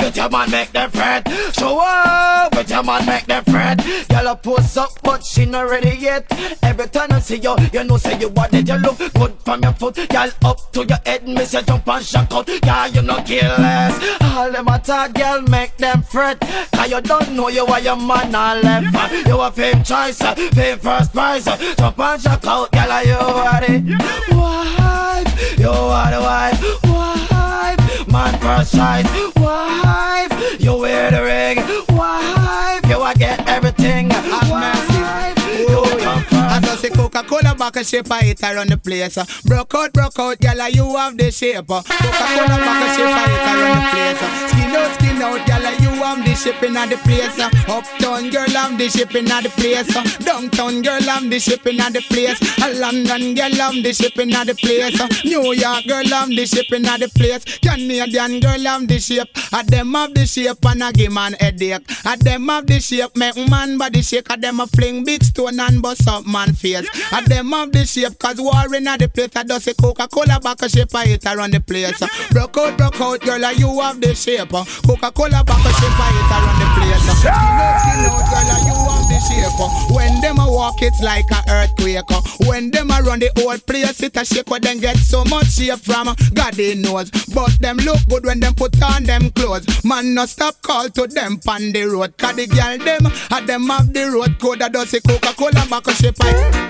with 0.00 0.16
your 0.16 0.28
man 0.28 0.50
make 0.50 0.72
them 0.72 0.90
fret. 0.90 1.28
Show 1.52 1.80
up, 1.80 2.54
with 2.54 2.70
your 2.70 2.82
man 2.82 3.06
make 3.06 3.26
them 3.26 3.44
fret. 3.44 3.78
Girl, 4.08 4.28
a 4.28 4.36
pose 4.36 4.76
up, 4.76 4.90
but 5.02 5.24
she 5.24 5.44
not 5.44 5.68
ready 5.68 5.96
yet. 5.96 6.26
Every 6.62 6.88
time 6.88 7.12
I 7.12 7.20
see 7.20 7.36
you, 7.36 7.56
you 7.72 7.84
know 7.84 7.96
say 7.96 8.18
you 8.18 8.28
want 8.28 8.54
it. 8.54 8.68
You 8.68 8.76
look 8.76 8.98
good 8.98 9.34
from 9.44 9.62
your 9.62 9.72
foot, 9.72 9.96
girl, 10.08 10.30
up 10.44 10.72
to 10.72 10.84
your 10.84 10.98
head. 11.04 11.26
Miss 11.28 11.52
you 11.52 11.62
jump 11.62 11.88
and 11.88 12.04
shock 12.04 12.28
girl, 12.28 12.88
you 12.88 13.02
no 13.02 13.16
careless. 13.22 14.20
All 14.22 14.50
them 14.50 14.68
attack, 14.68 15.14
girl, 15.14 15.42
make 15.42 15.76
them 15.76 16.02
fret. 16.02 16.40
Cause 16.40 16.90
you 16.90 17.00
don't 17.00 17.32
know 17.32 17.48
you 17.48 17.66
are 17.66 17.80
your 17.80 17.96
man 17.96 18.30
now 18.30 18.54
left. 18.60 19.26
You 19.26 19.40
a 19.40 19.50
fame 19.50 19.82
choice, 19.82 20.18
fame 20.18 20.78
first 20.78 21.12
prize. 21.12 21.44
Jump 21.44 21.98
and 21.98 22.22
shock 22.22 22.46
out, 22.46 22.72
girl, 22.72 23.04
you 23.04 23.14
are 23.14 23.60
it. 23.62 24.63
Wife, 24.78 25.58
you 25.58 25.68
are 25.68 26.10
the 26.10 26.20
wife. 26.20 26.60
Wife, 26.84 28.08
man 28.08 28.38
first 28.40 28.74
choice. 28.74 29.08
Wife, 29.36 30.60
you 30.60 30.76
wear 30.76 31.10
the 31.10 31.22
ring. 31.22 31.58
Wife, 31.96 32.86
you 32.88 33.02
a 33.02 33.14
get 33.14 33.46
everything. 33.48 34.08
Wife, 34.08 35.58
you 35.58 35.82
come. 36.00 36.33
I 36.54 36.60
just 36.60 36.82
say 36.82 36.90
Coca-Cola 36.90 37.56
back 37.56 37.74
a 37.74 37.82
shape, 37.82 38.12
I 38.12 38.22
hit 38.22 38.40
around 38.44 38.68
the 38.68 38.76
place. 38.76 39.18
Broke 39.42 39.74
out, 39.74 39.92
broke 39.92 40.16
out, 40.20 40.38
gyal, 40.38 40.72
you 40.72 40.96
have 40.96 41.18
the 41.18 41.32
shape. 41.32 41.66
Coca-Cola 41.66 42.46
back 42.46 42.78
a 42.78 42.94
shape, 42.94 43.10
I 43.10 43.26
hit 43.26 43.42
around 43.50 43.74
the 43.74 43.90
place. 43.90 44.20
Skin 44.52 44.70
out, 44.70 44.94
skin 44.94 45.22
out, 45.22 45.40
gyal, 45.48 45.80
you 45.82 46.02
have 46.04 46.24
the 46.24 46.34
shipping 46.36 46.76
at 46.76 46.90
the 46.90 46.96
place. 46.98 47.40
Uptown 47.66 48.30
girl, 48.30 48.56
I'm 48.56 48.78
the 48.78 48.88
shipping 48.88 49.28
at 49.32 49.42
the 49.42 49.50
place. 49.50 50.18
Downtown 50.24 50.82
girl, 50.82 51.10
I'm 51.10 51.28
the 51.28 51.40
shipping 51.40 51.80
at 51.80 51.92
the 51.92 52.00
place. 52.02 52.38
London 52.78 53.34
girl, 53.34 53.60
I'm 53.60 53.82
the 53.82 53.92
shipping 53.92 54.32
at 54.32 54.46
the 54.46 54.54
place. 54.54 55.24
New 55.24 55.54
York 55.54 55.84
girl, 55.88 56.14
I'm 56.14 56.28
the 56.30 56.46
shipping 56.46 56.86
at 56.86 57.00
the 57.00 57.08
place. 57.08 57.44
Canadian 57.58 58.38
girl, 58.38 58.68
I'm 58.68 58.86
the 58.86 59.00
shape. 59.00 59.28
A 59.52 59.64
them 59.64 59.94
have 59.94 60.14
the 60.14 60.24
shape 60.24 60.64
and 60.64 60.82
a 60.84 60.92
give 60.92 61.12
man 61.12 61.32
headache. 61.34 61.82
A 62.04 62.16
them 62.16 62.46
have 62.46 62.66
the 62.66 62.78
shape, 62.78 63.16
make 63.16 63.36
man 63.50 63.76
body 63.76 64.02
shake. 64.02 64.30
A 64.32 64.36
them 64.36 64.60
a 64.60 64.68
fling 64.68 65.04
big 65.04 65.24
stone 65.24 65.58
and 65.58 65.82
bust 65.82 66.06
up 66.06 66.26
man 66.26 66.43
face. 66.52 66.86
A 67.12 67.22
them 67.28 67.50
have 67.52 67.72
the 67.72 67.86
shape, 67.86 68.18
cause 68.18 68.40
war 68.40 68.74
in 68.74 68.86
a 68.86 68.98
the 68.98 69.08
place. 69.08 69.30
I 69.36 69.44
just 69.44 69.64
say 69.64 69.74
Coca-Cola 69.74 70.40
back 70.40 70.62
a 70.62 70.68
shape, 70.68 70.94
I 70.94 71.06
hit 71.06 71.24
around 71.26 71.52
the 71.52 71.60
place. 71.60 72.02
Broke 72.30 72.56
out, 72.58 72.76
broke 72.76 73.00
out, 73.00 73.20
girl, 73.20 73.44
and 73.44 73.58
you 73.58 73.80
have 73.80 74.00
the 74.00 74.14
shape. 74.14 74.50
Coca-Cola 74.50 75.44
back 75.44 75.64
a 75.64 75.72
shape, 75.72 75.98
I 75.98 76.10
hit 76.12 76.30
around 76.34 76.58
the 76.60 76.66
place. 76.76 77.02
Skin 77.18 77.32
out, 77.32 77.80
skin 77.80 78.04
out, 78.04 78.24
girl, 78.28 78.50
and 78.52 78.66
you 78.66 78.76
have 78.84 79.06
the 79.08 79.18
shape. 79.24 79.94
When 79.94 80.20
them 80.20 80.38
a 80.38 80.50
walk, 80.50 80.82
it's 80.82 81.00
like 81.02 81.30
a 81.30 81.42
earthquake. 81.50 82.04
When 82.46 82.70
them 82.70 82.90
a 82.90 83.00
run 83.02 83.20
the 83.20 83.30
old 83.42 83.64
place, 83.66 84.02
it 84.02 84.16
a 84.16 84.24
shake. 84.24 84.46
Them 84.46 84.78
get 84.78 84.96
so 84.96 85.24
much 85.24 85.46
shape 85.52 85.78
from 85.80 86.14
God 86.32 86.54
they 86.54 86.74
knows. 86.74 87.10
But 87.34 87.58
them 87.60 87.76
look 87.78 87.98
good 88.08 88.24
when 88.24 88.40
them 88.40 88.54
put 88.54 88.80
on 88.82 89.04
them 89.04 89.30
clothes. 89.30 89.66
Man, 89.84 90.14
no 90.14 90.26
stop 90.26 90.60
call 90.62 90.88
to 90.90 91.06
them 91.06 91.38
on 91.48 91.72
the 91.72 91.82
road. 91.84 92.16
Cause 92.16 92.36
the 92.36 92.46
girl 92.46 92.78
them, 92.78 93.06
a 93.30 93.46
them 93.46 93.68
have 93.68 93.92
the 93.92 94.10
road 94.10 94.38
code. 94.40 94.62
I 94.62 94.68
just 94.68 94.90
say 94.90 95.00
Coca-Cola 95.00 95.66
back 95.68 95.86
a 95.86 95.94
shape. 95.94 96.16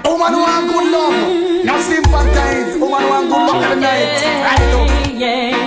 Woman 0.04 0.34
want 0.40 0.66
good 0.70 0.86
love, 0.92 1.64
not 1.64 1.80
sympathize. 1.82 2.76
Woman 2.78 3.04
want 3.10 3.28
good 3.28 3.42
love 3.48 3.62
every 3.62 3.80
night. 3.80 4.22
Right 4.46 4.74
up. 4.74 4.90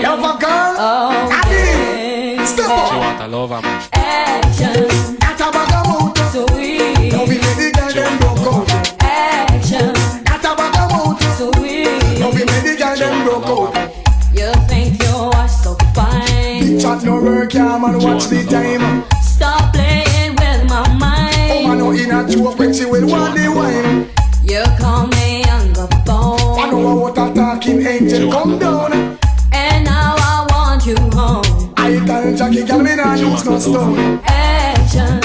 Love 0.04 0.20
a 0.20 0.40
girl, 0.40 0.76
Oh, 0.80 1.38
Adi, 1.38 2.46
step 2.46 2.70
up. 2.70 2.90
She 2.90 2.96
want 2.98 3.22
a 3.22 3.28
lover 3.28 3.62
man. 3.62 3.82
Action. 3.94 4.88
That 5.20 5.42
a 5.42 5.52
bag 5.52 5.74
of 5.74 5.84
mouth. 5.88 6.18
So 6.32 6.46
we. 6.56 7.10
Now 7.10 7.24
we 7.26 7.36
make 7.38 7.58
the 7.58 7.72
girl 7.76 7.92
them 7.92 8.18
broke 8.20 8.46
out. 8.48 8.68
Action. 9.02 9.94
That 10.26 10.46
a 10.46 10.56
bag 10.56 10.76
of 10.82 10.88
mouth. 10.92 11.22
So 11.38 11.46
we. 11.62 11.84
Now 12.20 12.30
we 12.32 12.46
make 12.46 12.64
the 12.64 12.76
girl 12.78 12.96
them 12.96 13.16
broke 13.26 13.46
out. 13.48 13.74
You 14.34 14.52
think 14.70 15.02
you 15.02 15.16
are 15.34 15.48
so 15.50 15.76
fine. 15.94 16.60
Big 16.62 16.80
chat 16.82 17.04
no 17.04 17.22
work, 17.22 17.54
yeah 17.54 17.78
man. 17.78 18.00
Watch 18.00 18.26
the 18.28 18.44
time. 18.46 19.04
Stop 19.22 19.74
a 22.18 22.28
joke 22.28 22.58
when 22.58 22.74
she 22.74 22.86
will 22.86 23.08
want 23.08 23.36
the 23.36 23.48
wine. 23.52 24.10
You 24.44 24.64
call 24.80 25.08
me 25.08 25.44
on 25.44 25.74
the 25.74 25.88
phone. 26.06 26.60
I 26.60 26.70
know 26.72 26.96
what 26.96 27.18
a 27.18 27.34
talking 27.34 27.86
angel 27.86 28.32
come 28.32 28.58
down. 28.58 28.94
And 29.54 29.86
now 29.86 30.16
I 30.18 30.48
want 30.50 30.86
you 30.86 30.96
home. 31.18 31.74
I 31.78 32.04
tell 32.06 32.36
Jackie, 32.36 32.64
girl, 32.66 32.80
me 32.80 32.96
nah 32.96 33.14
use 33.14 33.46
no 33.46 33.60
stone. 33.60 34.20
Action. 34.26 35.17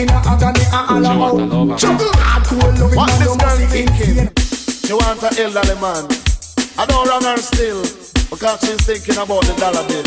In 0.00 0.08
a 0.08 0.22
agony 0.24 0.64
and 0.72 1.06
all 1.06 1.72
out. 1.72 1.78
Juggle 1.78 2.12
hardcore 2.16 2.72
loving 2.80 2.96
What 2.96 3.10
this 3.18 3.36
girl 3.36 3.58
thinking? 3.68 4.16
She 4.86 4.92
wants 4.92 5.22
an 5.22 5.32
elderly 5.38 5.76
man. 5.80 6.04
I 6.78 6.86
don't 6.86 7.06
wrong 7.08 7.22
her 7.22 7.36
still 7.36 7.82
because 8.30 8.60
she's 8.60 8.80
thinking 8.86 9.18
about 9.22 9.44
the 9.44 9.54
dollar 9.60 9.84
bill. 9.88 10.06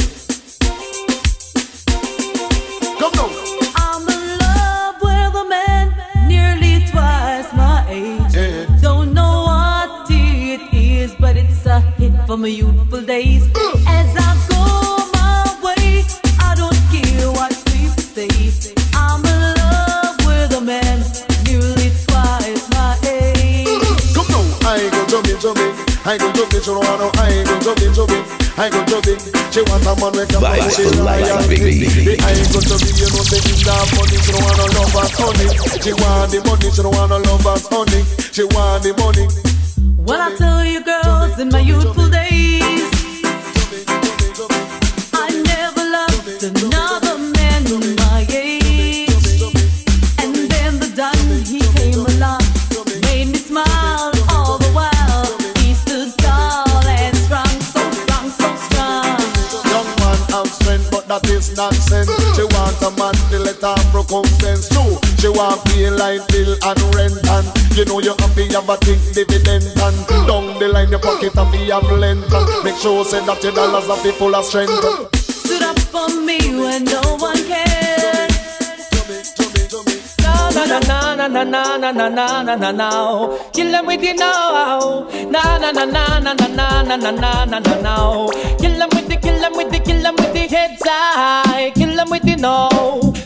Come 3.00 3.14
now. 3.20 3.30
I'm 3.76 4.08
in 4.10 4.24
love 4.42 4.96
with 5.02 5.42
a 5.44 5.46
man 5.48 6.28
nearly 6.28 6.86
twice 6.88 7.54
my 7.54 7.86
age. 7.88 8.82
Don't 8.82 9.14
know 9.14 9.44
what 9.46 10.10
it 10.10 10.74
is, 10.74 11.14
but 11.20 11.38
it's 11.38 11.66
a 11.68 11.80
hit 11.98 12.14
from 12.26 12.42
my 12.42 12.48
youthful 12.48 13.02
days. 13.02 13.44
As 13.86 14.16
I 14.18 14.33
I 26.06 26.18
go 26.18 26.28
jumping, 26.34 26.60
she 26.60 26.68
don't 26.68 26.84
want 26.84 27.00
no. 27.00 27.08
I 27.16 27.44
go 27.48 27.56
jumping, 27.64 27.94
jumping. 27.96 28.24
I 28.60 28.68
go 28.70 28.84
jumping. 28.86 29.20
She 29.56 29.62
want 29.72 29.88
a 29.88 29.96
man 29.96 30.12
with 30.12 30.36
a 30.36 30.40
Vibe 30.44 30.60
money, 30.60 30.76
she 30.76 30.84
for 30.84 31.04
life, 31.04 31.24
royalty. 31.24 31.88
The 32.04 32.14
I 32.20 32.36
go 32.52 32.60
jumping, 32.60 32.96
you 33.00 33.08
know, 33.08 33.24
say 33.24 33.40
she 33.40 33.56
got 33.64 33.88
money. 33.96 34.18
She 34.20 34.32
don't 34.36 34.44
want 34.44 34.58
no 34.60 34.66
love 34.76 34.96
and 35.00 35.14
honey. 35.16 35.48
She 35.80 35.92
want 35.96 36.28
the 36.30 36.40
money, 36.44 36.68
she 36.76 36.82
don't 36.84 36.92
want 36.92 37.10
no 37.10 37.18
love 37.24 37.48
and 37.48 37.64
honey. 37.72 38.02
She 38.36 38.44
want 38.44 38.84
the 38.84 38.92
money. 39.00 39.26
When 40.04 40.20
I 40.20 40.36
tell 40.36 40.64
you 40.66 40.84
girls 40.84 41.40
in 41.40 41.48
my 41.50 41.60
youthful 41.64 42.10
days, 42.10 42.84
man 61.52 61.58
have 61.58 61.76
strength, 61.76 62.08
but 62.08 62.32
that 62.32 62.32
is 62.32 62.32
nonsense. 62.32 62.36
She 62.36 62.44
want 62.44 62.82
a 62.82 62.92
man 63.00 63.14
to 63.32 63.40
let 63.40 63.62
her 63.62 63.76
recompense 63.92 64.70
too. 64.70 64.98
She 65.20 65.30
want 65.30 65.64
pay 65.66 65.90
light 65.90 66.24
bill 66.30 66.56
and 66.64 66.80
rent 66.96 67.18
and 67.28 67.48
you 67.76 67.86
know 67.86 68.00
you 68.00 68.14
happy 68.20 68.48
have 68.54 68.70
a 68.70 68.78
think 68.78 69.02
dividend 69.14 69.64
and 69.76 69.98
down 70.28 70.60
the 70.60 70.68
line 70.68 70.90
your 70.90 71.00
pocket 71.00 71.34
happy 71.34 71.70
have 71.72 71.84
length 71.92 72.32
and 72.32 72.64
make 72.64 72.76
sure 72.78 73.04
say 73.06 73.24
that 73.26 73.44
your 73.44 73.54
dollars 73.54 73.90
are 73.90 73.98
full 74.14 74.36
of 74.36 74.46
strength. 74.46 74.72
Stood 75.20 75.64
up 75.64 75.80
for 75.80 76.08
me 76.22 76.40
when 76.56 76.84
no 76.86 77.02
one 77.20 77.38
cares. 77.48 78.32
Na 80.54 80.66
na 80.66 80.80
na 80.80 81.16
na 81.16 81.28
na 81.28 81.44
na 81.44 81.78
na 81.78 81.92
na 81.92 82.10
na 82.10 82.44
na 82.44 82.56
na 82.56 82.72
na. 82.72 83.38
Kill 83.54 83.72
them 83.72 83.86
with 83.86 84.02
the 84.02 84.14
now. 84.14 85.08
Na 85.30 85.58
na 85.58 85.72
na 85.72 85.84
na 85.86 86.20
na 86.20 86.34
na 86.34 86.48
na 86.48 86.84
na 86.84 86.96
na 86.96 87.12
na 87.12 87.46
na 87.46 87.60
na 87.60 87.82
na. 87.82 88.28
Kill 88.60 88.78
them 88.78 88.90
with 88.94 89.08
the 89.10 89.18
kill 89.22 89.40
them 89.42 89.54
with 89.58 89.72
the 89.72 89.80
kill 89.80 90.02
them 90.02 90.13
kids 90.54 90.84
I 90.86 91.72
kill 91.74 91.96
them 91.96 92.12
with 92.12 92.26
you 92.26 92.38
know 92.38 92.70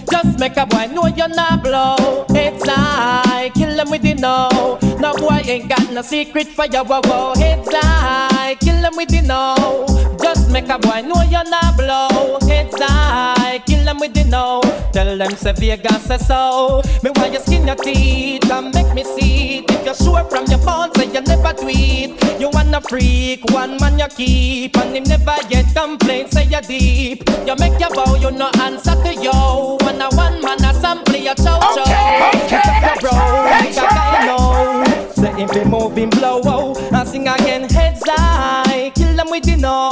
just 0.09 0.39
make 0.39 0.57
a 0.57 0.65
boy 0.65 0.87
know 0.87 1.07
you're 1.07 1.27
not 1.27 1.63
blow. 1.63 2.25
It's 2.29 2.67
high. 2.67 3.51
Kill 3.53 3.75
them 3.75 3.89
with 3.89 4.01
the 4.01 4.13
no. 4.15 4.77
No 4.99 5.13
boy 5.13 5.41
ain't 5.45 5.69
got 5.69 5.91
no 5.91 6.01
secret 6.01 6.47
for 6.47 6.65
your 6.65 6.83
wow 6.83 7.01
wow. 7.05 7.33
Heads 7.35 7.67
high. 7.71 8.55
Kill 8.59 8.81
them 8.81 8.95
with 8.95 9.09
the 9.09 9.21
no. 9.21 9.85
Just 10.21 10.49
make 10.51 10.69
a 10.69 10.79
boy 10.79 11.01
know 11.01 11.21
you're 11.23 11.49
not 11.49 11.77
blow. 11.77 12.37
Heads 12.47 12.75
high. 12.77 13.59
Kill 13.65 13.83
them 13.83 13.99
with 13.99 14.13
the 14.13 14.23
no. 14.25 14.61
Tell 14.93 15.17
them 15.17 15.31
say 15.31 15.53
Vegas 15.53 16.03
say 16.03 16.17
so. 16.17 16.81
Me 17.03 17.11
why 17.15 17.27
you 17.27 17.39
skin 17.39 17.67
your 17.67 17.75
teeth 17.75 18.49
and 18.49 18.73
make 18.73 18.93
me 18.93 19.03
see 19.03 19.59
it. 19.59 19.71
If 19.71 19.85
you're 19.85 19.95
sure 19.95 20.23
from 20.29 20.45
your 20.45 20.59
phone, 20.59 20.93
say 20.95 21.05
you 21.05 21.21
never 21.21 21.53
tweet. 21.53 22.21
You 22.39 22.49
wanna 22.53 22.81
freak, 22.81 23.43
one 23.51 23.77
man 23.77 23.99
you 23.99 24.07
keep, 24.07 24.77
and 24.77 24.95
him 24.95 25.03
never 25.03 25.35
yet 25.49 25.65
complain. 25.75 26.29
Say 26.31 26.45
you 26.45 26.61
deep. 26.61 27.23
You 27.45 27.55
make 27.57 27.79
your 27.79 27.89
bow, 27.89 28.15
you 28.15 28.31
no 28.31 28.49
answer 28.59 28.95
to 28.95 29.13
yo. 29.15 29.77
When 29.97 30.13
a 30.13 30.15
one 30.15 30.39
man 30.43 30.63
a 30.63 30.75
sample 30.75 31.15
your 31.15 31.33
chow 31.33 31.57
chow. 31.57 31.81
Okay, 31.81 32.55
okay, 32.55 32.93
bro, 33.01 33.09
nigga 33.09 33.87
I 33.89 34.27
know. 34.27 35.09
Say 35.09 35.31
him 35.33 35.49
be 35.49 35.65
moving 35.67 36.11
blow, 36.11 36.39
oh, 36.45 36.75
and 36.93 37.09
sing 37.09 37.27
again 37.27 37.67
heads 37.67 38.03
high. 38.05 38.91
Kill 38.93 39.15
them 39.15 39.31
with 39.31 39.45
the 39.45 39.55
know. 39.55 39.89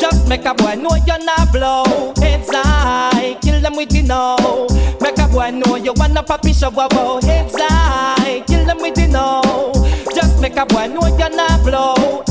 Just 0.00 0.28
make 0.28 0.44
a 0.44 0.54
boy 0.54 0.74
know 0.74 0.96
you're 1.06 1.24
not 1.24 1.52
blow. 1.52 1.84
Heads 2.16 2.48
high, 2.50 3.38
kill 3.40 3.60
them 3.60 3.76
with 3.76 3.90
the 3.90 4.02
know. 4.02 4.66
Make 5.00 5.18
a 5.18 5.28
boy 5.28 5.52
know 5.52 5.76
you 5.76 5.92
wanna 5.94 6.24
papi 6.24 6.52
show 6.52 6.70
wow 6.70 7.20
Heads 7.22 7.54
high, 7.56 8.42
kill 8.48 8.66
them 8.66 8.78
with 8.78 8.96
the 8.96 9.06
no. 9.06 9.72
Just 10.16 10.40
make 10.40 10.56
a 10.56 10.66
boy 10.66 10.88
know 10.88 11.06
you're 11.16 11.30
not 11.30 11.62
blow. 11.62 12.27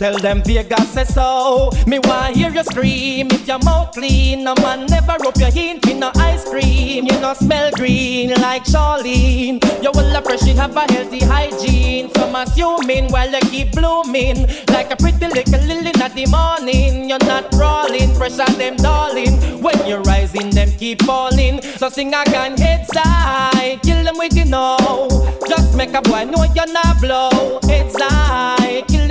Tell 0.00 0.16
them 0.16 0.42
Vegas 0.44 0.88
say 0.94 1.04
so. 1.04 1.68
Me 1.86 1.98
wanna 1.98 2.32
hear 2.32 2.48
you 2.50 2.64
scream 2.64 3.26
if 3.30 3.46
your 3.46 3.58
mouth 3.58 3.92
clean. 3.92 4.44
No 4.44 4.54
man 4.62 4.86
never 4.86 5.14
rub 5.22 5.36
your 5.36 5.50
hint 5.50 5.86
in 5.88 6.00
no 6.00 6.10
ice 6.16 6.42
cream. 6.48 7.04
You 7.04 7.20
no 7.20 7.34
smell 7.34 7.70
green 7.72 8.30
like 8.40 8.64
Charlene. 8.64 9.62
You 9.82 9.90
will 9.92 10.16
appreciate 10.16 10.56
have 10.56 10.74
a 10.74 10.90
healthy 10.90 11.20
hygiene. 11.22 12.10
Some 12.14 12.34
assuming 12.34 13.08
while 13.12 13.30
you 13.30 13.40
keep 13.50 13.72
blooming 13.72 14.46
like 14.68 14.90
a 14.90 14.96
pretty 14.96 15.26
little 15.26 15.60
lily 15.66 15.92
in 15.92 16.14
the 16.14 16.26
morning. 16.30 17.10
You're 17.10 17.26
not 17.26 17.50
crawling, 17.50 18.14
pressure 18.14 18.50
them 18.56 18.76
darling. 18.76 19.36
When 19.60 19.86
you're 19.86 20.00
rising, 20.00 20.48
them 20.48 20.70
keep 20.78 21.02
falling. 21.02 21.60
So 21.76 21.90
sing 21.90 22.14
again, 22.14 22.56
heads 22.56 22.88
high, 22.94 23.78
kill 23.82 24.02
them 24.02 24.16
with 24.16 24.32
the 24.32 24.46
know. 24.46 25.36
Just 25.46 25.76
make 25.76 25.92
a 25.92 26.00
boy 26.00 26.24
know 26.24 26.44
you're 26.56 26.72
not 26.72 27.02
blow. 27.02 27.60
Heads 27.68 27.96
high, 27.98 28.59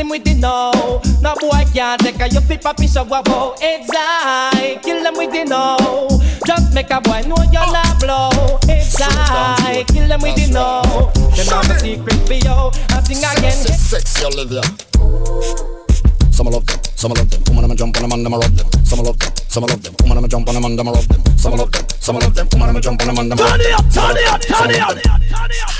them 0.10 0.18
with 0.18 0.23
the 0.23 0.34
no. 0.36 1.02
No 1.22 1.36
boy 1.36 1.64
can't 1.73 2.02
take 2.02 2.19
a 2.19 2.30
you 2.30 2.41
fit 2.41 2.61
papi 2.61 2.91
show 2.91 3.03
about 3.03 3.60
Heads 3.61 3.90
high, 3.94 4.80
kill 4.81 5.03
them 5.03 5.15
with 5.15 5.31
the 5.31 5.45
no. 5.45 5.77
Just 6.45 6.73
make 6.73 6.90
a 6.90 7.02
boy 7.02 7.22
know 7.27 7.38
you're 7.52 7.72
not 7.72 7.99
blow. 7.99 8.30
It's 8.64 8.99
high, 8.99 9.84
kill 9.88 10.07
them 10.07 10.22
with 10.22 10.36
the 10.36 10.52
no. 10.52 10.81
Them 11.36 11.48
have 11.48 11.69
a 11.69 11.80
secret 11.80 12.27
for 12.27 12.34
you. 12.34 12.72
I 12.90 13.02
sing 13.03 13.23
again. 13.23 13.52
Sexy 13.52 14.26
Olivia. 14.26 14.61
Some 16.31 16.48
I 16.48 16.52
love 16.52 16.65
them, 16.65 16.80
some 17.00 17.14
love 17.14 17.30
them. 17.30 17.42
Woman, 17.48 17.64
I'ma 17.64 17.76
jump 17.76 17.96
on 17.96 18.04
them 18.04 18.12
and 18.12 18.28
I'ma 18.28 18.38
rob 18.38 18.52
them. 18.52 18.68
Some 18.84 19.00
love 19.00 19.18
them, 19.18 19.32
some 19.48 19.64
love 19.64 19.82
them. 19.82 19.96
Woman, 20.04 20.18
I'ma 20.18 20.28
jump 20.28 20.50
on 20.50 20.56
them 20.56 20.66
and 20.66 20.80
I'ma 20.80 20.92
rob 20.92 21.08
them. 21.08 21.38
Some 21.40 21.56
love 21.56 21.72
them, 21.72 21.86
some 21.96 22.20
love 22.20 22.36
them. 22.36 22.48
Woman, 22.52 22.70
I'ma 22.70 22.80
jump 22.82 23.00
on 23.00 23.08
them 23.08 23.18
and 23.20 23.32
I'ma 23.32 23.40
rob 23.40 23.56
them. 23.56 23.72
Turn 23.88 24.18
it 24.20 24.28
up, 24.28 24.42
turn 24.44 24.70
it 24.70 24.84
up, 24.84 25.00
turn 25.00 25.48
it 25.48 25.64
up. 25.64 25.80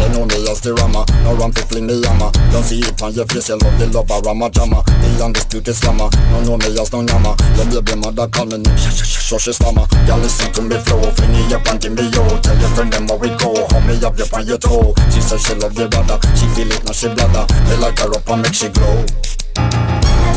They 0.00 0.08
know 0.10 0.26
me 0.26 0.50
as 0.50 0.58
the 0.58 0.74
rammer, 0.74 1.06
no 1.22 1.38
run 1.38 1.52
to 1.54 1.62
fling 1.70 1.86
me 1.86 2.02
hammer. 2.02 2.34
Don't 2.50 2.66
see 2.66 2.82
it 2.82 2.98
on 2.98 3.14
your 3.14 3.30
face, 3.30 3.46
you 3.46 3.62
love 3.62 3.78
the 3.78 3.86
love 3.94 4.10
of 4.10 4.26
Rama 4.26 4.50
Jama. 4.50 4.82
The 4.82 5.22
undisputed 5.22 5.76
slammer, 5.76 6.10
no 6.34 6.42
know 6.42 6.58
me 6.58 6.74
as 6.74 6.90
no 6.90 7.06
yama. 7.06 7.38
Your 7.70 7.82
baby 7.86 8.00
mother 8.02 8.26
call 8.26 8.50
me 8.50 8.58
sh 8.74 9.30
she 9.30 9.52
slammer. 9.54 9.86
Y'all 10.10 10.18
listen 10.18 10.50
to 10.50 10.62
me 10.66 10.74
flow, 10.82 10.98
fling 11.14 11.30
it 11.46 11.54
up 11.54 11.62
and 11.70 11.78
give 11.78 11.94
me 11.94 12.10
yo. 12.10 12.26
Tell 12.42 12.58
your 12.58 12.70
friend 12.74 12.90
them 12.90 13.06
how 13.06 13.22
we 13.22 13.30
go, 13.38 13.54
hold 13.54 13.86
me 13.86 13.94
up, 14.02 14.18
up 14.18 14.34
on 14.34 14.42
your 14.50 14.58
toe. 14.58 14.98
She 15.14 15.22
said 15.22 15.38
she 15.38 15.54
love 15.54 15.78
the 15.78 15.86
brother, 15.86 16.18
she 16.34 16.50
feel 16.58 16.72
it 16.74 16.82
now 16.82 16.90
she 16.90 17.06
bladder. 17.06 17.46
They 17.70 17.78
like 17.78 18.02
her 18.02 18.10
up 18.10 18.26
and 18.26 18.42
make 18.42 18.56
she 18.56 18.66
glow. 18.66 19.06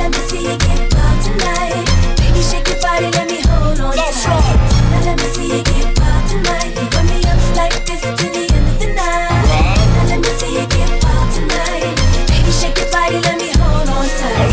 Let 0.03 0.11
me 0.11 0.19
see 0.27 0.43
you 0.43 0.57
get 0.57 0.93
wild 0.93 1.17
tonight. 1.23 1.87
Baby, 2.19 2.41
shake 2.43 2.67
your 2.67 2.75
body, 2.83 3.07
let 3.15 3.23
me 3.23 3.39
hold 3.47 3.79
on 3.79 3.95
tight. 3.95 4.59
Let 5.07 5.15
me 5.15 5.23
see 5.31 5.47
you 5.47 5.63
get 5.63 5.95
wild 5.95 6.27
tonight. 6.27 6.75
Run 6.91 7.07
me 7.07 7.23
up 7.23 7.39
like 7.55 7.79
this 7.87 8.03
to 8.03 8.11
the 8.11 8.43
end 8.51 8.67
of 8.67 8.83
the 8.83 8.87
night. 8.99 10.11
Let 10.11 10.19
me 10.19 10.27
see 10.35 10.59
you 10.59 10.67
get 10.67 10.91
wild 11.07 11.31
tonight. 11.31 11.95
Baby, 12.27 12.51
shake 12.51 12.75
your 12.83 12.91
body, 12.91 13.15
let 13.23 13.39
me 13.39 13.47
hold 13.55 13.87
on 13.95 14.03
tight. 14.19 14.51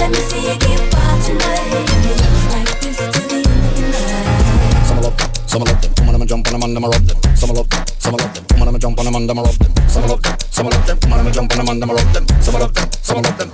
Let 0.00 0.08
me 0.08 0.20
see 0.24 0.40
you 0.48 0.56
get 0.56 0.80
wild 0.88 1.20
tonight. 1.20 1.68
Run 1.68 2.00
me 2.00 2.12
up 2.24 2.48
like 2.56 2.72
this 2.80 2.96
to 2.96 3.20
the 3.28 3.44
end 3.44 3.60
of 3.68 3.76
the 3.76 3.84
night. 3.92 4.88
Some 4.88 5.00
love 5.04 5.20
some 5.44 5.64
love 5.68 5.80
them. 5.84 5.92
Woman, 6.00 6.16
I'ma 6.16 6.24
jump 6.24 6.48
on 6.48 6.52
them 6.56 6.64
and 6.64 6.76
I'ma 6.80 6.88
rob 6.88 7.04
them. 7.04 7.36
Some 7.36 7.52
love 7.52 7.68
some 8.00 8.16
love 8.16 8.32
them. 8.32 8.44
Woman, 8.56 8.68
I'ma 8.72 8.78
jump 8.80 8.96
on 8.98 9.04
them 9.04 9.16
and 9.20 9.30
I'ma 9.30 9.42
rob 9.44 9.52
them. 9.52 9.72
Some 9.84 10.08
love 10.08 10.24
some 10.48 10.64
love 10.64 10.86
them. 10.88 10.96
Woman, 11.04 11.20
I'ma 11.20 11.30
jump 11.30 11.52
on 11.52 11.58
them 11.60 11.68
and 11.68 11.82
I'ma 11.84 11.92
rob 11.92 12.08
them. 12.16 12.24
Some 12.40 12.56
love 12.56 12.72
them, 12.72 12.88
some 13.04 13.20
love. 13.20 13.36
Them 13.36 13.52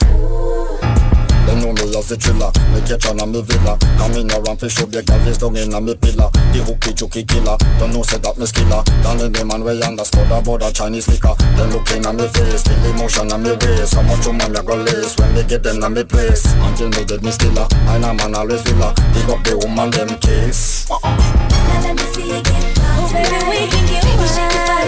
They 1.47 1.55
know 1.61 1.73
me 1.73 1.83
as 1.83 1.85
Den 1.85 1.85
ångerna 1.89 2.03
sig 2.03 2.21
chilla 2.21 2.53
med 2.73 2.89
catcharna 2.89 3.27
me 3.27 3.43
villa 3.43 3.79
Kamina 3.99 4.35
framför 4.45 4.69
tjobjäktar, 4.69 5.19
finns 5.25 5.37
stångerna 5.37 5.81
med 5.81 6.01
pilla 6.01 6.31
De 6.53 6.61
hockey-tjocki-killar, 6.61 7.59
de 7.81 7.87
når 7.93 8.05
sedda 8.05 8.31
med 8.37 8.49
skilla 8.49 8.85
Danne 9.05 9.29
Nyman, 9.29 9.65
Weyanda, 9.65 10.05
skadar 10.05 10.43
båda 10.43 10.66
Chinese 10.73 11.11
liquor. 11.11 11.35
Then 11.57 11.71
look 11.73 11.91
in 11.91 12.03
lookinga 12.03 12.12
me 12.12 12.29
face, 12.29 12.62
feel 12.66 12.81
till 12.83 13.35
i 13.35 13.39
me 13.39 13.53
waist. 13.62 13.95
How 13.95 14.03
much 14.03 14.19
att 14.19 14.25
tjomman 14.25 14.55
jag 14.55 14.65
går 14.66 14.77
läs, 14.77 15.19
when 15.19 15.35
we 15.35 15.43
get 15.43 15.62
them 15.62 15.81
na 15.81 15.89
me 15.89 16.05
place? 16.05 16.45
Until 16.66 16.89
needed 16.89 17.23
me 17.23 17.33
stila, 17.33 17.65
I 17.89 17.99
know 17.99 18.15
man 18.15 18.35
always 18.35 18.62
villa. 18.62 18.95
Big 19.15 19.31
up 19.31 19.45
the 19.45 19.57
woman, 19.57 19.91
them 19.91 20.09
kiss 20.21 20.75
uh-uh. 20.91 21.16
Now 21.69 21.83
let 21.83 21.95
me 21.97 22.05
see 22.12 22.29
you 22.29 22.43
get 22.43 22.75
down 22.77 23.05
oh, 23.05 23.09
tonight 23.09 23.31
Baby, 23.31 23.51
we 23.51 23.66
can 23.73 23.87
get 23.87 24.05
wild 24.69 24.84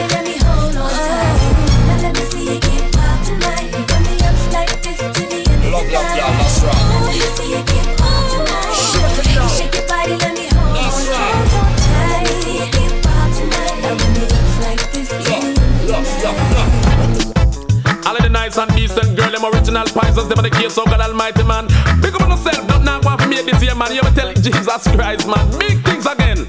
end 5.96 6.08
of 6.08 6.12
Love, 6.12 6.12
the 6.12 6.20
love, 6.20 6.36
that's 6.36 6.60
right. 6.62 6.76
Now 6.76 7.00
let 7.00 7.16
me 7.16 7.24
see 7.36 7.48
you 7.50 7.62
get 7.64 7.86
wild 8.00 8.24
tonight. 8.28 8.76
Baby, 9.16 9.48
shake 9.56 9.74
your 9.74 9.86
body, 9.88 10.14
let 10.20 10.32
me 10.36 10.44
hold 10.52 10.76
on 10.76 10.92
tight. 11.08 11.48
Let 12.22 12.36
see 12.42 12.54
you 12.60 12.68
get 12.70 12.92
wild 13.04 13.30
tonight. 13.32 13.80
Now 13.80 13.96
run 13.96 14.12
me 14.12 14.24
up 14.28 14.44
like 14.60 14.82
this 14.92 15.08
to 15.08 15.16
the 15.16 15.34
end 15.36 15.56
of. 15.56 16.04
All 18.06 18.16
of 18.16 18.22
the 18.22 18.28
nice 18.28 18.56
and 18.58 18.70
decent 18.76 19.16
girl, 19.16 19.30
them 19.30 19.44
original 19.44 19.86
Pisces, 19.86 20.28
them 20.28 20.38
are 20.38 20.42
the 20.42 20.50
case 20.50 20.76
of 20.78 20.84
God 20.86 21.00
Almighty, 21.00 21.42
man. 21.42 21.66
Big 22.00 22.14
up 22.14 22.22
on 22.22 22.30
yourself, 22.30 22.66
not 22.68 22.82
now 22.84 23.00
one 23.00 23.18
for 23.18 23.26
me 23.26 23.42
this 23.42 23.62
year, 23.62 23.74
man. 23.74 23.92
You 23.92 24.00
ever 24.00 24.14
tell 24.14 24.32
Jesus 24.34 24.84
Christ, 24.94 25.26
man. 25.26 25.58
Big 25.58 25.82
things 25.82 26.06
again. 26.06 26.46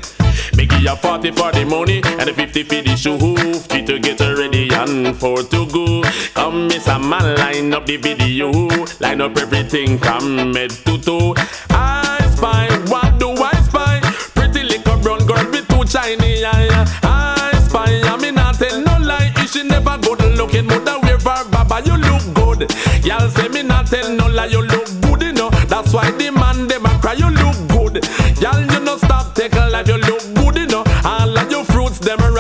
Give 0.77 0.85
you 0.85 0.95
40 0.95 1.31
for 1.31 1.51
the 1.51 1.65
money 1.65 2.01
and 2.05 2.29
a 2.29 2.33
50 2.33 2.63
for 2.63 2.81
the 2.83 2.95
shoe. 2.95 3.17
Three 3.17 3.83
to 3.85 3.97
get 3.97 4.19
ready 4.19 4.69
and 4.71 5.17
four 5.17 5.41
to 5.41 5.65
go. 5.65 6.03
Come, 6.35 6.67
miss 6.67 6.87
a 6.87 6.99
man, 6.99 7.35
line 7.37 7.73
up 7.73 7.87
the 7.87 7.97
video. 7.97 8.51
Line 8.99 9.21
up 9.21 9.35
everything 9.37 9.97
from 9.97 10.53
head 10.53 10.69
to 10.85 10.99
toe. 10.99 11.33
I 11.71 12.19
spy, 12.35 12.69
what 12.91 13.17
do 13.17 13.31
I 13.31 13.53
spy? 13.63 13.99
Pretty 14.35 14.61
little 14.61 14.99
brown 15.01 15.25
girl 15.25 15.49
with 15.49 15.67
two 15.67 15.87
shiny 15.87 16.45
eye. 16.45 16.69
I 17.01 17.59
spy, 17.67 17.99
I 18.03 18.15
mean, 18.21 18.35
not 18.35 18.53
tell 18.55 18.79
no 18.79 18.99
lie. 19.03 19.33
If 19.37 19.53
she 19.53 19.63
never 19.63 19.97
good 19.97 20.21
looking, 20.37 20.67
mother 20.67 20.99
wear 21.01 21.17
her 21.17 21.49
baba, 21.49 21.81
you 21.87 21.97
look 21.97 22.21
good. 22.35 22.69
Y'all 23.03 23.27
say 23.29 23.47
me 23.47 23.63
not 23.63 23.87
tell 23.87 24.13
no 24.13 24.27
lie, 24.27 24.45
you 24.45 24.61
look 24.61 24.85
good, 25.01 25.23
you 25.23 25.33
know. 25.33 25.49
That's 25.65 25.91
why 25.91 26.11
the 26.11 26.29
man 26.29 26.67
them 26.67 26.85
a 26.85 26.89
cry, 27.01 27.13
you 27.13 27.31
look 27.31 27.57
good. 27.67 28.05
Y'all 28.39 28.61
you 28.61 28.79
no 28.79 28.97
stop 28.97 29.33
take 29.33 29.55
a 29.55 29.69
life, 29.69 29.87
you 29.87 29.97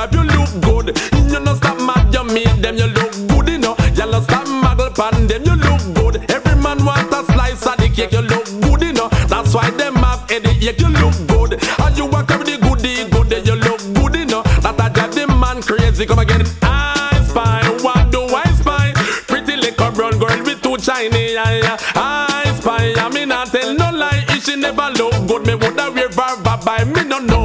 a 0.07 0.13
ripe, 0.13 0.13
you 0.13 0.23
look 0.23 0.61
good. 0.61 0.97
You 1.31 1.39
no 1.39 1.55
stop 1.55 1.77
mad, 1.81 2.13
you 2.13 2.23
meet 2.23 2.61
them, 2.61 2.77
you 2.77 2.87
look 2.87 3.11
good, 3.27 3.49
you 3.49 3.57
know. 3.57 3.75
Y'all 3.95 4.11
no 4.11 4.21
stop 4.21 4.47
muggle 4.47 4.93
pan 4.95 5.27
them, 5.27 5.43
you 5.43 5.55
look 5.55 5.81
good. 5.95 6.31
Every 6.31 6.55
man 6.61 6.83
want 6.85 7.11
a 7.11 7.23
slice 7.31 7.65
of 7.65 7.77
the 7.77 7.89
cake, 7.89 8.11
you 8.11 8.21
look 8.21 8.45
good, 8.61 8.81
you 8.81 8.93
know. 8.93 9.09
That's 9.27 9.53
why 9.53 9.69
them 9.71 9.95
have 9.95 10.29
headache, 10.29 10.79
you 10.79 10.87
look 10.87 11.15
good. 11.27 11.63
And 11.79 11.97
you 11.97 12.05
walk 12.05 12.31
every 12.31 12.45
the 12.45 12.57
goodie, 12.61 13.09
good, 13.09 13.47
you 13.47 13.55
look 13.55 13.81
good, 13.95 14.15
you 14.15 14.25
know. 14.25 14.43
That 14.61 14.79
a 14.79 14.93
drive 14.93 15.15
the 15.15 15.27
man 15.27 15.61
crazy, 15.61 16.05
come 16.05 16.19
again. 16.19 16.43
I 16.61 17.23
spy, 17.27 17.61
what 17.81 18.11
do 18.11 18.21
I 18.23 18.45
spy? 18.53 18.93
Pretty 19.27 19.55
little 19.55 19.91
brown 19.91 20.17
girl 20.19 20.43
with 20.43 20.61
two 20.61 20.77
shiny 20.79 21.37
eye. 21.37 21.77
I 21.95 22.53
spy, 22.59 22.93
I 22.97 23.09
mean 23.09 23.31
I 23.31 23.45
tell 23.45 23.73
no 23.73 23.91
lie. 23.91 24.25
If 24.29 24.45
she 24.45 24.55
never 24.55 24.89
look 24.91 25.13
good, 25.27 25.45
me 25.45 25.55
woulda 25.55 25.91
wear 25.91 26.09
her 26.09 26.41
bye. 26.43 26.83
Me 26.85 27.03
no 27.03 27.19
know, 27.19 27.36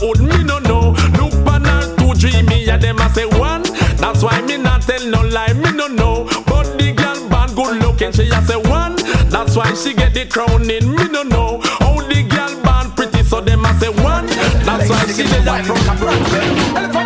me 0.00 0.26
me 0.26 0.44
no 0.44 0.58
know. 0.58 0.94
Look 1.18 1.34
on 1.46 1.64
her 1.64 1.96
too 1.96 2.14
dreamy, 2.14 2.64
yeah 2.64 2.76
them 2.76 2.98
a 2.98 3.08
say 3.10 3.26
one. 3.26 3.62
That's 3.98 4.22
why 4.22 4.40
me 4.42 4.56
not 4.56 4.82
tell 4.82 5.04
no 5.06 5.22
lie, 5.22 5.52
me 5.52 5.72
no 5.72 5.86
know. 5.86 6.24
But 6.46 6.78
the 6.78 6.94
gal 6.96 7.28
bad 7.28 7.54
good 7.54 7.82
looking, 7.82 8.12
she 8.12 8.28
a 8.28 8.42
say 8.42 8.56
one. 8.56 8.96
That's 9.28 9.56
why 9.56 9.74
she 9.74 9.94
get 9.94 10.14
the 10.14 10.26
crown 10.26 10.70
in, 10.70 10.94
me 10.94 11.04
no 11.08 11.22
know. 11.22 11.60
How 11.62 11.96
the 12.08 12.22
gal 12.28 12.60
bad 12.62 12.96
pretty, 12.96 13.22
so 13.24 13.40
them 13.40 13.64
a 13.64 13.74
say 13.78 13.90
one. 13.90 14.26
That's 14.64 14.88
why 14.88 15.06
she 15.06 15.24
get 15.24 15.44
the 15.44 15.62
crown. 15.64 16.76
Elephant 16.76 16.99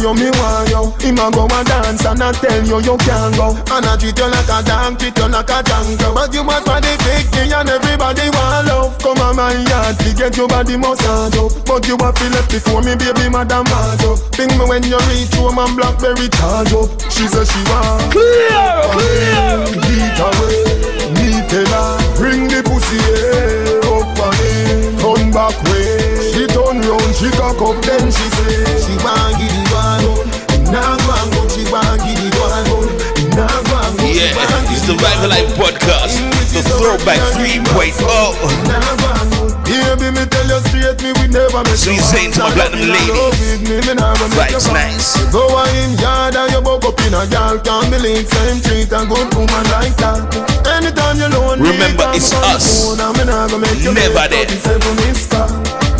you, 0.00 0.14
me 0.14 0.30
want 0.40 0.69
you. 0.70 0.94
Him 1.02 1.18
a 1.18 1.26
go 1.34 1.44
and 1.50 1.66
dance 1.66 2.06
and 2.06 2.22
I 2.22 2.30
tell 2.32 2.62
you 2.62 2.78
you 2.80 2.96
can't 3.02 3.34
go. 3.34 3.52
And 3.74 3.84
I 3.84 3.98
treat 3.98 4.16
you 4.16 4.30
like 4.30 4.48
a 4.48 4.62
dog, 4.62 4.98
treat 4.98 5.18
you 5.18 5.28
like 5.28 5.50
a 5.50 5.58
jungle. 5.66 6.14
But 6.14 6.32
you 6.32 6.46
must 6.46 6.64
find 6.64 6.84
the 6.84 6.94
big 7.02 7.26
thing 7.34 7.52
and 7.52 7.68
everybody 7.68 8.30
want 8.30 8.70
love. 8.70 8.96
Come 9.02 9.18
on 9.18 9.36
my 9.36 9.52
yard, 9.52 9.98
to 10.00 10.08
get 10.14 10.36
your 10.38 10.48
body 10.48 10.78
massage 10.78 11.34
up. 11.36 11.50
But 11.66 11.86
you 11.90 11.98
have 11.98 12.14
to 12.14 12.26
left 12.30 12.50
before 12.54 12.82
me, 12.82 12.94
baby, 12.94 13.26
madam 13.28 13.66
match 13.66 14.06
up. 14.06 14.18
Ping 14.32 14.54
me 14.54 14.64
when 14.64 14.86
you 14.86 14.98
reach 15.10 15.34
home 15.34 15.58
and 15.58 15.74
blackberry 15.76 16.30
charge 16.30 16.72
up. 16.72 16.88
She 17.10 17.26
says 17.26 17.50
she 17.50 17.60
want 17.66 18.14
clear, 18.14 18.70
clear. 18.94 19.50
Beat 19.82 20.18
away, 20.22 20.62
me 21.18 21.42
tell 21.50 21.66
her, 21.66 21.98
bring 22.16 22.46
the 22.46 22.62
pussy 22.62 22.96
yeah, 22.96 23.90
up 23.90 24.18
on 24.22 24.38
it, 24.38 24.94
turn 25.02 25.30
back 25.34 25.56
way. 25.66 26.30
She 26.30 26.46
turn 26.46 26.80
round, 26.86 27.12
she 27.18 27.28
cock 27.34 27.58
up, 27.58 27.76
then 27.82 28.06
she 28.06 28.26
say 28.38 28.64
she 28.78 28.94
want 29.02 29.34
give 29.38 29.50
it 29.50 29.72
one 29.72 30.29
gun. 30.70 30.80
Nah 30.82 30.96
go 30.96 31.12
and 31.12 31.30
go, 31.34 31.40
she 31.50 31.62
want 31.70 32.00
give 32.02 32.22
it 32.22 32.34
one 32.38 32.64
gun. 32.66 32.86
Nah 33.34 33.62
go 33.66 33.74
and 33.82 33.94
go, 33.98 34.04
Yeah, 34.06 34.70
it's 34.70 34.82
the 34.86 34.94
one 34.94 35.20
Life 35.28 35.50
podcast, 35.58 36.14
mm, 36.18 36.30
the 36.54 36.62
throwback 36.78 37.18
oh. 37.18 37.36
3.0. 37.36 38.00
Baby, 39.70 40.10
me 40.10 40.26
tell 40.26 40.46
you 40.50 40.58
straight, 40.66 40.98
me 41.02 41.10
we 41.18 41.26
never 41.30 41.62
make 41.62 41.78
So 41.78 41.90
you 41.90 42.00
saying 42.02 42.32
to 42.32 42.40
my 42.42 42.50
platinum 42.50 42.90
lady, 42.90 43.12
Vibes 44.34 44.66
nice. 44.72 45.14
Go 45.30 45.46
in 45.78 45.94
yard 45.98 46.34
and 46.34 46.50
you 46.52 46.60
buck 46.60 46.84
up 46.84 46.98
in 47.06 47.14
a 47.14 47.22
Can't 47.62 47.88
believe 47.90 48.26
same 48.26 48.60
treat 48.62 48.90
a 48.90 49.06
good 49.06 49.30
woman 49.34 49.64
like 49.70 49.94
that 50.02 50.26
Anytime 50.66 51.18
you 51.18 51.28
lonely 51.30 51.70
Remember, 51.70 52.10
it's 52.14 52.32
us. 52.34 52.96
Never 52.98 54.26
there. 54.28 54.46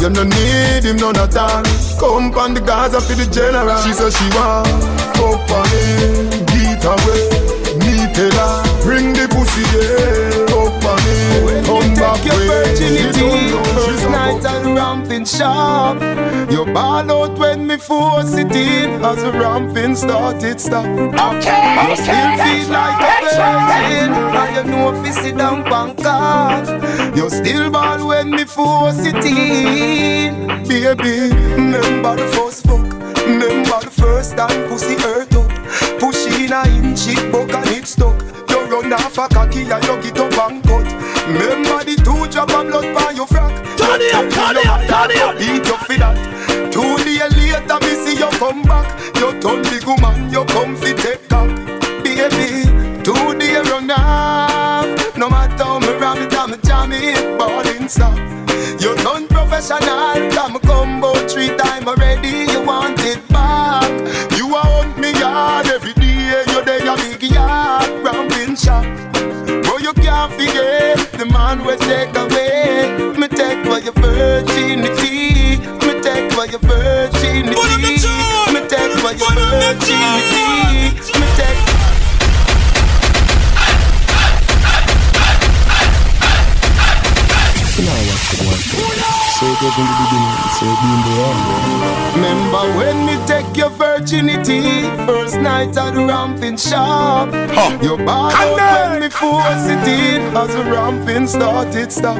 You 0.01 0.09
no 0.09 0.25
need 0.25 0.85
him 0.85 0.97
none 0.97 1.17
at 1.19 1.37
all. 1.37 1.63
Come 2.01 2.33
on 2.39 2.55
the 2.55 2.61
Gaza 2.63 3.03
for 3.03 3.13
the 3.13 3.27
general. 3.31 3.77
She 3.83 3.93
says 3.93 4.17
she 4.17 4.25
want 4.35 4.67
Fuck 5.15 5.51
on 5.53 5.69
him 5.69 6.47
Get 6.47 6.85
away 6.89 7.29
Me 7.77 8.09
tell 8.15 8.33
her. 8.33 8.83
Bring 8.83 9.13
the 9.13 9.29
pussy 9.29 9.61
yeah 9.77 10.30
Come 11.67 11.95
back 11.95 12.25
your 12.25 12.37
virginity 12.37 12.99
You 12.99 13.13
don't 13.13 13.53
know 13.53 13.65
First 13.75 14.09
night 14.11 14.45
at 14.45 14.65
ramping 14.65 15.25
shop. 15.25 16.01
You 16.51 16.65
ball 16.73 17.11
out 17.11 17.39
when 17.39 17.67
me 17.67 17.77
force 17.77 18.35
it 18.35 18.53
in 18.53 19.05
As 19.05 19.23
the 19.23 19.33
ramping 19.33 19.95
started 19.95 20.61
stop. 20.61 20.87
Okay 20.87 21.89
You 21.89 21.97
still 21.97 22.33
feel 22.43 22.69
like 22.71 23.01
a 23.01 23.25
virgin 23.25 24.13
And 24.13 24.57
you 24.57 24.73
know 24.73 24.95
if 24.95 25.07
you 25.07 25.13
sit 25.13 25.37
down 25.37 25.65
pancart 25.65 27.17
You 27.17 27.31
still 27.31 27.71
ball 27.71 28.07
when 28.07 28.31
me 28.31 28.45
force 28.45 28.99
it 29.01 29.25
in 29.25 30.61
Baby, 30.69 31.35
remember 31.35 32.17
the 32.17 32.27
first 32.37 32.65
fuck. 32.65 32.85
Remember 33.27 33.81
the 33.81 33.91
first 33.91 34.37
time 34.37 34.69
pussy 34.69 34.95
hurt 34.95 35.35
up. 35.35 35.51
Push 36.01 36.27
in 36.27 36.53
a 36.53 36.63
inch 36.69 37.09
it 37.09 37.33
buck 37.33 37.53
and 37.53 37.67
it 37.71 37.87
stuck 37.87 38.20
Run 38.91 39.03
off 39.05 39.19
a 39.19 39.29
cocky 39.29 39.63
and 39.71 39.85
you 39.85 40.03
get 40.03 40.19
up 40.19 40.51
and 40.51 40.65
cut 40.65 40.83
Remember 41.29 41.79
the 41.85 41.95
two 42.03 42.27
drop 42.27 42.51
of 42.51 42.67
blood 42.67 42.93
by 42.93 43.13
your 43.13 43.27
frack 43.27 43.55
Turn 43.79 44.01
it 44.03 44.13
up, 44.13 44.27
turn 44.35 44.57
it 44.57 44.67
up, 44.67 44.83
turn 44.91 45.11
it 45.15 45.23
up. 45.23 45.39
Beat 45.39 45.65
you 45.65 45.77
for 45.79 45.97
that 46.03 46.19
Two 46.73 46.99
days 47.07 47.31
later 47.39 47.79
me 47.87 47.95
see 48.03 48.19
you 48.19 48.29
come 48.43 48.63
back. 48.63 48.91
You 49.15 49.31
turn 49.39 49.63
big 49.63 49.87
woman, 49.87 50.29
you 50.33 50.45
come 50.47 50.75
fi 50.75 50.93
take 50.95 51.23
cock 51.29 51.55
Baby, 52.03 52.67
two 53.07 53.39
days 53.39 53.71
run 53.71 53.93
off. 53.93 55.17
No 55.17 55.31
matter 55.31 55.63
how 55.63 55.79
me 55.79 55.95
ram 55.95 56.19
it, 56.19 56.35
I'm 56.35 56.61
jam 56.63 56.91
it 56.91 57.39
Ballin' 57.39 57.89
stop. 57.89 58.19
You 58.83 58.97
done 59.07 59.29
professional 59.29 60.19
Come 60.35 60.59
combo 60.67 61.15
three 61.29 61.55
time 61.57 61.87
already. 61.87 62.51
You 62.51 62.67
want 62.67 63.00
man 71.57 71.67
will 71.67 71.77
take 71.79 72.15
away. 72.17 73.15
Me 73.19 73.27
take 73.29 73.65
for 73.65 73.79
your 73.81 73.93
virginity. 73.95 75.59
Me 75.85 75.93
take 76.01 76.33
for 76.33 76.47
your 76.47 76.61
virginity. 76.61 77.57
Me 78.53 78.61
take 78.69 78.95
for 79.03 79.13
your 79.21 79.33
virginity. 79.35 80.43
Me 81.19 81.27
take. 81.39 81.61
So 89.41 89.47
it 89.47 89.63
was 89.63 89.77
in 89.79 89.87
the 89.89 89.95
beginning, 90.01 90.37
so 90.57 90.67
it 90.67 90.79
be 90.81 90.89
in 90.95 91.01
the 91.07 91.15
end. 91.23 91.70
Remember 92.15 92.65
when 92.77 93.07
me 93.07 93.17
take 93.27 93.57
your 93.57 93.71
virginity? 93.71 94.83
First 95.07 95.37
night 95.37 95.77
at 95.77 95.95
the 95.95 96.05
ramping 96.07 96.57
shop 96.57 97.29
You 97.83 97.97
ball 97.99 98.33
out 98.33 98.91
when 98.91 99.01
me 99.01 99.09
force 99.09 99.67
it 99.75 99.87
in. 99.87 100.37
As 100.37 100.49
the 100.55 100.65
ramping 100.65 101.27
started 101.27 101.93
stop. 101.93 102.19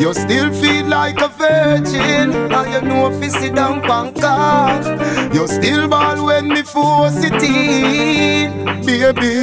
You 0.00 0.12
still 0.14 0.52
feel 0.52 0.86
like 0.86 1.20
a 1.20 1.28
virgin. 1.28 2.32
And 2.32 2.72
you 2.72 2.80
know 2.88 3.10
if 3.12 3.22
you 3.22 3.30
sit 3.30 3.54
down 3.54 3.82
pancart 3.82 4.84
You 5.34 5.46
still 5.46 5.88
ball 5.88 6.24
when 6.24 6.48
me 6.48 6.62
force 6.62 7.18
it 7.18 7.42
in. 7.42 8.66
Baby, 8.86 9.35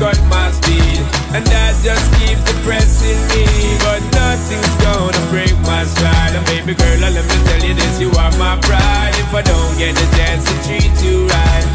got 0.00 0.16
my 0.32 0.48
speed, 0.50 0.96
and 1.36 1.44
that 1.52 1.76
just 1.84 2.08
keeps 2.16 2.40
depressing 2.48 3.20
me. 3.36 3.44
But 3.84 4.00
nothing's 4.16 4.74
gonna 4.80 5.20
break 5.28 5.52
my 5.68 5.84
stride. 5.84 6.32
And 6.32 6.44
baby 6.48 6.72
girl, 6.72 6.98
let 7.04 7.20
me 7.20 7.36
tell 7.44 7.60
you 7.60 7.76
this: 7.76 8.00
you 8.00 8.08
are 8.16 8.32
my 8.40 8.56
pride. 8.64 9.12
If 9.20 9.30
I 9.36 9.44
don't 9.44 9.76
get 9.76 9.92
the 9.92 10.08
chance 10.16 10.48
to 10.48 10.54
treat 10.64 10.90
you 11.04 11.28
right, 11.28 11.66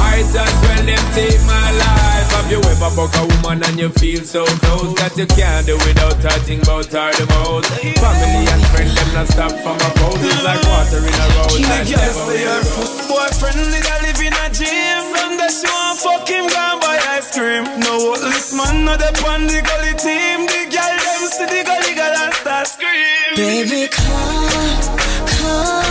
might 0.00 0.24
as 0.24 0.32
well 0.64 0.80
take 1.12 1.40
my 1.44 1.68
life. 1.76 2.26
Have 2.34 2.48
you 2.50 2.58
ever 2.64 2.90
fucked 2.96 3.20
a 3.20 3.24
woman 3.36 3.62
and 3.68 3.76
you 3.78 3.92
feel 4.00 4.24
so 4.24 4.48
close 4.64 4.96
that 4.98 5.12
you 5.20 5.28
can't 5.28 5.68
do 5.68 5.76
without 5.84 6.16
touching 6.24 6.64
both 6.64 6.90
her 6.90 7.12
the 7.12 7.28
most? 7.36 7.68
Family 8.00 8.48
and 8.48 8.64
friends 8.72 8.96
them 8.96 9.10
not 9.12 9.28
stop 9.28 9.52
from 9.60 9.76
a 9.76 9.90
boat. 10.00 10.18
It's 10.24 10.40
like 10.40 10.64
water 10.72 11.04
in 11.04 11.14
a 11.14 11.26
road. 11.36 11.52
She 11.52 11.62
the 11.68 12.64
first 12.64 13.08
boyfriend, 13.12 13.60
they 13.60 13.96
live 14.08 14.20
in 14.24 14.32
a 14.32 14.46
dream. 14.56 15.00
Long 15.12 15.36
as 15.40 15.62
want 15.62 16.00
fuck 16.00 16.28
him, 16.28 16.48
extreme. 17.26 17.64
No 17.80 18.12
hopeless 18.12 18.52
man, 18.52 18.84
the 18.84 18.96
depend 18.96 19.48
the 19.48 19.62
gully 19.62 19.94
team. 19.94 20.46
The 20.46 20.62
girl 20.74 20.96
them 21.04 21.22
see 21.34 21.46
the 21.46 21.64
gully 21.64 21.94
girl 21.94 22.16
and 22.24 22.34
start 22.34 22.66
scream. 22.66 23.36
Baby, 23.36 23.88
come, 23.88 24.48
come. 25.40 25.83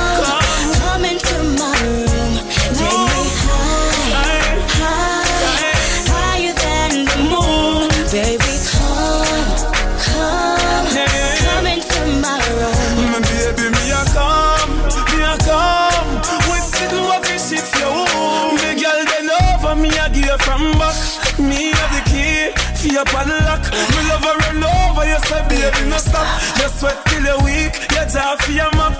up 23.03 23.13
and 23.19 23.31
lock. 23.45 23.63
Me 23.91 23.99
love 24.07 24.23
her 24.23 24.35
run 24.47 24.63
over 24.63 25.05
you, 25.05 25.19
say 25.27 25.41
baby 25.51 25.89
no 25.89 25.97
stop. 25.97 26.27
You 26.59 26.69
sweat 26.69 26.97
till 27.07 27.23
you're 27.23 27.41
weak, 27.43 27.75
your 27.91 28.07
jaw 28.07 28.35
for 28.39 28.51
your 28.51 28.71
mop. 28.75 28.95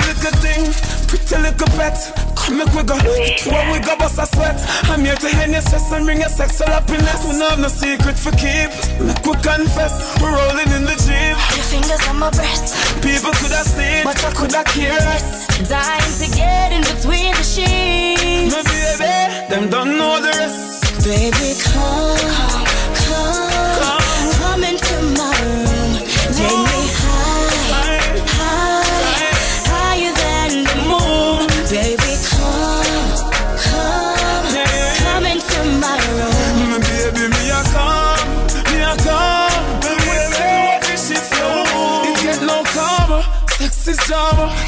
Little 0.00 0.34
thing, 0.42 0.62
pretty 1.06 1.36
little 1.38 1.70
pet. 1.78 1.96
Come 2.34 2.58
make 2.58 2.72
we 2.74 2.82
go, 2.82 2.96
when 2.96 3.66
we 3.72 3.78
go 3.80 3.94
bust 3.96 4.18
a 4.18 4.26
sweat. 4.26 4.58
I'm 4.90 5.04
here 5.04 5.14
to 5.14 5.28
hand 5.28 5.52
your 5.52 5.60
stress 5.60 5.92
and 5.92 6.04
bring 6.04 6.20
your 6.20 6.28
sexual 6.28 6.68
happiness. 6.68 7.20
We 7.26 7.38
know 7.38 7.50
have 7.50 7.60
no 7.60 7.68
secret 7.68 8.18
for 8.18 8.32
keep. 8.32 8.70
Make 8.98 9.22
we 9.22 9.34
confess, 9.44 9.94
we're 10.20 10.34
rolling 10.34 10.70
in 10.74 10.84
the 10.84 10.96
jeep. 11.04 11.36
Your 11.54 11.66
fingers 11.70 12.02
on 12.08 12.18
my 12.18 12.30
breast. 12.30 12.74
People 13.02 13.32
could 13.38 13.52
have 13.52 13.66
seen, 13.66 14.04
but 14.04 14.18
I 14.24 14.32
could 14.32 14.52
have 14.52 14.66
cared 14.66 15.04
less. 15.04 15.46
Dying 15.68 16.14
to 16.18 16.26
get 16.36 16.72
in 16.72 16.82
between 16.82 17.34
the 17.36 17.44
sheets. 17.44 18.54
My 18.54 18.62
baby, 18.64 19.50
them 19.50 19.70
don't 19.70 19.96
know 19.98 20.20
the 20.20 20.32
rest. 20.40 21.04
Baby, 21.04 21.60
come. 21.64 22.59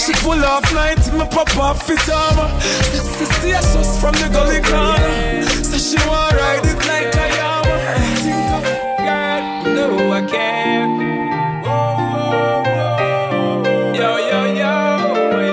She 0.04 0.12
pull 0.14 0.44
off 0.44 0.64
90, 0.74 1.12
me 1.12 1.26
pop 1.30 1.56
off 1.58 1.86
fit 1.86 2.08
armor. 2.10 2.50
Sexy 2.60 3.24
status 3.24 4.00
from 4.00 4.14
the 4.14 4.28
gully 4.32 4.60
corner, 4.60 5.42
so 5.62 5.78
she 5.78 5.96
want 6.08 6.34
ride 6.34 6.64
it 6.64 6.76
like 6.90 7.14
a 7.14 7.26
yama. 7.38 7.76
Think 8.24 8.50
of 8.56 8.64
girl, 9.06 9.42
no 9.76 10.12
I 10.12 10.20
care. 10.26 10.88
Yo 13.94 14.10
yo 14.30 14.40
yo, 14.60 14.74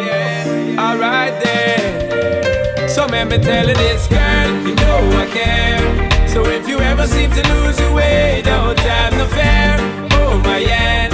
yeah, 0.07 0.83
alright 0.83 1.35
then. 1.43 2.89
So 2.89 3.05
let 3.05 3.27
me 3.27 3.37
tell 3.37 3.67
you 3.67 3.75
this, 3.75 4.07
girl, 4.07 4.49
you 4.67 4.73
know 4.73 4.99
I 5.15 5.27
care. 5.31 6.27
So 6.27 6.45
if 6.45 6.67
you 6.67 6.79
ever 6.79 7.05
seem 7.05 7.29
to 7.31 7.41
lose 7.53 7.79
your 7.79 7.93
way, 7.93 8.41
don't 8.43 8.79
have 8.79 9.13
no 9.13 9.25
fear. 9.27 9.77
Oh 10.13 10.41
my 10.43 10.59
hand, 10.59 11.08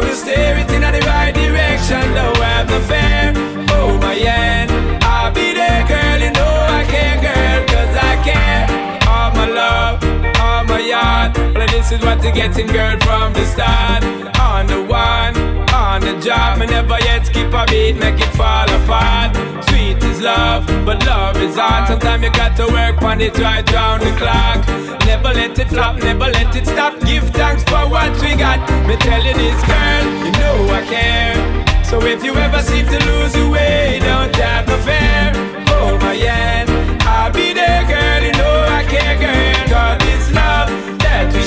I 0.00 0.02
will 0.02 0.16
steer 0.16 0.56
it 0.56 0.70
in 0.72 0.80
the 0.80 1.06
right 1.06 1.34
direction, 1.34 2.00
don't 2.14 2.36
have 2.38 2.70
no 2.70 2.80
fear. 2.88 3.34
Oh 3.76 3.98
my 3.98 4.14
hand, 4.14 4.70
I'll 5.04 5.30
be 5.30 5.52
there, 5.52 5.86
girl. 5.86 6.18
You 6.24 6.32
know 6.32 6.54
I 6.78 6.86
care, 6.88 7.20
girl. 7.20 7.66
Cause 7.68 7.94
I 7.94 8.16
care. 8.24 8.64
All 9.06 9.30
my 9.32 9.46
love, 9.46 10.02
all 10.40 10.64
my 10.64 10.78
yard. 10.80 11.39
Well, 11.60 11.68
this 11.68 11.92
is 11.92 12.00
what 12.00 12.22
you're 12.22 12.32
getting, 12.32 12.68
girl, 12.68 12.98
from 13.00 13.34
the 13.34 13.44
start. 13.44 14.02
On 14.40 14.66
the 14.66 14.80
one, 14.80 15.36
on 15.74 16.00
the 16.00 16.18
job. 16.18 16.58
Me 16.58 16.64
never 16.64 16.98
yet 17.00 17.26
skip 17.26 17.52
a 17.52 17.66
beat, 17.66 17.96
make 17.96 18.18
it 18.18 18.32
fall 18.32 18.64
apart. 18.64 19.36
Sweet 19.68 20.02
is 20.02 20.22
love, 20.22 20.66
but 20.86 21.04
love 21.04 21.36
is 21.36 21.56
hard. 21.56 21.86
Sometimes 21.86 22.24
you 22.24 22.30
got 22.30 22.56
to 22.56 22.64
work 22.72 23.02
on 23.02 23.20
it 23.20 23.38
right 23.38 23.70
round 23.74 24.00
the 24.00 24.10
clock. 24.16 24.66
Never 25.04 25.34
let 25.34 25.58
it 25.58 25.68
flop, 25.68 25.98
never 25.98 26.30
let 26.32 26.56
it 26.56 26.66
stop. 26.66 26.98
Give 27.00 27.28
thanks 27.28 27.62
for 27.64 27.84
what 27.90 28.10
we 28.22 28.36
got. 28.36 28.58
Me 28.88 28.96
tell 28.96 29.22
you 29.22 29.34
this, 29.34 29.60
girl, 29.68 30.04
you 30.24 30.32
know 30.40 30.56
I 30.72 30.80
care. 30.88 31.84
So 31.84 32.00
if 32.06 32.24
you 32.24 32.32
ever 32.36 32.62
seem 32.62 32.86
to 32.86 32.98
lose 33.04 33.36
your 33.36 33.50
way, 33.50 33.98
don't 34.00 34.34
have 34.36 34.66
no 34.66 34.78
fear. 34.78 35.28
Hold 35.68 36.00
my 36.00 36.14
hand, 36.14 36.70
I'll 37.02 37.30
be 37.30 37.52
there, 37.52 37.84
girl. 37.84 38.22
You 38.24 38.32
know 38.32 38.64
I 38.66 38.82
care, 38.88 39.18
girl. 39.18 39.49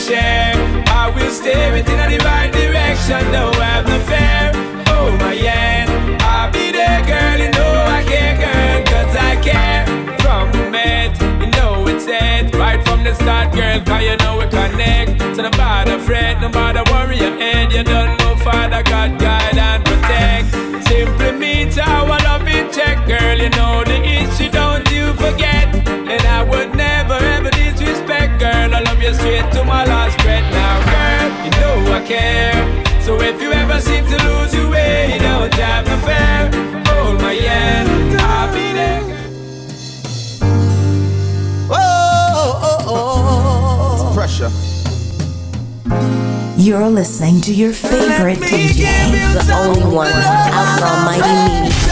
Share. 0.04 0.52
I 0.88 1.10
will 1.16 1.32
steer 1.32 1.72
it 1.80 1.88
in 1.88 1.98
the 2.12 2.20
right 2.26 2.52
direction, 2.52 3.24
don't 3.32 3.56
have 3.56 3.88
no 3.88 3.98
fear. 4.10 4.52
Hold 4.92 5.16
oh, 5.16 5.24
my 5.24 5.34
hand, 5.34 6.22
I'll 6.22 6.52
be 6.52 6.72
there, 6.72 7.02
girl. 7.08 7.38
You 7.40 7.52
know 7.56 7.74
I 7.98 8.04
care, 8.04 8.36
girl. 8.36 8.80
Cause 8.92 9.16
I 9.16 9.34
care. 9.40 9.86
From 10.20 10.52
the 10.52 10.68
you 11.40 11.50
know 11.56 11.88
it's 11.88 12.06
it. 12.08 12.54
Right 12.56 12.84
from 12.86 13.04
the 13.04 13.14
start, 13.16 13.54
girl, 13.56 13.80
cause 13.86 14.04
you 14.04 14.18
know 14.18 14.40
we 14.40 14.46
connect. 14.52 15.22
So 15.36 15.42
no 15.42 15.52
bother 15.52 16.00
fret, 16.00 16.42
no 16.42 16.50
bother 16.50 16.84
worry 16.92 17.20
your 17.20 17.38
head. 17.40 17.72
You 17.72 17.84
don't 17.84 18.18
know 18.20 18.36
Father 18.36 18.84
God 18.84 19.18
guide 19.20 19.58
and 19.58 19.86
protect. 19.86 20.52
Simply 20.88 21.32
meet 21.32 21.78
our 21.78 22.20
love 22.28 22.48
in 22.48 22.70
check, 22.74 23.08
girl. 23.08 23.38
You 23.38 23.50
know 23.52 23.83
care. 32.06 32.54
So 33.02 33.20
if 33.22 33.42
you 33.42 33.52
ever 33.52 33.80
seem 33.80 34.06
to 34.06 34.18
lose 34.28 34.54
your 34.54 34.70
way, 34.70 35.18
don't 35.20 35.54
have 35.54 35.86
no 35.86 35.98
fear. 36.06 36.84
Hold 36.88 37.22
my 37.22 37.34
hand, 37.34 38.20
I'll 38.20 38.54
be 38.54 38.74
there. 38.74 39.02
Oh, 41.70 42.60
oh, 42.64 42.78
oh, 42.88 44.10
oh, 44.10 44.14
pressure. 44.14 44.52
You're 46.58 46.90
listening 46.90 47.42
to 47.42 47.54
your 47.54 47.74
favorite 47.74 48.40
DJ, 48.40 49.12
the 49.34 49.54
only 49.54 49.96
one, 49.96 50.12
Outlaw 50.12 51.06
Mighty 51.06 51.68
Me. 51.70 51.83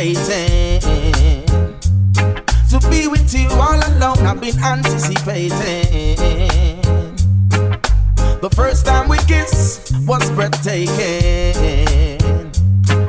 Waiting 0.00 0.80
to 2.70 2.80
be 2.88 3.06
with 3.06 3.34
you 3.34 3.48
all 3.50 3.78
alone. 3.90 4.16
I've 4.24 4.40
been 4.40 4.58
anticipating. 4.58 6.16
The 8.40 8.50
first 8.54 8.86
time 8.86 9.10
we 9.10 9.18
kissed 9.18 9.92
was 10.06 10.30
breathtaking. 10.30 11.84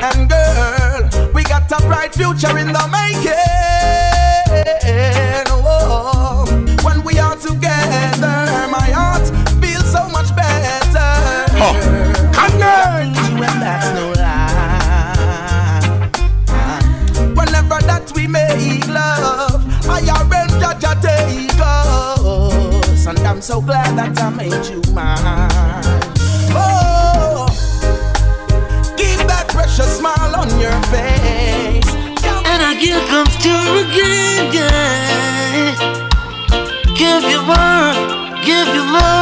And 0.02 0.30
girl, 0.30 1.32
we 1.34 1.44
got 1.44 1.72
a 1.72 1.78
bright 1.88 2.14
future 2.14 2.58
in 2.58 2.74
the 2.74 2.86
making. 3.00 3.32
Oh, 5.48 6.44
when 6.84 7.06
we 7.06 7.18
are 7.20 7.38
together, 7.38 8.68
my 8.70 8.90
heart 9.00 9.26
feels 9.62 9.90
so 9.90 10.10
much 10.10 10.36
better. 10.36 11.00
Huh. 11.56 12.01
So 23.52 23.60
glad 23.60 23.98
that 23.98 24.18
I 24.18 24.30
made 24.30 24.66
you 24.72 24.80
mine. 24.94 25.20
Oh, 26.56 27.52
keep 28.96 29.20
that 29.28 29.50
precious 29.50 29.98
smile 29.98 30.34
on 30.40 30.48
your 30.58 30.80
face. 30.88 31.92
And 32.48 32.62
I 32.64 32.72
comes 33.12 33.36
to 33.44 33.54
again, 33.84 34.54
yeah. 34.56 35.76
Give 36.96 37.24
you 37.28 37.42
more, 37.44 37.92
give 38.48 38.68
you 38.74 38.86
more 38.88 39.21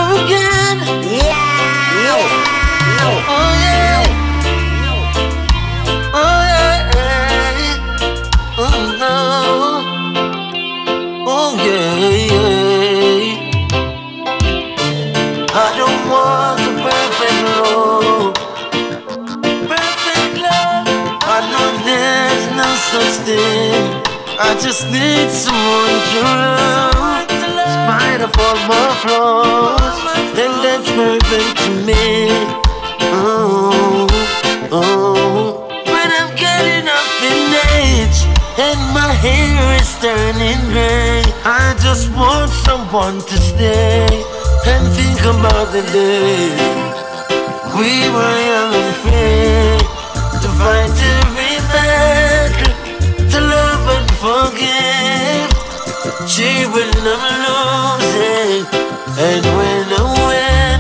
I 24.42 24.56
just 24.56 24.88
need 24.88 25.30
someone 25.30 26.00
to 26.12 26.20
love. 26.24 27.28
In 27.28 27.68
spite 27.76 28.22
of 28.24 28.32
all 28.40 28.60
my 28.72 28.88
flaws, 29.04 29.98
and 30.40 30.54
that's 30.64 30.90
perfect 30.96 31.58
to 31.64 31.72
me. 31.84 32.32
Oh, 33.12 34.08
oh. 34.72 35.68
But 35.84 36.10
I'm 36.20 36.32
getting 36.40 36.88
up 36.88 37.10
in 37.20 37.52
age, 37.76 38.20
and 38.58 38.80
my 38.96 39.12
hair 39.12 39.60
is 39.76 39.92
turning 40.00 40.62
gray. 40.72 41.22
I 41.44 41.76
just 41.84 42.08
want 42.16 42.50
someone 42.64 43.20
to 43.20 43.38
stay 43.38 44.08
and 44.72 44.88
think 44.96 45.20
about 45.36 45.68
the 45.76 45.84
day 45.92 46.48
we 47.76 47.92
were 48.16 48.38
young 48.52 48.74
and 48.74 48.96
free 49.04 49.78
to 50.42 50.48
fight 50.60 50.89
Will 56.30 56.94
never 57.02 57.34
lose 57.42 58.14
it, 58.22 58.70
and 59.18 59.44
when 59.58 59.90
I 59.90 60.06
win, 60.30 60.80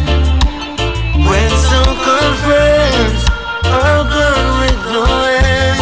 when 1.26 1.50
so-called 1.50 2.38
friends 2.46 3.26
are 3.66 4.06
gone 4.06 4.50
with 4.62 4.78
no 4.94 5.10
end. 5.26 5.82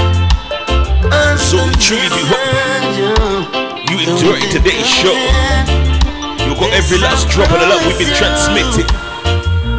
So 1.37 1.59
truly 1.83 2.07
we 2.07 2.23
hope 2.31 3.91
you 3.91 4.07
enjoyed 4.07 4.47
today's 4.55 4.87
show. 4.87 5.11
You 6.47 6.55
got 6.55 6.71
every 6.71 6.99
last 6.99 7.27
drop 7.27 7.51
of 7.51 7.59
the 7.59 7.67
love 7.67 7.85
we've 7.85 7.99
been 7.99 8.15
transmitting 8.15 8.87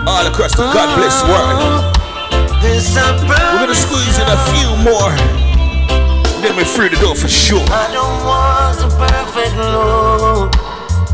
all 0.07 0.27
across 0.29 0.53
the 0.53 0.69
God 0.69 1.01
bless 1.01 1.17
oh, 1.25 1.33
world. 1.33 1.97
We're 2.61 3.61
gonna 3.65 3.75
squeeze 3.75 4.19
in 4.21 4.29
a 4.29 4.37
few 4.53 4.69
more. 4.85 5.17
Then 6.45 6.55
we're 6.55 6.65
through 6.65 6.91
the 6.91 7.01
door 7.01 7.17
for 7.17 7.27
sure. 7.27 7.65
I 9.39 9.47
don't 9.55 9.79
want 10.19 10.51
a 10.51 10.59
perfect 10.67 10.99
love. 10.99 11.05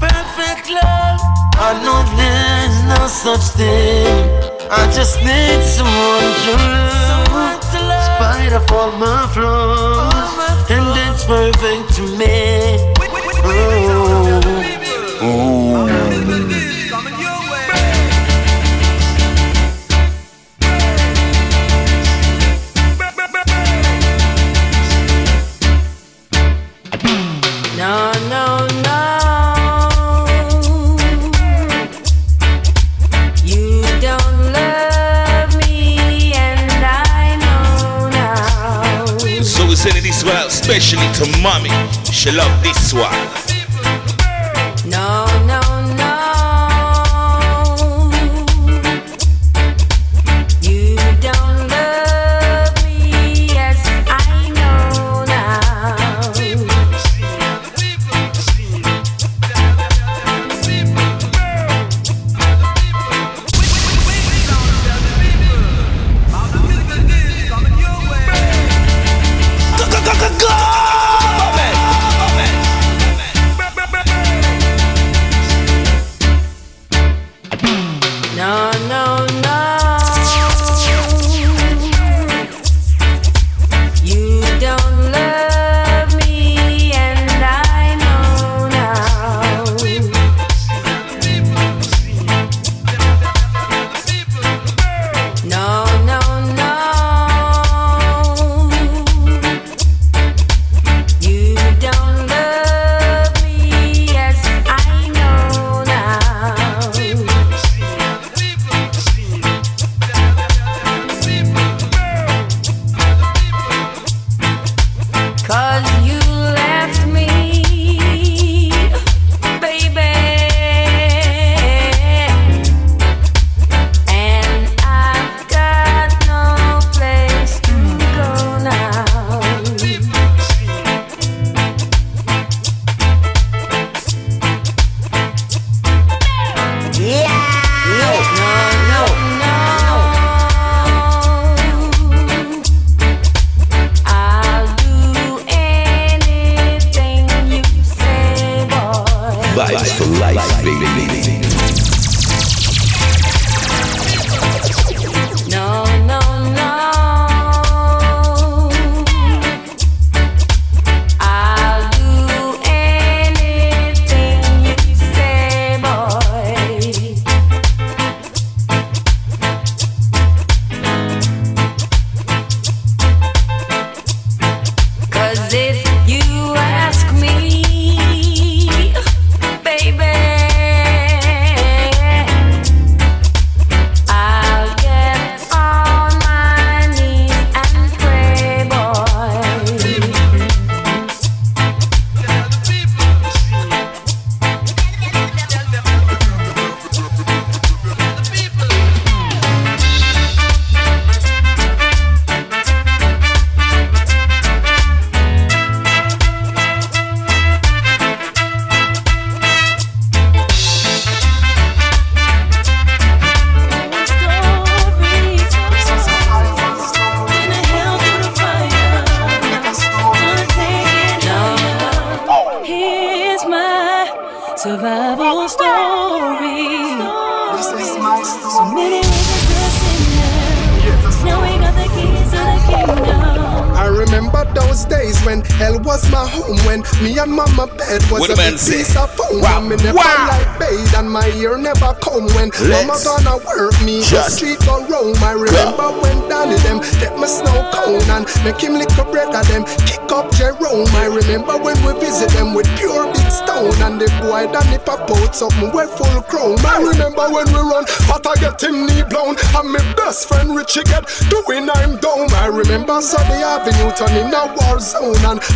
Perfect 0.00 0.66
love. 0.70 1.20
I 1.56 1.70
know 1.84 2.02
there's 2.18 2.76
no 2.90 3.06
such 3.06 3.44
thing. 3.54 4.26
I 4.70 4.90
just 4.92 5.22
need 5.22 5.62
someone 5.62 6.34
to 6.44 6.52
love, 7.86 8.04
spite 8.10 8.52
of 8.52 8.66
all 8.72 8.90
my 8.98 9.30
flaws, 9.32 10.68
and 10.68 10.98
it's 11.06 11.24
perfect 11.24 11.94
to 11.96 12.02
me. 12.18 12.76
Oh. 13.46 13.83
She 42.24 42.30
love 42.30 42.62
this 42.62 42.73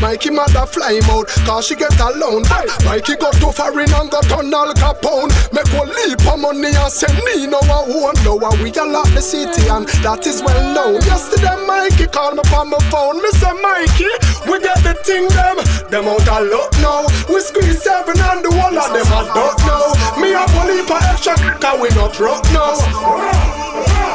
Mikey 0.08 0.30
mother 0.30 0.64
fly 0.64 0.98
out 1.12 1.28
cause 1.44 1.66
she 1.66 1.76
get 1.76 1.92
alone. 2.00 2.40
But 2.48 2.64
Mikey 2.82 3.16
got 3.16 3.34
too 3.34 3.52
foreign 3.52 3.92
and 3.92 4.10
got 4.10 4.32
on 4.32 4.48
Al 4.54 4.72
Capone. 4.72 5.28
Make 5.52 5.68
one 5.76 5.92
leap 6.08 6.24
of 6.24 6.40
money 6.40 6.72
and 6.72 6.88
send 6.90 7.12
me 7.28 7.44
no 7.44 7.60
know 8.24 8.40
how 8.40 8.56
we 8.56 8.72
a 8.72 8.84
lock 8.88 9.12
the 9.12 9.20
city 9.20 9.68
and 9.68 9.84
that 10.00 10.24
is 10.24 10.40
well 10.40 10.64
known. 10.72 11.04
Yesterday 11.04 11.52
Mikey 11.68 12.06
called 12.08 12.40
me 12.40 12.42
on 12.56 12.72
my 12.72 12.80
phone. 12.88 13.20
Me 13.20 13.28
say 13.36 13.52
Mikey, 13.52 14.08
we 14.48 14.56
get 14.64 14.80
the 14.80 14.96
thing 15.04 15.28
them. 15.28 15.60
Them 15.92 16.08
out 16.08 16.24
of 16.24 16.40
luck 16.48 16.72
now. 16.80 17.04
We 17.28 17.44
squeeze 17.44 17.84
seven 17.84 18.16
and 18.16 18.40
the 18.40 18.48
whole 18.48 18.80
of 18.80 18.88
them 18.88 19.12
I 19.12 19.28
don't 19.36 19.60
Me 20.24 20.32
a 20.32 20.40
bully 20.56 20.88
for 20.88 20.96
extra 21.04 21.36
cause 21.60 21.76
we 21.84 21.92
not 21.92 22.16
rock 22.16 22.48
now. 22.56 24.08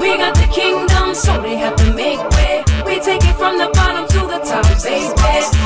We 0.00 0.16
got 0.16 0.34
the 0.34 0.48
kingdom, 0.48 1.14
so 1.14 1.40
they 1.42 1.56
have 1.56 1.76
to 1.76 1.92
make 1.92 2.20
way. 2.30 2.64
We 2.86 3.00
take 3.00 3.24
it 3.24 3.36
from 3.36 3.58
the 3.58 3.70
bottom 3.72 4.13
baby. 4.44 5.14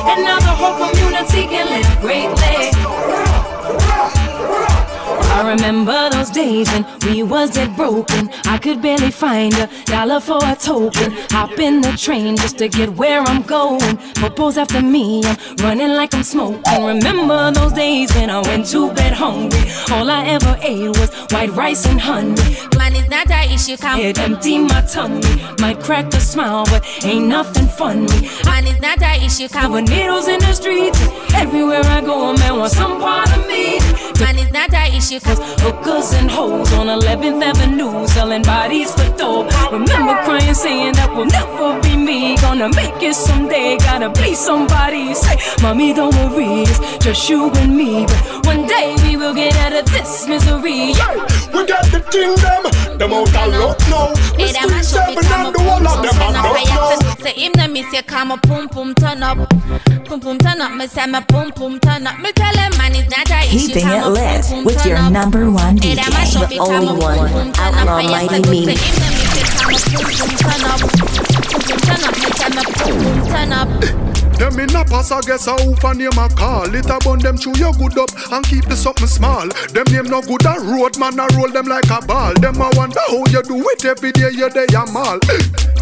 And 0.09 0.25
now 0.25 0.39
the 0.39 0.55
whole 0.55 0.77
community 0.89 1.43
can 1.47 1.67
live 1.69 2.01
greatly. 2.01 2.59
I 5.39 5.49
remember 5.51 6.11
those 6.11 6.31
days 6.31 6.69
when 6.73 6.85
we 7.07 7.23
was 7.23 7.51
dead 7.51 7.77
broken. 7.77 8.29
I 8.45 8.59
could 8.59 8.83
barely 8.83 9.13
find 9.13 9.55
a 9.55 9.69
dollar 9.85 10.21
for 10.21 10.39
a 10.43 10.57
token. 10.57 11.13
Hop 11.31 11.59
in 11.61 11.81
the 11.81 11.93
train 11.93 12.37
just 12.37 12.59
to 12.59 12.69
get 12.69 12.91
where 12.95 13.21
I'm 13.21 13.43
going. 13.43 13.99
Propose 14.15 14.59
after 14.59 14.83
me, 14.83 15.23
I'm 15.25 15.37
running 15.63 15.89
like 15.89 16.15
I'm 16.15 16.23
smoking. 16.23 16.63
Remember 16.85 17.51
those 17.51 17.73
days 17.73 18.15
when 18.15 18.31
I 18.31 18.41
went 18.41 18.67
to 18.69 18.93
bed 18.93 19.13
hungry. 19.13 19.65
All 19.91 20.11
I 20.11 20.27
ever 20.27 20.59
ate 20.63 20.89
was 20.99 21.11
white 21.33 21.51
rice 21.53 21.87
and 21.87 22.01
honey. 22.01 22.35
Man, 22.77 22.95
it's 22.95 23.09
not 23.09 23.31
a 23.31 23.53
issue, 23.53 23.77
come. 23.77 24.01
It 24.01 24.19
empty 24.19 24.59
my 24.59 24.83
tummy. 24.83 25.21
Might 25.61 25.81
crack 25.81 26.13
a 26.15 26.21
smile, 26.21 26.65
but 26.67 26.85
ain't 27.05 27.27
nothing 27.27 27.67
funny. 27.67 28.07
Man, 28.45 28.67
it's 28.67 28.81
not 28.81 29.03
a 29.03 29.25
issue, 29.25 29.49
come. 29.49 29.63
Cover 29.63 29.83
needles 29.83 30.29
in 30.29 30.41
the 30.41 30.53
streets. 30.53 31.01
Everywhere 31.35 31.83
I 31.85 32.01
go, 32.01 32.31
a 32.31 32.39
man 32.39 32.59
wants 32.59 32.77
some 32.77 33.01
part 33.01 33.35
of 33.37 33.47
me. 33.47 33.79
Man, 34.21 34.39
it's 34.39 34.53
not 34.53 34.73
a 34.73 34.97
issue, 34.97 35.21
Cause 35.21 35.39
hookers 35.61 36.13
and 36.13 36.31
hoes 36.31 36.73
on 36.73 36.87
11th 36.87 37.43
Avenue 37.43 38.07
selling 38.09 38.43
bodies 38.43 38.91
for 38.93 39.09
dope. 39.17 39.53
Remember 39.71 40.15
crying, 40.25 40.55
saying 40.55 40.95
that 40.95 41.15
will 41.15 41.27
never 41.27 41.81
be 41.83 41.97
me. 41.97 42.37
Gonna 42.39 42.69
make 42.71 43.03
it 43.03 43.15
someday, 43.15 43.77
gotta 43.79 44.11
be 44.21 44.35
somebody. 44.35 45.15
Say, 45.15 45.37
Mommy, 45.63 45.93
don't 45.93 46.15
worry, 46.17 46.63
it's 46.63 47.05
just 47.05 47.29
you 47.29 47.51
and 47.51 47.77
me. 47.77 48.07
But 48.07 48.47
one 48.47 48.67
day 48.67 48.97
we 49.05 49.17
will 49.17 49.35
get 49.35 49.55
out 49.57 49.73
of 49.73 49.85
this 49.93 50.27
misery. 50.27 50.95
We 51.53 51.67
got 51.67 51.85
the 51.93 52.01
thing 52.11 52.35
them, 52.43 52.99
them 52.99 53.13
out 53.13 53.29
of 53.29 53.55
luck 53.55 53.79
now. 53.91 54.18
We 54.39 54.45
Hey, 54.45 54.51
a 54.51 54.55
show 54.55 54.71
me 54.71 54.83
seven 54.83 55.25
come 55.25 55.47
and 55.47 55.49
up, 55.49 55.55
the 55.55 55.63
whole 55.67 55.89
of 55.89 56.03
them 56.03 56.15
turn 56.15 56.37
up. 56.37 56.45
I 56.47 56.63
have 56.71 57.03
now. 57.03 57.15
to 57.15 57.23
say 57.23 57.33
him 57.33 57.53
the 57.59 57.67
me 57.67 57.83
say 57.91 58.03
come 58.03 58.31
up, 58.31 58.43
pum 58.43 58.69
pum 58.69 58.95
turn 58.95 59.23
up, 59.23 59.37
pum 60.07 60.21
pum 60.21 60.39
turn 60.39 60.61
up. 60.61 60.73
Me 60.79 60.87
say 60.87 61.07
me 61.07 61.21
pum 61.27 61.51
pum 61.51 61.81
turn 61.81 62.07
up. 62.07 62.21
Me 62.21 62.31
tell 62.33 62.55
him 62.55 62.71
man 62.79 62.95
it's 62.95 63.11
not 63.11 63.29
a 63.31 63.41
issue. 63.51 63.75
Keeping 63.75 63.89
it 63.89 64.07
lit 64.07 64.43
pum, 64.43 64.63
pum, 64.63 64.65
with 64.65 64.87
your 64.87 65.11
number 65.11 65.51
one 65.51 65.77
Hey, 65.79 65.95
them 65.97 66.07
a 66.15 66.25
show 66.25 66.47
DJ, 66.47 66.51
the 66.51 66.59
only 66.61 67.03
one, 67.03 67.19
pum, 67.19 67.29
pum, 67.29 67.53
turn 67.53 67.75
up. 67.75 67.89
Outlaw 67.89 68.11
Mighty 68.15 68.49
Me. 68.49 68.65
say 68.65 68.79
him 68.79 68.95
the 68.95 69.11
me 69.11 69.27
say 69.27 69.43
come 69.59 69.75
up, 69.75 70.07
pum 70.07 70.07
pum 70.23 70.39
turn 70.39 70.63
up, 70.71 70.79
pum 71.51 71.61
pum 71.67 71.79
turn 71.83 72.03
up. 72.07 72.15
Me 72.15 72.31
say 72.39 72.49
me 72.55 72.63
pum 72.63 72.95
pum 73.03 73.27
turn 73.27 73.53
up. 73.53 74.18
Them 74.39 74.61
in 74.61 74.71
a 74.77 74.85
pass, 74.85 75.11
I 75.11 75.21
guess 75.23 75.49
I 75.49 75.61
hope 75.61 75.83
and 75.83 75.99
name 75.99 76.17
a 76.17 76.29
call. 76.29 76.73
It 76.73 76.87
a 76.87 76.99
bun 77.05 77.19
them 77.19 77.37
chew 77.37 77.53
your 77.59 77.73
good 77.73 77.99
up 77.99 78.11
and 78.31 78.47
keep 78.47 78.65
the 78.67 78.77
something 78.77 79.09
small. 79.09 79.49
Them 79.75 79.85
name 79.91 80.07
no 80.07 80.23
good 80.23 80.47
a 80.47 80.55
road, 80.63 80.97
man, 80.99 81.19
I 81.19 81.27
roll 81.35 81.51
them 81.51 81.67
like 81.67 81.91
a 81.91 82.01
ball. 82.07 82.35
Them 82.35 82.61
a 82.61 82.71
wonder 82.75 83.03
how 83.09 83.27
you 83.27 83.43
do 83.43 83.59
it 83.71 83.85
every 83.85 84.13
day, 84.13 84.31
you 84.31 84.49
day 84.51 84.67
a 84.75 84.87
mall. 84.93 85.19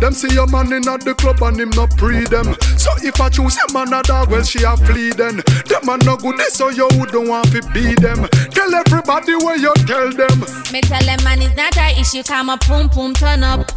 Them 0.00 0.12
see 0.12 0.28
your 0.34 0.46
man 0.48 0.72
in 0.74 0.82
the 0.82 1.14
club 1.16 1.40
and 1.42 1.58
him 1.58 1.70
no 1.70 1.86
pre 1.86 2.24
them. 2.24 2.52
So 2.76 2.92
if 3.00 3.18
I 3.18 3.30
choose 3.30 3.56
a 3.56 3.72
man 3.72 3.94
a 3.94 4.02
dog, 4.02 4.30
well 4.30 4.42
she 4.42 4.62
a 4.62 4.76
flee 4.76 5.08
then. 5.10 5.40
Them 5.68 5.88
a 5.88 5.96
no 6.04 6.16
good, 6.16 6.38
eh, 6.38 6.52
so 6.52 6.68
you 6.68 6.88
don't 6.88 7.28
want 7.28 7.48
to 7.52 7.62
be 7.72 7.94
them. 7.94 8.28
Tell 8.52 8.74
everybody 8.74 9.36
where 9.36 9.56
you 9.56 9.72
tell 9.88 10.12
them. 10.12 10.44
Me 10.70 10.82
tell 10.82 11.00
them 11.00 11.16
man 11.24 11.40
it's 11.40 11.56
not 11.56 11.76
a 11.78 11.98
issue, 11.98 12.22
come 12.22 12.50
a 12.50 12.58
pum 12.58 12.90
pum 12.90 13.14
turn 13.14 13.42
up. 13.42 13.70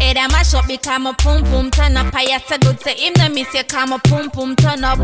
Hey, 0.00 0.14
them 0.14 0.30
a 0.30 0.42
shop 0.42 0.66
become 0.66 1.06
a 1.06 1.12
pum 1.12 1.44
pum 1.44 1.70
turn 1.70 1.98
up. 1.98 2.14
I 2.14 2.22
have 2.32 2.46
to 2.46 2.58
good 2.58 2.80
say 2.80 2.96
him 2.96 3.12
the 3.14 3.28
me 3.28 3.44
say 3.44 3.62
come 3.64 3.92
a 3.92 3.98
pum 3.98 4.17
pum 4.18 4.30
pum 4.30 4.56
turn 4.56 4.84
up. 4.84 4.98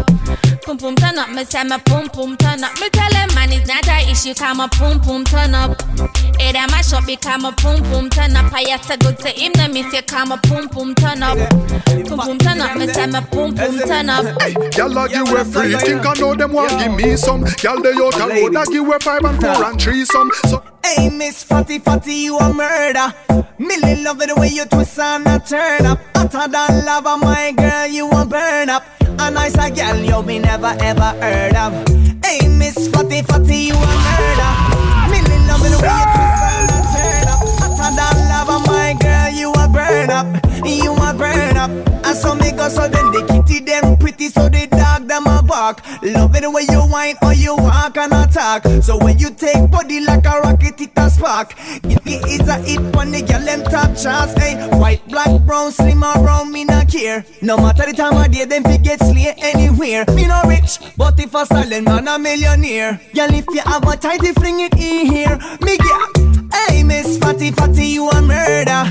Pum 0.63 0.77
pum 0.77 0.97
turn 0.97 1.19
up, 1.19 1.31
me 1.31 1.45
say 1.45 1.63
me 1.63 1.77
pum 1.85 2.09
pum 2.09 2.37
turn 2.37 2.65
up. 2.65 2.73
Me 2.81 2.89
tell 2.91 3.11
them 3.11 3.29
man 3.35 3.53
it's 3.53 3.69
not 3.69 3.87
a 3.87 4.11
issue, 4.11 4.35
come 4.35 4.61
a 4.61 4.69
pum 4.69 5.01
pum 5.01 5.25
turn 5.25 5.55
up. 5.55 5.71
It 6.41 6.55
them 6.55 6.69
a 6.71 6.83
shop 6.83 7.07
become 7.07 7.45
a 7.45 7.53
pum 7.53 7.83
pum 7.85 8.11
turn 8.11 8.37
up. 8.37 8.53
I 8.53 8.63
have 8.71 8.87
to 8.89 8.97
good 8.99 9.21
say 9.21 9.33
him 9.33 9.53
the 9.53 9.69
me 9.69 9.89
say 9.91 10.03
come 10.03 10.33
a 10.33 10.39
pum 10.39 10.69
pum 10.69 10.95
turn 10.95 11.23
up. 11.23 11.39
Pum 12.09 12.19
pum 12.19 12.39
turn 12.39 12.61
up, 12.61 12.77
me 12.77 12.89
say 12.89 13.07
me 13.07 13.21
pum 13.31 13.55
pum 13.55 13.79
turn 13.87 14.11
up. 14.11 14.25
Y'all 14.77 14.99
a 14.99 15.09
give 15.09 15.29
away 15.29 15.45
free, 15.45 15.77
think 15.77 16.07
I 16.07 16.15
know 16.15 16.35
them 16.35 16.53
want 16.53 16.71
give 16.71 16.95
me 16.95 17.17
some. 17.17 17.45
Y'all 17.63 17.81
they 17.81 17.93
out 17.93 18.19
a 18.19 18.43
road, 18.43 18.57
I 18.57 18.65
give 18.67 18.85
away 18.85 18.99
five 19.01 19.25
and 19.25 19.41
four 19.41 19.65
and 19.65 19.81
three 19.81 20.05
some. 20.05 20.31
So 20.47 20.63
Hey, 20.85 21.09
Miss 21.09 21.43
Fatty 21.43 21.79
Fatty, 21.79 22.13
you 22.13 22.37
a 22.37 22.53
murder. 22.53 23.15
Millie 23.59 24.03
love 24.05 24.21
it 24.21 24.29
the 24.29 24.35
way 24.37 24.49
you 24.49 24.67
twist 24.67 24.99
and 24.99 25.27
a 25.27 25.39
turn 25.41 25.87
up. 25.87 25.99
Hotter 26.15 26.47
than 26.47 26.85
lava, 26.85 27.17
my 27.17 27.53
girl, 27.57 27.87
you 27.87 28.11
a 28.11 28.25
burn 28.27 28.69
up. 28.69 28.85
A 29.19 29.31
nice 29.31 29.55
a 29.55 29.71
girl 29.71 29.97
you 29.97 30.23
me 30.23 30.39
never 30.39 30.77
ever 30.81 31.11
heard 31.25 31.57
of. 31.57 31.73
Hey, 32.23 32.47
Miss 32.49 32.89
Fatty 32.89 33.23
Fatty, 33.23 33.73
you 33.73 33.75
a 33.75 33.95
murder. 34.05 34.53
Millie 35.09 35.41
love 35.49 35.65
it 35.65 35.73
the 35.73 35.81
way 35.81 35.97
you 35.97 36.07
twist 36.13 36.53
and 36.53 36.69
a 36.69 36.79
turn 36.93 37.29
up. 37.33 37.41
Hotter 37.65 37.91
than 37.97 38.17
lava, 38.29 38.57
my 38.69 38.93
girl, 39.01 39.31
you 39.33 39.53
a 39.53 39.69
burn 39.73 40.11
up. 40.11 40.29
You 40.67 40.93
a 40.93 41.15
burn 41.17 41.57
up. 41.57 41.71
And 42.05 42.17
so 42.17 42.35
me 42.35 42.53
go 42.53 42.69
so 42.69 42.89
then 42.89 43.11
the 43.13 43.25
kitty 43.33 43.65
them 43.65 43.94
pretty 44.25 44.41
so 44.41 44.49
the 44.49 44.67
dog 44.77 45.09
them 45.09 45.27
a 45.27 45.43
bark. 45.43 45.81
Love 46.03 46.35
it 46.37 46.51
way 46.51 46.63
you 46.71 46.81
whine 46.81 47.17
or 47.23 47.35
you 47.35 47.57
walk 47.57 47.97
and 47.97 48.13
attack. 48.13 48.65
So 48.83 48.97
when 48.99 49.19
you 49.19 49.31
take 49.31 49.71
body 49.71 50.01
like 50.01 50.25
a 50.27 50.41
rocket, 50.41 50.81
it 50.81 50.91
a 50.97 51.11
spark. 51.11 51.55
It, 51.85 52.01
is 52.07 52.49
a 52.49 52.57
hit 52.59 52.97
on 52.97 53.11
the 53.11 53.23
girl 53.23 53.41
them 53.41 53.63
top 53.65 53.97
charts. 53.97 54.35
Hey, 54.35 54.57
white, 54.79 55.07
black, 55.09 55.41
brown, 55.43 55.73
slim 55.73 56.01
brown, 56.01 56.53
me 56.53 56.65
not 56.65 56.89
care. 56.89 57.25
No 57.43 57.57
matter 57.57 57.87
the 57.87 57.93
time 57.93 58.17
of 58.17 58.31
day, 58.31 58.45
them 58.45 58.63
fi 58.63 58.77
get 58.77 59.01
slay 59.01 59.35
anywhere. 59.39 60.05
Me 60.15 60.27
no 60.27 60.43
rich, 60.47 60.79
but 60.97 61.19
if 61.21 61.35
a 61.35 61.47
silent 61.47 61.85
man 61.85 62.09
a 62.09 62.19
millionaire. 62.19 63.01
Girl, 63.15 63.33
if 63.33 63.47
you 63.51 63.61
have 63.61 63.87
a 63.87 63.97
tighty, 63.97 64.33
fling 64.33 64.61
it 64.61 64.75
in 64.75 65.07
here. 65.07 65.39
Me 65.61 65.77
get. 65.77 66.34
Hey, 66.67 66.83
Miss 66.83 67.19
Fatty 67.19 67.51
Fatty, 67.51 67.87
you 67.87 68.09
a 68.09 68.23
murder. 68.23 68.85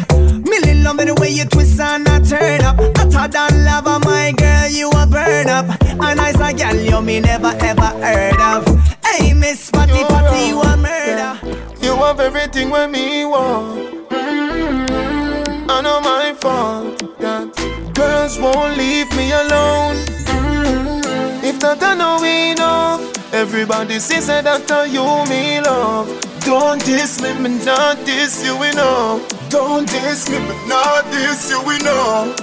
Millie 0.49 0.81
love 0.83 0.97
the 0.97 1.15
way 1.19 1.29
you 1.29 1.45
twist 1.45 1.79
and 1.79 2.07
a 2.07 2.19
turn 2.19 2.61
up. 2.61 2.77
Hotter 2.97 3.31
than 3.31 3.65
lava, 3.65 3.99
my 4.05 4.31
girl, 4.37 4.69
you 4.69 4.89
a 4.89 5.07
burn 5.07 5.49
up. 5.49 5.65
A 5.81 6.15
nice 6.15 6.39
a 6.39 6.53
girl 6.53 6.75
you 6.75 7.01
me 7.01 7.19
never 7.19 7.53
ever 7.59 7.91
heard 8.03 8.39
of. 8.39 8.65
Hey, 9.05 9.33
Miss 9.33 9.69
Fatty 9.69 10.03
Fatty, 10.03 10.47
you 10.49 10.61
a 10.61 10.77
murder. 10.77 11.39
You 11.81 11.95
have 11.95 12.19
everything 12.19 12.69
when 12.69 12.91
me 12.91 13.25
want. 13.25 14.09
Mm-hmm. 14.09 15.69
I 15.69 15.81
know 15.81 16.01
my 16.01 16.33
fault 16.39 17.19
that 17.19 17.91
girls 17.95 18.37
won't 18.39 18.77
leave 18.77 19.09
me 19.15 19.31
alone. 19.31 19.95
Mm-hmm. 20.25 21.45
If 21.45 21.59
that 21.59 21.81
I 21.81 21.95
know 21.95 22.23
enough, 22.23 23.12
everybody 23.33 23.99
says 23.99 24.27
that 24.27 24.45
after 24.45 24.85
you 24.85 25.03
me 25.29 25.59
love. 25.61 26.07
Don't 26.41 26.83
diss 26.85 27.21
me, 27.21 27.33
me 27.39 27.63
not 27.65 27.97
diss 28.05 28.45
you 28.45 28.61
enough. 28.63 29.21
Don't 29.49 29.87
diss 29.87 30.29
me, 30.29 30.37
but 30.37 30.61
not 30.67 31.03
diss 31.11 31.49
you 31.49 31.59
enough. 31.71 32.35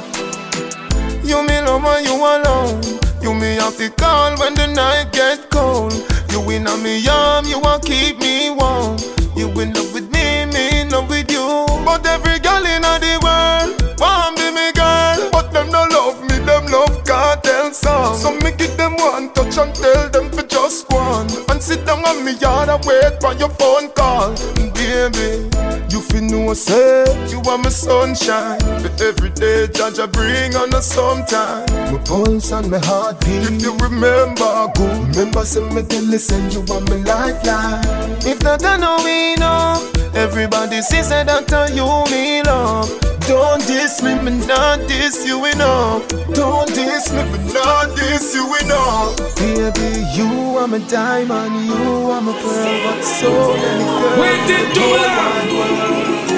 You 1.25 1.43
me 1.47 1.61
love 1.61 1.85
and 1.85 2.07
you 2.07 2.17
alone. 2.17 2.81
You 3.23 3.35
me 3.35 3.55
have 3.57 3.77
to 3.77 3.91
call 3.91 4.37
when 4.39 4.55
the 4.55 4.67
night 4.67 5.13
get 5.13 5.51
cold. 5.51 5.93
You 6.31 6.49
in 6.51 6.67
on 6.67 6.83
me 6.83 7.07
arm, 7.09 7.47
you 7.47 7.61
want 7.61 7.85
keep 7.85 8.19
me 8.19 8.51
warm. 8.51 8.97
You 9.37 9.49
in 9.61 9.73
love 9.73 9.95
with 9.95 10.11
me, 10.13 10.47
me 10.47 10.81
in 10.81 10.91
love 10.91 11.09
with 11.09 11.31
you. 11.31 11.67
But 11.85 12.05
every 12.07 12.39
girl 12.41 12.65
in 12.65 12.85
all 12.85 12.99
the 12.99 13.15
world 13.23 14.01
want 14.01 14.37
be 14.37 14.51
me 14.51 14.73
girl. 14.73 15.31
But 15.31 15.53
them 15.53 15.71
no 15.71 15.87
love 15.93 16.21
me, 16.23 16.39
them 16.45 16.67
love 16.67 17.05
So 17.43 18.33
me 18.33 18.51
give 18.57 18.77
them 18.77 18.97
one 18.97 19.33
touch 19.33 19.57
and 19.59 19.75
tell 19.75 20.09
them 20.11 20.31
for 20.31 20.43
just 20.43 20.91
one. 20.91 21.29
And 21.49 21.63
sit 21.63 21.87
down 21.87 22.05
on 22.05 22.25
me 22.25 22.33
yard 22.33 22.69
and 22.69 22.85
wait 22.85 23.21
for 23.21 23.33
your 23.35 23.49
phone 23.51 23.91
call. 23.93 24.35
Baby, 24.75 25.49
you 25.89 26.01
feel 26.01 26.23
no 26.23 26.55
say 26.55 27.05
you 27.29 27.41
are 27.49 27.59
my 27.59 27.69
sunshine. 27.69 28.61
For 28.61 28.91
every 29.05 29.31
day, 29.31 29.67
Jaja 29.69 30.11
bring 30.13 30.57
on 30.57 30.71
the 30.71 30.81
sometime. 30.81 31.67
My 31.93 31.99
pulse 32.05 32.53
and 32.53 32.71
my 32.71 32.79
heartbeat. 32.79 33.43
If 33.51 33.63
you 33.63 33.77
remember, 33.77 34.69
good. 34.75 35.17
Remember, 35.17 35.45
say 35.45 35.61
me 35.71 35.83
tell 35.83 36.03
listen, 36.05 36.51
you 36.51 36.61
are 36.73 36.81
my 36.81 36.97
lifeline. 36.97 37.85
If 38.27 38.43
not, 38.43 38.65
I 38.65 38.77
know 38.77 38.99
we 39.05 39.35
know. 39.37 39.91
Everybody 40.15 40.83
says 40.83 41.09
that 41.11 41.29
after 41.29 41.73
you 41.73 41.87
me 42.11 42.43
love. 42.43 42.91
Don't 43.31 43.65
diss 43.65 44.03
me, 44.03 44.15
me 44.19 44.45
not 44.47 44.81
diss 44.89 45.25
you 45.25 45.45
enough. 45.45 46.09
Don't 46.35 46.67
diss 46.75 47.13
me, 47.13 47.23
me 47.33 47.53
not 47.53 47.97
diss 47.97 48.35
you 48.35 48.45
enough. 48.63 49.17
Baby, 49.37 50.05
you 50.15 50.59
are 50.59 50.69
my 50.69 50.79
diamond, 50.89 51.67
you 51.67 52.11
are 52.11 52.21
my 52.21 52.33
pearl, 52.43 52.77
but 52.85 53.03
so 53.03 53.31
many 53.57 53.85
girls. 53.85 54.19
Waiting 54.21 54.69
too 54.75 54.95
long. 55.07 55.47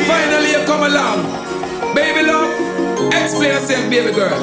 Finally, 0.06 0.51
you 0.52 0.62
come 0.66 0.82
along. 0.90 1.20
Baby 1.94 2.23
love, 2.27 2.51
explain 3.12 3.52
yourself, 3.55 3.90
baby 3.90 4.12
girl. 4.12 4.40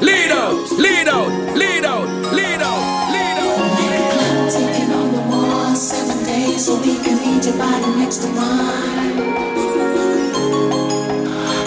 Lead 0.00 0.30
out, 0.30 0.70
lead 0.78 1.08
out, 1.08 1.28
lead 1.56 1.84
out, 1.84 2.06
lead 2.32 2.62
out, 2.62 3.10
lead 3.12 3.38
out. 3.38 4.50
Ticking 4.52 4.92
on 4.92 5.12
the 5.12 5.20
wall, 5.30 5.74
seven 5.74 6.24
days 6.24 6.68
a 6.68 6.74
week. 6.76 7.00
I 7.04 7.14
need 7.24 7.44
your 7.44 7.56
body 7.56 7.90
next 8.00 8.18
to 8.18 8.28
mine. 8.28 9.16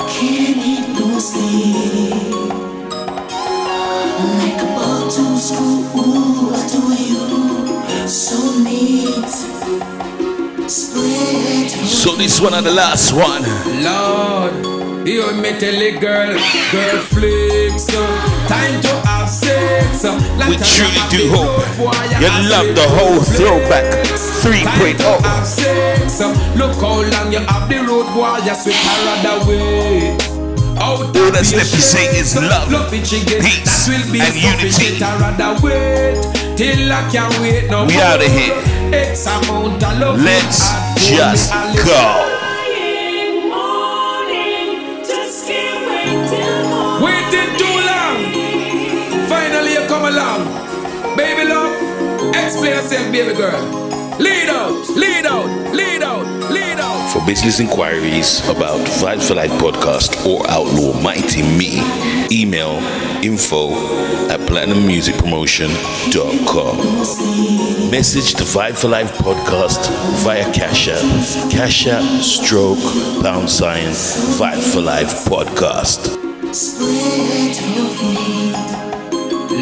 Can't 0.10 0.58
eat 0.58 0.88
no 1.00 1.20
sleep. 1.20 2.19
Ball 5.52 6.54
to 6.54 6.80
you. 6.96 8.08
So 8.08 8.38
neat. 8.64 9.30
Split. 10.70 11.72
So 11.72 12.16
this 12.16 12.40
one 12.40 12.54
and 12.54 12.66
the 12.66 12.72
last 12.72 13.12
one. 13.14 13.44
Lord, 13.84 14.54
you 15.08 15.32
me 15.42 15.52
tell 15.60 15.74
the 15.74 15.92
girl, 16.00 16.38
girl 16.72 17.02
flicks. 17.02 17.86
Time 18.48 18.80
to 18.82 19.02
have 19.08 19.30
sex. 19.30 20.04
We 20.48 20.56
truly 20.58 21.02
do 21.10 21.30
hope 21.34 21.66
you 22.20 22.28
love 22.50 22.76
the 22.76 22.88
whole 22.88 23.22
throwback 23.22 23.86
3.0. 24.44 25.00
Look 26.58 26.76
how 26.76 27.02
long 27.02 27.32
you 27.32 27.40
have 27.40 27.70
the 27.70 27.78
road, 27.88 28.08
boy, 28.14 28.38
you 28.46 28.56
sweet 28.56 28.76
her 28.76 29.40
way. 29.48 30.39
All 30.90 31.32
that's 31.32 31.54
left 31.54 31.72
to 31.72 31.82
say 31.82 32.06
is 32.18 32.36
love, 32.36 32.90
peace, 32.90 33.14
and 33.14 34.36
unity. 34.36 34.98
Till 36.58 36.92
I 36.92 37.10
can't 37.12 37.40
wait 37.40 37.70
no 37.70 37.86
We 37.86 37.94
more. 37.94 38.04
outta 38.04 38.28
here. 38.28 38.56
X 38.92 39.28
amount 39.28 39.84
of 39.84 40.00
love. 40.00 40.20
Let's 40.22 40.60
just 40.98 41.52
go. 41.86 42.26
Waiting 47.06 47.52
too 47.58 47.78
long. 47.90 48.18
Finally, 49.30 49.74
you 49.74 49.86
come 49.88 50.06
along. 50.06 50.42
Baby 51.16 51.50
love, 51.50 51.72
explain 52.36 52.74
yourself, 52.76 53.12
baby 53.12 53.34
girl. 53.36 53.89
Lead 54.20 54.50
out, 54.50 54.90
lead 54.96 55.26
out, 55.26 55.48
lead 55.74 56.04
out, 56.04 56.26
lead 56.52 56.80
out. 56.80 57.12
For 57.14 57.26
business 57.26 57.60
inquiries 57.60 58.42
about 58.50 58.80
Vibe 59.00 59.22
for 59.26 59.36
Life 59.36 59.52
podcast 59.52 60.26
or 60.26 60.46
Outlaw 60.50 60.94
Mighty 61.02 61.42
Me, 61.42 61.82
email 62.32 62.80
info 63.24 63.72
at 64.30 64.40
platinummusicpromotion.com. 64.42 66.78
Message 67.92 68.34
the 68.34 68.44
Vibe 68.44 68.76
for 68.78 68.90
Life 68.90 69.18
podcast 69.20 69.90
via 70.24 70.44
Cash 70.54 70.88
App, 70.90 71.02
Cash 71.52 71.88
App 71.88 72.04
stroke 72.22 72.80
pound 73.24 73.50
sign 73.50 73.88
Vibe 74.38 74.62
for 74.74 74.82
Life 74.82 75.26
podcast. 75.26 76.18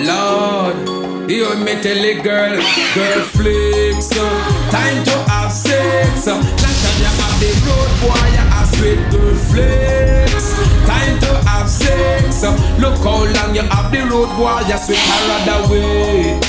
Lord, 0.06 0.97
you 1.28 1.56
me 1.64 1.74
tell 1.82 1.98
a 1.98 2.14
girl, 2.22 2.56
girl 2.95 3.22
flicks. 3.36 4.12
uh, 4.18 4.70
Time 4.72 5.04
to 5.04 5.16
have 5.30 5.52
sex. 5.52 6.28
uh, 6.28 6.38
Last 6.38 6.80
time 6.84 6.99
you 6.99 7.12
have 7.20 7.36
the 7.40 7.52
road 7.68 7.91
boy, 8.02 8.28
you 8.36 8.44
have 8.52 8.68
sweet 8.76 9.02
girl 9.12 9.36
flicks. 9.52 10.45
Time 10.88 11.20
to 11.20 11.32
have 11.49 11.70
sex. 11.70 12.44
uh, 12.44 12.54
Look 12.80 12.98
how 13.04 13.24
long 13.26 13.56
you 13.56 13.62
have 13.64 13.91
the 13.91 14.02
road 14.10 14.30
boy, 14.38 14.60
you 14.68 14.78
sweet 14.78 14.99
her 14.99 15.72
way. 15.72 16.40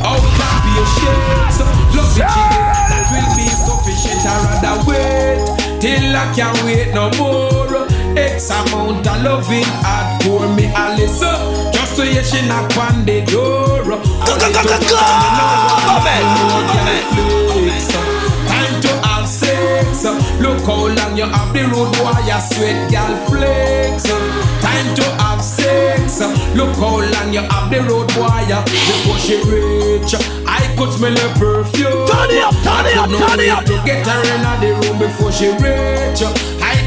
Out 0.00 0.18
of 0.18 0.32
patience, 0.62 1.58
love 1.96 2.10
the 2.14 2.22
chicken 2.22 2.74
that 2.90 3.04
will 3.10 3.30
be 3.36 3.46
sufficient. 3.48 4.22
I 4.26 4.62
rather 4.62 4.76
wait 4.86 5.80
till 5.80 6.14
I 6.16 6.24
can't 6.36 6.58
wait 6.64 6.94
no 6.94 7.10
more. 7.18 7.86
X 8.16 8.50
amount 8.50 9.06
of 9.06 9.22
loving 9.22 9.64
hardcore 9.82 10.54
me 10.56 10.66
a 10.74 10.96
listen. 10.96 11.37
To 11.98 12.04
hear 12.04 12.22
she 12.22 12.46
knock 12.46 12.76
on 12.76 13.04
the 13.04 13.26
door. 13.26 13.82
Time 18.46 18.80
to 18.80 18.88
have 19.02 19.26
sex. 19.26 20.04
Look 20.38 20.60
how 20.62 20.86
long 20.86 21.16
you 21.16 21.24
have 21.24 21.52
the 21.52 21.64
road 21.74 21.90
you 22.24 22.40
sweat, 22.40 22.88
girl 22.92 23.16
flex. 23.26 24.04
Time 24.62 24.94
to 24.94 25.02
have 25.18 25.42
sex. 25.42 26.20
Look 26.54 26.76
how 26.76 27.00
long 27.00 27.32
you 27.32 27.40
have 27.40 27.68
the 27.68 27.80
road 27.90 28.06
boy, 28.14 28.46
before 28.64 29.18
she 29.18 29.42
reach. 29.50 30.14
I 30.46 30.72
could 30.78 30.92
smell 30.92 31.16
her 31.18 31.34
perfume. 31.34 32.06
Turn 32.06 32.30
it 32.30 32.44
up, 32.44 32.54
turn 32.62 32.86
it 32.86 32.96
up, 32.96 33.10
turn 33.10 33.40
it 33.40 33.48
up. 33.50 33.64
To 33.64 33.74
get 33.84 34.06
her 34.06 34.22
in 34.22 34.42
the 34.60 34.70
room 34.86 34.98
before 35.00 35.32
she 35.32 35.48
reach. 35.50 36.22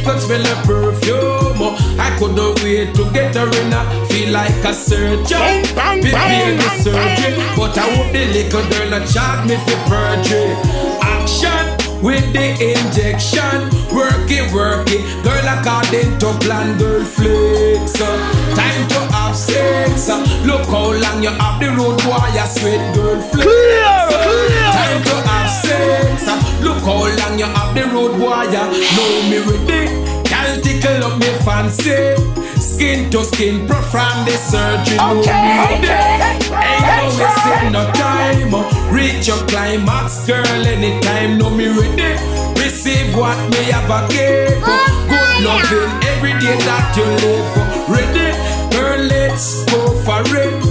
Oh, 0.04 0.10
I 0.10 0.14
could 0.14 0.22
smell 0.22 0.46
her 0.46 0.64
perfume. 0.66 1.76
I 2.00 2.16
could 2.18 2.36
not 2.36 2.62
wait 2.64 2.94
to 2.96 3.04
get 3.12 3.36
her 3.36 3.48
in. 3.48 3.72
Feel 4.08 4.32
like 4.34 4.64
a 4.66 4.74
surgeon. 4.74 5.64
Prepare 6.02 6.58
the 6.58 6.70
surgery. 6.82 7.38
But 7.56 7.78
I 7.78 7.82
hope 7.96 8.12
the 8.12 8.26
little 8.34 8.64
girl 8.70 8.90
not 8.90 9.08
charge 9.08 9.48
me 9.48 9.58
for 9.58 9.78
perjury. 9.90 10.56
Action 11.02 12.02
with 12.02 12.26
the 12.34 12.50
injection. 12.74 13.70
Work 13.96 14.30
it, 14.30 14.52
work 14.54 14.88
it. 14.90 15.02
Girl, 15.24 15.46
according 15.46 16.18
to 16.20 16.34
plan, 16.46 16.78
girl 16.78 17.04
flex. 17.06 18.02
Uh. 18.02 18.56
Time 18.56 18.88
to 18.90 19.00
have 19.14 19.36
sex. 19.36 20.10
Uh. 20.10 20.26
Look 20.46 20.66
how 20.68 20.92
long 20.94 21.22
you 21.24 21.30
have 21.30 21.60
the 21.60 21.70
road, 21.78 22.02
boy, 22.04 22.18
you 22.34 22.48
sweet 22.48 22.82
girl 22.96 23.22
flex. 23.22 23.46
Uh. 23.46 24.61
Time 24.92 25.04
to 25.04 25.16
have 25.30 25.50
sex. 25.50 26.28
Look 26.60 26.84
how 26.84 27.08
long 27.08 27.40
you 27.40 27.46
have 27.46 27.74
the 27.74 27.84
road, 27.96 28.20
boy, 28.20 28.44
you 28.52 28.68
know 28.98 29.14
me 29.32 29.40
ready. 29.40 29.88
Girl, 30.28 30.52
tickle 30.60 31.06
up 31.08 31.18
me 31.18 31.32
fancy. 31.48 32.20
Skin 32.60 33.10
to 33.12 33.24
skin, 33.24 33.66
perform 33.68 34.26
the 34.26 34.36
surgery. 34.36 34.98
know 34.98 35.22
Okay, 35.22 35.80
okay, 35.80 36.36
Ain't 36.52 36.84
no 37.00 37.08
wasting 37.24 37.72
no 37.72 37.88
time. 37.94 38.94
Reach 38.94 39.30
your 39.30 39.40
climax, 39.48 40.28
girl, 40.28 40.66
anytime. 40.68 41.38
Know 41.38 41.50
me 41.50 41.68
ready. 41.68 42.20
Receive 42.60 43.16
what 43.16 43.40
me 43.50 43.72
have 43.72 43.90
a 43.90 44.10
give. 44.12 44.62
Good 44.62 45.46
loving 45.48 45.92
every 46.12 46.34
day 46.44 46.58
that 46.68 46.92
you 46.98 47.08
live. 47.24 47.48
Ready, 47.88 48.36
girl, 48.76 49.00
let's 49.08 49.64
go 49.72 49.88
for 50.04 50.22
it. 50.36 50.71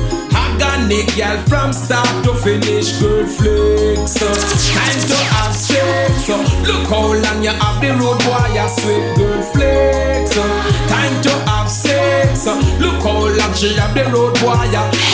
Organic 0.90 1.14
girl 1.16 1.38
from 1.46 1.72
start 1.72 2.24
to 2.24 2.34
finish, 2.34 2.98
girl 2.98 3.24
flex. 3.24 4.20
Uh. 4.20 4.26
Time 4.74 5.00
to 5.06 5.14
have 5.30 5.54
sex. 5.54 6.28
Uh. 6.28 6.42
Look 6.66 6.88
how 6.88 7.14
long 7.14 7.44
you 7.44 7.50
have 7.50 7.80
the 7.80 7.94
road, 7.94 8.18
boy, 8.26 8.58
sweet 8.66 9.14
girl 9.14 9.40
flex. 9.54 10.36
Uh. 10.36 10.42
Time 10.88 11.22
to 11.22 11.30
have 11.48 11.70
sex. 11.70 12.44
Look 12.80 13.02
how 13.04 13.22
long 13.22 13.54
she 13.54 13.72
have 13.74 13.94
the 13.94 14.02
road, 14.10 14.34
boy, 14.40 14.50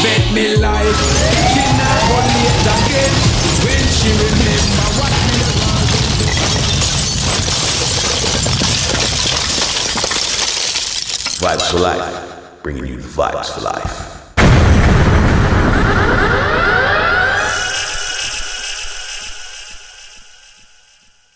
bet 0.01 0.33
me 0.33 0.57
life. 0.57 0.97
She 1.53 1.61
not 1.77 2.01
gonna 2.09 2.41
late 2.41 2.73
again 2.73 3.13
when 3.61 3.85
she 3.93 4.09
remember 4.17 4.89
what 4.97 5.13
me 5.29 5.45
Vybez4Life, 11.45 12.63
bringing 12.63 12.87
you 12.87 12.97
the 12.97 13.09
vibes 13.09 13.51
for 13.53 13.61
life. 13.61 14.17